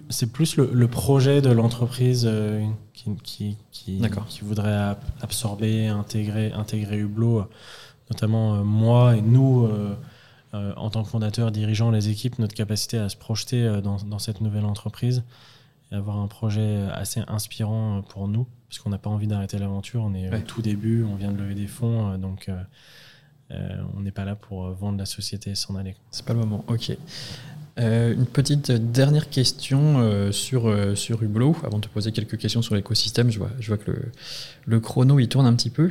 c'est 0.08 0.32
plus 0.32 0.56
le, 0.56 0.88
projet 0.88 1.42
de 1.42 1.50
l'entreprise 1.50 2.24
euh, 2.26 2.64
qui, 2.94 3.10
qui, 3.22 3.56
qui, 3.70 4.00
qui, 4.28 4.40
voudrait 4.42 4.96
absorber, 5.20 5.88
intégrer, 5.88 6.52
intégrer 6.52 6.98
Hublot, 6.98 7.46
notamment 8.10 8.54
euh, 8.54 8.62
moi 8.62 9.16
et 9.16 9.22
nous, 9.22 9.68
en 10.52 10.90
tant 10.90 11.02
que 11.04 11.08
fondateurs, 11.08 11.50
dirigeants, 11.50 11.90
les 11.90 12.08
équipes, 12.08 12.38
notre 12.38 12.54
capacité 12.54 12.98
à 12.98 13.08
se 13.08 13.16
projeter 13.16 13.80
dans, 13.82 13.98
dans 13.98 14.18
cette 14.18 14.40
nouvelle 14.40 14.64
entreprise 14.64 15.22
et 15.92 15.94
avoir 15.94 16.18
un 16.18 16.26
projet 16.26 16.86
assez 16.92 17.22
inspirant 17.26 18.02
pour 18.08 18.28
nous, 18.28 18.46
puisqu'on 18.68 18.90
n'a 18.90 18.98
pas 18.98 19.10
envie 19.10 19.26
d'arrêter 19.26 19.58
l'aventure. 19.58 20.02
On 20.02 20.14
est 20.14 20.34
au 20.34 20.40
tout 20.40 20.62
début, 20.62 21.04
on 21.04 21.16
vient 21.16 21.32
de 21.32 21.38
lever 21.38 21.54
des 21.54 21.66
fonds, 21.66 22.16
donc 22.18 22.50
euh, 23.52 23.76
on 23.96 24.00
n'est 24.00 24.12
pas 24.12 24.24
là 24.24 24.36
pour 24.36 24.66
euh, 24.66 24.72
vendre 24.72 24.98
la 24.98 25.06
société 25.06 25.50
et 25.50 25.54
s'en 25.54 25.74
aller. 25.74 25.96
C'est 26.10 26.24
pas 26.24 26.34
le 26.34 26.40
moment, 26.40 26.64
ok. 26.68 26.96
Euh, 27.78 28.14
une 28.14 28.26
petite 28.26 28.70
dernière 28.70 29.30
question 29.30 30.32
sur, 30.32 30.74
sur 30.96 31.22
Hublot, 31.22 31.56
avant 31.64 31.78
de 31.78 31.86
te 31.86 31.88
poser 31.88 32.12
quelques 32.12 32.36
questions 32.36 32.62
sur 32.62 32.74
l'écosystème. 32.74 33.30
Je 33.30 33.38
vois, 33.38 33.50
je 33.58 33.68
vois 33.68 33.78
que 33.78 33.90
le, 33.90 34.12
le, 34.66 34.80
chrono 34.80 35.18
il 35.18 35.28
tourne 35.28 35.46
un 35.46 35.54
petit 35.54 35.70
peu. 35.70 35.90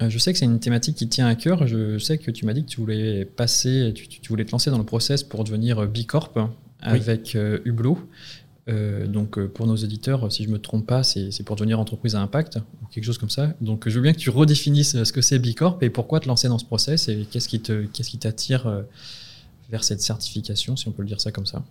je 0.00 0.18
sais 0.18 0.32
que 0.32 0.38
c'est 0.38 0.44
une 0.44 0.60
thématique 0.60 0.96
qui 0.96 1.08
tient 1.08 1.26
à 1.26 1.34
cœur. 1.34 1.66
Je 1.66 1.98
sais 1.98 2.18
que 2.18 2.30
tu 2.30 2.44
m'as 2.44 2.52
dit 2.52 2.64
que 2.64 2.68
tu 2.68 2.80
voulais 2.80 3.24
passer, 3.24 3.92
tu, 3.94 4.08
tu, 4.08 4.28
voulais 4.28 4.44
te 4.44 4.52
lancer 4.52 4.70
dans 4.70 4.78
le 4.78 4.84
process 4.84 5.22
pour 5.22 5.44
devenir 5.44 5.86
Bicorp 5.86 6.32
avec 6.82 7.34
Hublot. 7.64 7.98
Euh, 8.68 9.06
donc 9.06 9.38
euh, 9.38 9.46
pour 9.46 9.66
nos 9.66 9.76
éditeurs, 9.76 10.30
si 10.32 10.44
je 10.44 10.48
me 10.48 10.58
trompe 10.58 10.86
pas, 10.86 11.04
c'est 11.04 11.42
pour 11.44 11.54
devenir 11.54 11.78
entreprise 11.78 12.16
à 12.16 12.20
impact 12.20 12.58
ou 12.82 12.86
quelque 12.86 13.04
chose 13.04 13.18
comme 13.18 13.30
ça. 13.30 13.52
Donc 13.60 13.88
je 13.88 13.94
veux 13.94 14.02
bien 14.02 14.12
que 14.12 14.18
tu 14.18 14.30
redéfinisses 14.30 15.02
ce 15.04 15.12
que 15.12 15.20
c'est 15.20 15.38
Bicorp 15.38 15.78
et 15.82 15.90
pourquoi 15.90 16.18
te 16.20 16.26
lancer 16.26 16.48
dans 16.48 16.58
ce 16.58 16.64
process 16.64 17.08
et 17.08 17.26
qu'est-ce 17.30 17.48
qui 17.48 18.18
t'attire 18.18 18.66
euh, 18.66 18.82
vers 19.70 19.84
cette 19.84 20.00
certification, 20.00 20.76
si 20.76 20.88
on 20.88 20.92
peut 20.92 21.02
le 21.02 21.08
dire 21.08 21.20
ça 21.20 21.30
comme 21.30 21.46
ça. 21.46 21.62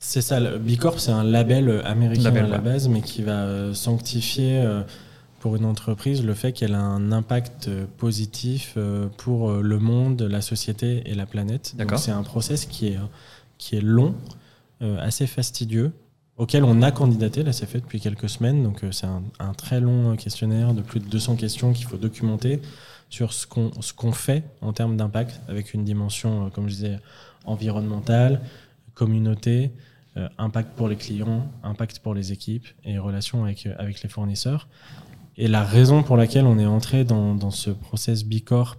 C'est 0.00 0.20
ça, 0.20 0.40
le 0.40 0.58
Bicorp 0.58 0.98
c'est 0.98 1.12
un 1.12 1.24
label 1.24 1.82
américain 1.84 2.34
à 2.34 2.46
la 2.46 2.58
base, 2.58 2.88
mais 2.88 3.02
qui 3.02 3.22
va 3.22 3.72
sanctifier 3.72 4.62
pour 5.40 5.56
une 5.56 5.64
entreprise 5.64 6.22
le 6.24 6.34
fait 6.34 6.52
qu'elle 6.52 6.74
a 6.74 6.82
un 6.82 7.12
impact 7.12 7.70
positif 7.96 8.76
pour 9.16 9.52
le 9.52 9.78
monde, 9.78 10.22
la 10.22 10.42
société 10.42 11.02
et 11.06 11.14
la 11.14 11.24
planète. 11.24 11.74
Donc 11.78 11.94
c'est 11.96 12.10
un 12.10 12.22
process 12.22 12.66
qui 12.66 12.88
est 12.88 12.98
qui 13.58 13.76
est 13.76 13.80
long, 13.80 14.14
assez 14.80 15.26
fastidieux 15.26 15.92
auquel 16.36 16.64
on 16.64 16.82
a 16.82 16.90
candidaté. 16.90 17.42
Là, 17.42 17.52
c'est 17.52 17.66
fait 17.66 17.80
depuis 17.80 18.00
quelques 18.00 18.28
semaines. 18.28 18.62
Donc, 18.62 18.84
euh, 18.84 18.92
c'est 18.92 19.06
un, 19.06 19.52
très 19.54 19.80
long 19.80 20.16
questionnaire 20.16 20.74
de 20.74 20.82
plus 20.82 21.00
de 21.00 21.06
200 21.06 21.36
questions 21.36 21.72
qu'il 21.72 21.86
faut 21.86 21.96
documenter 21.96 22.60
sur 23.08 23.32
ce 23.32 23.46
qu'on 23.46 23.70
qu'on 23.96 24.12
fait 24.12 24.42
en 24.60 24.72
termes 24.72 24.96
d'impact, 24.96 25.40
avec 25.48 25.74
une 25.74 25.84
dimension, 25.84 26.46
euh, 26.46 26.50
comme 26.50 26.68
je 26.68 26.74
disais, 26.74 26.98
environnementale, 27.44 28.40
communauté, 28.94 29.70
euh, 30.16 30.28
impact 30.38 30.76
pour 30.76 30.88
les 30.88 30.96
clients, 30.96 31.46
impact 31.62 32.00
pour 32.00 32.14
les 32.14 32.32
équipes 32.32 32.66
et 32.84 32.98
relation 32.98 33.44
avec, 33.44 33.68
avec 33.78 34.02
les 34.02 34.08
fournisseurs. 34.08 34.68
Et 35.38 35.48
la 35.48 35.64
raison 35.64 36.02
pour 36.02 36.16
laquelle 36.16 36.46
on 36.46 36.58
est 36.58 36.66
entré 36.66 37.04
dans, 37.04 37.34
dans 37.34 37.50
ce 37.50 37.70
process 37.70 38.24
Bicorp, 38.24 38.78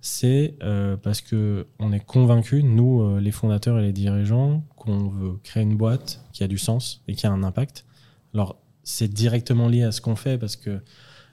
c'est 0.00 0.56
euh, 0.62 0.96
parce 0.96 1.20
que 1.20 1.66
on 1.78 1.92
est 1.92 2.04
convaincu, 2.04 2.62
nous, 2.62 3.02
euh, 3.02 3.20
les 3.20 3.32
fondateurs 3.32 3.78
et 3.78 3.82
les 3.82 3.92
dirigeants, 3.92 4.64
qu'on 4.76 5.08
veut 5.08 5.38
créer 5.42 5.62
une 5.62 5.76
boîte 5.76 6.24
qui 6.32 6.42
a 6.42 6.48
du 6.48 6.58
sens 6.58 7.02
et 7.08 7.14
qui 7.14 7.26
a 7.26 7.32
un 7.32 7.42
impact. 7.42 7.84
Alors, 8.34 8.56
c'est 8.82 9.08
directement 9.08 9.68
lié 9.68 9.82
à 9.82 9.92
ce 9.92 10.00
qu'on 10.00 10.16
fait 10.16 10.38
parce 10.38 10.56
que 10.56 10.80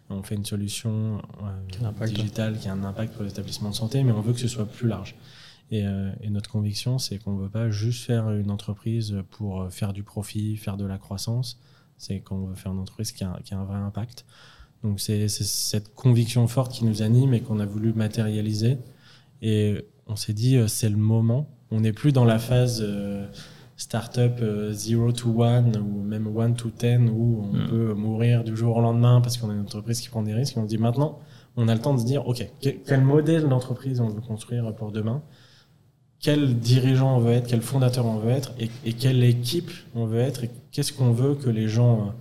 On 0.10 0.24
fait 0.24 0.36
une 0.36 0.46
solution 0.46 1.22
impact, 1.84 2.14
digitale 2.14 2.58
qui 2.58 2.70
a 2.70 2.74
un 2.74 2.84
impact 2.86 3.14
pour 3.14 3.24
l'établissement 3.24 3.72
de 3.72 3.76
santé, 3.76 4.04
mais 4.04 4.14
on 4.14 4.22
veut 4.22 4.32
que 4.32 4.40
ce 4.40 4.48
soit 4.48 4.66
plus 4.66 4.88
large. 4.88 5.16
Et, 5.70 5.86
euh, 5.86 6.12
et 6.22 6.30
notre 6.30 6.50
conviction, 6.50 6.98
c'est 6.98 7.18
qu'on 7.18 7.34
ne 7.36 7.42
veut 7.42 7.50
pas 7.50 7.70
juste 7.70 8.06
faire 8.06 8.32
une 8.32 8.50
entreprise 8.50 9.18
pour 9.32 9.62
euh, 9.64 9.70
faire 9.70 9.92
du 9.92 10.04
profit, 10.04 10.56
faire 10.56 10.78
de 10.78 10.86
la 10.86 10.98
croissance. 10.98 11.60
C'est 11.98 12.22
qu'on 12.22 12.46
veut 12.46 12.56
faire 12.56 12.72
une 12.72 12.80
entreprise 12.80 13.12
qui 13.12 13.24
a, 13.24 13.38
qui 13.44 13.54
a 13.54 13.58
un 13.58 13.66
vrai 13.66 13.78
impact. 13.78 14.26
Donc 14.84 15.00
c'est 15.00 15.28
cette 15.28 15.94
conviction 15.96 16.48
forte 16.48 16.72
qui 16.72 16.86
nous 16.86 17.02
anime 17.02 17.34
et 17.34 17.42
qu'on 17.42 17.60
a 17.60 17.66
voulu 17.66 17.94
matérialiser. 17.94 18.78
Et 19.42 19.86
on 20.08 20.16
s'est 20.16 20.34
dit, 20.34 20.56
euh, 20.58 20.68
c'est 20.68 20.90
le 20.90 20.98
moment. 20.98 21.50
On 21.72 21.82
n'est 21.82 21.94
plus 21.94 22.12
dans 22.12 22.26
la 22.26 22.40
phase 22.40 22.82
euh, 22.86 23.28
startup 23.76 24.34
euh, 24.42 24.72
0 24.72 25.12
to 25.12 25.44
1 25.44 25.74
ou 25.82 26.02
même 26.02 26.28
1 26.40 26.52
to 26.54 26.70
10 26.70 27.10
où 27.12 27.44
on 27.44 27.54
Mm. 27.58 27.68
peut 27.70 27.94
mourir 27.94 28.44
du 28.44 28.56
jour 28.56 28.78
au 28.78 28.82
lendemain 28.82 29.20
parce 29.22 29.38
qu'on 29.38 29.50
est 29.52 29.56
une 29.56 29.62
entreprise 29.62 30.00
qui 30.02 30.10
prend 30.10 30.22
des 30.24 30.34
risques. 30.34 30.56
Et 30.58 30.60
on 30.60 30.64
se 30.64 30.70
dit 30.70 30.78
maintenant, 30.78 31.20
on 31.58 31.68
a 31.68 31.74
le 31.76 31.82
temps 31.82 31.94
de 31.94 32.00
se 32.00 32.06
dire, 32.06 32.28
OK, 32.28 32.48
que- 32.62 32.70
quel 32.70 33.02
modèle 33.04 33.48
d'entreprise 33.50 34.00
on 34.00 34.10
veut 34.10 34.22
construire 34.22 34.74
pour 34.76 34.92
demain? 34.92 35.22
Quel 36.20 36.58
dirigeant 36.58 37.18
on 37.18 37.20
veut 37.20 37.34
être, 37.34 37.48
quel 37.48 37.62
fondateur 37.62 38.06
on 38.06 38.18
veut 38.18 38.32
être? 38.32 38.54
Et, 38.60 38.70
et 38.86 38.94
quelle 38.94 39.24
équipe 39.24 39.72
on 39.94 40.06
veut 40.06 40.20
être? 40.20 40.44
Et 40.46 40.50
qu'est-ce 40.72 40.92
qu'on 40.94 41.12
veut 41.12 41.36
que 41.36 41.50
les 41.50 41.68
gens, 41.68 42.00
euh, 42.00 42.12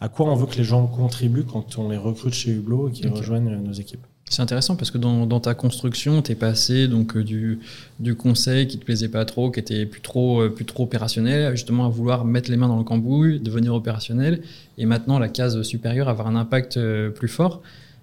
à 0.00 0.08
quoi 0.08 0.30
on 0.30 0.34
veut 0.34 0.46
que 0.46 0.56
les 0.56 0.64
gens 0.64 0.86
contribuent 0.86 1.44
quand 1.44 1.78
on 1.78 1.88
les 1.88 1.96
recrute 1.96 2.34
chez 2.34 2.50
Hublot 2.50 2.88
et 2.88 2.92
qu'ils 2.92 3.08
rejoignent 3.08 3.52
euh, 3.52 3.58
nos 3.58 3.72
équipes? 3.72 4.04
C'est 4.28 4.42
intéressant 4.42 4.74
parce 4.74 4.90
que 4.90 4.98
dans, 4.98 5.26
dans 5.26 5.40
ta 5.40 5.54
construction, 5.54 6.22
tu 6.22 6.32
es 6.32 6.34
passé 6.34 6.88
donc, 6.88 7.16
euh, 7.16 7.22
du, 7.22 7.60
du 8.00 8.14
conseil 8.14 8.66
qui 8.66 8.78
te 8.78 8.84
plaisait 8.84 9.08
pas 9.08 9.24
trop, 9.24 9.50
qui 9.50 9.60
était 9.60 9.86
plus 9.86 10.00
trop, 10.00 10.42
euh, 10.42 10.48
plus 10.48 10.64
trop 10.64 10.84
opérationnel, 10.84 11.54
justement 11.54 11.86
à 11.86 11.88
vouloir 11.88 12.24
mettre 12.24 12.50
les 12.50 12.56
mains 12.56 12.68
dans 12.68 12.78
le 12.78 12.84
cambouis, 12.84 13.38
devenir 13.40 13.74
opérationnel, 13.74 14.42
et 14.78 14.86
maintenant 14.86 15.18
la 15.18 15.28
case 15.28 15.60
supérieure, 15.62 16.08
avoir 16.08 16.26
un 16.26 16.36
impact 16.36 16.78
plus 17.10 17.28
fort. 17.28 17.62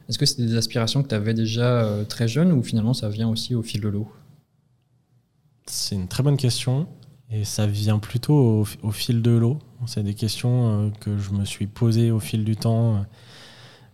Est-ce 0.09 0.17
que 0.17 0.25
c'était 0.25 0.45
des 0.45 0.55
aspirations 0.55 1.03
que 1.03 1.09
tu 1.09 1.15
avais 1.15 1.33
déjà 1.33 1.87
très 2.07 2.27
jeune 2.27 2.51
ou 2.51 2.63
finalement 2.63 2.93
ça 2.93 3.09
vient 3.09 3.29
aussi 3.29 3.55
au 3.55 3.61
fil 3.63 3.81
de 3.81 3.87
l'eau? 3.87 4.07
C'est 5.65 5.95
une 5.95 6.07
très 6.07 6.23
bonne 6.23 6.37
question 6.37 6.87
et 7.31 7.43
ça 7.45 7.65
vient 7.67 7.99
plutôt 7.99 8.33
au, 8.35 8.67
au 8.83 8.91
fil 8.91 9.21
de 9.21 9.31
l'eau. 9.31 9.59
C'est 9.87 10.03
des 10.03 10.13
questions 10.13 10.85
euh, 10.85 10.89
que 10.99 11.17
je 11.17 11.31
me 11.31 11.45
suis 11.45 11.65
posées 11.67 12.11
au 12.11 12.19
fil 12.19 12.43
du 12.43 12.55
temps, 12.55 12.95
euh, 12.95 12.99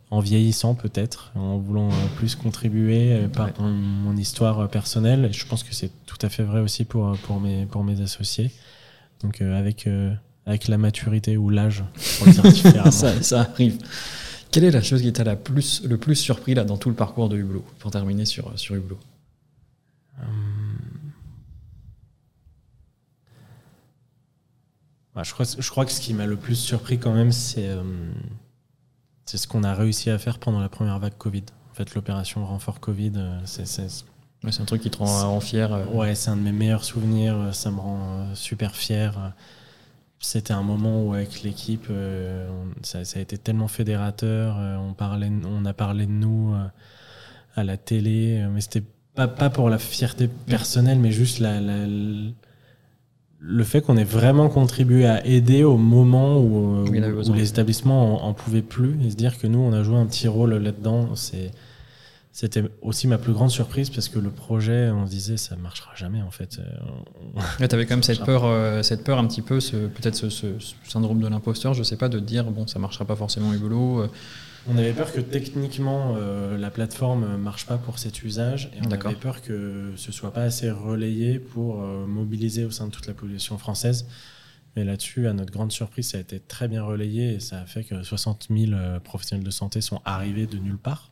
en 0.10 0.20
vieillissant 0.20 0.74
peut-être, 0.76 1.32
en 1.36 1.58
voulant 1.58 1.90
euh, 1.90 2.08
plus 2.18 2.36
contribuer 2.36 3.28
par 3.34 3.48
Ouais. 3.48 3.54
mon, 3.60 3.70
mon 3.72 4.18
histoire 4.18 4.68
personnelle. 4.70 5.26
Et 5.26 5.34
je 5.34 5.46
pense 5.46 5.64
que 5.64 5.74
c'est 5.74 5.92
tout 6.06 6.18
à 6.22 6.30
fait 6.30 6.44
vrai 6.44 6.62
aussi 6.62 6.84
pour, 6.86 7.18
pour, 7.24 7.40
mes, 7.40 7.66
pour 7.66 7.84
mes 7.84 8.02
associés. 8.02 8.52
Donc 9.22 9.42
avec, 9.42 9.88
avec 10.46 10.68
la 10.68 10.78
maturité 10.78 11.38
ou 11.38 11.50
l'âge, 11.50 11.84
pour 12.18 12.28
le 12.28 12.34
dire 12.34 12.44
différemment. 12.52 12.92
ça, 12.92 13.22
ça 13.24 13.42
arrive. 13.42 13.78
Quelle 14.52 14.64
est 14.64 14.72
la 14.72 14.82
chose 14.82 15.02
qui 15.02 15.12
t'a 15.12 15.24
le 15.26 15.98
plus 15.98 16.16
surpris 16.16 16.54
là, 16.54 16.64
dans 16.64 16.78
tout 16.78 16.90
le 16.90 16.96
parcours 16.96 17.28
de 17.30 17.38
Hublot? 17.38 17.66
Pour 17.80 17.92
terminer 17.92 18.26
sur, 18.26 18.58
sur 18.58 18.76
Hublot. 18.76 19.00
Bah, 25.18 25.24
je, 25.24 25.34
crois, 25.34 25.46
je 25.58 25.70
crois 25.72 25.84
que 25.84 25.92
ce 25.92 26.00
qui 26.00 26.14
m'a 26.14 26.28
le 26.28 26.36
plus 26.38 26.54
surpris 26.56 27.00
quand 27.00 27.12
même, 27.12 27.32
c'est 27.32 27.68
euh, 27.70 27.82
c'est 29.26 29.38
ce 29.38 29.48
qu'on 29.48 29.64
a 29.64 29.74
réussi 29.74 30.12
à 30.12 30.20
faire 30.20 30.38
pendant 30.38 30.60
la 30.60 30.70
première 30.70 31.00
vague 31.00 31.18
Covid. 31.18 31.44
En 31.72 31.74
fait, 31.74 31.96
l'opération 31.96 32.46
renfort 32.46 32.80
Covid, 32.80 33.14
euh, 33.16 33.40
c'est 33.46 33.64
Ouais, 34.44 34.52
un 34.60 34.66
truc 34.66 34.84
qui 34.84 34.92
te 34.92 34.98
rend, 35.00 35.32
rend 35.32 35.40
fier. 35.40 35.74
euh. 35.74 35.86
ouais, 35.88 36.14
c'est 36.14 36.30
un 36.30 36.36
de 36.38 36.42
mes 36.44 36.52
meilleurs 36.52 36.84
souvenirs. 36.84 37.50
Ça 37.54 37.72
me 37.72 37.80
rend 37.80 38.28
super 38.36 38.76
fier. 38.76 39.34
C'était 40.20 40.54
un 40.54 40.62
moment 40.62 41.04
où 41.04 41.14
avec 41.16 41.42
l'équipe, 41.42 41.88
euh, 41.90 42.48
ça, 42.84 43.04
ça 43.04 43.18
a 43.18 43.22
été 43.24 43.40
tellement 43.40 43.68
fédérateur. 43.68 44.56
On, 44.80 44.94
parlait, 44.94 45.32
on 45.46 45.66
a 45.66 45.74
parlé 45.74 46.06
de 46.06 46.12
nous 46.12 46.56
à 47.56 47.64
la 47.64 47.76
télé, 47.78 48.46
mais 48.54 48.62
c'était 48.62 48.84
pas, 49.16 49.28
pas 49.28 49.50
pour 49.50 49.72
la 49.72 49.80
fierté 49.80 50.28
personnelle, 50.28 51.00
mais 51.00 51.12
juste 51.12 51.40
la, 51.40 51.60
la- 51.60 51.88
le 53.40 53.64
fait 53.64 53.82
qu'on 53.82 53.98
ait 53.98 54.04
vraiment 54.04 54.50
contribué 54.50 55.06
à 55.06 55.26
aider 55.26 55.64
au 55.64 55.78
moment 55.78 56.40
où, 56.40 56.86
besoin. 56.90 57.36
les 57.36 57.50
établissements 57.50 58.24
en, 58.26 58.30
en 58.30 58.34
pouvaient 58.34 58.62
plus 58.62 58.98
et 59.06 59.12
se 59.12 59.16
dire 59.16 59.38
que 59.38 59.48
nous, 59.48 59.60
on 59.60 59.74
a 59.74 59.84
joué 59.84 59.98
un 59.98 60.06
petit 60.06 60.28
rôle 60.28 60.56
là-dedans. 60.56 61.16
C'est 61.16 61.52
c'était 62.38 62.64
aussi 62.84 63.08
ma 63.08 63.18
plus 63.18 63.34
grande 63.34 63.50
surprise 63.50 63.90
parce 63.90 64.10
que 64.10 64.20
le 64.20 64.30
projet, 64.30 64.92
on 64.92 65.08
se 65.08 65.10
disait, 65.10 65.38
ça 65.38 65.56
marchera 65.56 65.90
jamais 65.96 66.22
en 66.22 66.30
fait. 66.30 66.60
Euh, 66.60 67.42
Ouais, 67.60 67.68
t'avais 67.68 67.88
quand 67.88 67.96
même 67.96 68.04
cette 68.04 68.24
peur, 68.24 68.46
euh, 68.46 68.84
cette 68.84 69.04
peur 69.04 69.18
un 69.18 69.26
petit 69.26 69.42
peu, 69.42 69.58
peut-être 69.58 70.14
ce, 70.30 70.54
syndrome 70.88 71.20
de 71.20 71.28
l'imposteur, 71.28 71.74
je 71.74 71.82
sais 71.82 71.98
pas, 71.98 72.10
de 72.10 72.20
te 72.20 72.24
dire 72.24 72.44
bon, 72.46 72.68
ça 72.68 72.78
marchera 72.78 73.06
pas 73.06 73.16
forcément 73.16 73.52
Hublot. 73.54 74.02
euh, 74.02 74.08
On 74.70 74.78
avait 74.78 74.94
peur 74.94 75.14
que 75.14 75.22
techniquement 75.22 76.16
euh, 76.18 76.58
la 76.58 76.70
plateforme 76.70 77.38
marche 77.38 77.66
pas 77.66 77.78
pour 77.78 78.00
cet 78.00 78.24
usage 78.24 78.70
et 78.76 78.80
on 78.86 78.90
avait 79.08 79.16
peur 79.16 79.42
que 79.42 79.94
ce 79.96 80.12
soit 80.12 80.34
pas 80.34 80.44
assez 80.44 80.70
relayé 80.70 81.40
pour 81.40 81.82
euh, 81.82 82.06
mobiliser 82.06 82.66
au 82.66 82.72
sein 82.72 82.88
de 82.88 82.92
toute 82.92 83.08
la 83.08 83.14
population 83.14 83.58
française. 83.58 84.08
Mais 84.76 84.84
là-dessus, 84.84 85.28
à 85.28 85.34
notre 85.34 85.52
grande 85.52 85.72
surprise, 85.72 86.10
ça 86.12 86.18
a 86.18 86.22
été 86.22 86.40
très 86.40 86.68
bien 86.68 86.84
relayé 86.84 87.36
et 87.36 87.40
ça 87.40 87.62
a 87.62 87.66
fait 87.66 87.84
que 87.84 88.04
60 88.04 88.48
000 88.56 88.74
euh, 88.74 89.00
professionnels 89.00 89.46
de 89.46 89.50
santé 89.52 89.80
sont 89.82 90.02
arrivés 90.06 90.48
de 90.48 90.58
nulle 90.58 90.78
part. 90.78 91.12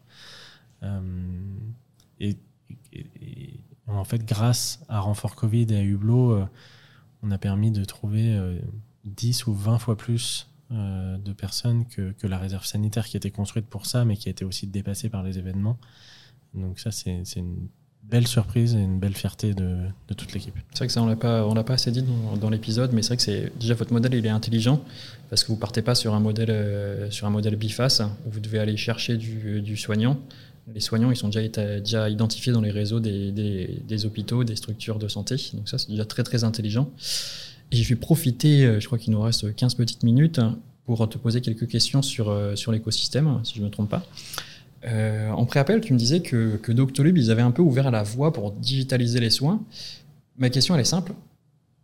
Euh, 0.84 0.99
et, 2.20 2.36
et- 2.93 3.06
et 3.22 3.60
en 3.88 4.03
fait, 4.03 4.26
grâce 4.26 4.80
à 4.89 4.99
Renfort 4.99 5.36
Covid 5.36 5.68
et 5.72 5.78
à 5.78 5.82
Hublot, 5.84 6.32
euh, 6.32 6.45
on 7.24 7.32
a 7.32 7.38
permis 7.38 7.72
de 7.72 7.86
trouver 7.86 8.36
euh, 8.36 8.58
10 9.06 9.47
ou 9.47 9.53
20 9.53 9.80
fois 9.80 9.95
plus 9.97 10.47
euh, 10.72 11.18
de 11.18 11.32
personnes 11.32 11.86
que, 11.86 12.13
la 12.26 12.39
réserve 12.39 12.66
sanitaire 12.66 13.05
qui 13.05 13.18
était 13.18 13.30
construite 13.30 13.68
pour 13.68 13.86
ça, 13.86 14.03
mais 14.03 14.18
qui 14.18 14.30
a 14.30 14.32
été 14.32 14.43
aussi 14.43 14.66
dépassée 14.66 15.09
par 15.09 15.22
les 15.22 15.38
événements. 15.38 15.78
Donc 16.55 16.80
ça, 16.80 16.89
c'est 16.91 17.22
une 17.36 17.68
belle 18.01 18.28
surprise 18.28 18.76
et 18.76 18.80
une 18.80 18.99
belle 18.99 19.16
fierté 19.16 19.53
de, 19.53 19.78
toute 20.18 20.34
l'équipe. 20.34 20.55
C'est 20.72 20.80
vrai 20.80 20.88
que 20.88 20.93
ça, 20.93 21.03
on 21.03 21.05
l'a 21.05 21.16
pas, 21.16 21.53
l'a 21.53 21.63
pas 21.63 21.74
assez 21.74 21.91
dit 21.91 22.03
dans, 22.41 22.49
l'épisode, 22.49 22.93
mais 22.93 23.03
c'est 23.03 23.09
vrai 23.09 23.18
que 23.18 23.24
c'est 23.24 23.51
déjà 23.59 23.76
votre 23.76 23.93
modèle, 23.93 24.16
il 24.16 24.26
est 24.26 24.30
intelligent 24.30 24.84
parce 25.30 25.43
que 25.43 25.49
vous 25.49 25.57
partez 25.57 25.84
pas 25.84 25.93
sur 25.93 26.16
un 26.16 26.20
modèle, 26.20 26.49
euh, 26.49 27.11
sur 27.11 27.28
un 27.28 27.32
modèle 27.32 27.55
biface 27.55 28.01
où 28.26 28.32
vous 28.32 28.39
devez 28.39 28.57
aller 28.59 28.78
chercher 28.78 29.18
du, 29.18 29.78
soignant. 29.78 30.20
Les 30.74 30.80
soignants, 30.80 31.11
ils 31.11 31.18
sont 31.18 31.30
déjà, 31.30 32.09
identifiés 32.09 32.53
dans 32.53 32.61
les 32.61 32.72
réseaux 32.72 32.99
des, 32.99 33.32
des 33.32 34.05
hôpitaux, 34.05 34.43
des 34.43 34.55
structures 34.55 34.97
de 34.97 35.07
santé. 35.07 35.36
Donc 35.53 35.70
ça, 35.70 35.78
c'est 35.78 35.89
déjà 35.89 36.05
très 36.05 36.24
très 36.24 36.43
intelligent. 36.43 36.89
Et 37.72 37.78
je 37.78 37.95
profiter, 37.95 38.66
euh, 38.66 38.80
je 38.80 38.86
crois 38.86 38.97
qu'il 38.97 39.11
nous 39.11 39.22
reste 39.22 39.55
15 39.55 39.76
petites 39.76 40.03
minutes 40.03 40.39
pour 40.86 41.09
te 41.09 41.18
poser 41.18 41.41
quelques 41.41 41.68
questions 41.68 42.01
sur, 42.01 42.30
euh, 42.30 42.55
sur 42.55 42.72
l'écosystème, 42.72 43.39
si 43.43 43.55
je 43.55 43.61
ne 43.61 43.66
me 43.66 43.72
trompe 43.72 43.89
pas. 43.89 44.03
Euh, 44.86 45.32
en 45.32 45.45
pré-appel, 45.45 45.82
tu 45.82 45.93
me 45.93 45.97
disais 45.97 46.22
que, 46.22 46.57
que 46.57 46.72
Doctolib, 46.72 47.18
ils 47.18 47.32
avaient 47.32 47.41
un 47.41 47.51
peu 47.51 47.63
ouvert 47.63 47.89
la 47.89 48.03
voie 48.03 48.32
pour 48.32 48.51
digitaliser 48.51 49.20
les 49.20 49.32
soins. 49.32 49.63
Ma 50.38 50.49
question, 50.49 50.76
elle 50.76 50.82
est 50.82 50.86
simple. 50.86 51.13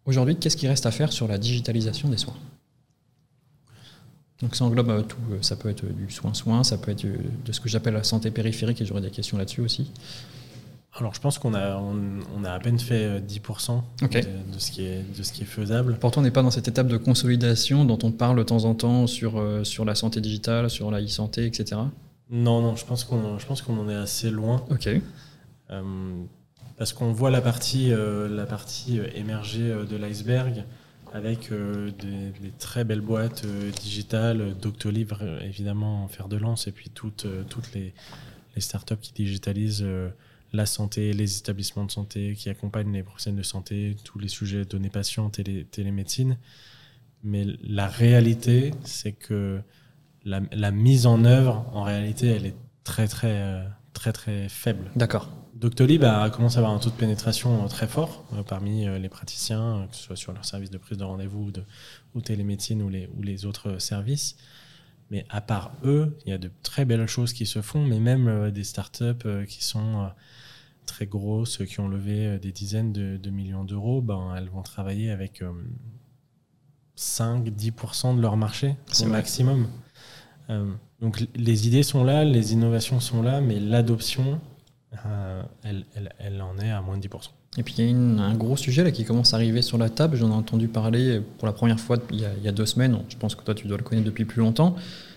Aujourd'hui, 0.05 0.35
qu'est-ce 0.35 0.57
qui 0.57 0.67
reste 0.67 0.85
à 0.85 0.91
faire 0.91 1.11
sur 1.11 1.27
la 1.27 1.37
digitalisation 1.37 2.09
des 2.09 2.17
soins? 2.17 2.35
Donc 4.41 4.55
ça 4.55 4.65
englobe 4.65 4.89
euh, 4.89 5.01
tout. 5.01 5.17
Ça 5.41 5.55
peut 5.55 5.69
être 5.69 5.85
du 5.85 6.11
soin-soin, 6.11 6.63
ça 6.63 6.77
peut 6.77 6.91
être 6.91 7.05
de 7.05 7.51
ce 7.51 7.59
que 7.59 7.69
j'appelle 7.69 7.95
la 7.95 8.03
santé 8.03 8.29
périphérique, 8.29 8.81
et 8.81 8.85
j'aurais 8.85 9.01
des 9.01 9.11
questions 9.11 9.37
là-dessus 9.37 9.61
aussi. 9.61 9.89
Alors 10.97 11.13
je 11.15 11.21
pense 11.21 11.39
qu'on 11.39 11.53
a, 11.53 11.77
on, 11.77 11.95
on 12.35 12.43
a 12.43 12.51
à 12.51 12.59
peine 12.59 12.77
fait 12.79 13.05
euh, 13.05 13.19
10% 13.21 13.81
Ok. 14.03 14.11
de, 14.13 14.19
de 14.53 14.59
ce 14.59 14.71
qui 14.71 14.83
est, 14.83 15.03
de 15.17 15.23
ce 15.23 15.31
qui 15.31 15.43
est 15.43 15.45
faisable. 15.45 15.97
Pourtant, 15.99 16.19
on 16.19 16.23
n'est 16.23 16.31
pas 16.31 16.43
dans 16.43 16.51
cette 16.51 16.67
étape 16.67 16.87
de 16.87 16.97
consolidation 16.97 17.85
dont 17.85 17.97
on 18.03 18.11
parle 18.11 18.37
de 18.37 18.43
temps 18.43 18.65
en 18.65 18.75
temps 18.75 19.07
sur, 19.07 19.39
euh, 19.39 19.63
sur 19.63 19.85
la 19.85 19.95
santé 19.95 20.19
digitale, 20.19 20.69
sur 20.69 20.91
la 20.91 21.01
e-santé, 21.01 21.45
etc. 21.45 21.79
Non, 22.29 22.61
non, 22.61 22.75
je 22.75 22.85
pense 22.85 23.03
qu'on 23.05 23.39
je 23.39 23.45
pense 23.45 23.61
qu'on 23.61 23.77
en 23.79 23.89
est 23.89 23.95
assez 23.95 24.29
loin. 24.31 24.65
Ok. 24.69 24.89
Euh, 25.69 25.81
parce 26.77 26.91
qu'on 26.93 27.13
voit 27.13 27.31
la 27.31 27.41
partie, 27.41 27.93
euh, 27.93 28.27
la 28.27 28.45
partie 28.45 28.99
euh, 28.99 29.07
émergée 29.15 29.71
euh, 29.71 29.85
de 29.85 29.95
l'iceberg 29.95 30.63
avec 31.13 31.51
euh, 31.51 31.91
des, 31.99 32.31
des 32.41 32.51
très 32.57 32.83
belles 32.83 33.01
boîtes 33.01 33.43
euh, 33.45 33.69
digitales, 33.81 34.55
Doctolib 34.61 35.11
euh, 35.21 35.39
évidemment 35.41 36.03
en 36.03 36.07
fer 36.07 36.27
de 36.27 36.37
lance, 36.37 36.67
et 36.67 36.71
puis 36.71 36.89
toutes, 36.89 37.25
euh, 37.25 37.43
toutes 37.49 37.73
les, 37.73 37.93
les 38.55 38.61
startups 38.61 38.95
qui 39.01 39.13
digitalisent 39.13 39.83
euh, 39.85 40.09
la 40.53 40.65
santé, 40.65 41.13
les 41.13 41.37
établissements 41.37 41.85
de 41.85 41.91
santé, 41.91 42.33
qui 42.35 42.49
accompagnent 42.49 42.93
les 42.93 43.03
professionnels 43.03 43.41
de 43.41 43.45
santé, 43.45 43.95
tous 44.03 44.19
les 44.19 44.27
sujets 44.27 44.65
données 44.65 44.89
patients, 44.89 45.29
télé, 45.29 45.65
télémédecine. 45.65 46.37
Mais 47.23 47.45
la 47.63 47.87
réalité, 47.87 48.71
c'est 48.83 49.13
que 49.13 49.61
la, 50.25 50.41
la 50.51 50.71
mise 50.71 51.05
en 51.05 51.23
œuvre, 51.23 51.69
en 51.73 51.83
réalité, 51.83 52.27
elle 52.27 52.45
est 52.45 52.55
très 52.83 53.07
très 53.07 53.41
euh, 53.41 53.63
très 53.93 54.11
très 54.11 54.49
faible. 54.49 54.91
D'accord. 54.95 55.29
Doctolib 55.53 56.03
a 56.03 56.29
commencé 56.31 56.55
à 56.57 56.59
avoir 56.59 56.73
un 56.73 56.79
taux 56.79 56.89
de 56.89 56.95
pénétration 56.95 57.63
euh, 57.63 57.67
très 57.67 57.87
fort 57.87 58.25
euh, 58.33 58.41
parmi 58.41 58.87
les 58.99 59.09
praticiens, 59.09 59.87
que 59.89 59.95
ce 59.95 60.03
soit 60.03 60.15
sur 60.15 60.33
leur 60.33 60.43
service 60.43 60.71
de 60.71 60.77
prise 60.79 60.97
de 60.97 61.03
rendez-vous 61.03 61.45
ou, 61.45 61.51
de, 61.51 61.63
ou 62.15 62.21
télémédecine 62.21 62.81
ou 62.81 62.89
les, 62.89 63.07
ou 63.15 63.21
les 63.21 63.45
autres 63.45 63.77
services. 63.77 64.35
Mais 65.11 65.25
à 65.29 65.41
part 65.41 65.73
eux, 65.83 66.17
il 66.25 66.29
y 66.29 66.33
a 66.33 66.37
de 66.37 66.49
très 66.63 66.85
belles 66.85 67.05
choses 67.05 67.33
qui 67.33 67.45
se 67.45 67.61
font, 67.61 67.85
mais 67.85 67.99
même 67.99 68.49
des 68.49 68.63
startups 68.63 69.45
qui 69.45 69.61
sont 69.63 70.09
très 70.91 71.05
grosses, 71.05 71.65
qui 71.65 71.79
ont 71.79 71.87
levé 71.87 72.25
euh, 72.25 72.39
des 72.39 72.51
dizaines 72.51 72.91
de, 72.91 73.17
de 73.17 73.29
millions 73.29 73.63
d'euros, 73.63 74.01
ben, 74.01 74.33
elles 74.37 74.49
vont 74.49 74.61
travailler 74.61 75.09
avec 75.09 75.41
euh, 75.41 75.51
5-10% 76.97 78.17
de 78.17 78.21
leur 78.21 78.37
marché 78.37 78.75
C'est 78.87 79.05
au 79.05 79.09
vrai. 79.09 79.17
maximum. 79.17 79.67
donc 80.99 81.23
les 81.33 81.67
idées 81.67 81.83
sont 81.83 82.03
là, 82.03 82.25
les 82.25 82.51
innovations 82.53 82.99
sont 82.99 83.21
là, 83.21 83.39
mais 83.39 83.59
l'adoption, 83.59 84.39
elle, 85.63 85.85
elle, 85.95 86.13
elle, 86.19 86.41
en 86.41 86.57
est 86.59 86.69
à 86.69 86.81
moins 86.81 86.97
de 86.97 87.07
10%. 87.07 87.29
Et 87.57 87.63
puis 87.63 87.75
il 87.77 87.85
y 87.85 87.93
a 87.93 88.23
un 88.23 88.35
gros 88.35 88.57
sujet 88.57 88.83
là 88.83 88.91
qui 88.91 89.05
commence 89.05 89.33
à 89.33 89.37
arriver 89.37 89.61
sur 89.61 89.77
la 89.77 89.89
table. 89.89 90.17
J'en 90.17 90.29
ai 90.29 90.33
entendu 90.33 90.67
parler 90.67 91.21
pour 91.37 91.47
la 91.47 91.53
première 91.53 91.79
fois 91.79 91.97
il 92.11 92.19
y, 92.21 92.25
a, 92.25 92.33
il 92.37 92.43
y, 92.43 92.47
a, 92.47 92.51
deux 92.51 92.65
semaines. 92.65 92.99
Je 93.09 93.15
pense 93.15 93.35
que 93.35 93.43
toi 93.43 93.55
tu 93.55 93.67
dois 93.67 93.77
le 93.77 93.83
connaître 93.83 94.05
depuis 94.05 94.25
plus 94.25 94.41
longtemps. 94.41 94.75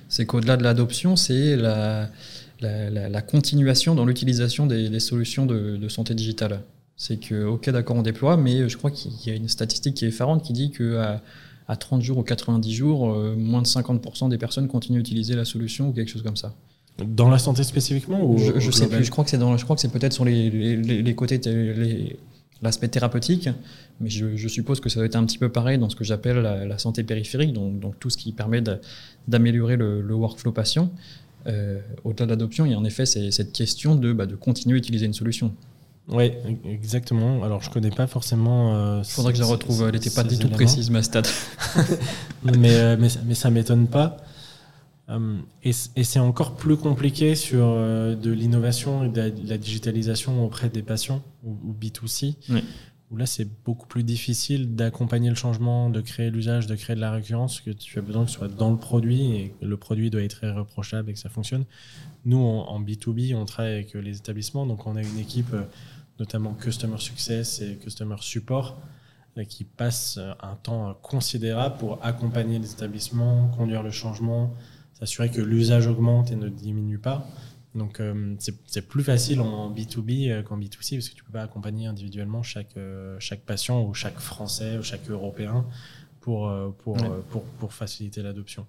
C'est 0.08 0.26
qu'au-delà 0.26 0.56
de 0.56 0.62
l'adoption, 0.62 1.16
c'est 1.16 1.56
la, 1.56 2.08
la, 2.60 2.90
la, 2.90 3.08
la, 3.08 3.22
continuation 3.22 3.94
dans 3.94 4.04
l'utilisation 4.04 4.66
des, 4.66 4.88
des, 4.88 5.00
solutions 5.00 5.46
de, 5.46 5.76
de, 5.76 5.88
santé 5.88 6.14
digitale. 6.14 6.60
C'est 6.96 7.18
que, 7.18 7.44
ok, 7.44 7.70
d'accord, 7.70 7.96
on 7.96 8.02
déploie, 8.02 8.36
mais 8.36 8.68
je 8.68 8.76
crois 8.76 8.90
qu'il 8.90 9.12
y 9.26 9.30
a 9.30 9.34
une 9.34 9.48
statistique 9.48 9.94
qui 9.94 10.04
est 10.04 10.08
effarante 10.08 10.42
qui 10.42 10.52
dit 10.52 10.70
que 10.70 10.96
à, 10.96 11.22
à 11.68 11.76
30 11.76 12.02
jours 12.02 12.18
ou 12.18 12.22
90 12.22 12.72
jours, 12.72 13.10
euh, 13.10 13.34
moins 13.36 13.62
de 13.62 13.66
50% 13.66 14.28
des 14.28 14.38
personnes 14.38 14.68
continuent 14.68 14.98
à 14.98 15.00
utiliser 15.00 15.34
la 15.34 15.44
solution 15.44 15.88
ou 15.88 15.92
quelque 15.92 16.10
chose 16.10 16.22
comme 16.22 16.36
ça. 16.36 16.54
Dans 16.98 17.28
la 17.28 17.38
santé 17.38 17.64
spécifiquement 17.64 18.24
ou 18.24 18.38
Je, 18.38 18.60
je 18.60 18.70
sais 18.70 18.86
plus. 18.86 19.04
Je 19.04 19.10
crois 19.10 19.24
que 19.24 19.30
c'est 19.30 19.38
dans. 19.38 19.56
Je 19.56 19.64
crois 19.64 19.74
que 19.74 19.82
c'est 19.82 19.90
peut-être 19.90 20.12
sur 20.12 20.24
les, 20.24 20.48
les, 20.48 20.76
les 20.76 21.14
côtés 21.16 21.40
l'aspect 22.62 22.88
thérapeutique, 22.88 23.48
mais 24.00 24.08
je, 24.10 24.36
je, 24.36 24.48
suppose 24.48 24.80
que 24.80 24.88
ça 24.88 24.96
doit 24.96 25.06
être 25.06 25.16
un 25.16 25.24
petit 25.24 25.38
peu 25.38 25.50
pareil 25.50 25.78
dans 25.78 25.90
ce 25.90 25.96
que 25.96 26.02
j'appelle 26.02 26.38
la, 26.38 26.64
la, 26.64 26.78
santé 26.78 27.04
périphérique, 27.04 27.52
donc, 27.52 27.78
donc, 27.78 27.98
tout 28.00 28.10
ce 28.10 28.16
qui 28.16 28.32
permet 28.32 28.62
d'améliorer 29.28 29.76
le, 29.76 30.00
le, 30.00 30.14
workflow 30.14 30.50
patient. 30.50 30.90
Euh, 31.46 31.80
Au-delà 32.04 32.26
de 32.26 32.30
l'adoption, 32.30 32.66
il 32.66 32.72
y 32.72 32.74
a 32.74 32.78
en 32.78 32.84
effet 32.84 33.06
cette 33.06 33.52
question 33.52 33.96
de, 33.96 34.12
bah, 34.12 34.26
de 34.26 34.36
continuer 34.36 34.76
à 34.76 34.78
utiliser 34.78 35.06
une 35.06 35.14
solution. 35.14 35.54
Oui, 36.08 36.32
exactement. 36.66 37.42
Alors, 37.44 37.62
je 37.62 37.70
connais 37.70 37.90
pas 37.90 38.06
forcément. 38.06 38.74
Euh, 38.74 39.02
Il 39.02 39.10
faudrait 39.10 39.32
que 39.32 39.38
je 39.38 39.42
la 39.42 39.48
retrouve. 39.48 39.84
Elle 39.86 39.94
n'était 39.94 40.10
pas 40.10 40.24
du 40.24 40.38
tout 40.38 40.48
précise, 40.48 40.90
ma 40.90 41.02
stat. 41.02 41.22
mais, 42.44 42.74
euh, 42.74 42.96
mais, 42.98 43.08
mais, 43.24 43.34
ça 43.34 43.50
m'étonne 43.50 43.88
pas. 43.88 44.18
Euh, 45.10 45.36
et, 45.62 45.72
c'est 45.72 46.18
encore 46.18 46.56
plus 46.56 46.76
compliqué 46.76 47.34
sur 47.34 47.64
euh, 47.64 48.14
de 48.14 48.30
l'innovation 48.30 49.04
et 49.04 49.08
de 49.08 49.32
la, 49.46 49.58
digitalisation 49.58 50.44
auprès 50.44 50.68
des 50.68 50.82
patients 50.82 51.22
ou, 51.42 51.56
ou 51.64 51.74
B2C. 51.78 52.34
Oui. 52.50 52.64
Où 53.10 53.16
là, 53.16 53.26
c'est 53.26 53.46
beaucoup 53.64 53.86
plus 53.86 54.02
difficile 54.02 54.74
d'accompagner 54.74 55.28
le 55.28 55.34
changement, 55.34 55.90
de 55.90 56.00
créer 56.00 56.30
l'usage, 56.30 56.66
de 56.66 56.74
créer 56.74 56.96
de 56.96 57.00
la 57.00 57.12
récurrence, 57.12 57.60
que 57.60 57.70
tu 57.70 57.98
as 57.98 58.02
besoin 58.02 58.24
que 58.24 58.30
ce 58.30 58.38
soit 58.38 58.48
dans 58.48 58.70
le 58.70 58.78
produit 58.78 59.36
et 59.36 59.54
que 59.60 59.66
le 59.66 59.76
produit 59.76 60.10
doit 60.10 60.22
être 60.22 60.42
irréprochable 60.42 61.10
et 61.10 61.12
que 61.12 61.18
ça 61.18 61.28
fonctionne. 61.28 61.64
Nous, 62.24 62.38
en, 62.38 62.66
en 62.66 62.80
B2B, 62.80 63.34
on 63.36 63.44
travaille 63.44 63.74
avec 63.74 63.94
les 63.94 64.16
établissements, 64.16 64.66
donc 64.66 64.86
on 64.86 64.96
a 64.96 65.02
une 65.02 65.18
équipe 65.18 65.54
notamment 66.18 66.54
Customer 66.54 66.98
Success 66.98 67.60
et 67.60 67.76
Customer 67.76 68.16
Support, 68.20 68.78
qui 69.48 69.64
passent 69.64 70.18
un 70.40 70.54
temps 70.54 70.94
considérable 71.02 71.76
pour 71.78 72.04
accompagner 72.04 72.58
les 72.58 72.72
établissements, 72.72 73.48
conduire 73.48 73.82
le 73.82 73.90
changement, 73.90 74.54
s'assurer 74.92 75.28
que 75.28 75.40
l'usage 75.40 75.88
augmente 75.88 76.30
et 76.30 76.36
ne 76.36 76.48
diminue 76.48 76.98
pas. 76.98 77.26
Donc 77.74 78.00
euh, 78.00 78.34
c'est 78.66 78.88
plus 78.88 79.02
facile 79.02 79.40
en 79.40 79.72
B2B 79.72 80.42
qu'en 80.44 80.58
B2C 80.58 80.96
parce 80.96 81.08
que 81.08 81.14
tu 81.14 81.24
peux 81.24 81.32
pas 81.32 81.42
accompagner 81.42 81.86
individuellement 81.86 82.42
chaque, 82.42 82.76
euh, 82.76 83.16
chaque 83.18 83.40
patient 83.40 83.82
ou 83.82 83.94
chaque 83.94 84.18
Français 84.18 84.78
ou 84.78 84.82
chaque 84.82 85.08
Européen 85.10 85.66
pour, 86.20 86.50
pour, 86.78 86.94
ouais. 86.94 87.08
pour, 87.30 87.42
pour, 87.42 87.74
faciliter 87.74 88.22
l'adoption. 88.22 88.66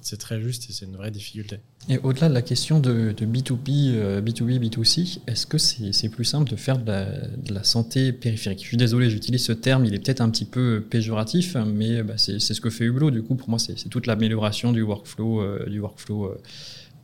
C'est 0.00 0.16
très 0.18 0.40
juste 0.40 0.68
et 0.70 0.72
c'est 0.72 0.86
une 0.86 0.96
vraie 0.96 1.10
difficulté. 1.10 1.58
Et 1.88 1.98
au-delà 1.98 2.28
de 2.28 2.34
la 2.34 2.42
question 2.42 2.80
de, 2.80 3.14
de 3.16 3.26
B2B, 3.26 3.94
euh, 3.94 4.20
B2B, 4.20 4.58
B2C, 4.58 5.20
est-ce 5.26 5.46
que 5.46 5.56
c'est 5.56 5.86
est 5.86 6.08
plus 6.08 6.24
simple 6.24 6.50
de 6.50 6.56
faire 6.56 6.78
de 6.78 6.86
la, 6.86 7.04
de 7.28 7.54
la, 7.54 7.62
santé 7.62 8.12
périphérique? 8.12 8.60
Je 8.62 8.66
suis 8.66 8.76
désolé, 8.76 9.08
j'utilise 9.08 9.44
ce 9.44 9.52
terme, 9.52 9.84
il 9.84 9.94
est 9.94 10.00
peut-être 10.00 10.20
un 10.20 10.28
petit 10.28 10.44
peu 10.44 10.84
péjoratif, 10.88 11.56
mais 11.56 12.02
bah, 12.02 12.14
c'est 12.18 12.38
ce 12.40 12.60
que 12.60 12.70
fait 12.70 12.84
Hublot. 12.84 13.10
Du 13.10 13.22
coup, 13.22 13.36
pour 13.36 13.48
moi, 13.48 13.58
c'est 13.58 13.74
toute 13.88 14.06
l'amélioration 14.06 14.72
du 14.72 14.82
workflow, 14.82 15.40
euh, 15.40 15.66
du 15.68 15.78
workflow 15.78 16.24
euh, 16.24 16.38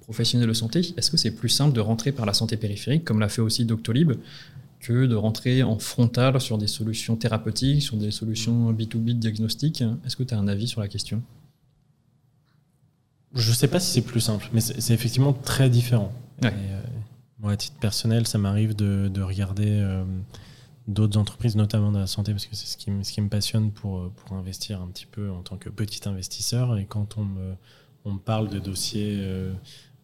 professionnel 0.03 0.49
de 0.49 0.53
santé. 0.53 0.81
Est-ce 0.97 1.11
que 1.11 1.17
c'est 1.17 1.31
plus 1.31 1.49
simple 1.49 1.75
de 1.75 1.81
rentrer 1.81 2.13
par 2.13 2.27
la 2.27 2.35
santé 2.35 2.57
périphérique, 2.57 3.05
comme 3.05 3.21
l'a 3.21 3.29
fait 3.29 3.41
aussi 3.41 3.65
Doctolib 3.65 4.13
que 4.81 5.07
de 5.07 5.15
rentrer 5.15 5.63
en 5.63 5.79
frontal 5.79 6.41
sur 6.41 6.59
des 6.59 6.67
solutions 6.67 7.15
thérapeutiques, 7.15 7.83
sur 7.83 7.97
des 7.97 8.11
solutions 8.11 8.73
B2B 8.73 9.05
de 9.05 9.13
diagnostic. 9.13 9.83
Est-ce 10.05 10.17
que 10.17 10.25
tu 10.25 10.35
as 10.35 10.39
un 10.39 10.49
avis 10.49 10.67
sur 10.67 10.81
la 10.81 10.89
question? 10.89 11.23
Je 13.35 13.49
ne 13.49 13.55
sais 13.55 13.69
pas 13.69 13.79
si 13.81 13.93
c'est 13.93 14.03
plus 14.03 14.21
simple, 14.21 14.49
mais 14.53 14.61
c'est 14.61 14.93
effectivement 14.93 15.33
très 15.33 15.71
différent. 15.71 16.13
Ouais. 16.43 16.49
Et, 16.49 16.73
euh, 16.73 16.81
moi, 17.39 17.53
à 17.53 17.57
titre 17.57 17.77
personnel, 17.79 18.27
ça 18.27 18.39
m'arrive 18.39 18.75
de, 18.75 19.09
de, 19.09 19.23
regarder 19.23 19.69
euh, 19.69 20.05
d'autres 20.89 21.19
entreprises, 21.19 21.57
notamment 21.57 21.93
dans 21.93 22.01
la 22.01 22.07
santé, 22.09 22.33
parce 22.33 22.47
que 22.47 22.57
c'est 22.57 22.67
ce 22.67 22.77
qui, 22.77 22.91
ce 23.03 23.13
qui 23.13 23.21
me 23.21 23.29
passionne 23.29 23.71
pour, 23.71 24.11
pour 24.11 24.37
investir 24.37 24.83
un 24.83 24.89
petit 24.89 25.07
peu 25.07 25.31
en 25.31 25.43
tant 25.43 25.57
que 25.57 25.69
petit 25.69 26.09
investisseur. 26.09 26.77
Et 26.77 26.85
quand 26.85 27.17
on 27.17 27.25
me, 27.25 27.55
on 28.05 28.19
parle 28.19 28.49
de 28.49 28.59
dossiers 28.59 29.19
euh, 29.21 29.53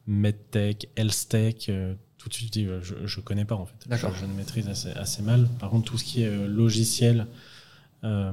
MedTech, 0.08 0.88
HealthTech, 0.96 1.70
tout 2.18 2.28
de 2.28 2.34
suite, 2.34 2.54
je 2.54 2.60
dis, 2.60 2.68
je, 2.82 3.06
je 3.06 3.20
connais 3.20 3.44
pas 3.44 3.54
en 3.54 3.64
fait. 3.64 3.74
Je, 3.88 3.96
je, 3.96 4.26
ne 4.26 4.34
maîtrise 4.34 4.68
assez, 4.68 4.90
assez, 4.90 5.22
mal. 5.22 5.48
Par 5.60 5.70
contre, 5.70 5.90
tout 5.90 5.98
ce 5.98 6.04
qui 6.04 6.22
est 6.22 6.26
euh, 6.26 6.48
logiciel, 6.48 7.26
euh, 8.04 8.32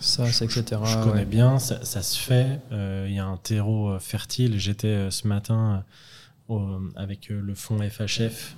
ça, 0.00 0.30
c'est 0.32 0.46
etc. 0.46 0.80
Je, 0.84 1.02
connais 1.04 1.20
ouais. 1.20 1.24
bien, 1.24 1.58
ça, 1.58 1.84
ça, 1.84 2.02
se 2.02 2.18
fait. 2.18 2.60
Il 2.70 2.76
euh, 2.76 3.08
y 3.10 3.18
a 3.18 3.26
un 3.26 3.36
terreau 3.36 3.98
fertile. 3.98 4.58
J'étais 4.58 5.10
ce 5.10 5.28
matin 5.28 5.84
avec 6.94 7.28
le 7.28 7.54
fonds 7.54 7.78
FHF 7.78 8.56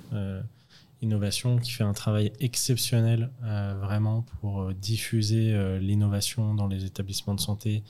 Innovation 1.01 1.57
qui 1.57 1.71
fait 1.71 1.85
un 1.85 1.93
travail 1.93 2.31
exceptionnel 2.39 3.31
vraiment 3.41 4.21
pour 4.21 4.73
diffuser 4.73 5.79
l'innovation 5.79 6.53
dans 6.53 6.67
les 6.67 6.85
établissements 6.85 7.33
de 7.33 7.39
santé, 7.39 7.83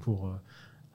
pour 0.00 0.30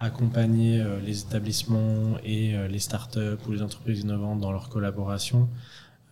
accompagner 0.02 0.82
euh, 0.82 1.00
les 1.00 1.22
établissements 1.22 2.18
et 2.24 2.56
euh, 2.56 2.68
les 2.68 2.80
startups 2.80 3.38
ou 3.48 3.52
les 3.52 3.62
entreprises 3.62 4.02
innovantes 4.02 4.40
dans 4.40 4.52
leur 4.52 4.70
collaboration. 4.70 5.48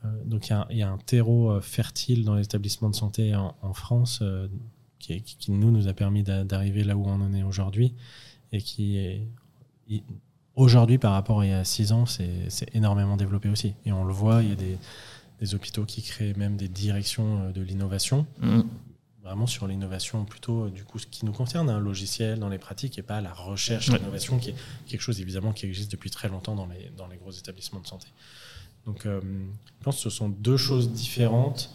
Euh, 0.05 0.07
donc 0.25 0.49
il 0.69 0.77
y, 0.77 0.83
a 0.83 0.89
un 0.89 0.97
terreau 0.97 1.59
fertile 1.59 2.23
dans 2.23 2.35
les 2.35 2.43
établissements 2.43 2.89
de 2.89 2.95
santé 2.95 3.35
en, 3.35 3.73
France 3.73 4.23
qui, 4.99 5.23
nous, 5.49 5.71
nous 5.71 5.87
a 5.87 5.93
permis 5.93 6.23
d'arriver 6.23 6.83
là 6.83 6.95
où 6.95 7.05
on 7.05 7.21
en 7.21 7.33
est 7.33 7.43
aujourd'hui 7.43 7.93
et 8.51 8.61
qui 8.61 9.27
aujourd'hui 10.55 10.97
par 10.97 11.11
rapport 11.11 11.41
à 11.41 11.45
il 11.45 11.49
y 11.49 11.53
a 11.53 11.65
six 11.65 11.91
ans, 11.91 12.05
c'est 12.05 12.73
énormément 12.73 13.17
développé 13.17 13.49
aussi. 13.49 13.73
Et 13.85 13.91
on 13.91 14.05
le 14.05 14.13
voit, 14.13 14.41
il 14.41 14.49
y 14.49 14.51
a 14.53 14.55
des, 14.55 14.77
des 15.41 15.55
hôpitaux 15.55 15.83
qui 15.83 16.01
créent 16.01 16.33
même 16.35 16.55
des 16.55 16.69
directions 16.69 17.51
de 17.51 17.61
l'innovation. 17.61 18.25
Mmh 18.39 18.61
vraiment 19.23 19.47
sur 19.47 19.67
l'innovation 19.67 20.25
plutôt 20.25 20.69
du 20.69 20.83
coup 20.83 20.99
ce 20.99 21.07
qui 21.07 21.25
nous 21.25 21.31
concerne, 21.31 21.69
un 21.69 21.75
hein, 21.75 21.79
logiciel 21.79 22.39
dans 22.39 22.49
les 22.49 22.57
pratiques 22.57 22.97
et 22.97 23.01
pas 23.03 23.21
la 23.21 23.33
recherche, 23.33 23.89
ouais. 23.89 23.97
l'innovation 23.97 24.39
qui 24.39 24.51
est 24.51 24.55
quelque 24.87 25.01
chose 25.01 25.19
évidemment 25.19 25.51
qui 25.51 25.65
existe 25.65 25.91
depuis 25.91 26.09
très 26.09 26.29
longtemps 26.29 26.55
dans 26.55 26.65
les, 26.65 26.91
dans 26.97 27.07
les 27.07 27.17
gros 27.17 27.31
établissements 27.31 27.81
de 27.81 27.87
santé. 27.87 28.07
Donc 28.85 29.05
euh, 29.05 29.19
je 29.79 29.83
pense 29.83 29.97
que 29.97 30.01
ce 30.01 30.09
sont 30.09 30.29
deux 30.29 30.57
choses 30.57 30.91
différentes 30.91 31.69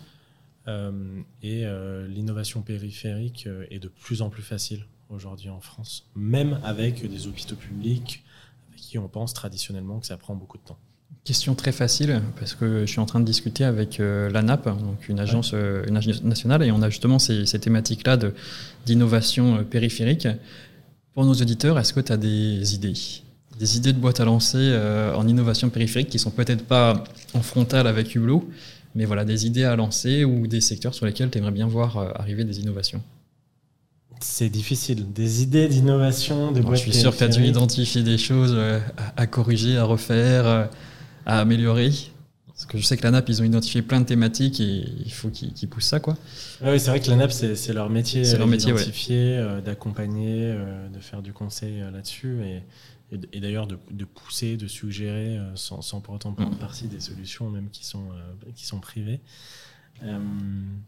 euh, 0.67 1.23
et 1.43 1.67
euh, 1.67 2.07
l'innovation 2.07 2.63
périphérique 2.63 3.47
euh, 3.47 3.67
est 3.71 3.79
de 3.79 3.89
plus 3.89 4.23
en 4.23 4.31
plus 4.31 4.43
facile 4.43 4.87
aujourd'hui 5.11 5.51
en 5.51 5.61
France, 5.61 6.09
même 6.15 6.59
avec 6.65 7.07
des 7.07 7.27
hôpitaux 7.27 7.57
publics 7.57 8.25
avec 8.69 8.81
qui 8.81 8.99
on 8.99 9.09
pense 9.09 9.35
traditionnellement 9.35 10.01
que 10.01 10.07
ça 10.07 10.17
prend 10.17 10.35
beaucoup 10.35 10.57
de 10.57 10.63
temps. 10.63 10.79
Question 11.25 11.55
très 11.55 11.73
facile, 11.73 12.21
parce 12.39 12.55
que 12.55 12.81
je 12.81 12.85
suis 12.85 13.01
en 13.01 13.07
train 13.07 13.19
de 13.19 13.25
discuter 13.25 13.65
avec 13.65 13.99
euh, 13.99 14.29
l'ANAP, 14.29 14.67
donc 14.67 15.09
une 15.09 15.19
agence, 15.19 15.53
ouais. 15.53 15.59
euh, 15.59 15.87
une 15.89 15.97
agence 15.97 16.23
nationale, 16.23 16.63
et 16.63 16.71
on 16.71 16.83
a 16.83 16.91
justement 16.91 17.19
ces, 17.19 17.47
ces 17.47 17.59
thématiques-là 17.59 18.19
d'innovation 18.85 19.57
euh, 19.57 19.63
périphérique. 19.63 20.29
Pour 21.15 21.25
nos 21.25 21.33
auditeurs, 21.33 21.79
est-ce 21.79 21.95
que 21.95 22.01
tu 22.01 22.13
as 22.13 22.19
des 22.19 22.75
idées? 22.75 22.93
Des 23.59 23.79
idées 23.79 23.95
de 23.95 23.99
boîtes 23.99 24.21
à 24.21 24.27
lancer 24.27 24.77
en 25.15 25.29
innovation 25.29 25.71
périphérique 25.71 26.09
qui 26.09 26.19
sont 26.19 26.33
peut-être 26.33 26.65
pas 26.65 27.05
en 27.35 27.41
frontal 27.41 27.87
avec 27.87 28.15
Hublot, 28.17 28.47
mais 28.97 29.05
voilà, 29.05 29.25
des 29.25 29.47
idées 29.47 29.63
à 29.63 29.77
lancer 29.77 30.25
ou 30.25 30.49
des 30.49 30.61
secteurs 30.61 30.93
sur 30.93 31.07
lesquels 31.07 31.31
tu 31.31 31.39
aimerais 31.39 31.53
bien 31.53 31.69
voir 31.69 31.97
arriver 32.19 32.43
des 32.43 32.59
innovations? 32.59 33.01
C'est 34.19 34.49
difficile. 34.49 35.13
Des 35.13 35.45
idées 35.45 35.69
d'innovation, 35.69 36.51
de 36.51 36.61
boîtes 36.63 36.79
Je 36.79 36.83
suis 36.83 36.93
sûr 36.93 37.13
que 37.13 37.19
tu 37.19 37.25
as 37.25 37.29
dû 37.29 37.45
identifier 37.45 38.03
des 38.03 38.19
choses 38.19 38.57
à, 38.57 38.81
à 39.17 39.27
corriger, 39.29 39.79
à 39.79 39.85
refaire 39.85 40.69
à 41.27 41.41
améliorer 41.41 41.91
Parce 42.47 42.67
que 42.67 42.79
je 42.79 42.85
sais 42.85 42.97
que 42.97 43.03
la 43.03 43.11
NAP, 43.11 43.29
ils 43.29 43.43
ont 43.43 43.45
identifié 43.45 43.83
plein 43.83 44.01
de 44.01 44.07
thématiques 44.07 44.61
et 44.61 44.85
il 45.05 45.13
faut 45.13 45.29
qu'ils 45.29 45.53
qu 45.53 45.67
poussent 45.67 45.87
ça. 45.87 46.01
Quoi. 46.01 46.17
Ah 46.63 46.71
oui, 46.71 46.81
c'est 46.81 46.91
vrai 46.91 47.01
que 47.01 47.11
la 47.11 47.17
NAP, 47.17 47.33
c'est 47.33 47.73
leur 47.73 47.91
métier. 47.91 48.25
C'est 48.25 48.39
leur 48.39 48.47
métier, 48.47 48.73
d'identifier, 48.73 49.17
ouais. 49.17 49.39
euh, 49.39 49.61
d'accompagner, 49.61 50.53
euh, 50.55 50.89
de 50.89 51.01
faire 51.01 51.23
du 51.23 51.33
conseil 51.33 51.81
euh, 51.81 51.91
là-dessus 51.91 52.43
et, 52.45 52.63
et, 53.13 53.21
et 53.33 53.41
d'ailleurs 53.41 53.67
de, 53.67 53.77
de, 53.91 54.05
pousser, 54.05 54.57
de 54.57 54.69
suggérer 54.69 55.39
sans, 55.55 55.83
sans, 55.83 56.01
pour 56.01 56.15
autant 56.15 56.33
prendre 56.33 56.55
mmh. 56.55 56.59
partie 56.59 56.87
des 56.87 57.01
solutions 57.01 57.51
même 57.51 57.69
qui 57.71 57.85
sont, 57.85 58.05
qui 58.55 58.67
sont 58.67 58.81
privées. 58.81 59.21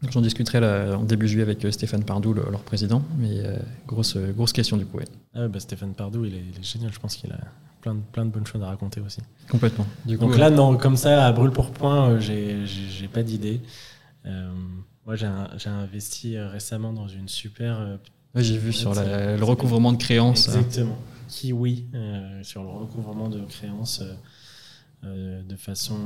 J'en 0.09 0.21
discuterai 0.21 0.59
là, 0.59 0.97
en 0.97 1.03
début 1.03 1.27
juillet 1.27 1.43
avec 1.43 1.65
Stéphane 1.71 2.03
Pardou, 2.03 2.33
le, 2.33 2.43
leur 2.49 2.61
président, 2.61 3.03
mais 3.17 3.41
grosse, 3.87 4.17
grosse 4.17 4.51
question 4.51 4.77
du 4.77 4.85
coup. 4.85 4.97
Ouais. 4.97 5.05
Ah 5.33 5.47
bah 5.47 5.59
Stéphane 5.59 5.93
Pardou, 5.93 6.25
il 6.25 6.33
est, 6.33 6.43
il 6.53 6.59
est 6.59 6.63
génial, 6.63 6.91
je 6.91 6.99
pense 6.99 7.15
qu'il 7.15 7.31
a 7.31 7.39
plein 7.81 7.95
de, 7.95 8.01
plein 8.11 8.25
de 8.25 8.31
bonnes 8.31 8.45
choses 8.45 8.61
à 8.61 8.67
raconter 8.67 9.01
aussi. 9.01 9.21
Complètement. 9.49 9.85
Du 10.05 10.17
coup, 10.17 10.25
Donc 10.25 10.37
là, 10.37 10.49
non, 10.49 10.77
comme 10.77 10.97
ça, 10.97 11.25
à 11.25 11.31
brûle 11.31 11.51
pour 11.51 11.71
point, 11.71 12.11
euh, 12.11 12.19
j'ai 12.19 13.07
pas 13.07 13.23
d'idée. 13.23 13.61
Euh, 14.25 14.51
moi, 15.05 15.15
j'ai 15.15 15.69
investi 15.69 16.37
récemment 16.37 16.93
dans 16.93 17.07
une 17.07 17.29
super 17.29 17.79
euh, 17.79 17.97
J'ai 18.35 18.57
vu 18.57 18.73
sur 18.73 18.93
le 18.93 19.43
recouvrement 19.43 19.93
de 19.93 19.97
créances. 19.97 20.47
Exactement. 20.47 20.97
Kiwi, 21.27 21.87
sur 22.43 22.63
le 22.63 22.69
recouvrement 22.69 23.29
de 23.29 23.41
créances 23.41 24.03
de 25.03 25.55
façon. 25.55 25.99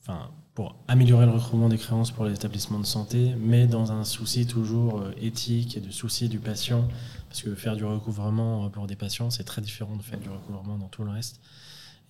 Enfin, 0.00 0.30
pour 0.54 0.76
améliorer 0.88 1.26
le 1.26 1.32
recouvrement 1.32 1.68
des 1.68 1.78
créances 1.78 2.10
pour 2.10 2.24
les 2.24 2.34
établissements 2.34 2.80
de 2.80 2.86
santé, 2.86 3.34
mais 3.38 3.66
dans 3.66 3.92
un 3.92 4.04
souci 4.04 4.46
toujours 4.46 5.02
éthique 5.20 5.76
et 5.76 5.80
de 5.80 5.90
souci 5.90 6.28
du 6.28 6.40
patient, 6.40 6.88
parce 7.32 7.40
que 7.44 7.54
faire 7.54 7.76
du 7.76 7.84
recouvrement 7.86 8.68
pour 8.68 8.86
des 8.86 8.94
patients, 8.94 9.30
c'est 9.30 9.44
très 9.44 9.62
différent 9.62 9.96
de 9.96 10.02
faire 10.02 10.18
du 10.18 10.28
recouvrement 10.28 10.76
dans 10.76 10.88
tout 10.88 11.02
le 11.02 11.10
reste. 11.10 11.40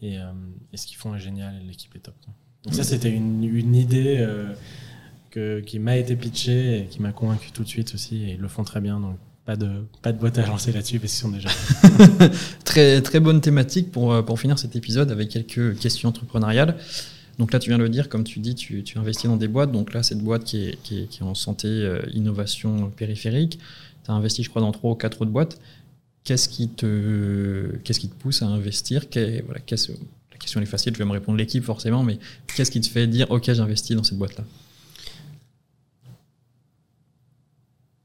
Et, 0.03 0.19
ce 0.75 0.85
qu'ils 0.85 0.97
font 0.97 1.15
est 1.15 1.21
génial 1.21 1.55
l'équipe 1.65 1.95
est 1.95 2.01
top. 2.01 2.17
Donc 2.65 2.75
ça, 2.75 2.83
c'était 2.83 3.11
une, 3.11 3.45
idée 3.77 4.27
que, 5.31 5.61
qui 5.61 5.79
m'a 5.79 5.97
été 5.97 6.17
pitchée 6.17 6.81
et 6.81 6.85
qui 6.87 7.01
m'a 7.01 7.13
convaincu 7.13 7.53
tout 7.53 7.63
de 7.63 7.69
suite 7.69 7.95
aussi. 7.95 8.25
Et 8.25 8.33
ils 8.33 8.41
le 8.41 8.49
font 8.49 8.65
très 8.65 8.81
bien. 8.81 8.99
Donc 8.99 9.17
pas 9.45 9.55
de, 9.55 9.87
boîte 10.19 10.39
à 10.39 10.47
lancer 10.47 10.73
là-dessus 10.73 10.99
parce 10.99 11.13
qu'ils 11.13 11.23
sont 11.23 11.31
déjà. 11.31 11.51
très, 12.65 13.21
bonne 13.21 13.41
thématique 13.41 13.93
pour, 13.93 14.41
finir 14.41 14.59
cet 14.59 14.75
épisode 14.75 15.13
avec 15.13 15.29
quelques 15.29 15.79
questions 15.79 16.09
entrepreneuriales. 16.09 16.77
Donc 17.39 17.53
là, 17.53 17.61
tu 17.61 17.71
viens 17.71 17.79
de 17.79 17.85
le 17.85 17.89
dire, 17.89 18.09
comme 18.09 18.25
tu 18.25 18.41
dis, 18.41 18.57
tu, 18.57 18.83
investis 18.97 19.31
dans 19.31 19.37
des 19.37 19.49
boîtes. 19.49 19.71
Donc 19.71 19.95
là, 19.95 20.03
cette 20.03 20.19
boîte 20.19 20.43
qui 20.43 20.77
est 20.91 21.23
en 21.23 21.37
santé, 21.37 21.97
innovation 22.13 22.91
périphérique, 22.91 23.61
tu 24.05 24.11
as 24.11 24.15
investi, 24.15 24.43
je 24.43 24.51
crois, 24.51 24.63
dans 24.63 24.73
trois 24.73 24.93
ou 24.93 24.95
quatre 24.95 25.23
autres 25.23 25.31
boîtes. 25.31 25.61
Qu'est-ce 26.25 26.49
qui 26.49 26.69
te, 26.69 27.77
qui 27.85 28.09
te 28.09 28.15
pousse 28.15 28.43
à 28.43 28.47
investir? 28.47 29.05
La 29.15 29.59
question 29.61 30.61
est 30.61 30.67
facile, 30.67 30.93
je 30.95 30.99
vais 30.99 31.05
me 31.05 31.13
répondre 31.13 31.39
l'équipe 31.39 31.65
forcément, 31.65 32.03
mais 32.03 32.19
qu'est-ce 32.55 32.71
qui 32.71 32.81
te 32.81 32.89
fait 32.89 33.07
dire, 33.07 33.31
OK, 33.31 33.51
j'investis 33.53 33.97
dans 33.97 34.05
cette 34.05 34.19
boîte-là? 34.19 34.45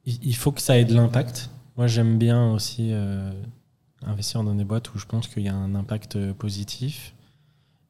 Il 0.05 0.35
faut 0.35 0.51
que 0.51 0.61
ça 0.61 0.77
ait 0.77 0.85
de 0.85 0.93
l'impact. 0.95 1.49
Moi, 1.75 1.87
j'aime 1.87 2.17
bien 2.17 2.51
aussi 2.53 2.89
euh, 2.91 3.31
investir 4.05 4.43
dans 4.43 4.55
des 4.55 4.63
boîtes 4.63 4.93
où 4.95 4.97
je 4.97 5.05
pense 5.05 5.27
qu'il 5.27 5.43
y 5.43 5.49
a 5.49 5.53
un 5.53 5.75
impact 5.75 6.15
euh, 6.15 6.33
positif 6.33 7.13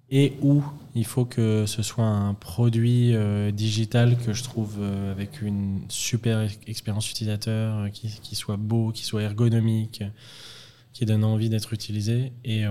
et 0.09 0.38
où 0.41 0.63
il 0.95 1.05
faut 1.05 1.25
que 1.25 1.65
ce 1.65 1.84
soit 1.84 2.05
un 2.05 2.34
produit 2.34 3.13
euh, 3.13 3.51
digital 3.51 4.17
que 4.17 4.34
je 4.34 4.43
trouve 4.43 4.81
avec 5.11 5.41
une 5.41 5.81
super 5.89 6.47
expérience 6.65 7.09
utilisateur, 7.11 7.91
qui, 7.91 8.09
qui, 8.21 8.35
soit 8.35 8.57
beau, 8.57 8.91
qui 8.91 9.03
soit 9.03 9.23
ergonomique, 9.23 10.03
qui 10.93 11.05
donne 11.05 11.23
envie 11.23 11.49
d'être 11.49 11.73
utilisé. 11.73 12.31
Et 12.45 12.63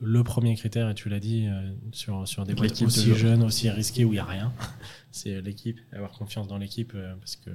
le 0.00 0.24
premier 0.24 0.56
critère, 0.56 0.88
et 0.88 0.94
tu 0.94 1.08
l'as 1.08 1.20
dit, 1.20 1.46
sur, 1.92 2.26
sur 2.26 2.44
des 2.44 2.54
boîtes 2.54 2.80
aussi 2.82 3.14
jeunes, 3.14 3.42
aussi 3.42 3.68
risquées, 3.70 4.04
où 4.04 4.08
il 4.08 4.16
n'y 4.16 4.18
a 4.18 4.24
rien, 4.24 4.52
c'est 5.12 5.40
l'équipe, 5.42 5.78
avoir 5.92 6.12
confiance 6.12 6.48
dans 6.48 6.58
l'équipe, 6.58 6.94
parce 7.20 7.36
que 7.36 7.50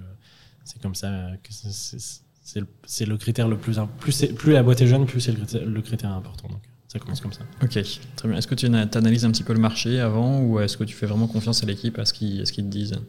c'est 0.64 0.81
comme 0.81 0.95
ça 0.95 1.31
que 1.44 1.52
c'est 1.52 3.06
le, 3.06 3.18
critère 3.18 3.48
le 3.48 3.57
plus 3.57 3.77
plus 3.99 4.26
plus 4.34 4.53
la 4.53 4.64
boîte 4.64 4.81
est 4.81 4.88
jeune, 4.88 5.06
plus 5.06 5.22
c'est 5.22 5.34
le, 5.34 5.81
critère 5.81 6.11
important. 6.11 6.48
Donc 6.48 6.61
ça 6.90 6.99
commence 6.99 7.22
comme 7.22 7.32
ça. 7.32 7.44
Ok, 7.64 7.80
très 8.16 8.28
bien. 8.28 8.38
Est-ce 8.38 8.48
que 8.48 8.56
tu 8.56 8.66
analyses 8.66 9.24
un 9.24 9.32
petit 9.32 9.44
peu 9.44 9.53
le 9.53 9.60
marché 9.60 10.02
avant 10.02 10.41
ou 10.41 10.60
est-ce 10.60 10.76
que 10.76 10.84
tu 10.84 10.95
fais 10.95 11.06
vraiment 11.06 11.28
confiance 11.28 11.64
à 11.64 11.66
l'équipe, 11.66 11.98
à 11.98 12.03
ce 12.06 12.14
qu'ils 12.14 12.44
te 12.44 12.61
disent? 12.61 12.99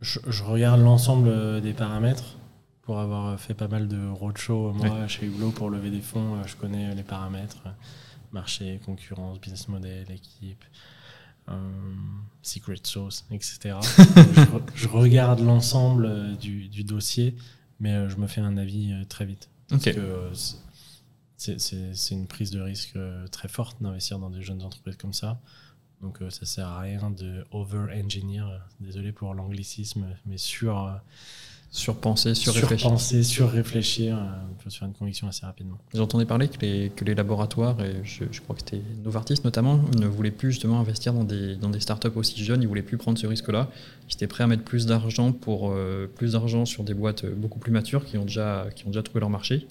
Je, 0.00 0.42
regarde 0.42 0.80
l'ensemble 0.80 1.28
euh, 1.28 1.60
des 1.60 1.72
paramètres 1.72 2.36
pour 2.82 3.00
avoir 3.00 3.38
fait 3.38 3.54
pas 3.54 3.66
mal 3.66 3.88
de 3.88 4.08
roadshow 4.08 4.72
moi 4.72 5.08
chez 5.08 5.26
Hublot 5.26 5.50
pour 5.50 5.68
lever 5.68 5.90
des 5.90 6.00
fonds. 6.00 6.36
Euh, 6.36 6.46
je 6.46 6.56
connais 6.56 6.94
les 6.94 7.02
paramètres 7.02 7.64
marché, 8.32 8.80
concurrence, 8.84 9.40
business 9.40 9.68
model, 9.68 10.06
équipe. 10.10 10.64
Euh, 11.48 11.54
secret 12.42 12.80
sauce, 12.82 13.24
etc. 13.30 13.76
je, 14.74 14.88
regarde 14.88 15.38
l'ensemble 15.40 16.06
euh, 16.06 16.34
du, 16.34 16.82
dossier, 16.82 17.36
mais 17.78 17.92
euh, 17.92 18.08
je 18.08 18.16
me 18.16 18.26
fais 18.26 18.40
un 18.40 18.56
avis 18.56 18.92
très 19.08 19.26
vite. 19.26 19.48
Parce 19.68 19.84
que 19.84 20.30
c'est 21.36 22.10
une 22.10 22.26
prise 22.26 22.50
de 22.50 22.60
risque 22.60 22.98
très 23.30 23.48
forte 23.48 23.82
d'investir 23.82 24.18
dans 24.18 24.30
des 24.30 24.42
jeunes 24.42 24.62
entreprises 24.62 24.96
comme 24.96 25.12
ça. 25.12 25.40
Donc 26.02 26.18
ça 26.30 26.44
sert 26.44 26.68
à 26.68 26.80
rien 26.80 27.10
de 27.10 27.44
over-engineer, 27.52 28.44
désolé 28.80 29.12
pour 29.12 29.32
l'anglicisme, 29.34 30.06
mais 30.26 30.38
sur 30.38 31.00
Surpenser, 31.76 32.34
surréfléchir. 32.34 32.78
Surpenser, 32.78 33.22
surréfléchir, 33.22 34.16
euh, 34.16 34.70
faire 34.70 34.88
une 34.88 34.94
conviction 34.94 35.28
assez 35.28 35.44
rapidement. 35.44 35.76
J'entendais 35.92 36.24
parler 36.24 36.48
que 36.48 36.58
les, 36.60 36.90
que 36.94 37.04
les 37.04 37.14
laboratoires, 37.14 37.78
et 37.84 37.96
je, 38.02 38.24
crois 38.40 38.56
que 38.56 38.62
c'était 38.64 38.80
Novartis 39.04 39.40
notamment, 39.44 39.80
ne 39.98 40.06
voulaient 40.06 40.30
plus 40.30 40.52
justement 40.52 40.80
investir 40.80 41.12
dans 41.12 41.24
des, 41.24 41.54
dans 41.56 41.68
des 41.68 41.80
startups 41.80 42.08
aussi 42.14 42.42
jeunes, 42.42 42.62
ils 42.62 42.68
voulaient 42.68 42.82
plus 42.82 42.96
prendre 42.96 43.18
ce 43.18 43.26
risque-là. 43.26 43.68
Ils 44.08 44.14
étaient 44.14 44.26
prêts 44.26 44.44
à 44.44 44.46
mettre 44.46 44.62
plus 44.62 44.86
d'argent 44.86 45.32
pour 45.32 45.70
euh, 45.70 46.06
plus 46.06 46.32
d'argent 46.32 46.64
sur 46.64 46.82
des 46.82 46.94
boîtes 46.94 47.26
beaucoup 47.26 47.58
plus 47.58 47.72
matures 47.72 48.06
qui 48.06 48.16
ont 48.16 48.24
déjà, 48.24 48.68
qui 48.74 48.86
ont 48.86 48.90
déjà 48.90 49.02
trouvé 49.02 49.20
leur 49.20 49.30
marché. 49.30 49.66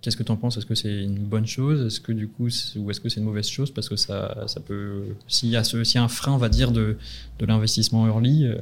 Qu'est-ce 0.00 0.16
que 0.16 0.22
tu 0.22 0.32
en 0.32 0.36
penses? 0.36 0.56
Est-ce 0.56 0.66
que 0.66 0.74
c'est 0.74 1.02
une 1.04 1.18
bonne 1.18 1.46
chose? 1.46 1.86
Est-ce 1.86 2.00
que 2.00 2.12
du 2.12 2.26
coup, 2.28 2.48
ou 2.76 2.90
est-ce 2.90 3.00
que 3.00 3.08
c'est 3.10 3.20
une 3.20 3.26
mauvaise 3.26 3.48
chose? 3.48 3.70
Parce 3.70 3.88
que 3.88 3.96
ça, 3.96 4.44
ça 4.46 4.60
peut, 4.60 5.14
s'il 5.28 5.50
y 5.50 5.56
a 5.56 5.62
un 6.02 6.08
frein, 6.08 6.32
on 6.32 6.38
va 6.38 6.48
dire, 6.48 6.72
de, 6.72 6.96
l'investissement 7.40 8.06
early, 8.06 8.46
euh, 8.46 8.56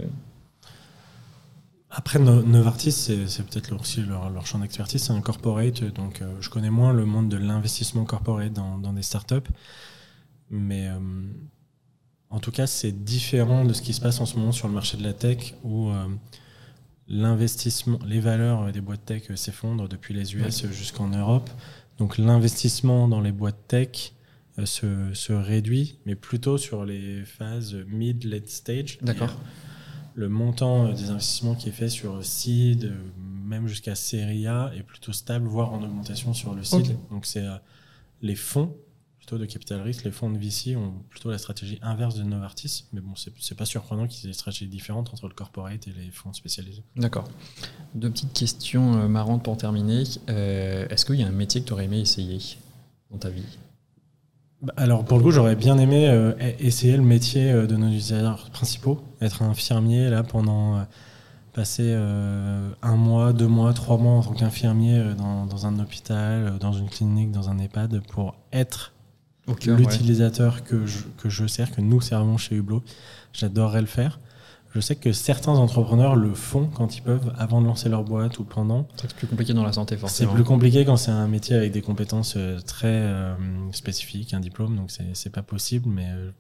après, 1.91 2.19
Novartis, 2.19 2.93
c'est 2.93 3.47
peut-être 3.47 3.75
aussi 3.81 4.03
leur, 4.03 4.47
champ 4.47 4.59
d'expertise, 4.59 5.03
c'est 5.03 5.13
un 5.13 5.21
corporate, 5.23 5.85
donc 5.95 6.21
euh, 6.21 6.35
je 6.41 6.51
connais 6.51 6.71
moins 6.71 6.93
le 6.93 7.07
monde 7.07 7.31
de 7.31 7.39
l'investissement 7.39 8.05
corporate 8.05 8.53
dans, 8.53 8.93
des 8.93 9.03
startups, 9.03 9.49
mais 10.51 10.89
euh, 10.89 10.99
en 12.29 12.41
tout 12.41 12.51
cas, 12.51 12.67
c'est 12.67 12.93
différent 12.93 13.65
de 13.65 13.73
ce 13.73 13.81
qui 13.81 13.95
se 13.95 14.03
passe 14.03 14.21
en 14.21 14.27
ce 14.27 14.37
moment 14.37 14.53
sur 14.53 14.69
le 14.69 14.75
marché 14.75 14.99
de 14.99 15.03
la 15.03 15.15
tech, 15.15 15.55
où 15.65 15.91
l'investissement, 17.09 17.99
les 18.07 18.21
valeurs 18.21 18.73
des 18.73 18.81
boîtes 18.81 19.05
tech 19.05 19.23
s'effondrent 19.35 19.89
depuis 19.89 20.15
les 20.15 20.35
US 20.37 20.67
jusqu'en 20.67 21.09
Europe, 21.09 21.51
donc 21.99 22.19
l'investissement 22.19 23.09
dans 23.09 23.21
les 23.21 23.33
boîtes 23.33 23.67
tech 23.69 24.13
se, 24.65 25.13
se, 25.15 25.33
réduit, 25.33 25.99
mais 26.05 26.17
plutôt 26.17 26.59
sur 26.59 26.85
les 26.85 27.25
phases 27.25 27.77
mid-late 27.87 28.49
stage. 28.49 28.99
D'accord 29.03 29.37
le 30.19 30.29
montant 30.29 30.87
euh, 30.87 30.93
des 30.93 31.11
investissements 31.11 31.55
qui 31.55 31.69
est 31.69 31.73
fait 31.73 31.89
sur 31.89 32.25
seed, 32.25 32.87
euh, 32.87 32.95
même 33.45 33.69
jusqu'à 33.69 33.95
série 33.95 34.49
A, 34.49 34.73
est 34.77 34.83
plutôt 34.83 35.13
stable, 35.13 35.47
voire 35.47 35.73
en 35.73 35.83
augmentation 35.83 36.35
sur 36.35 36.55
le 36.55 36.65
seed. 36.65 36.97
Donc 37.11 37.25
c'est 37.25 37.47
euh, 37.47 37.55
les 38.21 38.35
fonds 38.35 38.77
plutôt 39.29 39.39
de 39.39 39.47
capital 39.47 39.83
risque, 39.83 40.05
les 40.05 40.11
fonds 40.11 40.31
de 40.31 40.39
VC 40.39 40.75
ont 40.75 40.95
plutôt 41.11 41.31
la 41.31 41.37
stratégie 41.37 41.79
inverse 41.83 42.15
de 42.15 42.23
Novartis, 42.23 42.87
mais 42.95 43.03
bon, 43.03 43.13
c'est 43.15 43.55
pas 43.55 43.67
surprenant 43.67 44.07
qu'ils 44.07 44.25
aient 44.25 44.33
des 44.33 44.39
stratégies 44.39 44.69
différentes 44.69 45.13
entre 45.13 45.29
le 45.29 45.35
corporate 45.35 45.87
et 45.87 45.93
les 45.93 46.11
fonds 46.11 46.33
spécialisés. 46.33 46.83
D'accord. 46.97 47.29
Deux 47.95 48.11
petites 48.11 48.33
questions 48.33 49.07
marrantes 49.09 49.45
pour 49.45 49.59
terminer. 49.59 50.05
Est-ce 50.29 51.05
qu'il 51.05 51.17
y 51.17 51.23
a 51.23 51.27
un 51.27 51.33
métier 51.33 51.61
que 51.61 51.67
tu 51.67 51.73
aurais 51.75 51.85
aimé 51.85 52.01
essayer 52.01 52.39
dans 53.11 53.19
ta 53.19 53.29
vie? 53.29 53.45
Bah, 54.63 54.73
alors 54.77 55.05
pour 55.05 55.19
le 55.19 55.25
coup, 55.25 55.31
j'aurais 55.31 55.57
bien 55.57 55.79
aimé 55.79 56.09
euh, 56.09 56.33
essayer 56.59 56.97
le 56.97 57.03
métier 57.03 57.53
euh, 57.53 57.67
de 57.67 57.77
nos 57.77 57.89
utilisateurs 57.89 58.51
principaux, 58.51 59.01
être 59.21 59.43
infirmier 59.43 60.09
là 60.09 60.23
pendant 60.23 60.77
euh, 60.77 60.83
passer 61.53 61.93
un 61.93 62.97
mois, 62.97 63.33
deux 63.33 63.49
mois, 63.49 63.73
trois 63.73 63.99
mois 63.99 64.15
en 64.15 64.23
tant 64.23 64.33
qu'infirmier 64.33 65.03
dans, 65.17 65.67
un 65.67 65.81
hôpital, 65.81 66.57
dans 66.61 66.73
une 66.73 66.89
clinique, 66.89 67.33
dans 67.33 67.49
un 67.49 67.59
EHPAD 67.59 68.01
pour 68.13 68.37
être 68.53 68.93
l'utilisateur 69.67 70.65
que, 70.65 70.87
je, 70.87 70.99
que 71.17 71.29
je 71.29 71.47
sers, 71.47 71.71
que 71.71 71.81
nous 71.81 72.01
servons 72.01 72.37
chez 72.37 72.57
Hublot. 72.57 72.83
J'adorerais 73.33 73.81
le 73.81 73.87
faire. 73.87 74.19
Je 74.75 74.81
sais 74.81 74.97
que 74.97 75.13
certains 75.13 75.53
entrepreneurs 75.53 76.15
le 76.15 76.35
font 76.35 76.67
quand 76.67 76.97
ils 76.97 77.01
peuvent, 77.01 77.33
avant 77.39 77.63
de 77.63 77.67
lancer 77.67 77.89
leur 77.89 78.05
boîte 78.05 78.39
ou 78.39 78.45
pendant. 78.45 78.87
C'est 78.97 79.15
plus 79.15 79.27
compliqué 79.27 79.55
dans 79.55 79.65
la 79.65 79.73
santé, 79.73 79.97
forcément. 79.97 80.31
C'est 80.31 80.35
plus 80.35 80.45
compliqué 80.45 80.85
quand 80.85 80.97
c'est 80.97 81.11
un 81.11 81.27
métier 81.27 81.57
avec 81.57 81.73
des 81.73 81.81
compétences 81.81 82.35
euh, 82.37 82.61
très 82.61 82.87
euh, 82.89 83.35
spécifiques, 83.73 84.35
un 84.35 84.41
diplôme, 84.41 84.77
donc 84.77 84.91
c'est 85.15 85.31
pas 85.31 85.43
possible, 85.43 85.89
mais 85.89 86.07
euh, 86.11 86.31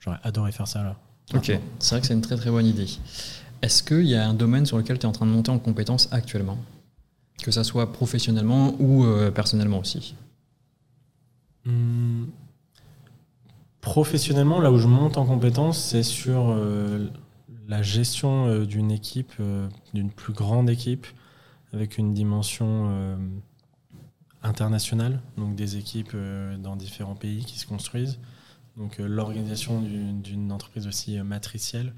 j'aurais 0.00 0.18
adoré 0.22 0.52
faire 0.52 0.68
ça 0.68 0.82
là. 0.82 0.96
Ok, 1.34 1.58
c'est 1.78 1.90
vrai 1.94 2.00
que 2.00 2.06
c'est 2.06 2.14
une 2.14 2.20
très 2.20 2.36
très 2.36 2.50
bonne 2.50 2.66
idée. 2.66 2.88
Est-ce 3.62 3.82
qu'il 3.82 4.06
y 4.06 4.16
a 4.16 4.28
un 4.28 4.34
domaine 4.34 4.66
sur 4.66 4.76
lequel 4.76 4.98
tu 4.98 5.06
es 5.06 5.08
en 5.08 5.12
train 5.12 5.26
de 5.26 5.30
monter 5.30 5.50
en 5.50 5.58
compétences 5.58 6.08
actuellement? 6.12 6.58
Que 7.42 7.50
ça 7.50 7.64
soit 7.64 7.92
professionnellement 7.92 8.74
ou 8.80 9.06
personnellement 9.34 9.78
aussi 9.78 10.14
hmm. 11.64 12.26
Professionnellement, 13.80 14.60
là 14.60 14.70
où 14.70 14.76
je 14.76 14.86
monte 14.86 15.16
en 15.16 15.24
compétences, 15.24 15.82
c'est 15.82 16.02
sur 16.02 16.54
la 17.70 17.82
gestion 17.82 18.48
euh, 18.48 18.66
d'une 18.66 18.90
équipe, 18.90 19.32
euh, 19.38 19.68
d'une 19.94 20.10
plus 20.10 20.32
grande 20.32 20.68
équipe, 20.68 21.06
avec 21.72 21.98
une 21.98 22.12
dimension 22.12 22.88
euh, 22.90 23.16
internationale, 24.42 25.22
donc 25.36 25.54
des 25.54 25.76
équipes 25.76 26.16
dans 26.58 26.74
différents 26.74 27.14
pays 27.14 27.44
qui 27.44 27.58
se 27.58 27.66
construisent. 27.66 28.18
Donc 28.76 28.98
l'organisation 28.98 29.80
d'une 29.82 30.50
entreprise 30.50 30.86
aussi 30.86 31.20
matricielle. 31.20 31.92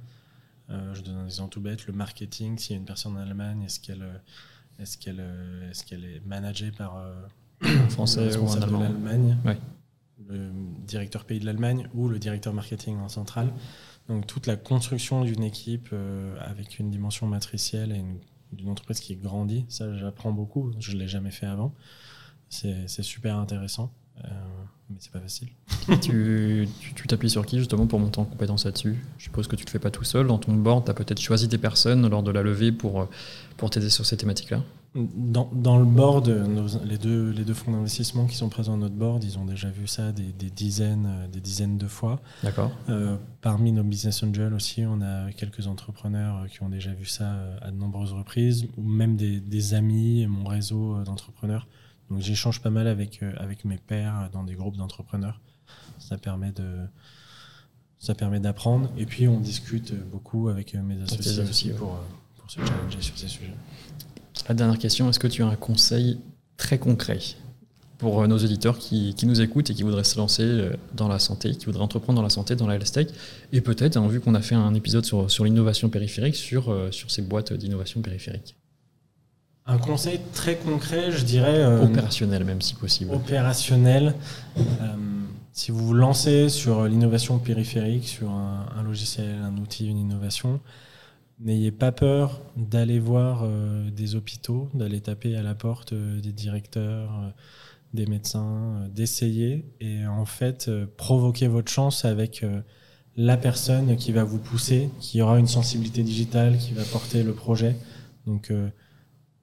je 0.69 1.01
donne 1.01 1.17
un 1.17 1.27
exemple 1.27 1.51
tout 1.51 1.61
bête, 1.61 1.87
le 1.87 1.93
marketing, 1.93 2.59
s'il 2.59 2.73
y 2.73 2.75
a 2.75 2.81
une 2.81 2.85
personne 2.85 3.17
en 3.17 3.21
Allemagne, 3.21 3.63
est-ce 3.63 3.79
qu'elle 3.79 4.03
est, 4.03 4.83
est, 4.83 5.85
qu'elle 5.85 6.05
est 6.05 6.21
managée 6.27 6.73
par 6.73 7.01
un 7.65 7.89
Français 7.91 8.37
ou 8.37 8.49
un 8.49 8.61
Allemand 8.61 8.79
de 8.79 8.85
l'Allemagne, 8.85 9.37
le 10.29 10.51
directeur 10.87 11.25
pays 11.25 11.41
de 11.41 11.47
l'Allemagne 11.47 11.89
ou 11.95 12.09
le 12.09 12.19
directeur 12.19 12.53
marketing 12.53 12.97
en 12.99 13.09
centrale 13.09 13.53
donc 14.09 14.27
toute 14.27 14.47
la 14.47 14.57
construction 14.57 15.25
d'une 15.25 15.45
équipe 15.45 15.89
euh, 15.93 16.35
avec 16.41 16.79
une 16.79 16.91
dimension 16.91 17.27
matricielle 17.27 17.93
et 17.93 17.99
une 17.99 18.19
d'une 18.53 18.69
entreprise 18.69 19.01
qui 19.01 19.17
grandit. 19.17 19.65
Ça, 19.69 19.97
j'apprends 19.97 20.31
beaucoup. 20.31 20.73
Je 20.79 20.93
ne 20.93 20.99
l'ai 20.99 21.09
jamais 21.09 21.31
fait 21.31 21.47
avant. 21.47 21.75
C'est 22.51 22.87
super 23.03 23.39
intéressant. 23.39 23.91
Euh, 24.25 24.29
mais 24.91 24.97
c'est 25.01 25.11
pas 25.11 25.21
facile. 25.21 25.49
tu 26.03 26.69
t'appuies 27.09 27.31
sur 27.31 27.47
qui 27.47 27.57
justement 27.57 27.87
pour 27.87 27.99
monter 27.99 28.19
en 28.19 28.27
compétence 28.27 28.67
là-dessus? 28.67 29.03
Je 29.17 29.25
suppose 29.25 29.49
que 29.49 29.57
tu 29.57 29.65
le 29.65 29.71
fais 29.71 29.79
pas 29.79 29.91
tout 29.91 30.05
seul. 30.05 30.27
Dans 30.27 30.37
ton 30.37 30.53
board, 30.53 30.85
tu 30.85 30.91
as 30.91 30.95
peut-être 30.95 31.19
choisi 31.19 31.49
des 31.49 31.57
personnes 31.57 32.07
lors 32.11 32.23
de 32.23 32.31
la 32.31 32.43
levée 32.43 32.73
pour, 32.73 33.09
pour 33.57 33.71
t'aider 33.71 33.89
sur 33.89 34.05
ces 34.05 34.19
thématiques-là? 34.19 34.63
Dans, 34.95 35.51
dans, 35.53 35.79
le 35.79 35.85
board, 35.85 36.29
les, 36.85 36.99
deux, 36.99 37.31
les 37.31 37.45
deux 37.45 37.55
fonds 37.55 37.73
d'investissement 37.73 38.27
qui 38.27 38.37
sont 38.37 38.51
présents 38.51 38.73
dans 38.73 38.85
notre 38.85 38.95
board, 38.95 39.25
ils 39.25 39.39
ont 39.39 39.45
déjà 39.45 39.71
vu 39.71 39.87
ça 39.87 40.13
des, 40.13 40.33
des 40.33 40.51
dizaines, 40.51 41.29
des 41.33 41.41
dizaines 41.41 41.79
de 41.79 41.87
fois. 41.87 42.21
D'accord. 42.43 42.71
Euh, 42.89 43.17
parmi 43.41 43.73
nos 43.73 43.85
business 43.85 44.23
angels 44.23 44.53
aussi, 44.53 44.85
on 44.85 45.01
a 45.01 45.33
quelques 45.33 45.67
entrepreneurs 45.67 46.47
qui 46.51 46.63
ont 46.63 46.69
déjà 46.69 46.93
vu 46.93 47.07
ça 47.07 47.37
à 47.63 47.71
de 47.71 47.77
nombreuses 47.77 48.13
reprises, 48.13 48.67
ou 48.77 48.83
même 48.83 49.17
des, 49.17 49.41
des 49.41 49.75
amis, 49.75 50.27
mon 50.27 50.45
réseau 50.45 51.03
d'entrepreneurs 51.05 51.67
donc 52.13 52.21
j'échange 52.21 52.61
pas 52.61 52.69
mal 52.69 52.87
avec, 52.89 53.23
euh, 53.23 53.33
avec 53.39 53.65
mes 53.65 53.79
pairs 53.79 54.29
dans 54.33 54.45
des 54.45 54.55
groupes 54.55 54.77
d'entrepreneurs. 54.77 55.41
Ça 55.99 56.19
permet 56.19 56.53
de 56.53 56.87
ça 57.99 58.15
permet 58.15 58.41
d'apprendre. 58.41 58.91
Et 58.99 59.07
puis 59.07 59.29
on 59.29 59.41
discute 59.41 59.95
beaucoup 60.11 60.49
avec 60.49 60.75
euh, 60.75 60.83
mes 60.83 61.01
associés 61.01 61.43
aussi 61.43 61.71
pour, 61.71 61.95
euh, 61.95 61.99
pour 62.37 62.51
se 62.51 62.61
challenger 62.61 63.01
sur 63.01 63.17
ces 63.17 63.29
sujets. 63.29 63.55
La 64.49 64.55
dernière 64.55 64.79
question, 64.79 65.09
est-ce 65.09 65.19
que 65.19 65.27
tu 65.29 65.43
as 65.43 65.47
un 65.47 65.57
conseil 65.57 66.19
très 66.57 66.79
concret 66.79 67.19
pour 67.99 68.27
nos 68.27 68.39
auditeurs 68.39 68.79
qui, 68.79 69.15
qui, 69.15 69.27
nous 69.27 69.41
écoutent 69.41 69.71
et 69.71 69.75
qui 69.75 69.85
voudraient 69.85 70.03
se 70.03 70.19
lancer 70.19 70.71
dans 70.95 71.07
la 71.07 71.21
santé, 71.21 71.55
qui 71.55 71.67
voudraient 71.67 71.85
entreprendre 71.85 72.17
dans 72.17 72.23
la 72.23 72.31
santé, 72.31 72.57
dans 72.57 72.67
la 72.67 72.75
health 72.75 72.91
tech, 72.91 73.07
et 73.53 73.61
peut-être, 73.61 73.97
hein, 73.97 74.09
vu 74.09 74.21
qu'on 74.21 74.35
a 74.35 74.41
fait 74.41 74.57
un 74.57 74.75
épisode 74.75 75.05
sur, 75.05 75.31
sur 75.31 75.45
l'innovation 75.45 75.89
périphérique, 75.89 76.35
sur, 76.35 76.75
sur 76.91 77.13
ces 77.13 77.23
boîtes 77.23 77.53
d'innovation 77.53 78.03
périphérique? 78.03 78.57
Un 79.65 79.79
conseil 79.79 80.21
très 80.35 80.57
concret, 80.57 81.13
je 81.13 81.25
dirais. 81.25 81.61
Euh, 81.61 81.85
opérationnel, 81.85 82.45
même 82.45 82.61
si 82.61 82.75
possible. 82.75 83.15
Opérationnel. 83.15 84.15
Euh, 84.59 84.63
si 85.53 85.71
vous 85.71 85.87
vous 85.87 85.95
lancez 85.95 86.49
sur 86.49 86.87
l'innovation 86.87 87.39
périphérique, 87.39 88.09
sur 88.09 88.31
un, 88.31 88.83
logiciel, 88.83 89.39
un 89.45 89.57
outil, 89.59 89.87
une 89.87 89.99
innovation, 89.99 90.61
n'ayez 91.41 91.73
pas 91.73 91.93
peur 91.93 92.41
d'aller 92.57 92.99
voir 92.99 93.43
euh, 93.45 93.91
des 93.91 94.15
hôpitaux, 94.15 94.69
d'aller 94.75 95.01
taper 95.01 95.37
à 95.37 95.43
la 95.43 95.55
porte 95.55 95.95
des 95.95 96.33
directeurs, 96.33 97.35
des 97.95 98.07
médecins, 98.07 98.89
d'essayer 98.95 99.65
et 99.81 100.07
en 100.07 100.25
fait 100.25 100.71
provoquer 100.97 101.49
votre 101.49 101.71
chance 101.71 102.05
avec 102.05 102.45
la 103.17 103.37
personne 103.37 103.97
qui 103.97 104.13
va 104.13 104.25
vous 104.25 104.39
pousser, 104.39 104.89
qui 105.01 105.21
aura 105.21 105.39
une 105.39 105.47
sensibilité 105.47 106.03
digitale, 106.03 106.57
qui 106.59 106.73
va 106.73 106.85
porter 106.85 107.23
le 107.23 107.35
projet. 107.35 107.77
Donc 108.27 108.51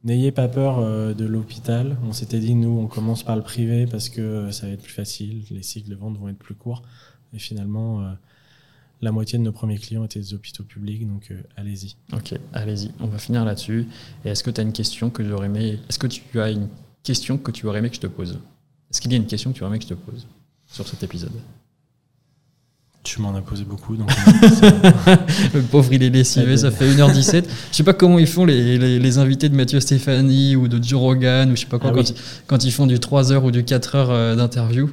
N'ayez 0.03 0.32
pas 0.32 0.48
peur 0.48 0.80
euh, 0.80 1.14
de 1.14 1.26
l'hôpital. 1.26 1.98
On 2.03 2.14
s'était 2.14 2.40
dit, 2.40 2.56
nous, 2.56 2.80
on 2.80 2.88
commence 2.88 3.24
par 3.24 3.36
le 3.36 3.41
privé 3.41 3.86
parce 3.86 4.07
que 4.07 4.22
euh, 4.22 4.52
ça 4.52 4.66
va 4.66 4.72
être 4.72 4.82
plus 4.84 4.94
facile, 4.94 5.44
les 5.52 5.61
cycles 5.61 5.90
de 5.90 5.95
vente 5.95 6.18
vont 6.18 6.30
être 6.30 6.38
plus 6.38 6.56
courts. 6.56 6.84
Et 7.34 7.40
finalement, 7.40 8.02
euh, 8.02 8.14
la 9.02 9.12
moitié 9.12 9.40
de 9.40 9.44
nos 9.44 9.52
premiers 9.52 9.78
clients 9.78 10.04
étaient 10.04 10.20
des 10.20 10.34
hôpitaux 10.34 10.64
publics, 10.64 11.08
donc 11.08 11.32
allez-y. 11.56 11.96
Ok, 12.14 12.34
allez-y. 12.54 12.92
On 13.00 13.08
va 13.08 13.18
finir 13.18 13.46
là-dessus. 13.46 13.88
Et 14.26 14.30
est-ce 14.30 14.44
que 14.44 14.52
tu 14.52 14.60
as 14.60 14.64
une 14.64 14.74
question 14.74 15.10
que 15.10 15.24
j'aurais 15.24 15.46
aimé 15.46 15.80
Est-ce 15.88 16.00
que 16.00 16.08
tu 16.08 16.40
as 16.40 16.50
une 16.50 16.68
question 17.04 17.38
que 17.38 17.52
tu 17.52 17.66
aurais 17.66 17.80
aimé 17.80 17.90
que 17.90 17.96
je 17.96 18.02
te 18.02 18.08
pose? 18.08 18.40
Est-ce 18.92 19.02
qu'il 19.02 19.12
y 19.12 19.16
a 19.16 19.18
une 19.18 19.28
question 19.28 19.52
que 19.52 19.58
tu 19.58 19.64
aurais 19.64 19.72
aimé 19.72 19.80
que 19.80 19.86
je 19.86 19.90
te 19.90 20.00
pose 20.00 20.28
sur 20.68 20.88
cet 20.88 21.04
épisode? 21.04 21.32
Tu 23.02 23.22
m'en 23.22 23.34
as 23.34 23.42
posé 23.42 23.64
beaucoup. 23.64 23.96
Donc 23.96 24.10
le 25.54 25.62
pauvre, 25.62 25.94
il 25.94 26.04
est 26.04 26.10
lessivé, 26.10 26.58
ça 26.58 26.70
fait 26.70 26.86
1h17. 26.86 27.46
Je 27.72 27.76
sais 27.76 27.84
pas 27.84 27.94
comment 27.94 28.20
ils 28.20 28.28
font 28.28 28.44
les, 28.44 29.00
les, 29.00 29.18
invités 29.18 29.48
de 29.48 29.56
Mathieu 29.56 29.80
Stéphanie 29.80 30.58
ou 30.58 30.68
de 30.68 30.84
Joe 30.84 31.00
Rogan 31.00 31.50
ou 31.50 31.56
je 31.56 31.62
sais 31.62 31.68
pas 31.68 31.80
quoi, 31.80 31.94
ah 31.96 32.02
quand, 32.46 32.66
ils 32.66 32.72
font 32.72 32.88
du 32.88 33.00
3 33.00 33.32
h 33.32 33.38
ou 33.42 33.52
du 33.52 33.64
4 33.64 33.96
h 33.96 34.08
euh, 34.10 34.36
d'interview. 34.36 34.92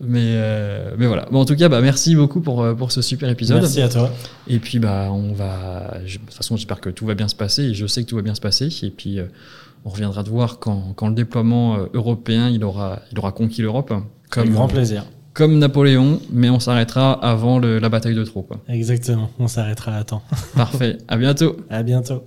Mais, 0.00 0.32
euh, 0.34 0.94
mais 0.98 1.06
voilà. 1.06 1.26
Bon, 1.30 1.40
en 1.40 1.44
tout 1.44 1.56
cas, 1.56 1.68
bah, 1.68 1.80
merci 1.80 2.14
beaucoup 2.14 2.40
pour, 2.40 2.62
euh, 2.62 2.74
pour 2.74 2.92
ce 2.92 3.02
super 3.02 3.28
épisode. 3.28 3.60
Merci 3.60 3.80
à 3.80 3.88
toi. 3.88 4.10
Et 4.46 4.58
puis, 4.58 4.78
bah, 4.78 5.08
on 5.10 5.32
va. 5.32 5.98
de 6.04 6.10
toute 6.10 6.34
façon, 6.34 6.56
j'espère 6.56 6.80
que 6.80 6.90
tout 6.90 7.06
va 7.06 7.14
bien 7.14 7.28
se 7.28 7.34
passer 7.34 7.64
et 7.64 7.74
je 7.74 7.86
sais 7.86 8.02
que 8.02 8.08
tout 8.08 8.16
va 8.16 8.22
bien 8.22 8.34
se 8.34 8.40
passer. 8.40 8.68
Et 8.82 8.90
puis, 8.90 9.18
on 9.84 9.90
reviendra 9.90 10.22
de 10.22 10.28
voir 10.28 10.58
quand, 10.58 10.92
quand 10.96 11.08
le 11.08 11.14
déploiement 11.14 11.78
européen 11.94 12.48
il 12.48 12.64
aura, 12.64 13.00
il 13.12 13.18
aura 13.18 13.32
conquis 13.32 13.62
l'Europe. 13.62 13.92
Avec 14.36 14.52
grand 14.52 14.68
plaisir 14.68 15.04
comme 15.32 15.58
Napoléon, 15.58 16.18
mais 16.32 16.48
on 16.48 16.58
s'arrêtera 16.58 17.12
avant 17.12 17.58
la 17.58 17.88
bataille 17.90 18.14
de 18.14 18.24
trop. 18.24 18.48
Exactement, 18.68 19.28
on 19.38 19.48
s'arrêtera 19.48 19.94
à 19.94 20.02
temps. 20.02 20.22
Parfait, 20.56 20.96
à 21.08 21.18
bientôt. 21.18 21.56
À 21.68 21.82
bientôt. 21.82 22.24